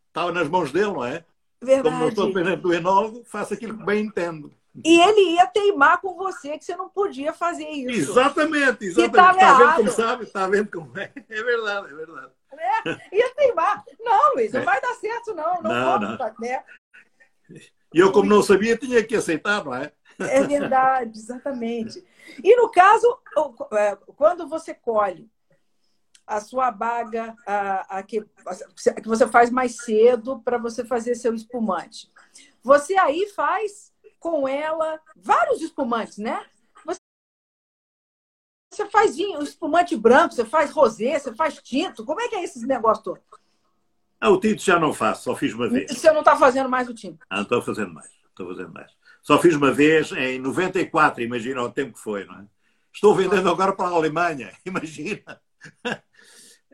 estava 0.08 0.32
nas 0.32 0.48
mãos 0.48 0.70
dele, 0.72 0.92
não 0.92 1.04
é? 1.04 1.24
Verdade. 1.60 1.88
Como 1.88 1.98
não 1.98 2.08
estou 2.08 2.26
dependente 2.26 2.62
do 2.62 2.72
enólogo, 2.72 3.24
faço 3.24 3.54
aquilo 3.54 3.76
que 3.76 3.84
bem 3.84 4.04
entendo. 4.04 4.52
E 4.84 5.00
ele 5.00 5.34
ia 5.34 5.46
teimar 5.46 6.00
com 6.00 6.14
você 6.14 6.56
que 6.58 6.64
você 6.64 6.76
não 6.76 6.88
podia 6.88 7.32
fazer 7.32 7.68
isso. 7.68 8.12
Exatamente, 8.12 8.84
exatamente. 8.84 9.16
Está 9.16 9.32
vendo 9.32 9.74
como 9.76 9.90
sabe? 9.90 10.24
Está 10.24 10.46
vendo 10.46 10.70
como 10.70 10.98
é? 10.98 11.12
É 11.28 11.42
verdade, 11.42 11.92
é 11.92 11.94
verdade. 11.94 12.32
É, 12.52 13.16
ia 13.16 13.34
teimar. 13.34 13.84
Não, 14.00 14.34
Luiz, 14.34 14.52
não 14.52 14.60
é. 14.60 14.64
vai 14.64 14.80
dar 14.80 14.94
certo, 14.94 15.34
não. 15.34 15.62
Não, 15.62 15.70
não, 15.70 16.00
não. 16.00 16.18
Tá, 16.18 16.34
né? 16.40 16.62
E 17.94 17.98
eu, 17.98 18.12
como 18.12 18.28
não 18.28 18.42
sabia, 18.42 18.76
tinha 18.76 19.02
que 19.02 19.16
aceitar, 19.16 19.64
não 19.64 19.74
é? 19.74 19.92
É 20.18 20.42
verdade, 20.42 21.18
exatamente. 21.18 22.04
E 22.42 22.56
no 22.56 22.70
caso, 22.70 23.18
é, 23.72 23.96
quando 24.16 24.48
você 24.48 24.74
colhe 24.74 25.30
a 26.26 26.40
sua 26.40 26.70
baga, 26.70 27.34
a, 27.46 27.98
a 27.98 28.02
que, 28.02 28.24
a 28.44 29.00
que 29.00 29.08
você 29.08 29.26
faz 29.26 29.48
mais 29.50 29.76
cedo 29.76 30.40
para 30.40 30.58
você 30.58 30.84
fazer 30.84 31.14
seu 31.14 31.34
espumante, 31.34 32.10
você 32.62 32.98
aí 32.98 33.26
faz 33.34 33.92
com 34.18 34.48
ela 34.48 35.00
vários 35.16 35.60
espumantes, 35.62 36.18
né? 36.18 36.44
Você 38.70 38.88
faz 38.90 39.16
vinho, 39.16 39.42
espumante 39.42 39.96
branco, 39.96 40.34
você 40.34 40.44
faz 40.44 40.70
rosé, 40.70 41.18
você 41.18 41.34
faz 41.34 41.54
tinto. 41.60 42.04
Como 42.04 42.20
é 42.20 42.28
que 42.28 42.36
é 42.36 42.44
esses 42.44 42.62
negócios 42.62 43.02
todos? 43.02 43.22
Ah, 44.20 44.30
o 44.30 44.38
tinto 44.38 44.62
já 44.62 44.78
não 44.78 44.92
faço, 44.92 45.24
só 45.24 45.34
fiz 45.34 45.54
uma 45.54 45.68
vez. 45.68 45.90
Você 45.90 46.12
não 46.12 46.20
está 46.20 46.36
fazendo 46.36 46.68
mais 46.68 46.88
o 46.88 46.94
tinto? 46.94 47.24
Ah, 47.30 47.42
estou 47.42 47.62
fazendo 47.62 47.94
mais. 47.94 48.10
Estou 48.28 48.46
fazendo 48.48 48.72
mais. 48.72 48.92
Só 49.22 49.40
fiz 49.40 49.54
uma 49.54 49.72
vez 49.72 50.12
em 50.12 50.38
94, 50.38 51.22
imagina 51.22 51.62
o 51.62 51.72
tempo 51.72 51.94
que 51.94 52.00
foi, 52.00 52.24
não 52.24 52.40
é? 52.40 52.46
Estou 52.92 53.14
vendendo 53.14 53.48
agora 53.48 53.72
para 53.72 53.88
a 53.88 53.92
Alemanha, 53.92 54.52
imagina. 54.64 55.40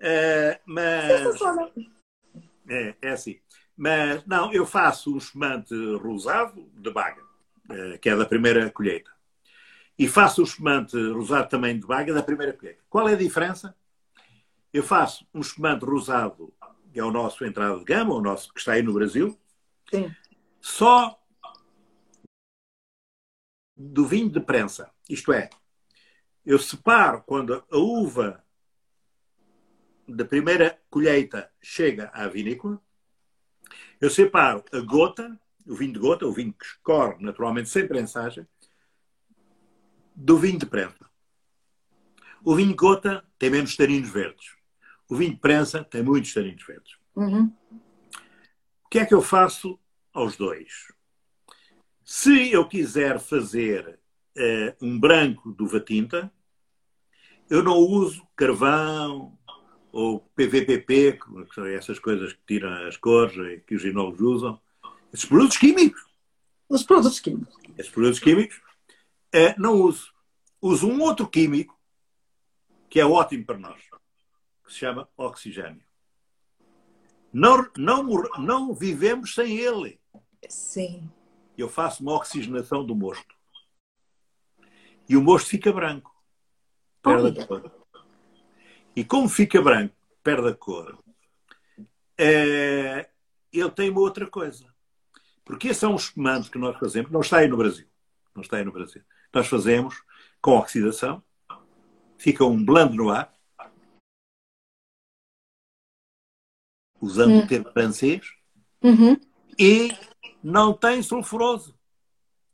É, 0.07 0.61
mas. 0.67 1.41
É, 2.69 2.95
é 3.01 3.11
assim. 3.11 3.41
Mas, 3.77 4.27
não, 4.27 4.53
eu 4.53 4.67
faço 4.67 5.15
um 5.15 5.17
espumante 5.17 5.75
rosado 5.97 6.69
de 6.75 6.91
baga, 6.91 7.23
que 8.01 8.09
é 8.09 8.17
da 8.17 8.27
primeira 8.27 8.71
colheita. 8.71 9.11
E 9.99 10.09
faço 10.09 10.41
o 10.41 10.45
espumante 10.45 10.97
rosado 11.13 11.49
também 11.49 11.79
de 11.79 11.87
baga 11.87 12.13
da 12.13 12.23
primeira 12.23 12.53
colheita. 12.53 12.83
Qual 12.89 13.09
é 13.09 13.13
a 13.13 13.17
diferença? 13.17 13.77
Eu 14.73 14.83
faço 14.83 15.27
um 15.33 15.41
espumante 15.41 15.85
rosado, 15.85 16.53
que 16.93 16.99
é 16.99 17.05
o 17.05 17.13
nosso 17.13 17.45
entrada 17.45 17.79
de 17.79 17.85
gama, 17.85 18.15
o 18.15 18.21
nosso 18.21 18.53
que 18.53 18.59
está 18.59 18.73
aí 18.73 18.83
no 18.83 18.93
Brasil, 18.93 19.39
Sim. 19.91 20.15
só 20.61 21.21
do 23.77 24.07
vinho 24.07 24.31
de 24.31 24.41
prensa. 24.41 24.91
Isto 25.09 25.33
é, 25.33 25.51
eu 26.45 26.59
separo 26.59 27.23
quando 27.23 27.65
a 27.71 27.77
uva 27.77 28.45
da 30.07 30.25
primeira 30.25 30.79
colheita 30.91 31.51
chega 31.63 32.11
à 32.13 32.27
vinícola, 32.29 32.81
eu 34.01 34.11
separo 34.11 34.65
a 34.73 34.81
gota, 34.81 35.39
o 35.67 35.75
vinho 35.75 35.93
de 35.93 35.99
gota, 35.99 36.27
o 36.27 36.33
vinho 36.33 36.53
que 36.53 36.65
escorre 36.65 37.17
naturalmente 37.21 37.69
sem 37.69 37.87
prensagem, 37.87 38.47
do 40.15 40.37
vinho 40.39 40.59
de 40.59 40.67
prensa. 40.67 41.05
O 42.45 42.55
vinho 42.55 42.69
de 42.69 42.75
gota 42.75 43.25
tem 43.39 43.51
menos 43.51 43.77
taninos 43.77 44.09
verdes. 44.09 44.55
O 45.09 45.17
vinho 45.17 45.33
de 45.33 45.41
prensa 45.41 45.83
tem 45.83 46.03
muitos 46.03 46.33
taninos 46.33 46.65
verdes. 46.65 46.97
Uhum. 47.17 47.53
O 48.85 48.89
que 48.91 48.99
é 48.99 49.07
que 49.07 49.15
eu 49.15 49.23
faço 49.23 49.79
aos 50.13 50.37
dois? 50.37 50.93
Se 52.05 52.53
eu 52.53 52.69
quiser 52.69 53.19
fazer 53.19 53.99
uh, 54.37 54.85
um 54.87 55.01
branco 55.01 55.53
do 55.53 55.67
Vatinta, 55.67 56.31
eu 57.49 57.63
não 57.63 57.79
uso 57.79 58.27
carvão 58.37 59.39
ou 59.91 60.21
PVPP, 60.35 61.13
que 61.13 61.55
são 61.55 61.67
essas 61.67 61.99
coisas 61.99 62.33
que 62.33 62.41
tiram 62.47 62.87
as 62.87 62.97
cores 62.97 63.37
e 63.37 63.61
que 63.61 63.75
os 63.75 63.85
enólogos 63.85 64.21
usam. 64.21 64.61
Esses 65.15 65.27
produtos 65.27 65.57
químicos. 65.57 66.05
Os 66.69 66.83
produtos 66.83 67.21
químicos. 67.21 67.55
Esses 67.79 67.93
produtos 67.93 68.19
químicos 68.19 68.57
uh, 68.57 69.55
não 69.57 69.75
uso. 69.75 70.13
Uso 70.61 70.89
um 70.89 71.01
outro 71.03 71.29
químico 71.29 71.79
que 72.91 72.99
é 72.99 73.07
ótimo 73.07 73.45
para 73.45 73.57
nós, 73.57 73.81
que 74.65 74.73
se 74.73 74.79
chama 74.81 75.09
oxigênio. 75.17 75.85
Não, 77.33 77.71
não, 77.77 78.03
não 78.39 78.75
vivemos 78.75 79.35
sem 79.35 79.57
ele. 79.57 80.01
Sim. 80.49 81.09
Eu 81.57 81.69
faço 81.69 82.03
uma 82.03 82.15
oxigenação 82.15 82.85
do 82.85 82.97
mosto. 82.97 83.35
E 85.09 85.17
o 85.17 85.23
mosto 85.23 85.49
fica 85.49 85.73
branco. 85.73 86.13
Perde 87.01 87.41
a 87.41 87.47
cor. 87.47 87.73
E 88.97 89.05
como 89.05 89.29
fica 89.29 89.63
branco, 89.63 89.95
perde 90.25 90.49
a 90.49 90.55
cor, 90.55 90.99
é, 92.19 93.09
ele 93.53 93.71
tem 93.71 93.91
uma 93.91 94.01
outra 94.01 94.29
coisa. 94.29 94.74
Porque 95.45 95.69
esse 95.69 95.85
é 95.85 95.89
um 95.89 95.97
espumante 95.97 96.51
que 96.51 96.59
nós 96.59 96.79
fazemos, 96.79 97.11
não 97.11 97.21
está 97.21 97.39
aí 97.39 97.49
no 97.49 97.57
Brasil. 97.57 97.87
Não 98.35 98.43
está 98.43 98.57
aí 98.57 98.65
no 98.65 98.73
Brasil. 98.73 99.03
Nós 99.33 99.47
fazemos 99.47 100.03
com 100.41 100.53
oxidação, 100.53 101.23
fica 102.17 102.45
um 102.45 102.63
blando 102.65 102.95
no 102.95 103.11
ar, 103.11 103.33
usando 107.01 107.33
hum. 107.33 107.39
o 107.41 107.47
termo 107.47 107.71
francês, 107.73 108.27
uhum. 108.83 109.19
e 109.59 109.93
não 110.43 110.73
tem 110.73 111.03
sulfuroso. 111.03 111.79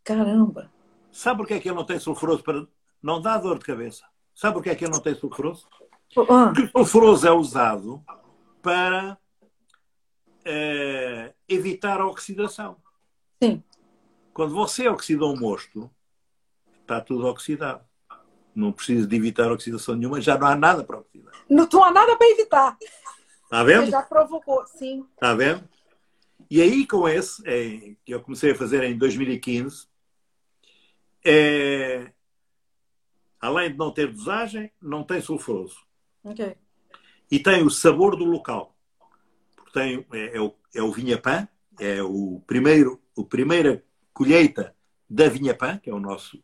Caramba! 0.05 0.71
Sabe 1.13 1.39
porquê 1.39 1.55
é 1.55 1.61
que 1.61 1.69
ele 1.69 1.77
não 1.77 1.85
tem 1.85 1.99
sulfuroso? 1.99 2.43
Para... 2.43 2.67
Não 3.03 3.21
dá 3.21 3.39
dor 3.39 3.59
de 3.59 3.65
cabeça. 3.65 4.05
Sabe 4.35 4.55
porquê 4.55 4.71
é 4.71 4.75
que 4.75 4.85
ele 4.85 4.93
não 4.93 5.01
tem 5.01 5.15
sulfuroso? 5.15 5.69
Ah. 6.29 6.53
Porque 6.55 6.63
o 6.63 6.79
sulfuroso 6.79 7.27
é 7.27 7.31
usado 7.31 8.05
para 8.63 9.19
uh, 10.41 11.35
evitar 11.51 12.01
a 12.01 12.07
oxidação. 12.07 12.77
Sim. 13.43 13.63
Quando 14.33 14.55
você 14.55 14.89
oxida 14.89 15.27
um 15.27 15.37
mosto, 15.37 15.91
está 16.81 17.01
tudo 17.01 17.27
oxidado. 17.27 17.85
Não 18.55 18.73
precisa 18.73 19.07
de 19.07 19.17
evitar 19.17 19.51
oxidação 19.51 19.95
nenhuma, 19.95 20.21
já 20.21 20.39
não 20.39 20.47
há 20.47 20.57
nada 20.57 20.85
para 20.85 20.99
oxidar. 20.99 21.33
Não, 21.49 21.69
não 21.71 21.85
há 21.85 21.91
nada 21.91 22.17
para 22.17 22.31
evitar. 22.31 22.79
Está 23.45 23.65
vendo? 23.65 23.85
Você 23.85 23.91
já 23.91 24.03
provocou, 24.03 24.65
sim. 24.67 25.07
Está 25.15 25.35
vendo? 25.35 25.69
E 26.51 26.61
aí, 26.61 26.87
com 26.87 27.09
esse, 27.09 27.43
é, 27.47 27.95
que 28.05 28.13
eu 28.13 28.21
comecei 28.21 28.53
a 28.53 28.57
fazer 28.57 28.83
em 28.83 28.99
2015, 28.99 29.87
é, 31.25 32.13
além 33.41 33.71
de 33.71 33.79
não 33.79 33.93
ter 33.93 34.13
dosagem, 34.13 34.73
não 34.81 35.05
tem 35.05 35.21
sulfuroso. 35.21 35.79
Ok. 36.25 36.57
E 37.31 37.39
tem 37.39 37.65
o 37.65 37.71
sabor 37.71 38.17
do 38.17 38.25
local. 38.25 38.70
Tem, 39.73 40.05
é, 40.13 40.37
é 40.37 40.41
o, 40.41 40.55
é 40.75 40.83
o 40.83 40.93
vinha-pã, 40.93 41.49
é 41.79 42.03
o 42.03 42.43
primeiro, 42.47 43.01
o 43.17 43.25
primeira 43.25 43.85
colheita 44.13 44.75
da 45.09 45.29
vinha-pã, 45.29 45.79
que 45.79 45.91
é 45.91 45.95
o 45.95 46.01
nosso 46.01 46.43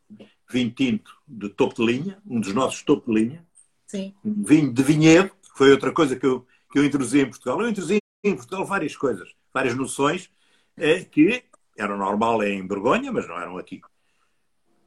vinho 0.49 0.71
tinto 0.71 1.17
de 1.27 1.49
topo 1.49 1.75
de 1.75 1.85
linha, 1.85 2.19
um 2.27 2.41
dos 2.41 2.53
nossos 2.53 2.83
topo 2.83 3.13
de 3.13 3.21
linha. 3.21 3.47
Sim. 3.87 4.15
Um 4.25 4.43
vinho 4.43 4.73
de 4.73 4.83
vinhedo, 4.83 5.31
que 5.31 5.57
foi 5.57 5.71
outra 5.71 5.93
coisa 5.93 6.17
que 6.17 6.27
eu, 6.27 6.47
que 6.71 6.79
eu 6.79 6.85
introduzi 6.85 7.21
em 7.21 7.31
Portugal. 7.31 7.61
Eu 7.61 7.69
introduzi 7.69 7.99
em 8.25 8.35
Portugal 8.35 8.65
várias 8.65 8.97
coisas, 8.97 9.35
várias 9.53 9.75
noções 9.75 10.31
é, 10.77 11.05
que 11.05 11.45
eram 11.77 11.97
normal 11.97 12.43
em 12.43 12.67
Borgonha, 12.67 13.13
mas 13.13 13.29
não 13.29 13.39
eram 13.39 13.59
aqui. 13.59 13.81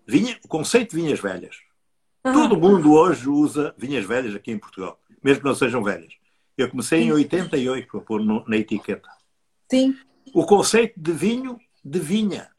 Vinha, 0.06 0.38
o 0.44 0.48
conceito 0.48 0.96
de 0.96 1.02
vinhas 1.02 1.20
velhas. 1.20 1.58
Todo 2.24 2.60
mundo 2.60 2.94
hoje 2.94 3.30
usa 3.30 3.74
vinhas 3.78 4.06
velhas 4.06 4.36
aqui 4.36 4.52
em 4.52 4.60
Portugal, 4.60 5.00
mesmo 5.24 5.42
que 5.42 5.48
não 5.48 5.56
sejam 5.56 5.84
velhas. 5.84 6.14
Eu 6.60 6.70
comecei 6.70 7.04
em 7.04 7.12
88 7.14 7.98
a 7.98 8.02
pôr 8.02 8.22
no, 8.22 8.44
na 8.46 8.58
etiqueta. 8.58 9.10
Sim. 9.72 9.98
O 10.34 10.46
conceito 10.46 11.00
de 11.00 11.14
vinho 11.14 11.58
de 11.82 12.00
vinha. 12.00 12.52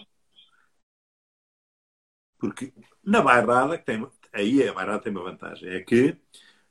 Porque 2.39 2.73
na 3.05 3.21
bairrada, 3.21 3.77
que 3.77 3.85
tem, 3.85 4.09
aí 4.33 4.67
a 4.67 4.73
bairrada 4.73 5.03
tem 5.03 5.13
uma 5.13 5.23
vantagem, 5.23 5.69
é 5.69 5.81
que 5.81 6.17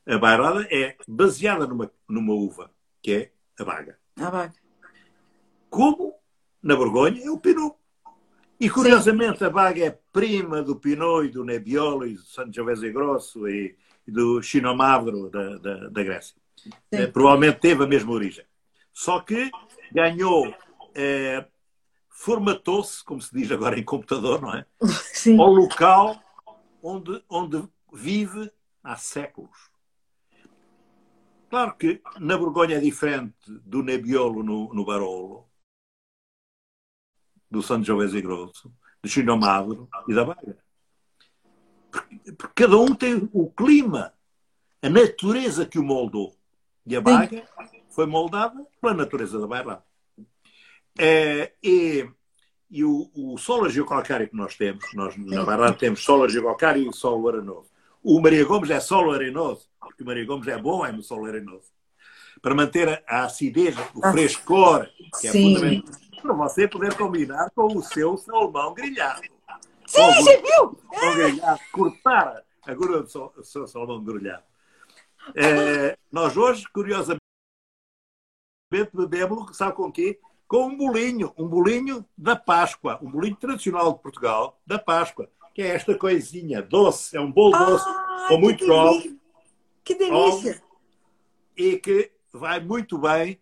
a 0.07 0.17
bairrada 0.17 0.67
é 0.71 0.97
baseada 1.07 1.67
numa, 1.67 1.91
numa 2.09 2.33
uva, 2.33 2.71
que 2.99 3.11
é 3.11 3.31
a 3.59 3.63
baga. 3.63 3.99
A 4.19 4.31
baga. 4.31 4.55
Como 5.69 6.15
na 6.63 6.75
Borgonha 6.75 7.23
é 7.23 7.29
o 7.29 7.37
Pinot. 7.37 7.75
E 8.59 8.71
curiosamente 8.71 9.37
Sim. 9.37 9.45
a 9.45 9.49
baga 9.51 9.85
é 9.85 9.99
prima 10.11 10.63
do 10.63 10.75
Pinot 10.75 11.27
e 11.27 11.29
do 11.29 11.45
Nebbiolo 11.45 12.07
e 12.07 12.15
do 12.15 12.23
Sangiovese 12.23 12.91
Grosso 12.91 13.47
e, 13.47 13.77
e 14.07 14.11
do 14.11 14.41
Chinomadro 14.41 15.29
da, 15.29 15.57
da, 15.59 15.89
da 15.89 16.03
Grécia. 16.03 16.38
É, 16.91 17.07
provavelmente 17.07 17.59
teve 17.59 17.83
a 17.83 17.87
mesma 17.87 18.11
origem. 18.11 18.45
Só 18.93 19.19
que 19.19 19.49
ganhou, 19.91 20.53
é, 20.93 21.45
formatou-se, 22.09 23.03
como 23.03 23.21
se 23.21 23.33
diz 23.33 23.51
agora 23.51 23.79
em 23.79 23.83
computador, 23.83 24.41
não 24.41 24.53
é? 24.53 24.65
Sim. 25.13 25.39
Ao 25.39 25.51
local 25.51 26.21
onde, 26.81 27.23
onde 27.29 27.67
vive 27.93 28.51
há 28.83 28.95
séculos. 28.95 29.69
Claro 31.49 31.75
que 31.75 32.01
na 32.19 32.37
Borgonha 32.37 32.77
é 32.77 32.79
diferente 32.79 33.35
do 33.47 33.81
Nebbiolo 33.81 34.43
no, 34.43 34.71
no 34.73 34.85
Barolo, 34.85 35.49
do 37.49 37.63
Sangiovese 37.63 38.21
Grosso, 38.21 38.71
do 39.01 39.09
Chinomadro 39.09 39.89
e 40.07 40.13
da 40.13 40.25
Baga. 40.25 40.57
Porque, 41.89 42.31
porque, 42.33 42.63
cada 42.63 42.77
um 42.77 42.93
tem 42.93 43.27
o 43.33 43.49
clima, 43.49 44.13
a 44.81 44.89
natureza 44.89 45.65
que 45.65 45.79
o 45.79 45.83
moldou. 45.83 46.37
E 46.89 46.95
a 46.95 47.01
Baga 47.01 47.43
Sim. 47.69 47.81
foi 47.91 48.07
moldada 48.07 48.65
pela 48.81 48.95
natureza 48.95 49.39
da 49.39 49.45
Bairrada. 49.45 49.83
É, 50.97 51.53
e, 51.63 52.09
e 52.67 52.83
o, 52.83 53.11
o 53.13 53.37
solo 53.37 53.69
geocalcário 53.69 54.27
que 54.27 54.35
nós 54.35 54.57
temos, 54.57 54.83
nós 54.95 55.15
na 55.15 55.45
Bairrada 55.45 55.73
temos 55.73 56.03
solo 56.03 56.27
geocalcário 56.27 56.89
e 56.89 56.91
solo 56.91 57.29
arenoso. 57.29 57.69
O 58.03 58.19
Maria 58.19 58.43
Gomes 58.43 58.71
é 58.71 58.79
solo 58.79 59.11
arenoso, 59.11 59.69
porque 59.79 60.01
o 60.01 60.05
Maria 60.05 60.25
Gomes 60.25 60.47
é 60.47 60.57
bom 60.57 60.83
é 60.83 60.91
no 60.91 61.03
solo 61.03 61.27
arenoso. 61.27 61.71
Para 62.41 62.55
manter 62.55 63.03
a 63.07 63.25
acidez, 63.25 63.77
o 63.93 64.03
ah. 64.03 64.11
frescor, 64.11 64.89
que 65.21 65.27
é 65.27 65.31
Sim. 65.31 65.53
fundamental 65.53 66.09
para 66.21 66.33
você 66.33 66.67
poder 66.67 66.95
combinar 66.95 67.49
com 67.51 67.67
o 67.77 67.83
seu 67.83 68.17
salmão 68.17 68.73
grelhado. 68.73 69.21
Sim, 69.85 70.13
você 70.15 70.41
viu? 70.41 70.75
Com 70.87 71.13
grelhado, 71.15 71.59
cortar 71.71 72.43
a 72.65 72.73
gordura 72.73 73.03
do 73.03 73.43
seu 73.43 73.67
salmão 73.67 74.03
grelhado. 74.03 74.48
É, 75.35 75.97
nós 76.11 76.35
hoje, 76.35 76.65
curiosamente, 76.73 77.21
bebemos, 78.93 79.55
sabe 79.55 79.75
com 79.75 79.87
o 79.87 79.91
quê? 79.91 80.19
Com 80.47 80.67
um 80.67 80.77
bolinho, 80.77 81.33
um 81.37 81.47
bolinho 81.47 82.05
da 82.17 82.35
Páscoa, 82.35 82.99
um 83.01 83.09
bolinho 83.09 83.35
tradicional 83.35 83.93
de 83.93 84.01
Portugal, 84.01 84.59
da 84.65 84.79
Páscoa, 84.79 85.29
que 85.53 85.61
é 85.61 85.67
esta 85.67 85.95
coisinha 85.95 86.61
doce, 86.61 87.15
é 87.15 87.21
um 87.21 87.31
bolo 87.31 87.57
doce, 87.57 87.85
ah, 87.87 88.25
com 88.29 88.37
muito 88.37 88.65
delícia. 88.65 89.15
Que 89.83 89.95
delícia! 89.95 90.63
E 91.55 91.77
que 91.77 92.11
vai 92.31 92.59
muito 92.59 92.97
bem 92.97 93.39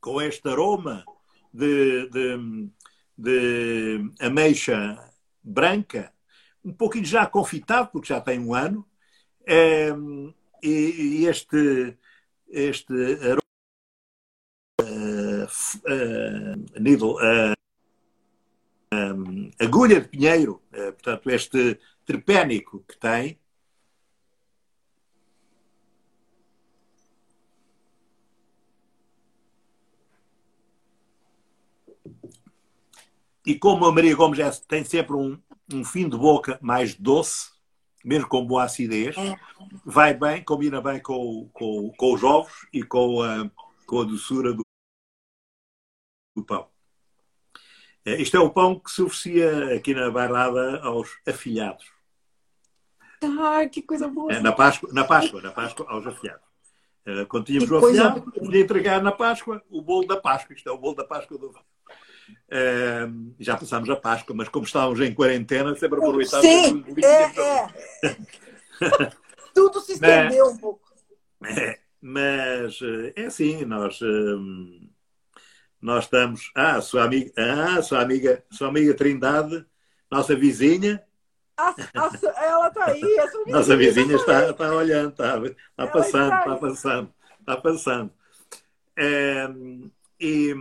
com 0.00 0.20
este 0.20 0.48
aroma 0.48 1.04
de, 1.52 2.08
de, 2.10 2.70
de 3.16 4.12
ameixa 4.20 5.12
branca, 5.42 6.12
um 6.64 6.72
pouquinho 6.72 7.04
já 7.04 7.26
confitado, 7.26 7.90
porque 7.92 8.08
já 8.08 8.20
tem 8.20 8.40
um 8.40 8.54
ano, 8.54 8.86
é, 9.46 9.92
e, 10.68 11.26
este, 11.26 11.96
este 12.48 12.94
aroma 13.22 13.40
uh, 14.80 15.44
uh, 17.16 17.54
um, 18.92 19.50
agulha 19.58 20.00
de 20.00 20.08
pinheiro, 20.08 20.62
portanto, 20.70 21.30
este 21.30 21.78
tripénico 22.06 22.84
que 22.88 22.96
tem, 22.98 23.38
E 33.46 33.58
como 33.58 33.84
a 33.84 33.92
Maria 33.92 34.16
Gomes 34.16 34.58
tem 34.60 34.82
sempre 34.84 35.14
um, 35.14 35.38
um 35.70 35.84
fim 35.84 36.08
de 36.08 36.16
boca 36.16 36.58
mais 36.62 36.94
doce, 36.94 37.53
mesmo 38.04 38.28
com 38.28 38.46
boa 38.46 38.64
acidez, 38.64 39.16
é. 39.16 39.34
vai 39.84 40.12
bem, 40.12 40.44
combina 40.44 40.80
bem 40.80 41.00
com, 41.00 41.48
com, 41.52 41.90
com 41.96 42.14
os 42.14 42.22
ovos 42.22 42.52
e 42.72 42.82
com 42.82 43.22
a, 43.22 43.50
com 43.86 44.00
a 44.02 44.04
doçura 44.04 44.52
do, 44.52 44.62
do 46.36 46.44
pão. 46.44 46.68
É, 48.04 48.20
isto 48.20 48.36
é 48.36 48.40
o 48.40 48.50
pão 48.50 48.78
que 48.78 48.90
se 48.90 49.02
oferecia 49.02 49.74
aqui 49.74 49.94
na 49.94 50.10
bairrada 50.10 50.80
aos 50.82 51.08
afilhados. 51.26 51.90
Ah, 53.22 53.66
que 53.66 53.80
coisa 53.80 54.06
boa! 54.06 54.30
É, 54.30 54.40
na, 54.40 54.52
Páscoa, 54.52 54.90
na 54.92 55.04
Páscoa, 55.04 55.40
na 55.40 55.50
Páscoa, 55.50 55.86
aos 55.88 56.06
afilhados. 56.06 56.44
É, 57.06 57.24
quando 57.24 57.46
tínhamos 57.46 57.68
que 57.68 57.74
o 57.74 57.78
afilhado, 57.78 58.20
podia 58.32 58.60
entregar 58.60 59.02
na 59.02 59.12
Páscoa 59.12 59.62
o 59.70 59.80
bolo 59.80 60.06
da 60.06 60.20
Páscoa. 60.20 60.54
Isto 60.54 60.68
é 60.68 60.72
o 60.72 60.78
bolo 60.78 60.96
da 60.96 61.04
Páscoa 61.04 61.38
do 61.38 61.54
Uh, 62.46 63.34
já 63.40 63.56
passámos 63.56 63.88
a 63.88 63.96
Páscoa, 63.96 64.36
mas 64.36 64.48
como 64.48 64.66
estávamos 64.66 65.00
em 65.00 65.14
quarentena, 65.14 65.74
sempre 65.74 65.98
aproveitávamos. 65.98 66.46
Sim, 66.46 66.84
é, 67.02 67.22
é. 67.46 68.16
Tudo 69.54 69.80
se 69.80 69.92
estendeu 69.92 70.46
mas, 70.46 70.54
um 70.54 70.58
pouco. 70.58 70.80
É, 71.44 71.78
mas 72.00 72.78
eh, 72.82 73.12
é 73.16 73.26
assim, 73.26 73.64
nós, 73.64 74.00
uh, 74.00 74.88
nós 75.80 76.04
estamos. 76.04 76.50
Ah, 76.54 76.80
sua 76.80 77.04
amiga, 77.04 77.32
ah, 77.36 77.80
sua 77.82 78.02
amiga, 78.02 78.44
sua 78.50 78.68
amiga 78.68 78.94
Trindade, 78.94 79.64
nossa 80.10 80.34
vizinha. 80.34 81.02
A, 81.56 81.70
a, 81.70 82.44
ela 82.44 82.68
está 82.68 82.86
aí, 82.86 83.18
a 83.18 83.26
vizinha 83.26 83.56
Nossa 83.56 83.76
vizinha 83.76 84.16
está, 84.16 84.50
está 84.50 84.74
olhando, 84.74 85.10
está, 85.10 85.38
está 85.38 85.86
passando, 85.86 86.38
está, 86.38 86.56
passando, 86.56 87.14
está 87.40 87.56
passando. 87.56 88.12
Uh, 88.98 89.90
e 90.20 90.54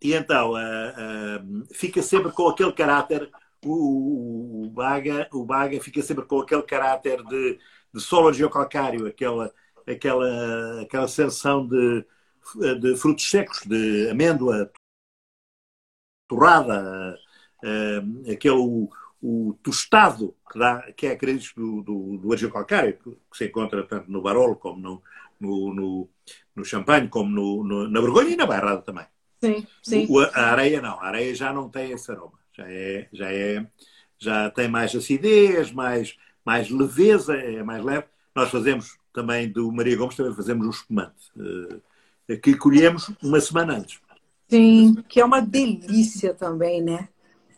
e 0.00 0.14
então, 0.14 0.52
uh, 0.52 0.56
uh, 0.56 1.74
fica 1.74 2.02
sempre 2.02 2.30
com 2.32 2.48
aquele 2.48 2.72
caráter, 2.72 3.30
o, 3.64 4.66
o, 4.66 4.70
Baga, 4.70 5.28
o 5.32 5.44
Baga 5.44 5.80
fica 5.80 6.00
sempre 6.02 6.24
com 6.24 6.40
aquele 6.40 6.62
caráter 6.62 7.22
de, 7.24 7.58
de 7.92 8.00
solo 8.00 8.32
geocalcário, 8.32 9.06
aquela, 9.06 9.52
aquela, 9.86 10.82
aquela 10.82 11.08
sensação 11.08 11.66
de, 11.66 12.04
de 12.80 12.96
frutos 12.96 13.28
secos, 13.28 13.62
de 13.66 14.08
amêndoa 14.10 14.70
torrada, 16.28 17.18
uh, 17.64 18.30
aquele 18.32 18.54
o, 18.54 18.88
o, 19.20 19.58
tostado 19.62 20.36
que, 20.52 20.58
dá, 20.58 20.92
que 20.92 21.06
é 21.06 21.10
característico 21.10 21.60
do, 21.60 21.82
do, 21.82 22.18
do 22.18 22.32
argilocalcário, 22.32 22.98
que, 22.98 23.10
que 23.10 23.36
se 23.36 23.46
encontra 23.46 23.84
tanto 23.86 24.10
no 24.10 24.22
Barolo 24.22 24.56
como 24.56 24.80
no, 24.80 25.02
no, 25.40 25.74
no, 25.74 26.10
no 26.54 26.64
Champagne, 26.64 27.08
como 27.08 27.30
no, 27.30 27.64
no, 27.64 27.88
na 27.88 28.00
Borgonha 28.00 28.30
e 28.30 28.36
na 28.36 28.46
Bairrada 28.46 28.82
também. 28.82 29.06
Sim, 29.40 29.66
sim. 29.82 30.06
O, 30.08 30.18
a 30.20 30.50
areia 30.50 30.80
não, 30.82 31.00
a 31.00 31.06
areia 31.06 31.34
já 31.34 31.52
não 31.52 31.68
tem 31.68 31.92
esse 31.92 32.10
aroma. 32.10 32.38
Já 32.52 32.64
é, 32.68 33.08
já 33.12 33.32
é, 33.32 33.66
já 34.18 34.50
tem 34.50 34.68
mais 34.68 34.94
acidez, 34.94 35.70
mais, 35.70 36.16
mais 36.44 36.68
leveza, 36.70 37.36
é 37.36 37.62
mais 37.62 37.84
leve. 37.84 38.06
Nós 38.34 38.50
fazemos 38.50 38.98
também 39.12 39.48
do 39.50 39.70
Maria 39.72 39.96
Gomes, 39.96 40.16
também 40.16 40.34
fazemos 40.34 40.66
um 40.66 40.70
espumante, 40.70 41.30
uh, 41.36 42.38
que 42.40 42.56
colhemos 42.56 43.10
uma 43.22 43.40
semana 43.40 43.76
antes. 43.76 44.00
Sim, 44.48 44.94
que 45.08 45.20
é 45.20 45.24
uma 45.24 45.40
delícia 45.40 46.34
também, 46.34 46.82
né? 46.82 47.08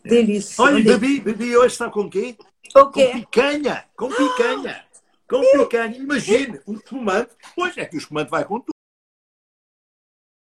É. 0.03 0.09
Delícia. 0.09 0.63
Olha, 0.63 0.83
bebi, 0.83 1.19
bebi 1.19 1.55
hoje, 1.55 1.75
sabe 1.75 1.93
com 1.93 2.09
quê? 2.09 2.35
O 2.75 2.89
quê? 2.89 3.07
Com 3.07 3.19
picanha, 3.19 3.85
com 3.95 4.09
picanha. 4.09 4.85
Com 5.27 5.41
picanha. 5.41 5.97
Imagine, 5.97 6.59
um 6.67 6.73
espumante. 6.73 7.35
Pois 7.55 7.77
é 7.77 7.85
que 7.85 7.95
o 7.95 7.99
espumante 7.99 8.29
vai 8.29 8.45
com 8.45 8.63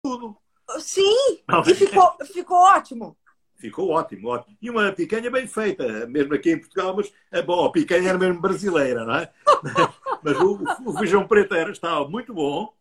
tudo. 0.03 0.37
Sim! 0.81 1.43
E 1.67 1.75
ficou, 1.75 2.17
ficou 2.27 2.57
ótimo. 2.59 3.17
Ficou 3.57 3.91
ótimo, 3.91 4.29
ótimo. 4.29 4.57
E 4.63 4.71
uma 4.71 4.93
picanha 4.93 5.31
bem 5.31 5.49
feita, 5.49 6.07
mesmo 6.07 6.33
aqui 6.35 6.53
em 6.53 6.61
Portugal, 6.61 6.95
mas 6.95 7.13
é 7.33 7.43
bom, 7.43 7.65
a 7.65 7.73
picanha 7.73 8.11
era 8.11 8.19
mesmo 8.19 8.41
brasileira, 8.41 9.05
não 9.05 9.17
é? 9.17 9.33
mas 10.23 10.39
o, 10.39 10.61
o 10.87 10.97
feijão 10.97 11.27
preto 11.27 11.55
era, 11.55 11.73
estava 11.73 12.09
muito 12.09 12.33
bom, 12.33 12.73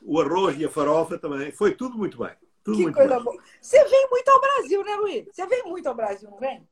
o 0.00 0.20
arroz 0.20 0.58
e 0.58 0.64
a 0.64 0.70
farofa 0.70 1.18
também, 1.18 1.52
foi 1.52 1.74
tudo 1.74 1.98
muito 1.98 2.16
bem. 2.18 2.34
Tudo 2.62 2.76
que 2.78 2.82
muito 2.84 2.96
coisa 2.96 3.16
bem. 3.16 3.24
boa. 3.24 3.42
Você 3.60 3.84
vem 3.84 4.08
muito 4.08 4.28
ao 4.30 4.40
Brasil, 4.40 4.84
né, 4.84 4.94
Luiz? 4.96 5.26
Você 5.30 5.46
vem 5.46 5.62
muito 5.64 5.86
ao 5.86 5.94
Brasil, 5.94 6.30
não 6.30 6.38
vem? 6.38 6.66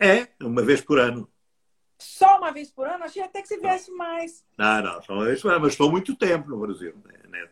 É, 0.00 0.28
uma 0.40 0.62
vez 0.62 0.80
por 0.80 1.00
ano. 1.00 1.28
Só 1.98 2.38
uma 2.38 2.52
vez 2.52 2.70
por 2.70 2.86
ano? 2.86 3.02
Achei 3.02 3.22
até 3.22 3.42
que 3.42 3.48
você 3.48 3.58
viesse 3.58 3.90
mais. 3.90 4.44
Não, 4.56 4.82
não, 4.82 5.02
só 5.02 5.14
uma 5.14 5.24
vez 5.24 5.42
por 5.42 5.50
ano, 5.50 5.62
mas 5.62 5.72
estou 5.72 5.90
muito 5.90 6.14
tempo 6.14 6.48
no 6.48 6.60
Brasil. 6.60 6.94
Né? 7.28 7.48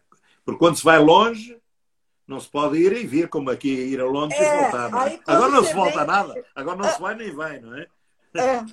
Porque 0.47 0.61
quando 0.61 0.77
se 0.77 0.85
vai 0.85 1.01
longe, 1.01 1.61
não 2.27 2.39
se 2.39 2.49
pode 2.49 2.79
ir 2.79 2.93
e 2.93 3.05
vir, 3.05 3.29
como 3.29 3.51
aqui 3.51 3.69
ir 3.69 4.01
a 4.01 4.05
Londres 4.05 4.41
é, 4.41 4.45
e 4.45 4.63
voltar. 4.63 4.91
Não 4.91 5.03
é? 5.03 5.21
Agora 5.27 5.51
não 5.51 5.65
se 5.65 5.75
volta 5.75 5.99
vem... 5.99 6.07
nada. 6.07 6.45
Agora 6.55 6.77
não 6.77 6.89
se 6.89 7.01
vai 7.01 7.15
nem 7.17 7.33
vai, 7.33 7.61
não 7.61 7.77
é? 7.77 7.87
É. 8.37 8.65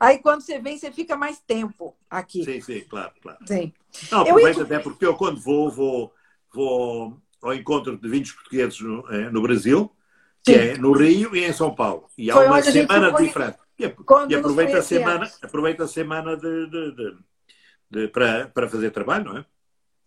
Aí 0.00 0.18
quando 0.18 0.40
você 0.40 0.58
vem, 0.58 0.78
você 0.78 0.90
fica 0.90 1.14
mais 1.14 1.38
tempo 1.38 1.94
aqui. 2.08 2.44
Sim, 2.44 2.60
sim, 2.62 2.80
claro, 2.88 3.12
claro. 3.20 3.38
Sim. 3.46 3.72
Não, 4.10 4.22
aproveita 4.22 4.60
eu... 4.60 4.64
até 4.64 4.78
porque 4.78 5.04
eu 5.04 5.14
quando 5.14 5.38
vou, 5.38 5.70
vou, 5.70 6.14
vou 6.52 7.20
ao 7.42 7.54
encontro 7.54 7.96
de 7.98 8.08
vinhos 8.08 8.32
portugueses 8.32 8.80
no, 8.80 9.06
eh, 9.12 9.30
no 9.30 9.42
Brasil, 9.42 9.94
que 10.42 10.54
sim. 10.54 10.58
é 10.58 10.78
no 10.78 10.92
Rio 10.92 11.36
e 11.36 11.44
em 11.44 11.52
São 11.52 11.74
Paulo. 11.74 12.08
E 12.16 12.30
há 12.30 12.34
Foi 12.34 12.46
uma 12.46 12.62
semana 12.62 13.12
diferente. 13.12 13.58
E, 13.78 13.84
e 13.84 14.34
aproveita, 14.34 14.78
a 14.78 14.82
semana, 14.82 15.30
aproveita 15.42 15.84
a 15.84 15.88
semana 15.88 16.36
de, 16.36 16.66
de, 16.70 16.92
de, 16.94 17.16
de, 17.90 18.08
para, 18.08 18.48
para 18.48 18.68
fazer 18.68 18.90
trabalho, 18.90 19.24
não 19.24 19.38
é? 19.38 19.44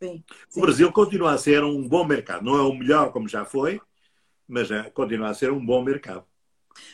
Sim, 0.02 0.24
sim. 0.50 0.60
O 0.60 0.62
Brasil 0.62 0.92
continua 0.92 1.34
a 1.34 1.38
ser 1.38 1.64
um 1.64 1.88
bom 1.88 2.06
mercado. 2.06 2.44
Não 2.44 2.56
é 2.56 2.62
o 2.62 2.74
melhor 2.74 3.12
como 3.12 3.28
já 3.28 3.46
foi, 3.46 3.80
mas 4.48 4.70
é, 4.70 4.90
continua 4.90 5.30
a 5.30 5.34
ser 5.34 5.52
um 5.52 5.66
bom 5.66 5.84
mercado. 5.84 6.26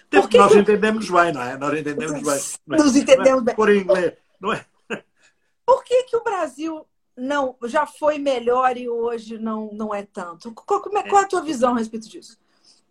Porque 0.09 0.37
nós 0.37 0.55
entendemos 0.55 1.09
bem, 1.09 1.33
não 1.33 1.41
é? 1.41 1.57
Nós 1.57 1.79
entendemos 1.79 2.21
bem. 2.21 2.75
É? 2.75 2.77
Nós 2.77 2.95
entendemos 2.95 3.43
bem. 3.43 3.55
Por 3.55 3.73
inglês, 3.73 4.13
não 4.39 4.53
é? 4.53 4.65
Por 5.65 5.83
que, 5.83 6.03
que 6.03 6.15
o 6.15 6.23
Brasil 6.23 6.85
não 7.17 7.57
já 7.63 7.85
foi 7.85 8.17
melhor 8.19 8.77
e 8.77 8.89
hoje 8.89 9.37
não, 9.37 9.71
não 9.73 9.93
é 9.93 10.03
tanto? 10.03 10.53
Qual, 10.53 10.81
como 10.81 10.97
é, 10.97 11.07
qual 11.07 11.21
é 11.21 11.25
a 11.25 11.27
tua 11.27 11.41
visão 11.41 11.73
a 11.73 11.77
respeito 11.77 12.09
disso? 12.09 12.39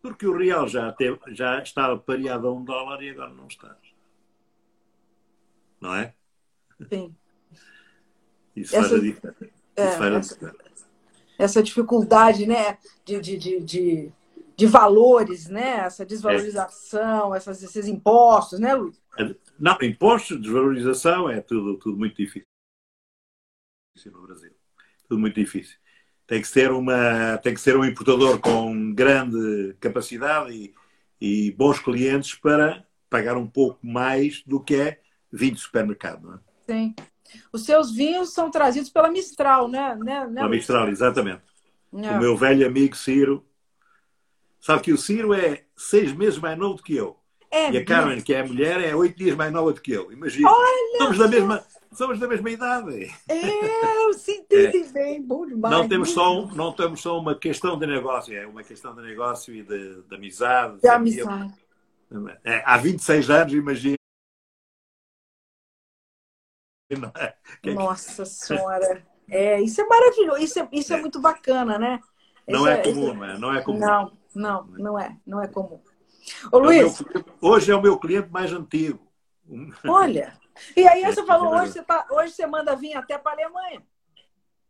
Porque 0.02 0.26
o 0.26 0.36
real 0.36 0.66
já, 0.66 0.90
teve, 0.92 1.18
já 1.28 1.62
estava 1.62 1.98
pareado 1.98 2.48
a 2.48 2.52
um 2.52 2.64
dólar 2.64 3.02
e 3.02 3.10
agora 3.10 3.32
não 3.34 3.46
está. 3.46 3.76
Não 5.80 5.94
é? 5.94 6.14
Sim. 6.88 7.14
Isso 8.56 8.74
Essa... 8.74 8.88
faz 8.88 9.00
a 9.00 9.02
diferença. 9.02 9.59
É, 9.76 9.84
essa, 9.84 10.54
essa, 11.38 11.62
dificuldade 11.62 12.46
né, 12.46 12.78
de, 13.04 13.20
de, 13.20 13.36
de, 13.38 13.60
de, 13.60 14.12
de 14.56 14.66
valores, 14.66 15.48
né? 15.48 15.80
essa 15.80 16.04
desvalorização, 16.04 17.34
é. 17.34 17.38
essas, 17.38 17.62
esses 17.62 17.86
impostos, 17.86 18.58
né, 18.58 18.74
Luiz? 18.74 19.00
É, 19.18 19.34
não, 19.58 19.76
impostos, 19.82 20.40
desvalorização, 20.40 21.30
é 21.30 21.40
tudo, 21.40 21.78
tudo 21.78 21.96
muito 21.96 22.16
difícil 22.16 22.46
no 24.06 24.22
Brasil. 24.22 24.52
Tudo 25.08 25.20
muito 25.20 25.34
difícil. 25.34 25.76
Tem 26.26 26.40
que 26.40 26.48
ser, 26.48 26.70
uma, 26.70 27.36
tem 27.38 27.52
que 27.52 27.60
ser 27.60 27.76
um 27.76 27.84
importador 27.84 28.38
com 28.38 28.94
grande 28.94 29.74
capacidade 29.80 30.54
e, 30.54 30.74
e 31.20 31.50
bons 31.52 31.80
clientes 31.80 32.34
para 32.34 32.86
pagar 33.10 33.36
um 33.36 33.48
pouco 33.48 33.84
mais 33.84 34.42
do 34.46 34.60
que 34.60 34.76
é 34.76 35.00
vinho 35.32 35.54
de 35.54 35.60
supermercado. 35.60 36.22
Não 36.22 36.34
é? 36.34 36.38
Sim. 36.66 36.94
Os 37.52 37.64
seus 37.64 37.90
vinhos 37.90 38.32
são 38.32 38.50
trazidos 38.50 38.90
pela 38.90 39.10
Mistral, 39.10 39.68
né? 39.68 39.96
né, 39.96 40.26
né 40.26 40.40
pela 40.40 40.48
Mistral, 40.48 40.88
exatamente. 40.88 41.42
É. 41.92 42.10
O 42.12 42.18
meu 42.18 42.36
velho 42.36 42.66
amigo 42.66 42.96
Ciro. 42.96 43.44
Sabe 44.60 44.82
que 44.82 44.92
o 44.92 44.98
Ciro 44.98 45.32
é 45.32 45.64
seis 45.76 46.12
meses 46.12 46.38
mais 46.38 46.58
novo 46.58 46.76
do 46.76 46.82
que 46.82 46.94
eu. 46.94 47.16
É, 47.50 47.72
e 47.72 47.78
a 47.78 47.84
Carmen, 47.84 48.20
que 48.20 48.32
é 48.32 48.40
a 48.40 48.46
mulher, 48.46 48.80
é 48.80 48.94
oito 48.94 49.16
dias 49.16 49.34
mais 49.34 49.52
nova 49.52 49.72
do 49.72 49.80
que 49.80 49.90
eu. 49.90 50.12
Imagina. 50.12 50.48
Olha 50.48 50.98
somos 50.98 51.18
da 51.18 51.28
mesma, 51.28 51.64
somos 51.92 52.18
da 52.20 52.28
mesma 52.28 52.50
idade. 52.50 53.10
É, 53.28 54.12
se 54.12 54.32
entendem 54.32 54.84
é. 54.84 54.92
bem, 54.92 55.22
bom 55.22 55.46
demais. 55.46 55.74
Não 55.74 55.88
temos, 55.88 56.10
só 56.10 56.38
um, 56.38 56.46
não 56.54 56.72
temos 56.72 57.00
só 57.00 57.18
uma 57.18 57.34
questão 57.34 57.78
de 57.78 57.86
negócio, 57.86 58.36
é 58.36 58.46
uma 58.46 58.62
questão 58.62 58.94
de 58.94 59.02
negócio 59.02 59.54
e 59.54 59.62
de, 59.62 60.02
de 60.02 60.14
amizade. 60.14 60.80
De 60.80 60.88
amizade. 60.88 61.52
É, 62.44 62.62
há 62.66 62.76
26 62.76 63.30
anos, 63.30 63.52
imagina. 63.54 63.99
É? 67.64 67.72
Nossa 67.72 68.24
Senhora. 68.26 69.02
É, 69.28 69.60
isso 69.60 69.80
é 69.80 69.86
maravilhoso, 69.86 70.42
isso 70.42 70.58
é, 70.58 70.68
isso 70.72 70.92
é, 70.92 70.98
é. 70.98 71.00
muito 71.00 71.20
bacana, 71.20 71.78
né? 71.78 72.00
Não 72.48 72.66
é, 72.66 72.74
é 72.74 72.82
comum, 72.82 73.14
não 73.14 73.24
é? 73.24 73.38
Não 73.38 73.54
é 73.54 73.62
comum. 73.62 73.78
Não, 73.78 74.12
não, 74.34 74.64
não 74.66 74.98
é, 74.98 75.16
não 75.24 75.42
é 75.42 75.46
comum. 75.46 75.80
Ô, 76.50 76.58
é 76.58 76.60
Luiz. 76.60 77.00
Meu, 77.00 77.24
hoje 77.40 77.70
é 77.70 77.76
o 77.76 77.82
meu 77.82 77.98
cliente 77.98 78.28
mais 78.30 78.52
antigo. 78.52 79.06
Olha. 79.86 80.38
E 80.76 80.86
aí 80.86 81.04
você 81.04 81.24
falou, 81.24 81.54
hoje 81.54 81.72
você, 81.72 81.82
tá, 81.82 82.06
hoje 82.10 82.32
você 82.32 82.46
manda 82.46 82.74
vir 82.74 82.94
até 82.94 83.16
para 83.16 83.32
a 83.32 83.34
Alemanha. 83.34 83.82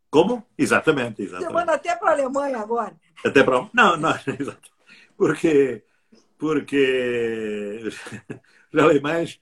Como? 0.09 0.45
Exatamente, 0.57 1.23
exatamente. 1.23 1.47
Você 1.47 1.53
manda 1.53 1.73
até 1.73 1.95
para 1.95 2.09
a 2.09 2.13
Alemanha 2.13 2.59
agora. 2.59 2.95
Até 3.25 3.43
para. 3.43 3.67
Não, 3.73 3.97
não, 3.97 4.13
exato. 4.39 4.69
Porque, 5.17 5.83
porque 6.37 7.81
os 8.73 8.79
alemães 8.79 9.39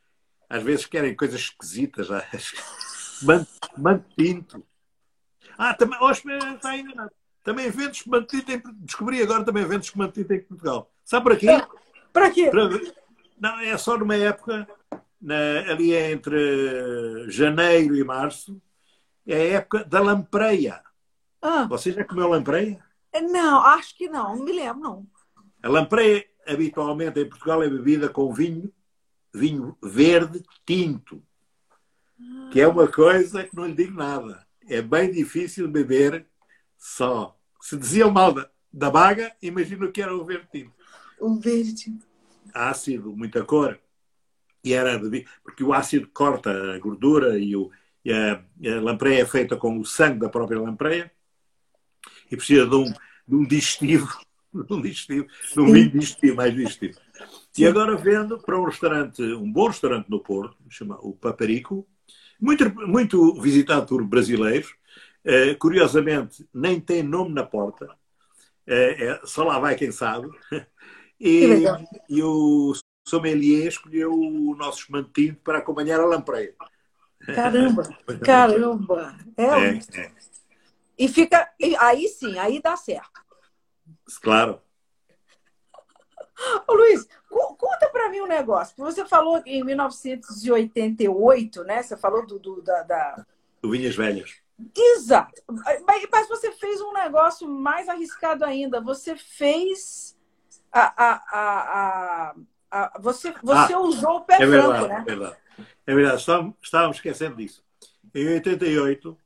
às 0.49 0.63
vezes 0.63 0.85
querem 0.85 1.15
coisas 1.15 1.39
esquisitas. 1.39 2.07
Mantinto. 3.77 4.65
Ah, 5.57 5.73
também, 5.73 5.99
hoje 6.01 6.23
está 6.55 6.75
enganado. 6.75 7.11
Também 7.43 7.69
vendes 7.69 8.05
mantinto 8.05 8.51
em 8.51 8.61
Descobri 8.77 9.21
agora 9.21 9.43
também 9.43 9.65
vendes 9.65 9.93
mantinto 9.93 10.33
em 10.33 10.41
Portugal. 10.41 10.91
Sabe 11.05 11.23
para 11.23 11.35
quê? 11.35 11.47
Para 12.11 12.31
quê? 12.31 12.49
Para... 12.49 12.69
Não, 13.39 13.59
é 13.59 13.77
só 13.77 13.97
numa 13.97 14.15
época, 14.15 14.67
na, 15.21 15.35
ali 15.69 15.93
entre 15.93 17.29
janeiro 17.29 17.95
e 17.95 18.03
março, 18.03 18.61
é 19.25 19.35
a 19.35 19.47
época 19.57 19.83
da 19.85 19.99
lampreia. 19.99 20.81
Ah. 21.41 21.65
Você 21.69 21.91
já 21.91 22.03
comeu 22.03 22.27
lampreia? 22.27 22.83
Não, 23.29 23.65
acho 23.65 23.95
que 23.97 24.09
não, 24.09 24.35
não 24.35 24.45
me 24.45 24.51
lembro, 24.51 24.81
não. 24.81 25.07
A 25.63 25.69
lampreia, 25.69 26.25
habitualmente 26.47 27.19
em 27.19 27.29
Portugal, 27.29 27.63
é 27.63 27.69
bebida 27.69 28.09
com 28.09 28.33
vinho, 28.33 28.71
vinho 29.33 29.77
verde 29.81 30.43
tinto, 30.65 31.21
que 32.51 32.59
é 32.59 32.67
uma 32.67 32.87
coisa 32.87 33.43
que 33.43 33.55
não 33.55 33.65
lhe 33.65 33.73
digo 33.73 33.95
nada. 33.95 34.45
É 34.67 34.81
bem 34.81 35.11
difícil 35.11 35.67
beber 35.67 36.25
só. 36.77 37.37
Se 37.61 37.77
dizia 37.77 38.07
o 38.07 38.11
mal 38.11 38.33
da, 38.33 38.49
da 38.71 38.89
baga, 38.89 39.33
imagino 39.41 39.91
que 39.91 40.01
era 40.01 40.15
o 40.15 40.23
verde 40.23 40.47
tinto. 40.51 40.73
O 41.19 41.35
verde 41.39 41.73
tinto. 41.75 42.05
Ácido, 42.53 43.15
muita 43.15 43.43
cor. 43.43 43.79
E 44.63 44.73
era 44.73 44.99
porque 45.43 45.63
o 45.63 45.73
ácido 45.73 46.07
corta 46.07 46.51
a 46.75 46.79
gordura 46.79 47.39
e, 47.39 47.55
o, 47.55 47.71
e 48.03 48.11
a, 48.11 48.33
a 48.35 48.81
lampreia 48.81 49.21
é 49.21 49.25
feita 49.25 49.55
com 49.55 49.79
o 49.79 49.85
sangue 49.85 50.19
da 50.19 50.29
própria 50.29 50.59
lampreia 50.59 51.11
e 52.29 52.35
precisa 52.35 52.65
de 52.65 52.75
um, 52.75 52.93
de 53.27 53.35
um 53.35 53.43
digestivo, 53.45 54.07
de 54.53 54.73
um 54.73 54.81
digestivo, 54.81 55.27
de 55.53 55.59
um 55.59 55.71
vinho 55.71 55.91
digestivo, 55.91 56.35
mais 56.35 56.53
digestivo. 56.53 56.99
E 57.59 57.67
agora 57.67 57.95
vendo 57.95 58.39
para 58.39 58.59
um 58.59 58.63
restaurante, 58.63 59.21
um 59.21 59.51
bom 59.51 59.67
restaurante 59.67 60.09
no 60.09 60.19
Porto, 60.19 60.57
chama 60.69 60.97
o 61.01 61.13
Paparico, 61.13 61.87
muito, 62.39 62.69
muito 62.87 63.41
visitado 63.41 63.85
por 63.85 64.03
brasileiros. 64.03 64.73
Uh, 65.25 65.57
curiosamente, 65.59 66.47
nem 66.53 66.79
tem 66.79 67.03
nome 67.03 67.33
na 67.33 67.43
porta. 67.43 67.85
Uh, 67.85 68.71
é, 68.71 69.21
só 69.25 69.43
lá 69.43 69.59
vai 69.59 69.75
quem 69.75 69.91
sabe. 69.91 70.29
E, 71.21 71.65
e 72.07 72.23
o 72.23 72.73
sommelier 73.05 73.67
escolheu 73.67 74.13
o 74.13 74.55
nosso 74.55 74.83
esmantinho 74.83 75.35
para 75.43 75.57
acompanhar 75.57 75.99
a 75.99 76.05
lampreia. 76.05 76.55
Caramba, 77.35 77.83
caramba. 78.23 79.17
É, 79.35 79.43
é, 79.43 79.79
é. 79.99 80.11
E 80.97 81.09
fica. 81.09 81.51
Aí 81.79 82.07
sim, 82.07 82.39
aí 82.39 82.61
dá 82.61 82.77
certo. 82.77 83.21
Claro. 84.21 84.61
Ô, 86.65 86.73
Luiz, 86.73 87.05
conta 87.29 87.87
para 87.89 88.09
mim 88.09 88.21
um 88.21 88.27
negócio. 88.27 88.73
Você 88.77 89.05
falou 89.05 89.41
em 89.45 89.63
1988, 89.63 91.63
né? 91.63 91.83
Você 91.83 91.95
falou 91.95 92.25
do, 92.25 92.39
do 92.39 92.61
da, 92.61 92.81
da... 92.83 93.25
Do 93.61 93.71
Vinhas 93.71 93.95
Velhas. 93.95 94.41
Exato. 94.75 95.41
Mas 96.11 96.27
você 96.27 96.51
fez 96.51 96.81
um 96.81 96.91
negócio 96.91 97.47
mais 97.47 97.87
arriscado 97.87 98.43
ainda. 98.43 98.81
Você 98.81 99.15
fez 99.15 100.17
a, 100.71 100.81
a, 100.81 101.23
a, 101.31 102.35
a 102.71 102.99
você, 102.99 103.33
você 103.41 103.73
ah, 103.73 103.79
usou 103.79 104.17
o 104.17 104.21
pé 104.21 104.35
é 104.35 104.45
verdade, 104.45 104.67
franco, 104.67 104.87
né? 104.87 104.95
É 104.95 105.03
verdade. 105.03 105.37
É 105.87 105.95
verdade. 105.95 106.19
Estávamos, 106.19 106.55
estávamos 106.61 106.97
esquecendo 106.97 107.37
disso. 107.37 107.63
Em 108.13 108.27
88, 108.27 109.17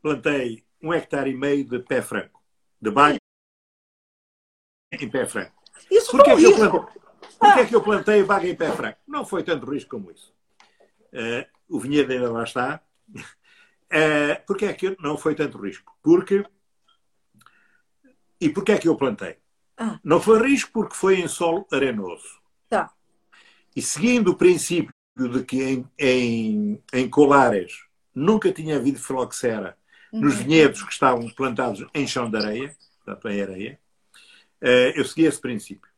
plantei 0.00 0.64
um 0.82 0.92
hectare 0.92 1.30
e 1.30 1.36
meio 1.36 1.64
de 1.64 1.78
pé 1.80 2.00
franco. 2.00 2.40
De 2.80 2.90
baga 2.90 3.18
em 4.92 5.10
pé 5.10 5.26
franco. 5.26 5.60
Isso 5.90 6.10
Porquê 6.10 6.30
foi 6.30 6.46
um 6.46 6.48
risco. 6.48 6.70
Plantei, 6.70 7.02
porquê 7.40 7.60
ah. 7.60 7.66
que 7.66 7.74
eu 7.74 7.82
plantei 7.82 8.22
baga 8.22 8.46
em 8.46 8.54
pé 8.54 8.70
franco? 8.70 8.98
Não 9.06 9.24
foi 9.24 9.42
tanto 9.42 9.68
risco 9.70 9.90
como 9.90 10.10
isso. 10.10 10.32
Uh, 11.12 11.44
o 11.68 11.80
vinhedo 11.80 12.12
ainda 12.12 12.30
lá 12.30 12.44
está. 12.44 12.80
Uh, 13.92 14.38
porquê 14.46 14.66
é 14.66 14.72
que 14.72 14.96
não 15.00 15.18
foi 15.18 15.34
tanto 15.34 15.58
risco? 15.58 15.92
Porque... 16.00 16.44
E 18.40 18.48
porquê 18.48 18.70
é 18.70 18.78
que 18.78 18.86
eu 18.86 18.94
plantei? 18.94 19.36
Ah. 19.76 19.98
Não 20.04 20.20
foi 20.20 20.40
risco 20.46 20.70
porque 20.72 20.94
foi 20.94 21.18
em 21.18 21.26
solo 21.26 21.66
arenoso. 21.72 22.38
Tá. 22.68 22.92
E 23.74 23.82
seguindo 23.82 24.28
o 24.28 24.36
princípio 24.36 24.94
de 25.16 25.42
que 25.42 25.60
em, 25.60 25.90
em, 25.98 26.82
em 26.92 27.10
Colares 27.10 27.84
nunca 28.14 28.52
tinha 28.52 28.76
havido 28.76 29.00
filoxera 29.00 29.76
nos 30.12 30.36
uhum. 30.36 30.44
vinhedos 30.44 30.84
que 30.84 30.92
estavam 30.92 31.28
plantados 31.30 31.84
em 31.92 32.06
chão 32.06 32.30
de 32.30 32.36
areia, 32.36 32.76
portanto 33.04 33.28
em 33.28 33.42
areia, 33.42 33.80
eh, 34.60 34.92
eu 34.96 35.04
segui 35.04 35.24
esse 35.24 35.40
princípio. 35.40 35.89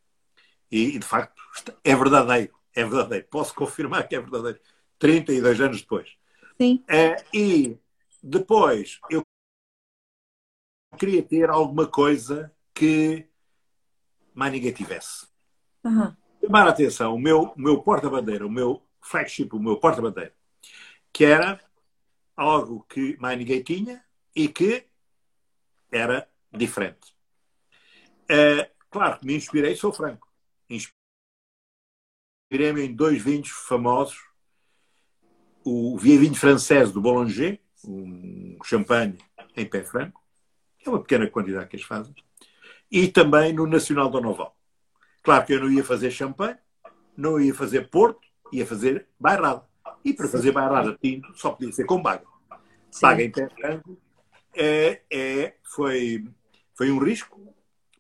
E, 0.73 0.99
de 0.99 1.07
facto, 1.07 1.43
é 1.85 1.95
verdadeiro. 1.95 2.55
É 2.75 2.83
verdadeiro. 2.83 3.27
Posso 3.31 3.55
confirmar 3.55 4.09
que 4.09 4.17
é 4.17 4.21
verdadeiro. 4.21 4.59
32 4.99 5.61
anos 5.61 5.83
depois. 5.83 6.17
Sim. 6.59 6.83
Eh, 6.89 7.17
e 7.35 7.79
depois 8.23 8.99
eu 9.11 9.23
queria 10.97 11.23
ter 11.23 11.51
alguma 11.51 11.87
coisa 11.87 12.51
que 12.73 13.29
mais 14.35 14.51
ninguém 14.51 14.73
tivesse. 14.73 15.27
Uhum. 15.85 16.17
Chamar 16.41 16.67
a 16.67 16.71
atenção, 16.71 17.15
o 17.15 17.19
meu, 17.19 17.53
o 17.55 17.61
meu 17.61 17.83
porta-bandeira, 17.83 18.47
o 18.47 18.51
meu 18.51 18.83
flagship, 19.01 19.51
o 19.53 19.61
meu 19.61 19.77
porta-bandeira, 19.77 20.35
que 21.13 21.25
era 21.25 21.61
algo 22.35 22.87
que 22.89 23.17
mais 23.19 23.39
ninguém 23.39 23.63
tinha 23.63 24.03
e 24.35 24.49
que 24.49 24.87
era 25.91 26.27
diferente. 26.51 27.15
É, 28.29 28.71
claro 28.91 29.19
que 29.19 29.27
me 29.27 29.37
inspirei, 29.37 29.77
sou 29.77 29.93
franco. 29.93 30.32
Inspirei-me 32.51 32.83
em 32.83 32.95
dois 32.95 33.23
vinhos 33.23 33.49
famosos. 33.49 34.19
O 35.65 35.97
vinho 35.97 36.35
francês 36.35 36.91
do 36.91 37.01
Boulanger, 37.01 37.61
um 37.85 38.59
champanhe 38.65 39.17
em 39.57 39.65
pé 39.65 39.85
franco, 39.85 40.21
é 40.85 40.89
uma 40.89 41.01
pequena 41.01 41.29
quantidade 41.31 41.69
que 41.69 41.77
eles 41.77 41.87
fazem, 41.87 42.15
e 42.91 43.07
também 43.07 43.53
no 43.53 43.67
Nacional 43.67 44.11
do 44.11 44.21
Noval. 44.21 44.57
Claro 45.23 45.47
que 45.47 45.53
eu 45.55 45.61
não 45.61 45.71
ia 45.71 45.85
fazer 45.85 46.11
champanhe, 46.11 46.59
não 47.17 47.41
ia 47.41 47.55
fazer 47.55 47.89
Porto, 47.89 48.21
ia 48.53 48.67
fazer 48.67 49.07
bairrada. 49.21 49.65
E 50.05 50.13
para 50.13 50.27
fazer 50.27 50.51
bairrada 50.51 50.99
tinto 51.01 51.33
só 51.37 51.53
podia 51.53 51.73
ser 51.73 51.85
com 51.85 52.03
baga. 52.03 52.27
Baga 53.01 53.23
em 53.23 53.31
pé 53.31 53.49
franco 53.49 53.97
é, 54.55 55.03
é, 55.11 55.57
foi, 55.63 56.29
foi 56.75 56.91
um 56.91 56.99
risco, 56.99 57.52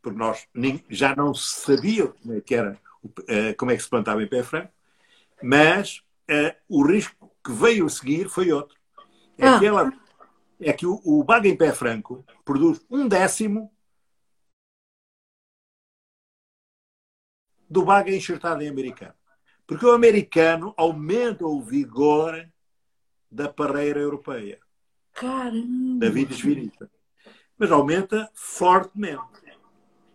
porque 0.03 0.19
nós 0.19 0.47
já 0.91 1.15
não 1.15 1.33
sabia 1.33 2.09
como 2.09 2.35
é 2.35 2.41
que 2.41 2.55
era, 2.55 2.79
eh, 3.29 3.55
como 3.55 3.71
é 3.71 3.77
que 3.77 3.83
se 3.83 3.89
plantava 3.89 4.23
em 4.23 4.27
pé 4.27 4.43
franco, 4.43 4.73
mas 5.43 6.03
uh, 6.29 6.55
o 6.69 6.85
risco 6.85 7.31
que 7.45 7.53
veio 7.53 7.87
a 7.87 7.89
seguir 7.89 8.29
foi 8.29 8.53
outro. 8.53 8.77
É, 9.39 9.47
ah. 9.47 9.59
que, 9.59 9.67
ela, 9.67 9.93
é 10.61 10.73
que 10.73 10.87
o, 10.87 11.01
o 11.05 11.25
baga 11.25 11.49
em 11.49 11.57
pé 11.57 11.73
franco 11.73 12.25
produz 12.45 12.85
um 12.91 13.09
décimo 13.09 13.73
do 17.69 17.85
baga 17.85 18.15
enxertado 18.15 18.63
em 18.63 18.69
americano. 18.69 19.15
Porque 19.67 19.87
o 19.87 19.93
americano 19.93 20.75
aumenta 20.77 21.47
o 21.47 21.63
vigor 21.63 22.47
da 23.31 23.49
parreira 23.49 24.01
europeia. 24.01 24.61
Caramba! 25.15 26.07
Da 26.07 26.11
vitis 26.11 26.41
vinita. 26.41 26.91
Mas 27.57 27.71
aumenta 27.71 28.31
fortemente. 28.35 29.42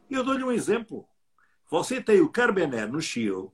Eu 0.09 0.23
dou-lhe 0.23 0.43
um 0.43 0.51
exemplo. 0.51 1.07
Você 1.69 2.01
tem 2.01 2.21
o 2.21 2.29
Carbenet 2.29 2.91
no 2.91 3.01
Chile, 3.01 3.49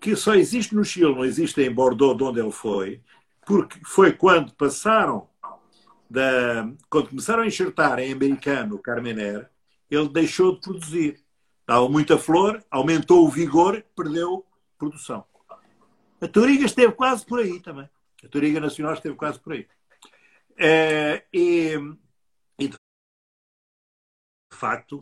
que 0.00 0.16
só 0.16 0.34
existe 0.34 0.74
no 0.74 0.84
Chile, 0.84 1.14
não 1.14 1.24
existe 1.24 1.60
em 1.60 1.72
Bordeaux, 1.72 2.16
de 2.16 2.24
onde 2.24 2.40
ele 2.40 2.50
foi, 2.50 3.02
porque 3.46 3.78
foi 3.84 4.12
quando 4.12 4.52
passaram, 4.54 5.28
da, 6.10 6.68
quando 6.90 7.10
começaram 7.10 7.42
a 7.42 7.46
enxertar 7.46 7.98
em 7.98 8.12
americano 8.12 8.76
o 8.76 8.78
Carmener, 8.78 9.48
ele 9.90 10.08
deixou 10.08 10.54
de 10.54 10.60
produzir. 10.60 11.24
Dava 11.66 11.88
muita 11.88 12.18
flor, 12.18 12.64
aumentou 12.70 13.24
o 13.24 13.30
vigor, 13.30 13.84
perdeu 13.96 14.44
produção. 14.78 15.24
A 16.20 16.28
Toriga 16.28 16.64
esteve 16.64 16.92
quase 16.92 17.24
por 17.26 17.40
aí 17.40 17.60
também. 17.60 17.88
A 18.24 18.28
Toriga 18.28 18.60
Nacional 18.60 18.94
esteve 18.94 19.16
quase 19.16 19.38
por 19.38 19.52
aí. 19.52 19.66
É, 20.56 21.24
e, 21.32 21.74
e, 22.58 22.68
de 22.68 22.76
facto, 24.52 24.98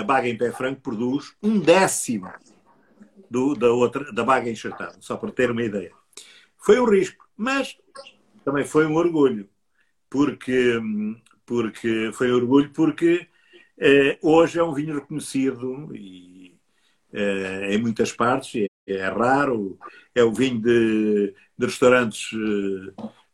a 0.00 0.04
baga 0.04 0.28
em 0.28 0.36
pé 0.36 0.50
franco 0.50 0.80
produz 0.80 1.34
um 1.42 1.58
décimo 1.60 2.32
do, 3.30 3.54
da, 3.54 3.70
outra, 3.70 4.12
da 4.12 4.24
baga 4.24 4.50
enxertada, 4.50 4.96
só 5.00 5.16
para 5.16 5.30
ter 5.30 5.50
uma 5.50 5.62
ideia. 5.62 5.92
Foi 6.56 6.80
um 6.80 6.84
risco, 6.84 7.28
mas 7.36 7.76
também 8.44 8.64
foi 8.64 8.86
um 8.86 8.96
orgulho. 8.96 9.48
porque, 10.10 10.80
porque 11.46 12.10
foi 12.14 12.30
orgulho, 12.32 12.70
porque 12.72 13.26
eh, 13.78 14.18
hoje 14.22 14.58
é 14.58 14.62
um 14.62 14.74
vinho 14.74 14.94
reconhecido 14.94 15.94
e, 15.94 16.56
eh, 17.12 17.74
em 17.74 17.78
muitas 17.78 18.12
partes, 18.12 18.68
é, 18.86 18.94
é, 18.94 19.08
raro, 19.08 19.78
é 20.14 20.22
o 20.24 20.32
vinho 20.32 20.60
de, 20.60 21.34
de 21.56 21.66
restaurantes 21.66 22.30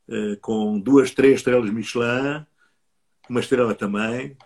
eh, 0.08 0.36
com 0.40 0.78
duas, 0.78 1.10
três 1.12 1.36
estrelas 1.36 1.70
Michelin, 1.70 2.44
uma 3.28 3.40
estrela 3.40 3.74
também, 3.74 4.36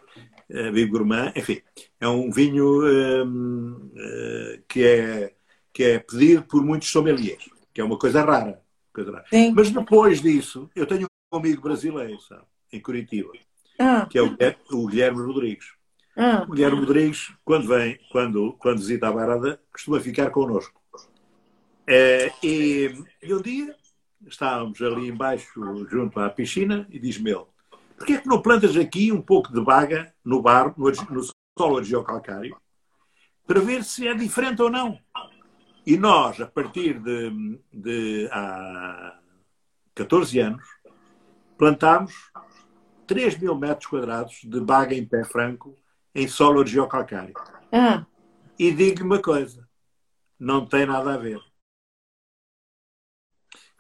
uh, 0.50 0.88
Gourmand, 0.88 1.32
enfim, 1.36 1.60
é 2.00 2.08
um 2.08 2.30
vinho 2.30 2.80
que, 4.68 4.84
é, 4.84 5.34
que 5.72 5.84
é 5.84 5.98
pedido 5.98 6.42
por 6.44 6.64
muitos 6.64 6.90
sommeliers, 6.90 7.48
que 7.72 7.80
é 7.80 7.84
uma 7.84 7.98
coisa 7.98 8.22
rara. 8.22 8.60
Coisa 8.92 9.12
rara. 9.12 9.24
Mas 9.54 9.70
depois 9.70 10.20
disso, 10.20 10.70
eu 10.74 10.86
tenho 10.86 11.06
um 11.32 11.36
amigo 11.36 11.62
brasileiro, 11.62 12.20
sabe, 12.20 12.44
em 12.72 12.80
Curitiba, 12.80 13.30
ah. 13.78 14.06
que 14.06 14.18
é 14.18 14.22
o, 14.22 14.36
o 14.72 14.86
Guilherme 14.86 15.22
Rodrigues. 15.22 15.66
Ah. 16.16 16.44
O 16.48 16.52
Guilherme 16.52 16.80
Rodrigues, 16.80 17.32
quando 17.44 17.68
vem, 17.68 17.98
quando, 18.10 18.52
quando 18.54 18.78
visita 18.78 19.08
a 19.08 19.12
Barada, 19.12 19.60
costuma 19.72 20.00
ficar 20.00 20.30
connosco. 20.30 20.80
É, 21.86 22.30
e, 22.42 22.92
e 23.22 23.32
um 23.32 23.40
dia 23.40 23.74
estávamos 24.26 24.80
ali 24.82 25.08
embaixo, 25.08 25.86
junto 25.88 26.18
à 26.20 26.28
piscina, 26.28 26.86
e 26.90 26.98
diz-me 26.98 27.30
ele, 27.30 27.46
porquê 27.98 28.14
é 28.14 28.20
que 28.20 28.28
não 28.28 28.40
plantas 28.40 28.76
aqui 28.76 29.12
um 29.12 29.20
pouco 29.20 29.52
de 29.52 29.60
baga 29.60 30.14
no 30.24 30.40
barro, 30.40 30.72
no, 30.78 30.90
no 30.90 31.22
solo 31.58 31.82
geocalcário, 31.82 32.56
para 33.46 33.60
ver 33.60 33.82
se 33.82 34.06
é 34.06 34.14
diferente 34.14 34.62
ou 34.62 34.70
não? 34.70 34.98
E 35.84 35.96
nós, 35.96 36.40
a 36.40 36.46
partir 36.46 37.00
de, 37.00 37.58
de 37.72 38.28
há 38.30 39.18
14 39.94 40.38
anos, 40.38 40.64
plantámos 41.56 42.14
3 43.06 43.38
mil 43.38 43.56
metros 43.56 43.86
quadrados 43.86 44.40
de 44.44 44.60
baga 44.60 44.94
em 44.94 45.04
pé 45.04 45.24
franco 45.24 45.74
em 46.14 46.28
solo 46.28 46.64
geocalcário. 46.64 47.34
Ah. 47.72 48.06
E 48.58 48.70
digo-lhe 48.70 49.04
uma 49.04 49.20
coisa: 49.20 49.68
não 50.38 50.66
tem 50.66 50.86
nada 50.86 51.14
a 51.14 51.16
ver. 51.16 51.40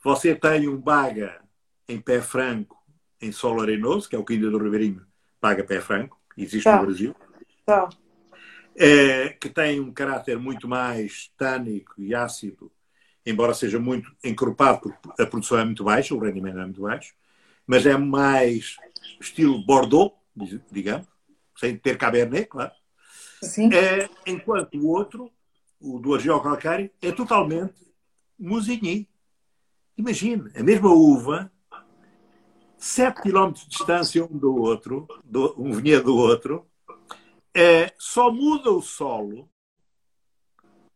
Você 0.02 0.34
tem 0.34 0.68
um 0.68 0.80
baga 0.80 1.44
em 1.88 2.00
pé 2.00 2.22
franco 2.22 2.77
em 3.20 3.32
solo 3.32 3.62
arenoso, 3.62 4.08
que 4.08 4.16
é 4.16 4.18
o 4.18 4.24
Quinta 4.24 4.50
do 4.50 4.58
Ribeirinho, 4.58 5.04
baga 5.40 5.64
pé 5.64 5.80
franco, 5.80 6.18
existe 6.36 6.64
tá. 6.64 6.76
no 6.76 6.86
Brasil. 6.86 7.16
Tá. 7.64 7.88
É, 8.76 9.30
que 9.30 9.48
tem 9.48 9.80
um 9.80 9.92
caráter 9.92 10.38
muito 10.38 10.68
mais 10.68 11.32
tânico 11.36 11.94
e 11.98 12.14
ácido, 12.14 12.70
embora 13.26 13.52
seja 13.52 13.78
muito 13.78 14.10
encorpado, 14.22 14.94
porque 15.02 15.22
a 15.22 15.26
produção 15.26 15.58
é 15.58 15.64
muito 15.64 15.82
baixa, 15.82 16.14
o 16.14 16.18
rendimento 16.18 16.58
é 16.58 16.64
muito 16.64 16.82
baixo, 16.82 17.12
mas 17.66 17.84
é 17.86 17.96
mais 17.96 18.76
estilo 19.20 19.64
Bordeaux, 19.64 20.14
digamos 20.70 21.08
sem 21.58 21.76
ter 21.76 21.98
Cabernet, 21.98 22.46
claro. 22.46 22.72
Sim. 23.42 23.72
É, 23.74 24.08
enquanto 24.26 24.76
o 24.78 24.86
outro, 24.86 25.30
o 25.80 25.98
do 25.98 26.14
Argel 26.14 26.40
Calcário, 26.40 26.90
é 27.02 27.10
totalmente 27.10 27.74
Musigny. 28.38 29.08
Imagine, 29.96 30.50
a 30.54 30.62
mesma 30.62 30.92
uva, 30.92 31.50
7 32.78 33.22
km 33.22 33.52
de 33.52 33.68
distância 33.68 34.24
um 34.24 34.38
do 34.38 34.56
outro, 34.56 35.06
do, 35.24 35.54
um 35.58 35.72
vinhedo 35.72 36.04
do 36.04 36.16
outro, 36.16 36.66
é, 37.54 37.92
só 37.98 38.30
muda 38.30 38.70
o 38.70 38.80
solo. 38.80 39.50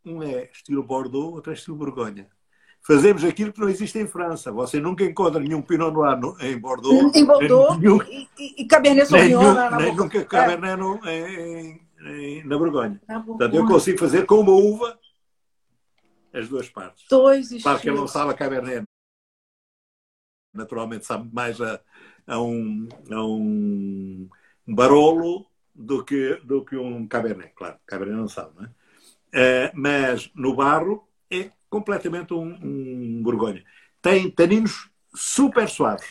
Um 0.04 0.22
é 0.22 0.50
estilo 0.50 0.82
Bordeaux, 0.82 1.34
outro 1.34 1.52
é 1.52 1.54
estilo 1.54 1.76
Borgonha 1.76 2.28
fazemos 2.82 3.24
aquilo 3.24 3.52
que 3.52 3.60
não 3.60 3.68
existe 3.68 3.98
em 3.98 4.06
França. 4.06 4.52
Você 4.52 4.80
nunca 4.80 5.04
encontra 5.04 5.40
nenhum 5.40 5.62
Pinot 5.62 5.92
Noir 5.92 6.18
no, 6.18 6.36
em 6.40 6.58
Bordeaux. 6.58 7.14
Em 7.14 7.24
Bordeaux 7.24 7.78
nenhum, 7.78 8.02
e, 8.02 8.28
e, 8.58 8.66
Cabernet 8.66 9.08
Sauvignon 9.08 9.40
nenhum, 9.40 9.54
na, 9.54 9.70
na 9.70 9.76
nem 9.78 9.94
nunca 9.94 10.18
é. 10.18 10.24
Cabernet 10.24 10.76
no, 10.76 11.00
em, 11.08 11.80
em, 12.04 12.44
na 12.44 12.58
Borgonha. 12.58 13.00
Portanto, 13.24 13.54
eu 13.54 13.66
consigo 13.66 13.98
fazer 13.98 14.26
com 14.26 14.40
uma 14.40 14.52
uva 14.52 14.98
as 16.34 16.48
duas 16.48 16.68
partes. 16.68 17.04
Dois 17.08 17.44
estilos. 17.44 17.62
Claro 17.62 17.80
que 17.80 17.88
ele 17.88 17.96
não 17.96 18.08
sabe 18.08 18.30
a 18.32 18.34
Cabernet. 18.34 18.86
Naturalmente 20.52 21.06
sabe 21.06 21.28
mais 21.32 21.60
a, 21.60 21.80
a, 22.26 22.40
um, 22.40 22.88
a 23.10 23.24
um 23.24 24.28
Barolo 24.66 25.46
do 25.74 26.04
que, 26.04 26.40
do 26.44 26.64
que 26.64 26.76
um 26.76 27.06
Cabernet. 27.06 27.52
Claro, 27.54 27.76
Cabernet 27.86 28.18
não 28.18 28.28
sabe, 28.28 28.52
não 28.56 28.64
é? 28.64 28.68
Uh, 29.34 29.70
mas 29.74 30.30
no 30.34 30.54
barro 30.54 31.08
é 31.30 31.50
completamente 31.70 32.34
um, 32.34 32.58
um 32.62 33.22
Borgonha. 33.22 33.64
Tem 34.02 34.30
taninos 34.30 34.90
super 35.14 35.68
suaves. 35.68 36.08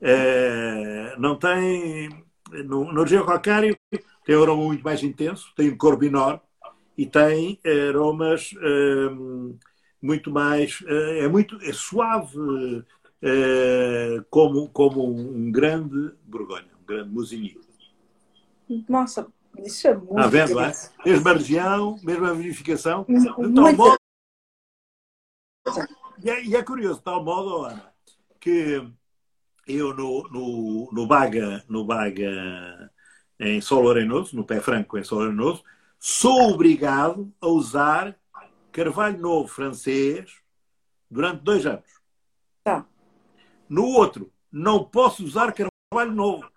É, 0.00 1.14
não 1.18 1.36
tem. 1.36 2.08
No, 2.64 2.92
no 2.92 3.26
calcário 3.26 3.76
tem 4.24 4.36
um 4.36 4.42
aroma 4.42 4.64
muito 4.64 4.82
mais 4.82 5.02
intenso, 5.02 5.52
tem 5.54 5.70
um 5.70 5.76
cor 5.76 5.98
menor 5.98 6.40
e 6.96 7.06
tem 7.06 7.60
aromas 7.90 8.52
é, 8.60 9.10
muito 10.02 10.30
mais. 10.30 10.82
É, 10.86 11.28
muito 11.28 11.58
é 11.62 11.72
suave, 11.72 12.84
é, 13.22 14.22
como, 14.30 14.68
como 14.68 15.06
um 15.06 15.50
grande 15.50 16.12
Borgonha, 16.24 16.68
um 16.80 16.86
grande 16.86 17.10
mozinho. 17.10 17.60
Nossa, 18.88 19.26
isso 19.58 19.88
é 19.88 19.94
muito. 19.94 20.16
Está 20.16 20.26
vendo, 20.28 20.60
é? 20.60 20.72
Mesma 21.04 21.32
região, 21.32 21.98
mesma 22.02 22.34
verificação. 22.34 23.04
De 23.08 23.54
tal 23.54 23.72
modo 23.72 24.00
e 26.22 26.28
é, 26.28 26.44
e 26.44 26.54
é 26.56 26.62
curioso, 26.62 26.98
de 26.98 27.04
tal 27.04 27.24
modo, 27.24 27.64
Ana, 27.64 27.92
que 28.38 28.86
eu 29.66 29.94
no, 29.94 30.28
no, 30.28 30.90
no 30.92 31.06
Baga, 31.06 31.64
no 31.68 31.84
Baga 31.84 32.90
em 33.38 33.60
solo 33.60 33.90
arenoso, 33.90 34.36
no 34.36 34.44
pé 34.44 34.60
franco 34.60 34.98
em 34.98 35.04
solo 35.04 35.22
arenoso, 35.22 35.64
sou 35.98 36.52
obrigado 36.52 37.32
a 37.40 37.46
usar 37.46 38.18
carvalho 38.70 39.18
novo 39.18 39.48
francês 39.48 40.30
durante 41.10 41.42
dois 41.42 41.64
anos. 41.64 41.99
No 43.70 43.84
outro, 43.84 44.32
não 44.50 44.82
posso 44.82 45.24
usar 45.24 45.54
carvalho 45.54 46.12
novo, 46.12 46.50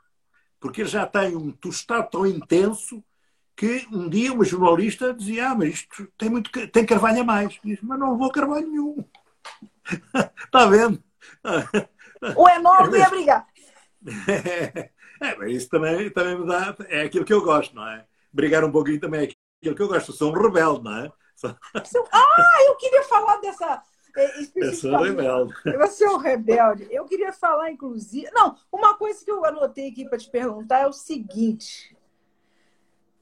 porque 0.59 0.81
ele 0.81 0.89
já 0.89 1.05
tem 1.05 1.35
um 1.35 1.51
tostado 1.51 2.09
tão 2.09 2.25
intenso 2.25 3.03
que 3.55 3.87
um 3.91 4.09
dia 4.09 4.33
uma 4.33 4.43
jornalista 4.43 5.13
dizia: 5.13 5.49
Ah, 5.49 5.55
mas 5.55 5.75
isto 5.75 6.11
tem, 6.17 6.27
muito, 6.27 6.49
tem 6.69 6.83
carvalho 6.83 7.21
a 7.21 7.23
mais. 7.23 7.59
Diz, 7.63 7.79
mas 7.83 7.99
não 7.99 8.17
vou 8.17 8.31
carvalho 8.31 8.67
nenhum. 8.67 9.05
Está 10.43 10.65
vendo? 10.65 11.03
O 12.35 12.49
enorme 12.49 12.97
ia 12.97 13.09
brigar. 13.11 13.47
É, 14.27 14.89
é, 15.21 15.35
mas 15.35 15.51
isso 15.51 15.69
também, 15.69 16.09
também 16.09 16.39
me 16.39 16.47
dá. 16.47 16.75
É 16.89 17.03
aquilo 17.03 17.25
que 17.25 17.33
eu 17.33 17.43
gosto, 17.43 17.75
não 17.75 17.87
é? 17.87 18.07
Brigar 18.31 18.63
um 18.63 18.71
pouquinho 18.71 18.99
também 18.99 19.21
é 19.21 19.23
aquilo 19.61 19.75
que 19.75 19.81
eu 19.83 19.87
gosto. 19.87 20.09
Eu 20.09 20.15
sou 20.15 20.31
um 20.31 20.41
rebelde, 20.41 20.83
não 20.83 20.97
é? 20.97 21.11
Ah, 22.11 22.63
eu 22.67 22.75
queria 22.77 23.03
falar 23.03 23.37
dessa. 23.37 23.83
É, 24.15 24.43
eu 24.55 24.73
sou 24.73 24.95
rebelde. 24.97 25.53
Você 25.77 26.05
é 26.05 26.09
um 26.09 26.17
rebelde. 26.17 26.87
Eu 26.91 27.05
queria 27.05 27.33
falar, 27.33 27.71
inclusive. 27.71 28.29
Não, 28.31 28.55
uma 28.71 28.95
coisa 28.95 29.25
que 29.25 29.31
eu 29.31 29.43
anotei 29.43 29.89
aqui 29.89 30.07
para 30.07 30.19
te 30.19 30.29
perguntar 30.29 30.81
é 30.81 30.87
o 30.87 30.93
seguinte. 30.93 31.97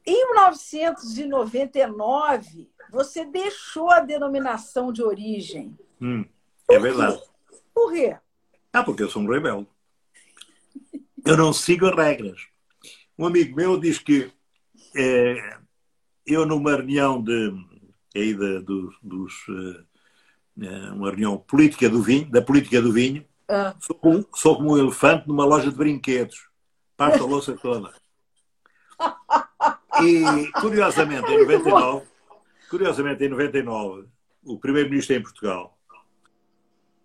Em 0.06 0.34
1999, 0.34 2.70
você 2.92 3.24
deixou 3.24 3.90
a 3.90 4.02
denominação 4.02 4.92
de 4.92 5.02
origem. 5.02 5.80
Hum, 6.02 6.26
é 6.70 6.78
verdade. 6.78 7.22
Por 7.74 7.94
quê? 7.94 8.18
Ah, 8.74 8.84
porque 8.84 9.04
eu 9.04 9.10
sou 9.10 9.22
um 9.22 9.30
rebelde. 9.30 9.70
Eu 11.26 11.38
não 11.38 11.54
sigo 11.54 11.86
as 11.86 11.96
regras. 11.96 12.48
Um 13.18 13.28
amigo 13.28 13.56
meu 13.56 13.80
diz 13.80 13.98
que 14.00 14.30
é, 14.96 15.58
eu 16.26 16.46
numa 16.46 16.76
reunião 16.76 17.22
de, 17.22 17.54
aí 18.16 18.34
de, 18.34 18.60
dos, 18.60 18.96
dos 19.02 19.34
é, 19.50 19.84
uma 20.94 21.10
reunião 21.10 21.38
política 21.38 21.90
do 21.90 22.02
vinho, 22.02 22.30
da 22.30 22.42
política 22.42 22.82
do 22.82 22.92
vinho, 22.92 23.26
ah. 23.50 23.76
sou, 23.80 23.96
como, 23.96 24.28
sou 24.34 24.56
como 24.56 24.74
um 24.74 24.78
elefante 24.78 25.28
numa 25.28 25.46
loja 25.46 25.70
de 25.70 25.76
brinquedos. 25.76 26.50
Parto 26.96 27.24
a 27.24 27.28
louça 27.28 27.54
toda. 27.54 27.94
E 30.04 30.52
curiosamente, 30.60 31.32
em 31.32 31.40
99, 31.40 32.06
curiosamente, 32.70 33.24
em 33.24 33.30
99, 33.30 34.08
o 34.44 34.60
primeiro-ministro 34.60 35.16
em 35.16 35.22
Portugal 35.22 35.78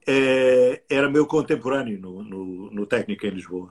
é, 0.07 0.83
era 0.89 1.11
meu 1.11 1.27
contemporâneo 1.27 1.99
no, 1.99 2.23
no, 2.23 2.70
no, 2.70 2.87
técnico 2.87 3.27
em 3.27 3.31
Lisboa. 3.31 3.70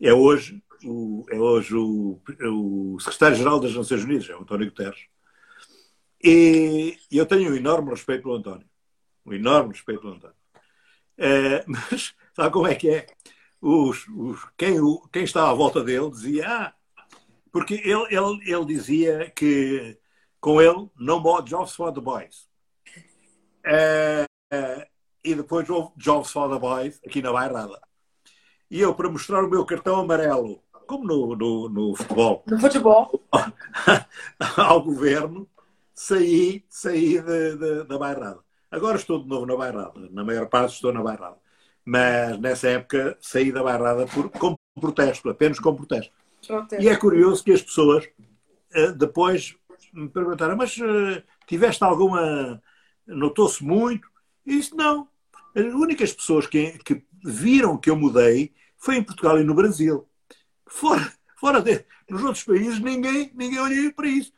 É 0.00 0.12
hoje 0.12 0.60
o, 0.84 1.24
é 1.30 1.38
hoje 1.38 1.76
o, 1.76 2.20
o 2.42 2.98
secretário-geral 2.98 3.60
das 3.60 3.72
Nações 3.72 4.02
Unidas, 4.02 4.28
é 4.28 4.34
o 4.34 4.42
António 4.42 4.66
Guterres. 4.66 5.06
E 6.22 6.98
eu 7.10 7.26
tenho 7.26 7.50
um 7.50 7.56
enorme 7.56 7.90
respeito 7.90 8.22
pelo 8.22 8.36
António. 8.36 8.66
Um 9.26 9.32
enorme 9.32 9.72
respeito 9.72 10.00
pelo 10.00 10.14
António. 10.14 10.36
É, 11.18 11.64
mas 11.68 12.14
sabe 12.34 12.52
como 12.52 12.66
é 12.66 12.74
que 12.74 12.90
é? 12.90 13.06
Os, 13.60 14.06
os, 14.08 14.44
quem, 14.56 14.76
quem 15.12 15.24
estava 15.24 15.50
à 15.50 15.54
volta 15.54 15.82
dele 15.84 16.10
dizia, 16.10 16.48
ah, 16.48 16.74
porque 17.52 17.74
ele, 17.74 18.06
ele, 18.10 18.40
ele 18.50 18.64
dizia 18.64 19.30
que 19.30 19.98
com 20.40 20.60
ele, 20.60 20.90
no 20.96 21.20
more 21.20 21.44
jobs 21.44 21.74
for 21.74 21.92
the 21.92 22.00
boys. 22.00 22.48
Uh, 23.64 24.24
uh, 24.52 24.92
e 25.24 25.34
depois 25.34 25.68
houve 25.70 25.92
Jobs 25.96 26.30
for 26.30 26.50
the 26.50 26.58
Boys 26.58 27.00
aqui 27.06 27.22
na 27.22 27.32
Bairrada. 27.32 27.80
E 28.70 28.80
eu, 28.80 28.94
para 28.94 29.08
mostrar 29.08 29.44
o 29.44 29.48
meu 29.48 29.64
cartão 29.64 30.00
amarelo, 30.00 30.62
como 30.86 31.04
no, 31.04 31.36
no, 31.36 31.68
no 31.68 31.94
futebol, 31.94 32.42
No 32.46 32.58
futebol. 32.58 33.22
ao 34.56 34.82
governo, 34.82 35.48
saí, 35.94 36.64
saí 36.68 37.20
de- 37.20 37.56
de- 37.56 37.84
da 37.84 37.98
bairrada. 37.98 38.40
Agora 38.70 38.96
estou 38.96 39.22
de 39.22 39.28
novo 39.28 39.46
na 39.46 39.56
bairrada. 39.56 40.08
Na 40.10 40.24
maior 40.24 40.48
parte 40.48 40.74
estou 40.74 40.92
na 40.92 41.02
bairrada. 41.02 41.36
Mas 41.84 42.38
nessa 42.38 42.68
época 42.68 43.16
saí 43.20 43.50
da 43.52 43.62
bairrada 43.62 44.06
por, 44.06 44.30
com 44.30 44.56
protesto, 44.80 45.28
apenas 45.28 45.58
com 45.58 45.74
protesto. 45.74 46.12
E 46.80 46.88
é 46.88 46.96
curioso 46.96 47.44
que 47.44 47.52
as 47.52 47.62
pessoas 47.62 48.08
eh, 48.72 48.92
depois 48.92 49.54
me 49.92 50.08
perguntaram, 50.08 50.56
mas 50.56 50.76
eh, 50.78 51.22
tiveste 51.46 51.82
alguma. 51.84 52.62
Notou-se 53.06 53.62
muito? 53.62 54.08
E 54.46 54.56
disse, 54.56 54.74
não. 54.74 55.08
As 55.54 55.64
únicas 55.74 56.12
pessoas 56.12 56.46
que, 56.46 56.78
que 56.84 57.04
viram 57.24 57.76
que 57.76 57.90
eu 57.90 57.96
mudei 57.96 58.52
foi 58.78 58.96
em 58.96 59.02
Portugal 59.02 59.38
e 59.38 59.44
no 59.44 59.54
Brasil. 59.54 60.08
Fora, 60.66 61.12
fora 61.38 61.60
de, 61.60 61.84
nos 62.08 62.22
outros 62.24 62.42
países, 62.44 62.78
ninguém, 62.80 63.30
ninguém 63.34 63.58
olhou 63.58 63.92
para 63.92 64.08
isso. 64.08 64.32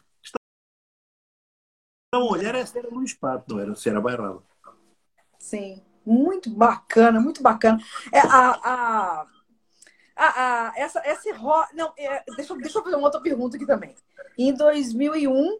Estavam 2.14 2.28
a 2.28 2.32
olhar, 2.38 2.54
essa 2.54 2.78
era 2.78 2.88
Luís 2.88 3.12
Pato, 3.12 3.54
não 3.54 3.60
era? 3.60 3.74
Se 3.74 3.88
era 3.88 4.00
bairrada. 4.00 4.38
Sim, 5.36 5.82
muito 6.06 6.48
bacana, 6.48 7.20
muito 7.20 7.42
bacana. 7.42 7.78
É, 8.12 8.20
a, 8.20 8.50
a, 8.62 9.26
a, 10.16 10.68
a- 10.68 10.72
essa, 10.76 11.02
esse 11.04 11.32
ro... 11.32 11.52
Não, 11.74 11.92
é, 11.98 12.22
deixa, 12.36 12.52
eu- 12.52 12.58
deixa 12.58 12.78
eu 12.78 12.84
fazer 12.84 12.94
uma 12.94 13.06
outra 13.06 13.20
pergunta 13.20 13.56
aqui 13.56 13.66
também. 13.66 13.96
Em 14.38 14.54
2001 14.54 15.58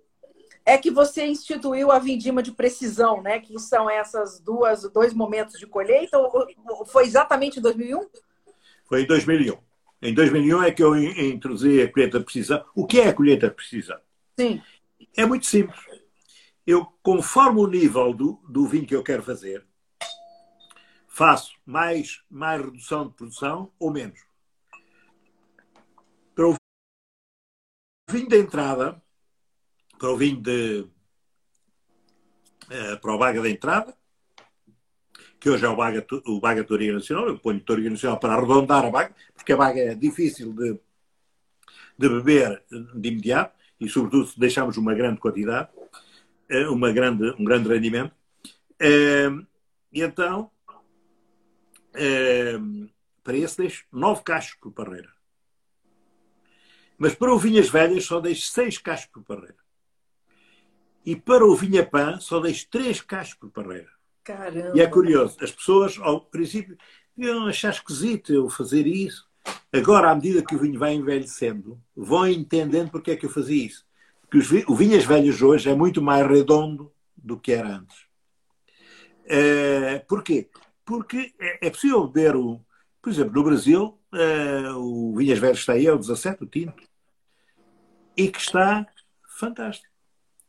é 0.65 0.79
que 0.79 0.93
você 0.93 1.27
instituiu 1.27 1.91
a 1.91 1.99
vindima 1.99 2.41
de 2.41 2.53
precisão, 2.53 3.21
né? 3.21 3.41
Que 3.41 3.59
são 3.59 3.91
essas 3.91 4.39
duas, 4.39 4.89
dois 4.93 5.13
momentos 5.13 5.59
de 5.59 5.67
colheita. 5.67 6.17
Ou- 6.19 6.87
Foi 6.87 7.03
exatamente 7.05 7.59
em 7.59 7.63
2001? 7.63 8.07
Foi 8.89 9.03
em 9.03 9.07
2001. 9.07 9.59
Em 10.01 10.15
2001 10.15 10.63
é 10.63 10.71
que 10.71 10.85
eu 10.85 10.95
in- 10.97 11.33
introduzi 11.33 11.83
a 11.83 11.91
colheita 11.91 12.19
de 12.21 12.25
precisão. 12.25 12.65
O 12.77 12.87
que 12.87 13.01
é 13.01 13.09
a 13.09 13.13
colheita 13.13 13.49
de 13.49 13.55
precisão? 13.55 13.99
Sim. 14.39 14.63
É 15.17 15.27
muito 15.27 15.47
simples. 15.47 15.81
Eu, 16.67 16.87
conforme 17.03 17.61
o 17.61 17.67
nível 17.67 18.15
do, 18.15 18.41
do 18.49 18.67
vinho 18.67 18.87
que 18.87 18.95
eu 18.95 19.03
quero 19.03 19.23
fazer, 19.23 19.67
faço 21.07 21.55
mais, 21.65 22.23
mais 22.31 22.61
redução 22.61 23.09
de 23.09 23.15
produção 23.15 23.73
ou 23.79 23.91
menos. 23.91 24.19
Para 26.35 26.49
o 26.49 26.57
vinho 28.11 28.29
de 28.29 28.39
entrada, 28.39 29.01
para 29.99 30.11
o 30.11 30.17
vinho 30.17 30.41
de. 30.41 30.89
eh, 32.71 32.97
para 32.97 33.15
o 33.15 33.19
baga 33.19 33.41
de 33.41 33.51
entrada, 33.51 33.97
que 35.39 35.51
hoje 35.51 35.65
é 35.65 35.69
o 35.69 35.77
baga, 35.77 36.05
o 36.27 36.41
baga 36.41 36.65
Touriga 36.65 36.95
Nacional, 36.95 37.29
eu 37.29 37.39
ponho 37.39 37.61
Touriga 37.61 37.91
Nacional 37.91 38.19
para 38.19 38.35
arredondar 38.35 38.85
a 38.85 38.91
baga, 38.91 39.15
porque 39.35 39.53
a 39.53 39.57
baga 39.57 39.81
é 39.81 39.95
difícil 39.95 40.53
de, 40.53 40.81
de 41.99 42.09
beber 42.09 42.65
de 42.71 43.09
imediato 43.09 43.55
e, 43.79 43.89
sobretudo, 43.89 44.27
se 44.27 44.41
deixarmos 44.41 44.77
uma 44.77 44.95
grande 44.95 45.21
quantidade, 45.21 45.69
uma 46.71 46.93
grande, 46.93 47.31
um 47.39 47.45
grande 47.45 47.69
rendimento. 47.69 48.15
Eh, 48.81 49.31
E 49.95 50.03
então, 50.03 50.51
para 53.23 53.37
esse 53.37 53.57
deixo 53.57 53.85
nove 53.93 54.23
cachos 54.25 54.57
por 54.61 54.73
parreira. 54.73 55.09
Mas 56.99 57.15
para 57.15 57.33
o 57.33 57.39
Vinhas 57.39 57.69
Velhas 57.69 58.05
só 58.05 58.21
deixo 58.21 58.49
seis 58.49 58.77
cachos 58.77 59.07
por 59.07 59.23
parreira. 59.23 59.63
E 61.07 61.15
para 61.15 61.45
o 61.47 61.55
Vinha 61.55 61.87
Pã 61.87 62.19
só 62.19 62.41
deixo 62.41 62.67
três 62.69 63.01
cachos 63.01 63.35
por 63.35 63.51
parreira. 63.51 63.91
Caramba. 64.25 64.77
E 64.77 64.81
é 64.81 64.87
curioso, 64.87 65.37
as 65.41 65.53
pessoas, 65.53 65.97
ao 66.01 66.21
princípio, 66.21 66.77
iam 67.17 67.47
achar 67.47 67.71
esquisito 67.71 68.33
eu 68.33 68.49
fazer 68.49 68.87
isso. 68.87 69.29
Agora, 69.73 70.11
à 70.11 70.15
medida 70.15 70.45
que 70.45 70.57
o 70.57 70.59
vinho 70.59 70.79
vai 70.79 70.95
envelhecendo, 70.95 71.81
vão 71.95 72.27
entendendo 72.27 72.91
porque 72.91 73.11
é 73.11 73.17
que 73.17 73.27
eu 73.27 73.31
fazia 73.31 73.67
isso. 73.67 73.87
Os 74.35 74.49
vi- 74.51 74.65
o 74.69 74.75
Vinhas 74.75 75.05
Velhas 75.05 75.41
hoje 75.43 75.71
é 75.71 75.75
muito 75.75 76.03
mais 76.03 76.27
redondo 76.27 76.93
do 77.17 77.39
que 77.39 77.53
era 77.53 77.69
antes. 77.77 77.97
Eh, 79.27 80.01
porquê? 80.09 80.51
Porque 80.85 81.33
é, 81.39 81.67
é 81.67 81.71
possível 81.71 82.07
beber 82.07 82.37
o. 82.37 82.61
Por 83.01 83.11
exemplo, 83.11 83.33
no 83.35 83.45
Brasil, 83.45 83.99
eh, 84.15 84.71
o 84.77 85.15
Vinhas 85.17 85.39
Velhas 85.39 85.59
está 85.59 85.75
aí, 85.75 85.87
é 85.87 85.93
o 85.93 85.99
17, 85.99 86.43
o 86.43 86.47
tinto, 86.47 86.83
e 88.17 88.29
que 88.29 88.41
está 88.41 88.87
fantástico. 89.39 89.93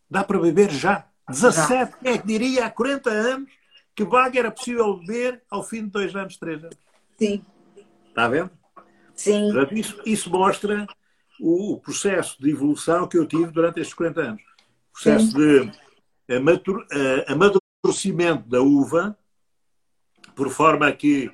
Dá 0.10 0.24
para 0.24 0.40
beber 0.40 0.72
já. 0.72 1.08
17, 1.30 1.98
quem 2.02 2.14
é 2.14 2.18
que 2.18 2.28
diria 2.28 2.66
há 2.66 2.70
40 2.72 3.10
anos 3.10 3.52
que 3.96 4.04
vaga 4.04 4.38
era 4.40 4.52
possível 4.52 4.98
beber 4.98 5.42
ao 5.50 5.64
fim 5.64 5.84
de 5.86 5.90
dois 5.92 6.16
anos, 6.16 6.38
três 6.38 6.64
anos? 6.64 6.78
Sim, 7.18 7.44
Está 8.10 8.28
vendo? 8.28 8.52
sim. 9.16 9.52
Portanto, 9.52 9.74
isso, 9.78 10.02
isso 10.06 10.30
mostra 10.30 10.86
o, 11.40 11.80
processo 11.80 12.42
de 12.42 12.50
evolução 12.52 13.08
que 13.08 13.18
eu 13.18 13.26
tive 13.26 13.52
durante 13.52 13.80
estes 13.80 13.94
40 13.94 14.22
anos. 14.22 14.42
O 14.42 14.94
processo 14.94 15.36
de 15.36 15.72
amadur- 16.36 16.86
eh, 16.92 17.26
amadurecimento 17.28 18.48
da 18.48 18.62
uva, 18.62 19.18
por 20.36 20.50
forma 20.50 20.92
que 20.92 21.32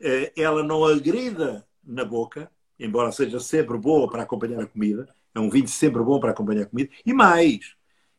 eh, 0.00 0.32
ela 0.36 0.62
não 0.62 0.84
agrida 0.84 1.66
na 1.82 2.04
boca, 2.04 2.50
embora 2.78 3.12
seja 3.12 3.38
sempre 3.40 3.76
boa 3.78 4.10
para 4.10 4.22
acompanhar 4.22 4.62
a 4.62 4.66
comida. 4.66 5.08
É 5.34 5.40
um 5.40 5.48
vinho 5.48 5.68
sempre 5.68 6.02
bom 6.02 6.20
para 6.20 6.30
acompanhar 6.30 6.62
a 6.62 6.66
comida. 6.66 6.90
E 7.04 7.12
mais, 7.12 7.74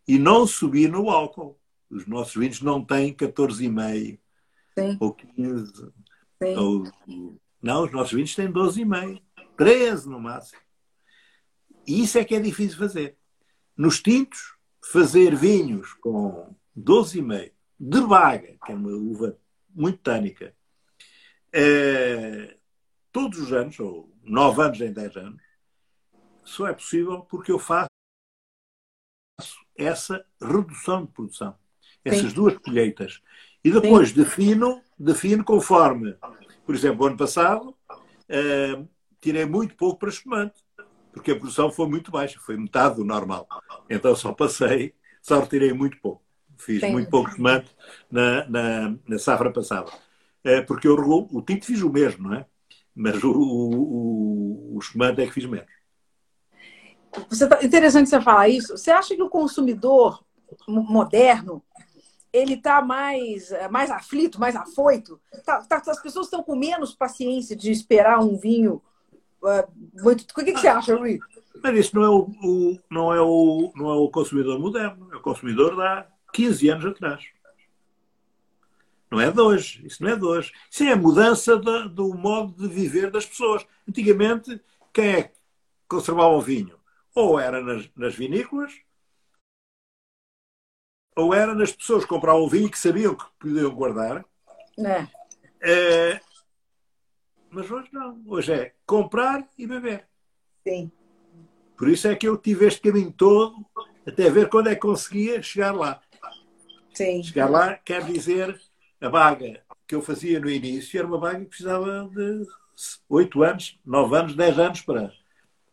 e 0.07 0.17
não 0.17 0.47
subir 0.47 0.89
no 0.89 1.09
álcool. 1.09 1.59
Os 1.89 2.07
nossos 2.07 2.35
vinhos 2.35 2.61
não 2.61 2.83
têm 2.83 3.13
14,5 3.13 4.19
Sim, 4.77 4.97
ou 4.99 5.13
15. 5.13 5.71
sim. 6.41 6.55
Ou- 6.57 6.91
não, 7.61 7.83
os 7.83 7.91
nossos 7.91 8.13
vinhos 8.13 8.35
têm 8.35 8.51
12,5, 8.51 9.21
13 9.55 10.09
no 10.09 10.19
máximo. 10.19 10.59
E 11.85 12.03
isso 12.03 12.17
é 12.17 12.23
que 12.23 12.35
é 12.35 12.39
difícil 12.39 12.77
fazer. 12.77 13.17
Nos 13.75 14.01
tintos, 14.01 14.55
fazer 14.83 15.35
vinhos 15.35 15.93
com 15.93 16.55
12,5 16.77 17.51
de 17.79 17.99
vaga, 18.01 18.57
que 18.65 18.71
é 18.71 18.75
uma 18.75 18.91
uva 18.91 19.37
muito 19.73 19.97
tânica, 19.99 20.55
eh, 21.51 22.57
todos 23.11 23.39
os 23.39 23.51
anos, 23.51 23.79
ou 23.79 24.11
9 24.23 24.61
anos 24.61 24.81
em 24.81 24.91
10 24.91 25.17
anos, 25.17 25.41
só 26.43 26.67
é 26.67 26.73
possível 26.73 27.21
porque 27.21 27.51
eu 27.51 27.59
faço 27.59 27.89
essa 29.75 30.25
redução 30.41 31.05
de 31.05 31.11
produção. 31.11 31.57
Essas 32.05 32.29
Sim. 32.29 32.35
duas 32.35 32.57
colheitas. 32.57 33.21
E 33.63 33.71
depois 33.71 34.11
defino, 34.11 34.81
defino 34.97 35.43
conforme. 35.43 36.15
Por 36.65 36.75
exemplo, 36.75 37.05
ano 37.05 37.17
passado 37.17 37.75
eh, 38.27 38.83
tirei 39.21 39.45
muito 39.45 39.75
pouco 39.75 39.99
para 39.99 40.09
espumante, 40.09 40.62
porque 41.13 41.31
a 41.31 41.35
produção 41.35 41.71
foi 41.71 41.87
muito 41.87 42.11
baixa, 42.11 42.39
foi 42.39 42.57
metade 42.57 42.95
do 42.95 43.05
normal. 43.05 43.47
Então 43.89 44.15
só 44.15 44.33
passei, 44.33 44.93
só 45.21 45.39
retirei 45.39 45.71
muito 45.71 45.97
pouco. 46.01 46.23
Fiz 46.57 46.81
Sim. 46.81 46.91
muito 46.91 47.09
pouco 47.09 47.29
espumante 47.29 47.69
na, 48.11 48.47
na, 48.49 48.95
na 49.07 49.19
safra 49.19 49.51
passada. 49.51 49.91
Eh, 50.43 50.61
porque 50.61 50.87
eu 50.87 50.95
o 50.95 51.41
tinto 51.41 51.65
fiz 51.65 51.81
o 51.81 51.89
mesmo, 51.89 52.29
não 52.29 52.35
é? 52.35 52.45
Mas 52.95 53.23
o, 53.23 53.31
o, 53.31 54.75
o, 54.75 54.77
o 54.77 54.79
é 55.21 55.25
que 55.25 55.31
fiz 55.31 55.45
menos. 55.45 55.71
Você 57.29 57.47
tá, 57.47 57.63
interessante 57.63 58.09
você 58.09 58.19
falar 58.21 58.49
isso. 58.49 58.75
Você 58.77 58.91
acha 58.91 59.15
que 59.15 59.21
o 59.21 59.29
consumidor 59.29 60.23
mo- 60.67 60.83
moderno 60.83 61.63
ele 62.31 62.55
está 62.55 62.81
mais, 62.81 63.51
eh, 63.51 63.67
mais 63.69 63.91
aflito, 63.91 64.39
mais 64.39 64.55
afoito? 64.55 65.19
Tá- 65.45 65.61
tá- 65.61 65.83
as 65.87 66.01
pessoas 66.01 66.25
estão 66.25 66.41
com 66.43 66.55
menos 66.55 66.93
paciência 66.93 67.55
de 67.55 67.71
esperar 67.71 68.19
um 68.19 68.35
vinho 68.35 68.81
muito. 70.01 70.21
O 70.31 70.33
que, 70.35 70.45
que 70.45 70.59
você 70.59 70.67
acha, 70.67 70.95
Rui? 70.95 71.19
Mas 71.61 71.77
isso 71.79 71.95
não 71.95 72.03
é 72.03 72.09
o, 72.09 72.19
o- 72.43 72.79
não, 72.89 73.13
é 73.13 73.21
o, 73.21 73.71
não 73.75 73.89
é 73.89 73.95
o 73.95 74.09
consumidor 74.09 74.59
moderno, 74.59 75.09
é 75.13 75.15
o 75.17 75.21
consumidor 75.21 75.75
de 75.75 75.81
há 75.81 76.07
15 76.33 76.69
anos 76.69 76.85
atrás. 76.85 77.23
Não 79.11 79.21
é 79.21 79.31
de 79.31 79.39
hoje. 79.39 79.85
Isso 79.85 80.01
não 80.03 80.09
é 80.11 80.15
de 80.15 80.25
hoje. 80.25 80.51
Isso 80.71 80.83
é 80.83 80.91
a 80.91 80.95
mudança 80.97 81.57
da- 81.57 81.87
do 81.87 82.13
modo 82.15 82.67
de 82.67 82.73
viver 82.73 83.11
das 83.11 83.25
pessoas. 83.25 83.65
Antigamente, 83.87 84.59
quem 84.91 85.07
é 85.13 85.23
que 85.23 85.33
conservava 85.87 86.29
o 86.33 86.41
vinho? 86.41 86.77
Ou 87.15 87.39
era 87.39 87.61
nas, 87.61 87.87
nas 87.95 88.15
vinícolas, 88.15 88.73
ou 91.15 91.33
era 91.33 91.53
nas 91.53 91.71
pessoas 91.71 92.03
que 92.03 92.09
compravam 92.09 92.41
o 92.41 92.49
vinho 92.49 92.67
e 92.67 92.71
que 92.71 92.79
sabiam 92.79 93.15
que 93.15 93.25
podiam 93.39 93.69
guardar. 93.73 94.25
É, 94.79 95.07
Eh, 95.65 96.19
mas 97.53 97.69
hoje 97.69 97.89
não. 97.91 98.21
Hoje 98.25 98.53
é 98.53 98.73
comprar 98.85 99.47
e 99.57 99.67
beber. 99.67 100.07
sim. 100.65 100.91
Por 101.77 101.89
isso 101.89 102.07
é 102.07 102.15
que 102.15 102.27
eu 102.27 102.37
tive 102.37 102.67
este 102.67 102.79
caminho 102.79 103.11
todo 103.11 103.65
até 104.05 104.29
ver 104.29 104.47
quando 104.47 104.69
é 104.69 104.75
que 104.75 104.81
conseguia 104.81 105.41
chegar 105.41 105.71
lá. 105.71 106.01
Sim. 106.93 107.23
Chegar 107.23 107.49
lá 107.49 107.73
quer 107.75 108.05
dizer 108.05 108.59
a 109.01 109.09
vaga 109.09 109.61
que 109.87 109.95
eu 109.95 110.01
fazia 110.01 110.39
no 110.39 110.49
início 110.49 110.97
era 110.97 111.07
uma 111.07 111.17
vaga 111.17 111.39
que 111.39 111.45
precisava 111.45 112.09
de 112.13 112.45
8 113.09 113.43
anos, 113.43 113.79
9 113.85 114.15
anos, 114.15 114.35
10 114.35 114.59
anos 114.59 114.81
para, 114.81 115.11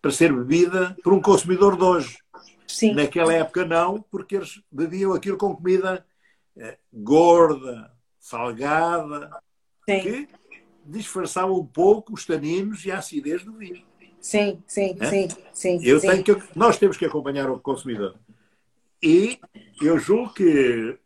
para 0.00 0.10
ser 0.10 0.32
bebida 0.32 0.96
por 1.04 1.12
um 1.12 1.20
consumidor 1.20 1.76
de 1.76 1.84
hoje. 1.84 2.18
Sim. 2.66 2.94
Naquela 2.94 3.34
época 3.34 3.64
não, 3.64 4.00
porque 4.00 4.36
eles 4.36 4.60
bebiam 4.70 5.12
aquilo 5.12 5.36
com 5.36 5.54
comida 5.54 6.04
eh, 6.56 6.78
gorda, 6.92 7.92
salgada, 8.18 9.30
Sim. 9.88 10.00
que 10.00 10.28
disfarçava 10.90 11.52
um 11.52 11.64
pouco 11.64 12.14
os 12.14 12.24
taninos 12.24 12.84
e 12.84 12.90
a 12.90 12.98
acidez 12.98 13.44
do 13.44 13.52
vinho. 13.52 13.82
Sim, 14.20 14.62
sim, 14.66 14.96
é? 15.00 15.06
sim, 15.06 15.28
sim. 15.52 15.80
Eu 15.82 15.98
sim. 15.98 16.08
Tenho 16.08 16.24
que, 16.24 16.58
nós 16.58 16.76
temos 16.76 16.96
que 16.96 17.06
acompanhar 17.06 17.48
o 17.50 17.58
consumidor. 17.58 18.16
E 19.02 19.38
eu 19.80 19.98
julgo 19.98 20.34
que 20.34 20.98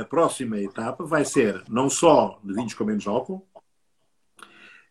a 0.00 0.04
próxima 0.04 0.58
etapa 0.58 1.04
vai 1.04 1.24
ser 1.24 1.62
não 1.68 1.90
só 1.90 2.40
de 2.42 2.54
vinhos 2.54 2.74
com 2.74 2.84
menos 2.84 3.06
álcool, 3.06 3.46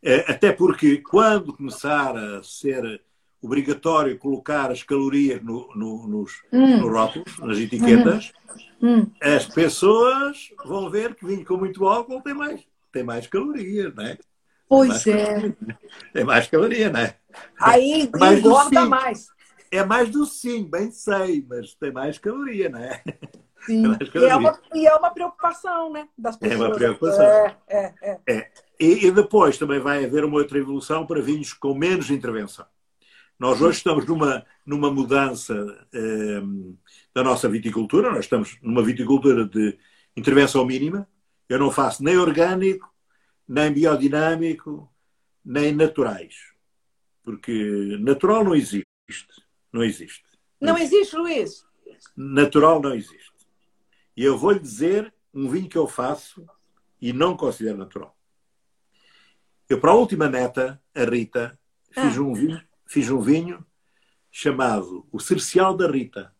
eh, 0.03 0.26
até 0.28 0.52
porque 0.52 0.98
quando 0.98 1.56
começar 1.56 2.16
a 2.16 2.44
ser 2.44 3.02
obrigatório 3.41 4.18
colocar 4.18 4.72
as 4.72 4.84
calorias 4.84 5.41
no, 5.44 5.70
no, 5.76 6.07
nos, 6.07 6.44
hum. 6.52 6.78
no 6.78 6.91
rótulos, 6.91 7.38
nas 7.40 7.57
etiquetas, 7.57 8.32
hum. 8.82 8.99
hum. 8.99 9.12
as 9.22 9.45
pessoas 9.48 10.52
vão 10.66 10.90
ver 10.90 11.16
que 11.16 11.26
vinho 11.26 11.45
com 11.45 11.57
muito 11.57 11.86
álcool 11.88 12.22
tem 12.22 12.34
mais, 12.34 12.62
tem 12.95 13.03
mais 13.03 13.27
calorias, 13.27 13.93
não 13.93 14.05
é? 14.05 14.17
Pois 14.69 15.05
é. 15.05 15.53
Tem 16.13 16.23
mais 16.23 16.47
caloria, 16.47 16.89
não 16.89 17.01
é? 17.01 17.17
Aí 17.59 18.09
é 18.13 18.17
mais 18.17 18.39
engorda 18.39 18.85
mais. 18.85 19.27
É 19.69 19.84
mais 19.84 20.09
docinho, 20.09 20.69
bem 20.69 20.89
sei, 20.91 21.45
mas 21.47 21.73
tem 21.76 21.91
mais 21.91 22.17
caloria, 22.17 22.69
não 22.69 22.80
é? 22.80 23.03
Sim. 23.65 23.84
E 24.13 24.26
é, 24.26 24.35
uma, 24.35 24.59
e 24.73 24.88
é 24.88 24.95
uma 24.95 25.11
preocupação, 25.11 25.91
né? 25.91 26.07
Das 26.17 26.38
pessoas. 26.38 26.61
É 26.61 26.63
uma 26.63 26.76
preocupação. 26.76 27.26
É, 27.26 27.57
é, 27.67 27.93
é. 28.01 28.19
é. 28.30 28.51
E, 28.80 29.07
e, 29.07 29.11
depois 29.11 29.57
também 29.57 29.80
vai 29.80 30.05
haver 30.05 30.23
uma 30.23 30.38
outra 30.38 30.57
evolução 30.57 31.05
para 31.05 31.22
vinhos 31.22 31.51
com 31.51 31.73
menos 31.73 32.09
intervenção. 32.09 32.65
Nós 33.38 33.61
hoje 33.61 33.80
estamos 33.80 34.05
numa, 34.05 34.45
numa 34.65 34.89
mudança 34.89 35.53
eh, 35.93 36.41
da 37.13 37.22
nossa 37.22 37.49
viticultura, 37.49 38.09
nós 38.09 38.26
estamos 38.26 38.57
numa 38.61 38.81
viticultura 38.81 39.43
de 39.45 39.77
intervenção 40.15 40.65
mínima. 40.65 41.05
Eu 41.47 41.59
não 41.59 41.72
faço 41.72 42.03
nem 42.03 42.17
orgânico, 42.17 42.91
nem 43.47 43.72
biodinâmico, 43.72 44.91
nem 45.43 45.73
naturais. 45.73 46.35
Porque 47.23 47.97
natural 47.99 48.43
não 48.43 48.55
existe. 48.55 48.85
Não 49.72 49.84
existe. 49.84 50.23
Não 50.59 50.77
existe, 50.77 51.15
Luís? 51.15 51.65
Natural 52.15 52.81
não 52.81 52.95
existe. 52.95 53.34
E 54.15 54.23
eu 54.23 54.38
vou 54.38 54.51
lhe 54.51 54.59
dizer 54.59 55.13
um 55.34 55.49
vinho 55.49 55.69
que 55.69 55.77
eu 55.77 55.88
faço 55.88 56.47
e 57.01 57.11
não 57.11 57.35
considero 57.35 57.77
natural. 57.77 58.15
Eu, 59.67 59.80
para 59.80 59.91
a 59.91 59.95
última 59.95 60.30
neta, 60.30 60.81
a 60.93 61.03
Rita, 61.03 61.59
fiz, 61.91 62.17
ah. 62.17 62.22
um, 62.22 62.34
vinho, 62.34 62.61
fiz 62.85 63.09
um 63.09 63.19
vinho 63.19 63.65
chamado 64.31 65.07
o 65.11 65.19
Cercial 65.19 65.76
da 65.76 65.89
Rita. 65.89 66.34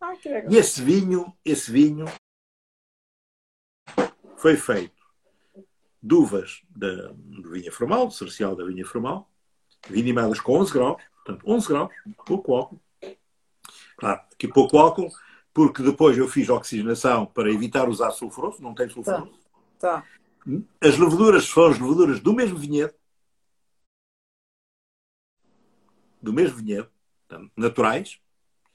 Ah, 0.00 0.16
que 0.16 0.28
legal. 0.28 0.52
E 0.52 0.56
esse 0.56 0.80
vinho, 0.80 1.36
esse 1.44 1.70
vinho 1.70 2.06
foi 4.40 4.56
feito 4.56 5.00
de 6.02 6.14
uvas 6.14 6.62
da, 6.70 7.12
do 7.12 7.50
vinha 7.50 7.70
formal, 7.70 8.06
do 8.06 8.14
Cercial 8.14 8.56
da 8.56 8.64
vinha 8.64 8.86
formal, 8.86 9.30
vinimadas 9.86 10.40
com 10.40 10.58
11 10.58 10.72
graus, 10.72 11.02
portanto, 11.16 11.44
11 11.46 11.68
graus, 11.68 11.94
pouco 12.24 12.54
álcool. 12.54 12.80
Claro, 13.98 14.20
aqui 14.32 14.48
pouco 14.48 14.78
álcool, 14.78 15.10
porque 15.52 15.82
depois 15.82 16.16
eu 16.16 16.26
fiz 16.26 16.48
oxigenação 16.48 17.26
para 17.26 17.52
evitar 17.52 17.86
usar 17.86 18.12
sulfuroso, 18.12 18.62
não 18.62 18.74
tem 18.74 18.88
sulfuroso. 18.88 19.38
Tá. 19.78 20.00
tá. 20.00 20.06
As 20.80 20.96
leveduras 20.96 21.46
foram 21.46 21.74
as 21.74 21.78
leveduras 21.78 22.18
do 22.18 22.32
mesmo 22.32 22.56
vinhedo, 22.56 22.94
do 26.22 26.32
mesmo 26.32 26.56
vinhedo, 26.56 26.90
naturais. 27.54 28.18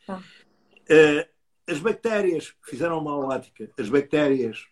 Tá. 0.06 0.18
Uh, 0.18 1.28
as 1.68 1.80
bactérias 1.80 2.56
fizeram 2.62 3.00
uma 3.00 3.18
lática. 3.18 3.72
As 3.80 3.90
bactérias 3.90 4.68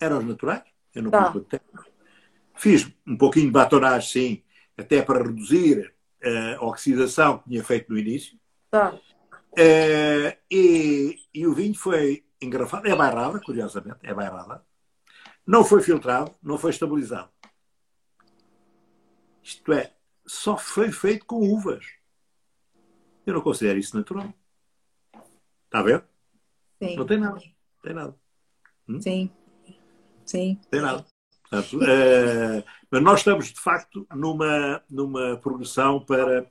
eram 0.00 0.18
as 0.18 0.24
naturais. 0.24 0.62
Eu 0.94 1.02
não 1.02 1.10
tá. 1.10 1.30
bactérias. 1.30 1.84
Fiz 2.54 2.90
um 3.06 3.16
pouquinho 3.16 3.46
de 3.46 3.52
batonagem, 3.52 4.10
sim, 4.10 4.42
até 4.76 5.00
para 5.02 5.22
reduzir 5.22 5.94
a 6.58 6.64
oxidação 6.64 7.38
que 7.38 7.50
tinha 7.50 7.64
feito 7.64 7.92
no 7.92 7.98
início. 7.98 8.38
Uh, 9.52 10.36
e, 10.50 11.18
e, 11.32 11.46
o 11.46 11.54
vinho 11.54 11.74
foi 11.74 12.24
engarrafado, 12.40 12.86
é 12.86 12.94
bairrada, 12.94 13.40
curiosamente, 13.40 13.98
é 14.02 14.14
bairrada. 14.14 14.64
Não 15.46 15.64
foi 15.64 15.82
filtrado, 15.82 16.34
não 16.42 16.58
foi 16.58 16.70
estabilizado. 16.70 17.30
Isto 19.42 19.72
é, 19.72 19.92
só 20.26 20.56
foi 20.56 20.92
feito 20.92 21.24
com 21.24 21.36
uvas. 21.36 21.86
Eu 23.26 23.34
não 23.34 23.40
considero 23.40 23.78
isso 23.78 23.96
natural. 23.96 24.32
Está 25.64 25.80
a 25.80 25.82
ver? 25.82 26.04
Sim. 26.82 26.96
Não 26.96 27.06
tem 27.06 27.18
nada. 27.18 27.40
Tem 27.82 27.94
nada. 27.94 28.14
Hum? 28.88 29.00
Sim. 29.00 29.30
Sim. 30.28 30.60
Tem 30.70 30.82
nada. 30.82 31.06
Portanto, 31.42 31.78
uh, 31.78 32.62
mas 32.90 33.02
nós 33.02 33.20
estamos, 33.20 33.46
de 33.46 33.58
facto, 33.58 34.06
numa, 34.14 34.82
numa 34.90 35.38
progressão 35.38 36.04
para 36.04 36.46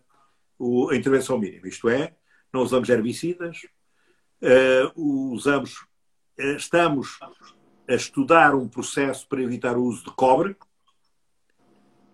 o, 0.58 0.90
a 0.90 0.96
intervenção 0.96 1.38
mínima. 1.38 1.68
Isto 1.68 1.88
é, 1.88 2.16
não 2.52 2.62
usamos 2.62 2.90
herbicidas, 2.90 3.62
uh, 4.42 5.32
usamos, 5.32 5.82
uh, 6.40 6.56
estamos 6.58 7.20
a 7.88 7.94
estudar 7.94 8.56
um 8.56 8.68
processo 8.68 9.28
para 9.28 9.44
evitar 9.44 9.78
o 9.78 9.84
uso 9.84 10.06
de 10.06 10.12
cobre, 10.12 10.58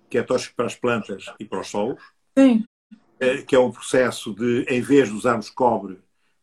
que 0.09 0.17
é 0.17 0.21
tóxico 0.21 0.55
para 0.57 0.65
as 0.65 0.75
plantas 0.75 1.25
e 1.39 1.45
para 1.45 1.61
os 1.61 1.69
solos. 1.69 2.03
Sim. 2.37 2.65
Que 3.47 3.55
é 3.55 3.59
um 3.59 3.71
processo 3.71 4.33
de, 4.35 4.65
em 4.67 4.81
vez 4.81 5.07
de 5.07 5.15
usarmos 5.15 5.49
cobre 5.49 5.97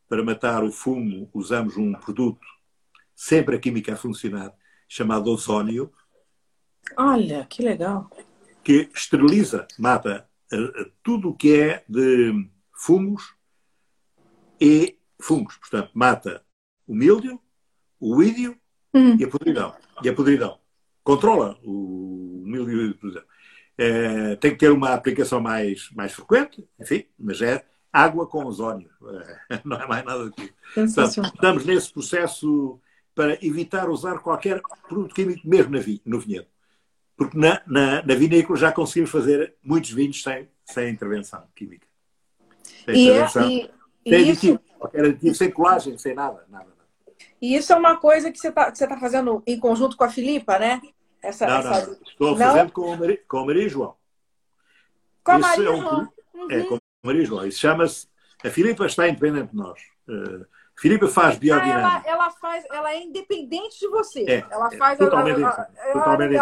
para 0.09 0.25
matar 0.25 0.65
o 0.65 0.73
fungo, 0.73 1.29
usamos 1.35 1.77
um 1.77 1.93
produto, 1.93 2.47
sempre 3.15 3.57
a 3.57 3.59
química 3.59 3.93
a 3.93 3.97
funcionar, 3.97 4.55
chamado 4.91 5.31
ozónio. 5.31 5.93
Olha, 6.97 7.47
que 7.49 7.63
legal. 7.63 8.11
Que 8.65 8.91
esteriliza, 8.93 9.69
mata 9.79 10.29
tudo 11.01 11.31
o 11.31 11.35
que 11.35 11.61
é 11.61 11.85
de 11.89 12.51
fungos 12.73 13.35
e 14.61 14.99
fungos. 15.21 15.57
Portanto, 15.59 15.93
mata 15.95 16.45
o 16.89 16.95
míldio, 16.95 17.41
o 18.01 18.21
ídio 18.21 18.59
hum. 18.93 19.17
e 19.17 19.25
a 19.25 19.29
podridão. 19.29 19.77
E 20.03 20.09
a 20.09 20.13
podridão. 20.13 20.59
Controla 21.05 21.57
o 21.63 22.43
míldio 22.45 22.89
e 22.89 22.91
a 22.91 22.95
podridão. 22.95 23.25
É, 23.79 24.37
tem 24.37 24.51
que 24.51 24.59
ter 24.59 24.73
uma 24.73 24.93
aplicação 24.93 25.41
mais, 25.41 25.89
mais 25.93 26.13
frequente, 26.13 26.69
enfim, 26.79 27.07
mas 27.17 27.41
é 27.41 27.65
água 27.93 28.27
com 28.27 28.45
ozónio. 28.45 28.91
É, 29.49 29.61
não 29.65 29.81
é 29.81 29.87
mais 29.87 30.05
nada 30.05 30.25
do 30.25 30.33
que 30.33 30.53
isso. 30.77 31.01
estamos 31.01 31.65
nesse 31.65 31.93
processo 31.93 32.81
para 33.15 33.45
evitar 33.45 33.89
usar 33.89 34.19
qualquer 34.21 34.61
produto 34.87 35.15
químico, 35.15 35.47
mesmo 35.47 35.73
na 35.73 35.81
vi, 35.81 36.01
no 36.05 36.21
vinhedo. 36.21 36.47
Porque 37.17 37.37
na, 37.37 37.61
na, 37.67 38.03
na, 38.03 38.15
vinícola 38.15 38.59
já 38.59 38.73
conseguimos 38.73 39.11
fazer 39.11 39.55
muitos 39.63 39.91
vinhos 39.91 40.23
sem, 40.23 40.49
sem 40.65 40.89
intervenção 40.89 41.47
química. 41.55 41.87
Sem 42.85 42.95
e, 42.95 43.11
é, 43.11 43.13
intervenção. 43.13 43.43
É, 43.43 43.71
e 44.07 44.11
sem 44.11 44.21
isso... 44.21 44.31
aditivo, 44.31 44.61
qualquer 44.79 45.05
aditivo, 45.05 45.35
sem 45.35 45.51
colagem, 45.51 45.99
sem 45.99 46.15
nada, 46.15 46.45
nada. 46.49 46.81
E 47.41 47.57
isso 47.57 47.73
é 47.73 47.77
uma 47.77 47.97
coisa 47.97 48.31
que 48.31 48.39
você 48.39 48.49
está 48.49 48.71
tá 48.71 48.99
fazendo 48.99 49.43
em 49.47 49.59
conjunto 49.59 49.97
com 49.97 50.05
a 50.05 50.09
Filipa, 50.09 50.59
né? 50.59 50.81
Essa, 51.23 51.47
não, 51.47 51.59
essa... 51.59 51.87
não, 51.87 51.93
estou 52.03 52.37
fazendo 52.37 52.73
com, 52.73 52.97
Maria, 52.97 53.21
com 53.29 53.39
a 53.39 53.47
Maria 53.47 53.69
João. 53.69 53.97
Com 55.23 55.33
a 55.33 55.39
isso 55.39 55.49
Maria 55.49 55.67
é 55.67 55.71
um, 55.71 55.81
João. 55.81 56.13
Uhum. 56.35 56.51
É, 56.51 56.63
com 56.65 56.75
a 56.77 56.81
Maria 57.03 57.25
João. 57.25 57.47
Isso 57.47 57.61
chama-se. 57.61 58.09
A 58.43 58.49
Filipa 58.49 58.87
está 58.87 59.07
independente 59.09 59.51
de 59.51 59.57
nós. 59.57 59.81
Uh, 60.09 60.47
Filipa 60.81 61.09
faz 61.09 61.37
biodinâmica. 61.37 61.87
Ah, 61.87 62.03
ela, 62.07 62.25
ela, 62.25 62.31
faz, 62.31 62.65
ela 62.71 62.91
é 62.91 63.03
independente 63.03 63.79
de 63.79 63.87
você. 63.89 64.25
É, 64.25 64.47
ela 64.51 64.69
é, 64.73 64.79
faz 64.79 64.99
totalmente, 64.99 65.43
a, 65.45 65.49
a, 65.49 65.63
a, 65.63 65.93
totalmente 65.93 66.35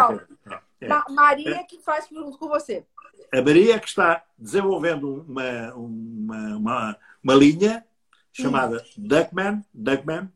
é, 0.79 0.85
é. 0.85 1.11
Maria 1.11 1.55
é. 1.57 1.63
que 1.65 1.77
faz 1.81 2.07
junto 2.07 2.37
com 2.37 2.47
você. 2.47 2.85
A 3.33 3.41
Maria 3.41 3.75
é 3.75 3.79
que 3.79 3.89
está 3.89 4.23
desenvolvendo 4.37 5.25
uma, 5.27 5.73
uma, 5.73 6.55
uma, 6.55 6.97
uma 7.21 7.35
linha 7.35 7.85
chamada 8.31 8.81
Duckman, 8.97 9.61
Duckman. 9.73 10.31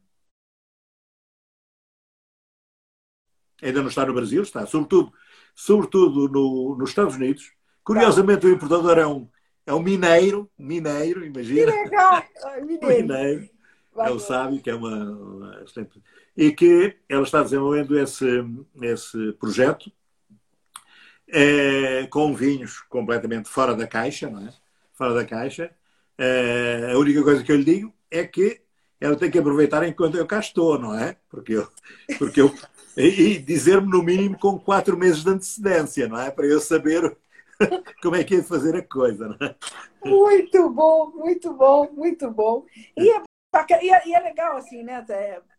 Ainda 3.62 3.82
não 3.82 3.88
está 3.88 4.06
no 4.06 4.14
Brasil, 4.14 4.44
está 4.44 4.66
sobretudo, 4.66 5.14
sobretudo 5.56 6.28
no, 6.28 6.76
nos 6.78 6.90
Estados 6.90 7.16
Unidos. 7.16 7.54
Curiosamente, 7.86 8.46
o 8.46 8.52
importador 8.52 8.98
é 8.98 9.08
um, 9.08 9.30
é 9.66 9.74
um 9.74 9.82
mineiro, 9.82 10.52
mineiro, 10.58 11.26
imagina. 11.26 11.72
Que 11.72 11.84
legal! 11.84 12.24
Mineiro. 12.68 13.02
mineiro. 13.02 13.53
É 13.98 14.10
o 14.10 14.20
sábio, 14.20 14.62
que 14.62 14.70
é 14.70 14.76
uma, 14.76 15.04
uma, 15.04 15.66
E 16.36 16.52
que 16.52 16.96
ela 17.08 17.24
está 17.24 17.44
desenvolvendo 17.44 17.98
esse, 17.98 18.26
esse 18.82 19.34
projeto 19.34 19.92
é, 21.28 22.08
com 22.08 22.34
vinhos 22.34 22.80
completamente 22.90 23.50
fora 23.50 23.76
da 23.76 23.88
caixa, 23.88 24.30
não 24.30 24.48
é? 24.48 24.54
Fora 24.94 25.14
da 25.14 25.26
caixa. 25.26 25.72
É, 26.18 26.92
a 26.94 26.98
única 26.98 27.24
coisa 27.24 27.44
que 27.44 27.52
eu 27.52 27.58
lhe 27.58 27.64
digo 27.64 27.94
é 28.10 28.26
que 28.26 28.62
ela 29.00 29.16
tem 29.16 29.30
que 29.30 29.40
aproveitar 29.40 29.88
enquanto 29.88 30.16
eu 30.16 30.26
cá 30.26 30.40
estou, 30.40 30.80
não 30.80 30.98
é? 30.98 31.18
Porque 31.30 31.54
eu, 31.54 31.68
porque 32.18 32.42
eu 32.42 32.54
e, 32.96 33.40
dizer-me 33.40 33.90
no 33.90 34.04
mínimo 34.04 34.38
com 34.38 34.60
quatro 34.60 34.98
meses 34.98 35.24
de 35.24 35.30
antecedência, 35.30 36.08
não 36.08 36.20
é? 36.20 36.30
Para 36.30 36.46
eu 36.46 36.60
saber 36.60 37.18
como 38.02 38.16
é 38.16 38.24
que 38.24 38.36
é 38.36 38.44
fazer 38.44 38.76
a 38.76 38.84
coisa, 38.84 39.28
não 39.30 39.48
é? 39.48 39.56
Muito 40.06 40.70
bom, 40.70 41.12
muito 41.16 41.54
bom, 41.54 41.90
muito 41.92 42.32
bom. 42.32 42.66
E 42.96 43.10
é, 43.10 43.22
e 43.82 43.90
é, 43.90 44.08
e 44.08 44.14
é 44.14 44.20
legal 44.20 44.58
assim, 44.58 44.84
né? 44.84 45.06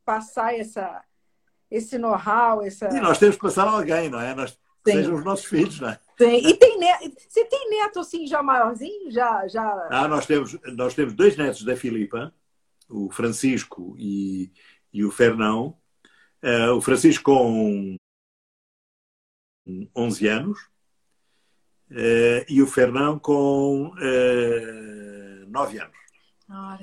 Passar 0.05 0.55
essa 0.55 1.03
esse 1.71 1.99
know-how, 1.99 2.63
essa. 2.63 2.89
E 2.89 3.01
nós 3.01 3.19
temos 3.19 3.37
que 3.37 3.43
passar 3.43 3.67
alguém, 3.67 4.09
não 4.09 4.21
é? 4.21 4.35
Nós 4.35 4.57
sejam 4.87 5.17
os 5.17 5.25
nossos 5.25 5.47
filhos, 5.47 5.81
não 5.81 5.89
é? 5.89 5.99
Tem. 6.17 6.47
E 6.47 6.55
tem 6.55 6.79
neto, 6.79 7.13
você 7.29 7.45
tem 7.47 7.71
neto 7.71 7.99
assim 7.99 8.27
já 8.27 8.43
maiorzinho? 8.43 9.11
Já, 9.11 9.49
já... 9.49 9.89
Ah, 9.91 10.07
nós 10.07 10.27
temos, 10.27 10.57
nós 10.77 10.95
temos 10.95 11.15
dois 11.15 11.37
netos 11.37 11.65
da 11.65 11.75
Filipa, 11.75 12.33
o 12.89 13.11
Francisco 13.11 13.97
e, 13.99 14.53
e 14.93 15.05
o 15.05 15.11
Fernão. 15.11 15.77
Uh, 16.43 16.75
o 16.77 16.81
Francisco 16.81 17.25
com 17.25 17.97
11 19.97 20.29
anos 20.29 20.61
uh, 21.91 22.45
e 22.47 22.63
o 22.63 22.67
Fernão 22.67 23.19
com 23.19 23.89
uh, 23.89 25.47
9 25.49 25.79
anos. 25.79 26.04
Ah, 26.49 26.79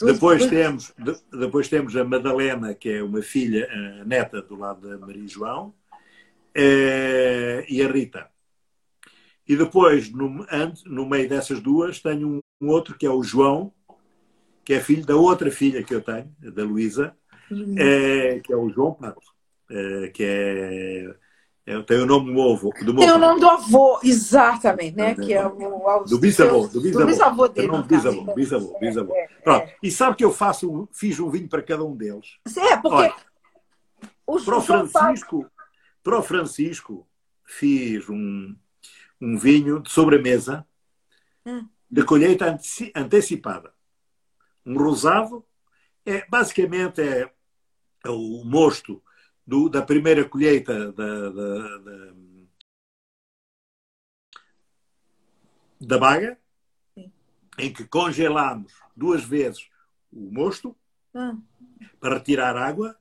depois. 0.00 0.46
Temos, 0.46 0.92
de, 0.98 1.16
depois 1.38 1.68
temos 1.68 1.96
a 1.96 2.04
Madalena, 2.04 2.74
que 2.74 2.90
é 2.90 3.02
uma 3.02 3.22
filha, 3.22 3.68
a 3.70 4.04
neta 4.04 4.42
do 4.42 4.56
lado 4.56 4.88
da 4.88 4.98
Maria 4.98 5.26
João, 5.28 5.74
e 6.54 7.82
a 7.82 7.90
Rita. 7.90 8.28
E 9.46 9.56
depois, 9.56 10.10
no, 10.10 10.46
no 10.86 11.06
meio 11.06 11.28
dessas 11.28 11.60
duas, 11.60 12.00
tenho 12.00 12.28
um, 12.28 12.40
um, 12.60 12.68
outro 12.68 12.96
que 12.96 13.06
é 13.06 13.10
o 13.10 13.22
João, 13.22 13.72
que 14.64 14.72
é 14.72 14.80
filho 14.80 15.04
da 15.04 15.16
outra 15.16 15.50
filha 15.50 15.82
que 15.82 15.94
eu 15.94 16.00
tenho, 16.00 16.34
da 16.40 16.64
Luísa, 16.64 17.14
é, 17.76 18.40
que 18.40 18.52
é 18.52 18.56
o 18.56 18.70
João 18.70 18.94
Pato, 18.94 19.20
é, 19.70 20.08
que 20.08 20.24
é, 20.24 21.14
é, 21.66 21.80
tem 21.82 21.98
o 21.98 22.06
nome 22.06 22.32
do 22.32 22.42
avô. 22.42 22.72
Do 22.82 22.96
tem 22.96 23.10
o 23.10 23.18
nome 23.18 23.40
do 23.40 23.48
avô, 23.48 23.98
exatamente, 24.02 24.96
né? 24.96 25.14
que 25.14 25.32
é 25.32 25.46
o, 25.46 26.04
do 26.04 26.18
bisavô, 26.18 26.66
do 26.66 26.80
bisavô. 26.80 27.00
Do 27.00 27.06
bisavô 27.06 27.48
dele. 27.48 27.68
Não, 27.68 27.82
bisavô, 27.82 28.34
bisavô, 28.34 28.78
bisavô. 28.78 29.14
É, 29.14 29.28
Pronto. 29.42 29.62
É. 29.62 29.76
E 29.82 29.90
sabe 29.90 30.16
que 30.16 30.24
eu 30.24 30.32
faço, 30.32 30.88
fiz 30.92 31.18
um 31.18 31.30
vinho 31.30 31.48
para 31.48 31.62
cada 31.62 31.84
um 31.84 31.96
deles. 31.96 32.38
É, 32.56 32.76
porque 32.76 32.96
Olha, 32.96 33.14
para 34.44 34.56
o 34.58 34.60
Francisco, 34.60 35.50
para 36.02 36.18
o 36.18 36.22
Francisco 36.22 37.06
fiz 37.44 38.08
um 38.08 38.54
um 39.24 39.38
vinho 39.38 39.80
de 39.80 39.90
sobremesa 39.90 40.66
hum. 41.46 41.66
de 41.90 42.04
colheita 42.04 42.58
antecipada. 42.94 43.72
Um 44.66 44.76
rosado 44.76 45.44
é 46.04 46.26
basicamente 46.28 47.00
é, 47.00 47.30
é 48.04 48.10
o 48.10 48.44
mosto 48.44 49.02
do, 49.46 49.68
da 49.68 49.82
primeira 49.82 50.24
colheita 50.28 50.92
da, 50.92 51.30
da, 51.30 51.78
da, 51.78 52.14
da 55.80 55.98
baga, 55.98 56.38
Sim. 56.94 57.12
em 57.58 57.72
que 57.72 57.84
congelamos 57.84 58.72
duas 58.96 59.22
vezes 59.24 59.68
o 60.12 60.30
mosto 60.32 60.76
hum. 61.14 61.42
para 62.00 62.14
retirar 62.14 62.56
água 62.56 62.96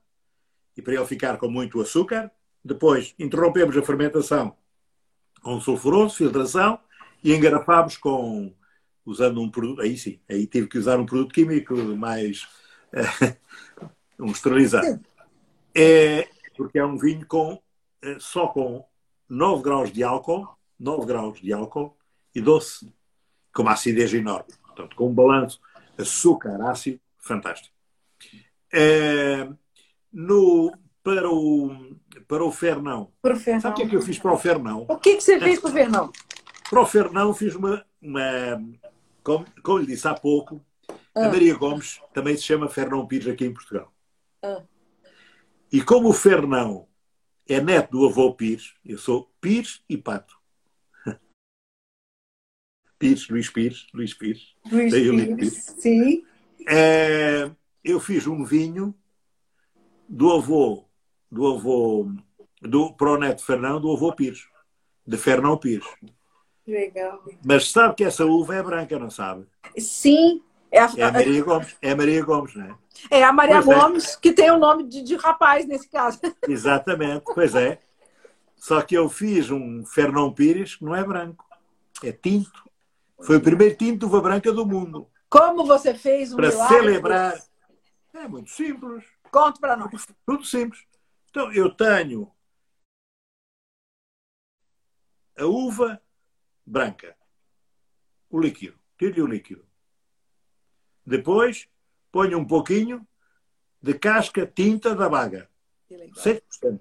e 0.75 0.81
para 0.81 0.93
ele 0.93 1.05
ficar 1.05 1.37
com 1.37 1.49
muito 1.49 1.79
açúcar. 1.79 2.31
Depois 2.63 3.13
interrompemos 3.19 3.77
a 3.77 3.83
fermentação 3.83 4.55
com 5.41 5.59
sulfuroso, 5.59 6.15
filtração, 6.15 6.79
e 7.23 7.33
engarrafámos 7.33 7.97
com, 7.97 8.53
usando 9.05 9.41
um 9.41 9.49
produto, 9.49 9.81
aí 9.81 9.97
sim, 9.97 10.19
aí 10.29 10.47
tive 10.47 10.67
que 10.67 10.77
usar 10.77 10.99
um 10.99 11.05
produto 11.05 11.33
químico 11.33 11.75
mais, 11.97 12.47
um 14.19 14.31
esterilizante. 14.31 15.03
É, 15.75 16.29
porque 16.55 16.79
é 16.79 16.85
um 16.85 16.97
vinho 16.97 17.25
com, 17.25 17.61
é, 18.01 18.17
só 18.19 18.47
com 18.47 18.85
9 19.29 19.63
graus 19.63 19.91
de 19.91 20.03
álcool, 20.03 20.47
9 20.79 21.05
graus 21.05 21.39
de 21.39 21.53
álcool 21.53 21.95
e 22.33 22.41
doce, 22.41 22.91
com 23.53 23.61
uma 23.63 23.73
acidez 23.73 24.13
enorme. 24.13 24.53
Portanto, 24.65 24.95
com 24.95 25.09
um 25.09 25.13
balanço 25.13 25.59
açúcar-ácido 25.97 26.99
fantástico. 27.17 27.73
É, 28.71 29.47
no, 30.11 30.71
para 31.03 31.29
o, 31.29 31.95
para 32.27 32.43
o 32.43 32.51
Fernão. 32.51 33.11
Para 33.21 33.35
o 33.35 33.39
Fernão. 33.39 33.61
Sabe 33.61 33.73
o 33.73 33.77
que 33.77 33.83
é 33.83 33.89
que 33.89 33.95
eu 33.95 34.01
fiz 34.01 34.17
para 34.17 34.33
o 34.33 34.37
Fernão? 34.37 34.85
O 34.89 34.97
que 34.97 35.09
é 35.09 35.15
que 35.15 35.23
você 35.23 35.39
fez 35.39 35.59
para 35.59 35.69
o 35.69 35.73
Fernão? 35.73 36.11
Para 36.69 36.81
o 36.81 36.85
Fernão 36.85 37.33
fiz 37.33 37.55
uma, 37.55 37.85
uma 38.01 38.61
como, 39.23 39.45
como 39.63 39.79
lhe 39.79 39.85
disse 39.85 40.07
há 40.07 40.13
pouco, 40.13 40.61
ah. 41.15 41.25
a 41.25 41.29
Maria 41.29 41.55
Gomes 41.55 42.01
também 42.13 42.35
se 42.35 42.43
chama 42.43 42.67
Fernão 42.67 43.07
Pires 43.07 43.27
aqui 43.27 43.45
em 43.45 43.53
Portugal. 43.53 43.91
Ah. 44.43 44.63
E 45.73 45.81
como 45.81 46.09
o 46.09 46.13
Fernão 46.13 46.87
é 47.49 47.59
neto 47.59 47.91
do 47.91 48.05
avô 48.05 48.31
Pires, 48.35 48.75
eu 48.85 48.99
sou 48.99 49.33
Pires 49.41 49.83
e 49.89 49.97
Pato. 49.97 50.37
Pires, 52.99 53.27
Luís 53.27 53.49
Pires, 53.49 53.87
Luís 53.91 54.13
Pires. 54.13 54.55
Luís 54.71 54.93
Pires, 54.93 55.35
Pires. 55.35 55.75
sim. 55.79 56.23
É, 56.69 57.51
eu 57.83 57.99
fiz 57.99 58.27
um 58.27 58.45
vinho 58.45 58.93
do 60.07 60.31
avô 60.31 60.85
do 61.33 61.47
avô, 61.47 62.07
do, 62.61 62.93
para 62.93 63.09
o 63.09 63.17
neto 63.17 63.43
Fernão, 63.43 63.81
do 63.81 63.91
avô 63.91 64.13
Pires, 64.13 64.47
de 65.05 65.17
Fernão 65.17 65.57
Pires. 65.57 65.87
Legal. 66.67 67.25
Mas 67.43 67.71
sabe 67.71 67.95
que 67.95 68.03
essa 68.03 68.23
uva 68.23 68.55
é 68.55 68.61
branca, 68.61 68.99
não 68.99 69.09
sabe? 69.09 69.47
Sim. 69.79 70.43
É 70.73 70.79
a, 70.79 70.91
é 70.97 71.03
a 71.03 71.11
Maria 71.11 71.43
Gomes, 71.43 71.77
é 71.83 71.91
a 71.91 71.95
Maria 71.95 72.25
Gomes, 72.25 72.55
não 72.55 72.65
é? 72.65 72.75
É 73.11 73.23
a 73.23 73.31
Maria 73.31 73.61
pois 73.61 73.77
é. 73.77 73.79
Gomes, 73.79 74.15
é. 74.15 74.19
que 74.19 74.33
tem 74.33 74.49
o 74.49 74.57
nome 74.57 74.83
de, 74.85 75.03
de 75.03 75.15
rapaz 75.15 75.67
nesse 75.67 75.87
caso. 75.87 76.19
Exatamente, 76.49 77.25
pois 77.35 77.53
é. 77.53 77.79
Só 78.55 78.81
que 78.81 78.95
eu 78.95 79.07
fiz 79.07 79.51
um 79.51 79.85
Fernão 79.85 80.33
Pires 80.33 80.75
que 80.75 80.83
não 80.83 80.95
é 80.95 81.03
branco, 81.03 81.45
é 82.03 82.11
tinto. 82.11 82.67
Foi 83.21 83.37
o 83.37 83.41
primeiro 83.41 83.75
tinto 83.75 83.99
de 83.99 84.05
uva 84.05 84.19
branca 84.19 84.51
do 84.51 84.65
mundo. 84.65 85.07
Como 85.29 85.63
você 85.63 85.93
fez 85.93 86.33
um 86.33 86.37
Para 86.37 86.51
celebrar. 86.51 87.39
É 88.11 88.27
muito 88.27 88.49
simples. 88.49 89.03
Conte 89.31 89.59
para 89.59 89.77
nós. 89.77 90.07
Tudo 90.25 90.43
simples. 90.43 90.83
Então, 91.29 91.51
eu 91.53 91.69
tenho 91.69 92.31
a 95.37 95.45
uva 95.45 96.01
branca, 96.65 97.15
o 98.29 98.39
líquido, 98.39 98.79
tiro 98.97 99.23
o 99.23 99.27
líquido. 99.27 99.63
Depois, 101.05 101.67
ponho 102.11 102.39
um 102.39 102.45
pouquinho 102.45 103.05
de 103.81 103.93
casca 103.93 104.45
tinta 104.45 104.95
da 104.95 105.09
baga, 105.09 105.49
6%, 105.91 106.79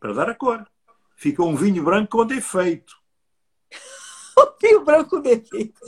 para 0.00 0.14
dar 0.14 0.30
a 0.30 0.34
cor. 0.34 0.66
Fica 1.16 1.42
um 1.42 1.54
vinho 1.54 1.84
branco 1.84 2.18
com 2.18 2.26
defeito. 2.26 2.96
o 4.36 4.54
vinho 4.60 4.84
branco 4.84 5.10
com 5.10 5.20
defeito. 5.20 5.80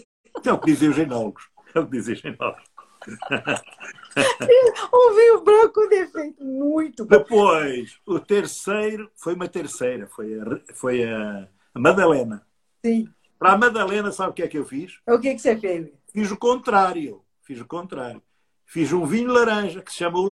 É 0.44 0.52
o 0.52 0.58
que 0.60 0.66
dizem 0.66 0.90
os 0.90 0.96
genólogos. 0.96 1.48
É 1.74 1.80
o 1.80 1.86
que 1.86 1.92
dizem 1.92 2.14
os 2.14 2.20
genólogos. 2.20 2.62
um 4.92 5.14
vinho 5.14 5.42
branco 5.42 5.88
defeito 5.88 6.44
muito 6.44 7.04
bom. 7.04 7.18
Depois, 7.18 7.98
o 8.06 8.20
terceiro 8.20 9.10
foi 9.16 9.34
uma 9.34 9.48
terceira, 9.48 10.06
foi 10.06 10.38
a, 10.38 10.60
foi 10.74 11.04
a 11.04 11.48
Madalena. 11.74 12.46
Sim. 12.84 13.08
Para 13.38 13.52
a 13.52 13.58
Madalena, 13.58 14.12
sabe 14.12 14.30
o 14.30 14.34
que 14.34 14.42
é 14.42 14.48
que 14.48 14.58
eu 14.58 14.64
fiz? 14.64 15.00
O 15.08 15.18
que 15.18 15.28
é 15.28 15.34
que 15.34 15.40
você 15.40 15.58
fez? 15.58 15.90
Fiz 16.14 16.30
o 16.30 16.36
contrário. 16.36 17.24
Fiz 17.42 17.60
o 17.60 17.66
contrário. 17.66 18.22
Fiz 18.64 18.92
um 18.92 19.04
vinho 19.04 19.32
laranja 19.32 19.82
que 19.82 19.90
se 19.90 19.98
chama 19.98 20.20
o 20.20 20.28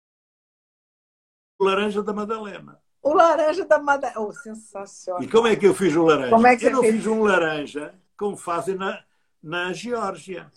Laranja 1.60 2.04
da 2.04 2.14
Madalena. 2.14 2.80
O 3.02 3.14
laranja 3.14 3.66
da 3.66 3.80
Madalena. 3.80 4.20
Oh, 4.20 4.32
sensacional. 4.32 5.24
E 5.24 5.28
como 5.28 5.48
é 5.48 5.56
que 5.56 5.66
eu 5.66 5.74
fiz 5.74 5.96
o 5.96 6.04
laranja? 6.04 6.30
Como 6.30 6.46
é 6.46 6.56
que 6.56 6.66
eu 6.66 6.72
não 6.72 6.82
fez? 6.82 6.96
fiz 6.96 7.08
um 7.08 7.24
laranja 7.24 7.96
como 8.16 8.38
fazem 8.38 8.76
na, 8.76 9.04
na 9.42 9.74
Geórgia. 9.74 10.52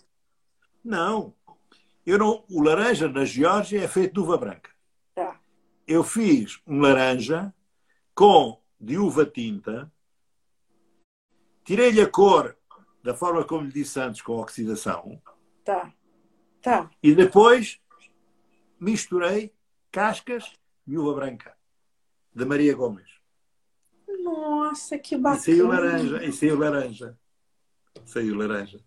Não. 0.83 1.33
Eu 2.05 2.19
não, 2.19 2.45
o 2.47 2.61
laranja 2.61 3.09
na 3.09 3.25
Geórgia 3.25 3.83
é 3.83 3.87
feito 3.87 4.13
de 4.13 4.19
uva 4.19 4.37
branca. 4.37 4.69
Tá. 5.15 5.39
Eu 5.87 6.03
fiz 6.03 6.61
um 6.67 6.79
laranja 6.79 7.51
com 8.13 8.61
de 8.79 8.95
uva 8.95 9.25
tinta, 9.25 9.91
tirei-lhe 11.63 12.01
a 12.01 12.07
cor 12.07 12.55
da 13.05 13.13
forma 13.13 13.43
como 13.43 13.65
lhe 13.65 13.71
disse 13.71 13.99
antes, 13.99 14.19
com 14.19 14.37
oxidação. 14.37 15.21
Tá. 15.63 15.93
Tá. 16.59 16.89
E 17.03 17.13
depois 17.13 17.79
misturei 18.79 19.53
cascas 19.91 20.51
de 20.87 20.97
uva 20.97 21.13
branca, 21.13 21.55
de 22.33 22.43
Maria 22.43 22.73
Gomes. 22.73 23.07
Nossa, 24.23 24.97
que 24.97 25.15
bacana. 25.15 25.39
E 25.39 25.43
saiu 25.43 25.67
laranja, 25.67 26.23
e 26.25 26.33
saiu 26.33 26.57
laranja. 26.57 27.19
Saiu 28.05 28.35
laranja. 28.35 28.83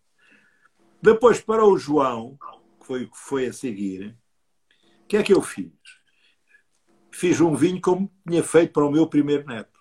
Depois, 1.01 1.41
para 1.41 1.65
o 1.65 1.79
João, 1.79 2.37
foi 2.81 3.05
o 3.05 3.11
que 3.13 3.19
foi 3.19 3.47
a 3.47 3.53
seguir, 3.53 4.19
o 5.05 5.07
que 5.07 5.17
é 5.17 5.23
que 5.23 5.33
eu 5.33 5.41
fiz? 5.41 5.71
Fiz 7.13 7.41
um 7.41 7.55
vinho 7.55 7.81
como 7.81 8.13
tinha 8.29 8.43
feito 8.43 8.73
para 8.73 8.85
o 8.85 8.91
meu 8.91 9.07
primeiro 9.07 9.47
neto. 9.47 9.79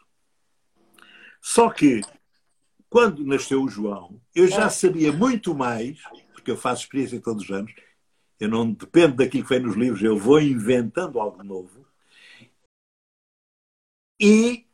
Só 1.41 1.72
que, 1.72 2.01
quando 2.89 3.26
nasceu 3.26 3.64
o 3.64 3.69
João, 3.69 4.19
eu 4.34 4.47
já 4.47 4.69
sabia 4.69 5.11
muito 5.11 5.53
mais, 5.53 6.01
porque 6.34 6.51
eu 6.51 6.57
faço 6.57 6.84
experiência 6.84 7.22
todos 7.22 7.43
os 7.43 7.51
anos, 7.51 7.73
eu 8.39 8.47
não 8.47 8.72
dependo 8.72 9.15
daquilo 9.15 9.43
que 9.43 9.49
vem 9.49 9.59
nos 9.59 9.76
livros, 9.76 10.03
eu 10.03 10.18
vou 10.18 10.39
inventando 10.39 11.19
algo 11.19 11.43
novo. 11.43 11.85
E 14.19 14.65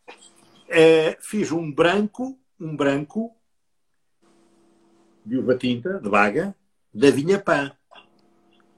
é, 0.67 1.17
fiz 1.21 1.51
um 1.51 1.71
branco, 1.71 2.39
um 2.59 2.75
branco 2.75 3.35
de 5.25 5.37
uva 5.37 5.57
tinta, 5.57 5.99
de 5.99 6.09
vaga, 6.09 6.55
da 6.93 7.09
vinha 7.09 7.39
pã. 7.39 7.75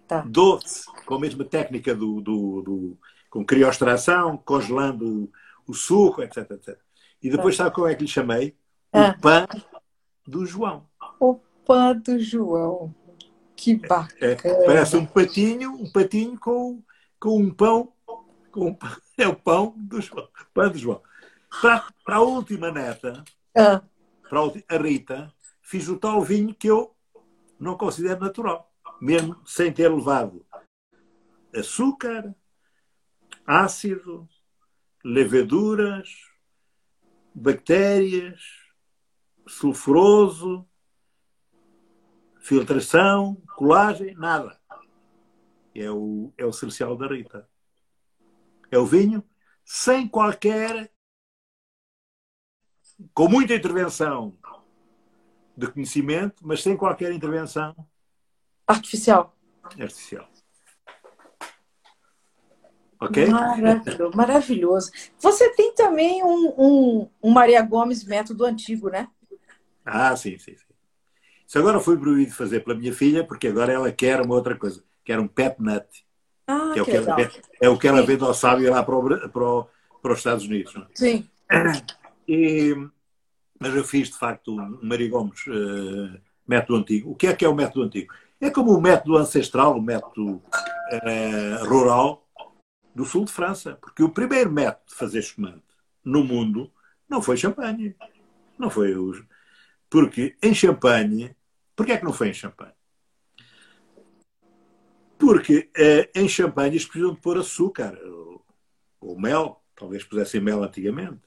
Tá. 0.07 0.21
Doce, 0.21 0.85
com 1.05 1.15
a 1.15 1.19
mesma 1.19 1.43
técnica 1.43 1.95
do, 1.95 2.21
do, 2.21 2.61
do 2.61 2.99
com 3.29 3.43
criostração, 3.43 4.37
congelando 4.37 5.31
o 5.67 5.73
suco, 5.73 6.21
etc, 6.21 6.51
etc. 6.51 6.79
E 7.21 7.29
depois, 7.29 7.55
sabe 7.55 7.73
como 7.73 7.87
é 7.87 7.95
que 7.95 8.03
lhe 8.03 8.07
chamei? 8.07 8.55
Ah. 8.95 9.09
O 9.09 9.21
pão 9.21 9.47
do 10.25 10.45
João. 10.45 10.89
O 11.19 11.35
pão 11.65 11.99
do 11.99 12.19
João. 12.19 12.95
Que 13.55 13.75
bacana. 13.75 14.33
É, 14.43 14.65
parece 14.65 14.95
um 14.95 15.05
patinho, 15.05 15.73
um 15.73 15.91
patinho 15.91 16.39
com, 16.39 16.81
com 17.19 17.37
um 17.37 17.53
pão. 17.53 17.93
Com 18.51 18.67
um 18.67 18.73
pão. 18.73 18.89
É 19.17 19.25
o 19.29 19.35
pão 19.35 19.73
do 19.77 20.01
João. 20.01 20.27
Pão 20.53 20.69
do 20.69 20.77
João. 20.77 21.01
Para, 21.61 21.87
para 22.03 22.15
a 22.17 22.21
última 22.21 22.69
neta, 22.69 23.23
Ah, 23.55 23.81
para 24.29 24.41
a 24.41 24.77
Rita, 24.77 25.33
fiz 25.61 25.87
o 25.87 25.97
tal 25.97 26.21
vinho 26.21 26.53
que 26.53 26.67
eu 26.67 26.93
não 27.57 27.77
considero 27.77 28.19
natural. 28.19 28.69
Mesmo 28.99 29.37
sem 29.45 29.71
ter 29.71 29.87
levado 29.87 30.45
açúcar, 31.55 32.35
ácido, 33.45 34.27
leveduras, 35.03 36.09
bactérias, 37.33 38.64
sulfuroso, 39.47 40.67
filtração, 42.39 43.35
colagem, 43.55 44.13
nada. 44.15 44.59
É 45.73 45.89
o, 45.91 46.33
é 46.37 46.45
o 46.45 46.53
cercial 46.53 46.95
da 46.95 47.07
Rita. 47.07 47.47
É 48.71 48.77
o 48.77 48.85
vinho 48.85 49.23
sem 49.63 50.07
qualquer. 50.07 50.91
com 53.13 53.27
muita 53.27 53.53
intervenção 53.53 54.37
de 55.57 55.71
conhecimento, 55.71 56.45
mas 56.45 56.61
sem 56.61 56.77
qualquer 56.77 57.11
intervenção 57.11 57.75
artificial. 58.67 59.35
artificial. 59.63 60.27
Ok? 62.99 63.27
Maravilhoso, 63.27 64.17
maravilhoso. 64.17 64.91
Você 65.19 65.49
tem 65.55 65.73
também 65.73 66.23
um, 66.23 66.53
um, 66.57 67.09
um 67.21 67.31
Maria 67.31 67.61
Gomes 67.61 68.03
método 68.03 68.45
antigo, 68.45 68.89
né? 68.89 69.09
Ah, 69.85 70.15
sim, 70.15 70.37
sim, 70.39 70.55
sim. 70.57 70.65
Isso 71.47 71.59
agora 71.59 71.79
foi 71.79 71.97
proibido 71.97 72.33
fazer 72.33 72.61
pela 72.61 72.77
minha 72.77 72.93
filha, 72.93 73.23
porque 73.25 73.47
agora 73.47 73.71
ela 73.71 73.91
quer 73.91 74.19
uma 74.21 74.35
outra 74.35 74.55
coisa, 74.55 74.83
quer 75.03 75.19
um 75.19 75.27
pet 75.27 75.61
nut, 75.61 75.85
Ah, 76.47 76.71
que 76.73 76.79
é 76.79 76.81
o 76.81 76.85
que 76.85 76.91
ela, 76.91 77.31
é 77.61 77.69
o 77.69 77.77
que 77.77 77.87
ela 77.87 78.01
vende 78.05 78.23
ao 78.23 78.33
sábio 78.33 78.71
lá 78.71 78.83
para, 78.83 78.95
o 78.95 79.29
para, 79.29 79.43
o- 79.43 79.67
para 80.01 80.11
os 80.13 80.17
Estados 80.19 80.45
Unidos. 80.45 80.73
não 80.73 80.83
é? 80.83 80.87
Sim. 80.95 81.29
E, 82.27 82.73
mas 83.59 83.75
eu 83.75 83.83
fiz, 83.83 84.09
de 84.09 84.17
facto, 84.17 84.51
um 84.59 84.79
Maria 84.81 85.07
Gomes 85.11 85.39
eh, 85.47 86.19
método 86.47 86.79
antigo. 86.79 87.11
O 87.11 87.15
que 87.15 87.27
é 87.27 87.35
que 87.35 87.45
é 87.45 87.47
o 87.47 87.53
método 87.53 87.83
antigo? 87.83 88.11
É 88.41 88.49
como 88.49 88.71
o 88.75 88.81
método 88.81 89.15
ancestral, 89.15 89.77
o 89.77 89.81
método 89.81 90.41
eh, 90.89 91.57
rural 91.65 92.27
do 92.95 93.05
sul 93.05 93.25
de 93.25 93.31
França. 93.31 93.77
Porque 93.79 94.01
o 94.01 94.09
primeiro 94.09 94.51
método 94.51 94.85
de 94.89 94.95
fazer 94.95 95.19
espumante 95.19 95.61
no 96.03 96.23
mundo 96.23 96.71
não 97.07 97.21
foi 97.21 97.37
champanhe. 97.37 97.95
Não 98.57 98.71
foi 98.71 98.95
os... 98.95 99.21
Porque 99.89 100.35
em 100.41 100.53
champanhe... 100.53 101.35
Porquê 101.75 101.93
é 101.93 101.97
que 101.97 102.05
não 102.05 102.13
foi 102.13 102.29
em 102.29 102.33
champanhe? 102.33 102.73
Porque 105.17 105.69
eh, 105.75 106.09
em 106.15 106.27
champanhe 106.27 106.71
eles 106.71 106.85
precisam 106.85 107.13
de 107.13 107.21
pôr 107.21 107.37
açúcar 107.37 107.97
ou, 108.03 108.45
ou 108.99 109.19
mel. 109.19 109.61
Talvez 109.75 110.03
pusessem 110.03 110.41
mel 110.41 110.63
antigamente. 110.63 111.21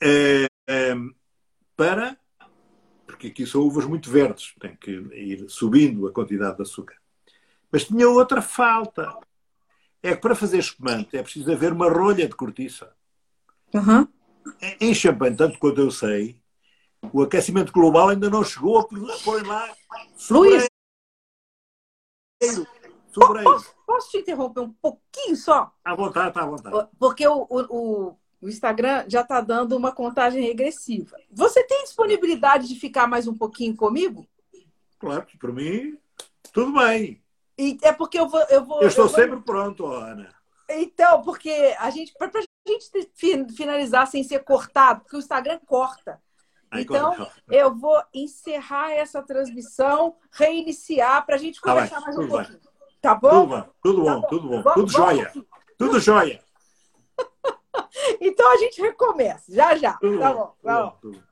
Eh, 0.00 0.46
eh, 0.66 0.94
para... 1.76 2.18
Porque 3.06 3.28
aqui 3.28 3.46
são 3.46 3.62
uvas 3.62 3.84
muito 3.84 4.10
verdes. 4.10 4.54
Tem 4.58 4.74
que 4.76 4.90
ir 4.90 5.48
subindo 5.48 6.06
a 6.06 6.12
quantidade 6.12 6.56
de 6.56 6.62
açúcar. 6.62 6.96
Mas 7.70 7.84
tinha 7.84 8.08
outra 8.08 8.42
falta. 8.42 9.16
É 10.02 10.14
que 10.14 10.20
para 10.20 10.34
fazer 10.34 10.58
espumante 10.58 11.16
é 11.16 11.22
preciso 11.22 11.50
haver 11.52 11.72
uma 11.72 11.88
rolha 11.88 12.28
de 12.28 12.34
cortiça. 12.34 12.92
Uhum. 13.72 14.06
Em 14.80 14.94
champanhe, 14.94 15.36
tanto 15.36 15.58
quanto 15.58 15.80
eu 15.80 15.90
sei, 15.90 16.40
o 17.12 17.22
aquecimento 17.22 17.72
global 17.72 18.08
ainda 18.08 18.28
não 18.30 18.42
chegou 18.44 18.78
a 18.78 18.84
pôr 19.24 19.46
lá 19.46 19.74
Luís, 20.30 20.66
sobreiro. 22.42 22.66
Sobreiro. 23.12 23.64
posso 23.86 24.10
te 24.10 24.18
interromper 24.18 24.60
um 24.60 24.72
pouquinho 24.72 25.36
só? 25.36 25.72
À 25.84 25.94
vontade, 25.94 26.28
está 26.28 26.42
à 26.42 26.46
vontade. 26.46 26.88
Porque 26.98 27.26
o, 27.26 27.46
o, 27.48 27.60
o- 28.42 28.48
Instagram 28.48 29.04
já 29.08 29.22
está 29.22 29.40
dando 29.40 29.74
uma 29.76 29.90
contagem 29.90 30.42
regressiva. 30.42 31.16
Você 31.32 31.64
tem 31.64 31.82
disponibilidade 31.84 32.68
de 32.68 32.78
ficar 32.78 33.06
mais 33.06 33.26
um 33.26 33.36
pouquinho 33.36 33.74
comigo? 33.74 34.26
Claro 34.98 35.26
por 35.40 35.52
mim, 35.52 35.98
tudo 36.52 36.72
bem. 36.78 37.22
E 37.58 37.78
é 37.82 37.92
porque 37.92 38.18
eu 38.18 38.28
vou. 38.28 38.40
Eu, 38.50 38.64
vou, 38.64 38.82
Eu 38.82 38.88
estou 38.88 39.06
vou- 39.08 39.14
sempre 39.14 39.40
pronto, 39.40 39.86
Ana. 39.86 40.28
Então, 40.68 41.22
porque 41.22 41.74
a 41.78 41.88
gente. 41.90 42.12
Para 42.18 42.30
a 42.38 42.70
gente 42.70 42.90
fi- 43.14 43.46
finalizar 43.54 44.06
sem 44.06 44.22
ser 44.22 44.40
cortado, 44.44 45.00
porque 45.00 45.16
o 45.16 45.18
Instagram 45.18 45.58
corta. 45.66 46.20
Então, 46.74 47.14
Eu 47.48 47.74
vou 47.74 48.02
encerrar 48.12 48.90
essa 48.92 49.22
transmissão, 49.22 50.16
reiniciar 50.32 51.24
para 51.24 51.36
a 51.36 51.38
gente 51.38 51.60
Tá 51.60 51.70
conversar 51.70 52.00
mais 52.00 52.18
um 52.18 52.28
pouquinho. 52.28 52.60
Tá 53.00 53.14
Tudo 53.14 53.30
bom? 53.30 53.46
bom, 53.46 53.68
tudo 53.82 54.04
Tá 54.04 54.14
bom, 54.14 54.20
bom. 54.20 54.26
tudo 54.28 54.48
bom. 54.48 54.62
Vamos- 54.62 54.74
Tudo 54.74 54.92
jóia. 54.92 55.32
Tudo 55.78 56.00
jóia. 56.00 56.44
Então 58.20 58.50
a 58.52 58.56
gente 58.56 58.80
recomeça. 58.80 59.44
Já 59.52 59.74
já. 59.76 59.94
Tudo 59.94 60.18
Tá 60.18 60.32
bom, 60.32 60.38
bom, 60.38 60.54
tá 60.62 60.90
tudo 60.90 61.00
tudo 61.00 61.18
bom. 61.18 61.25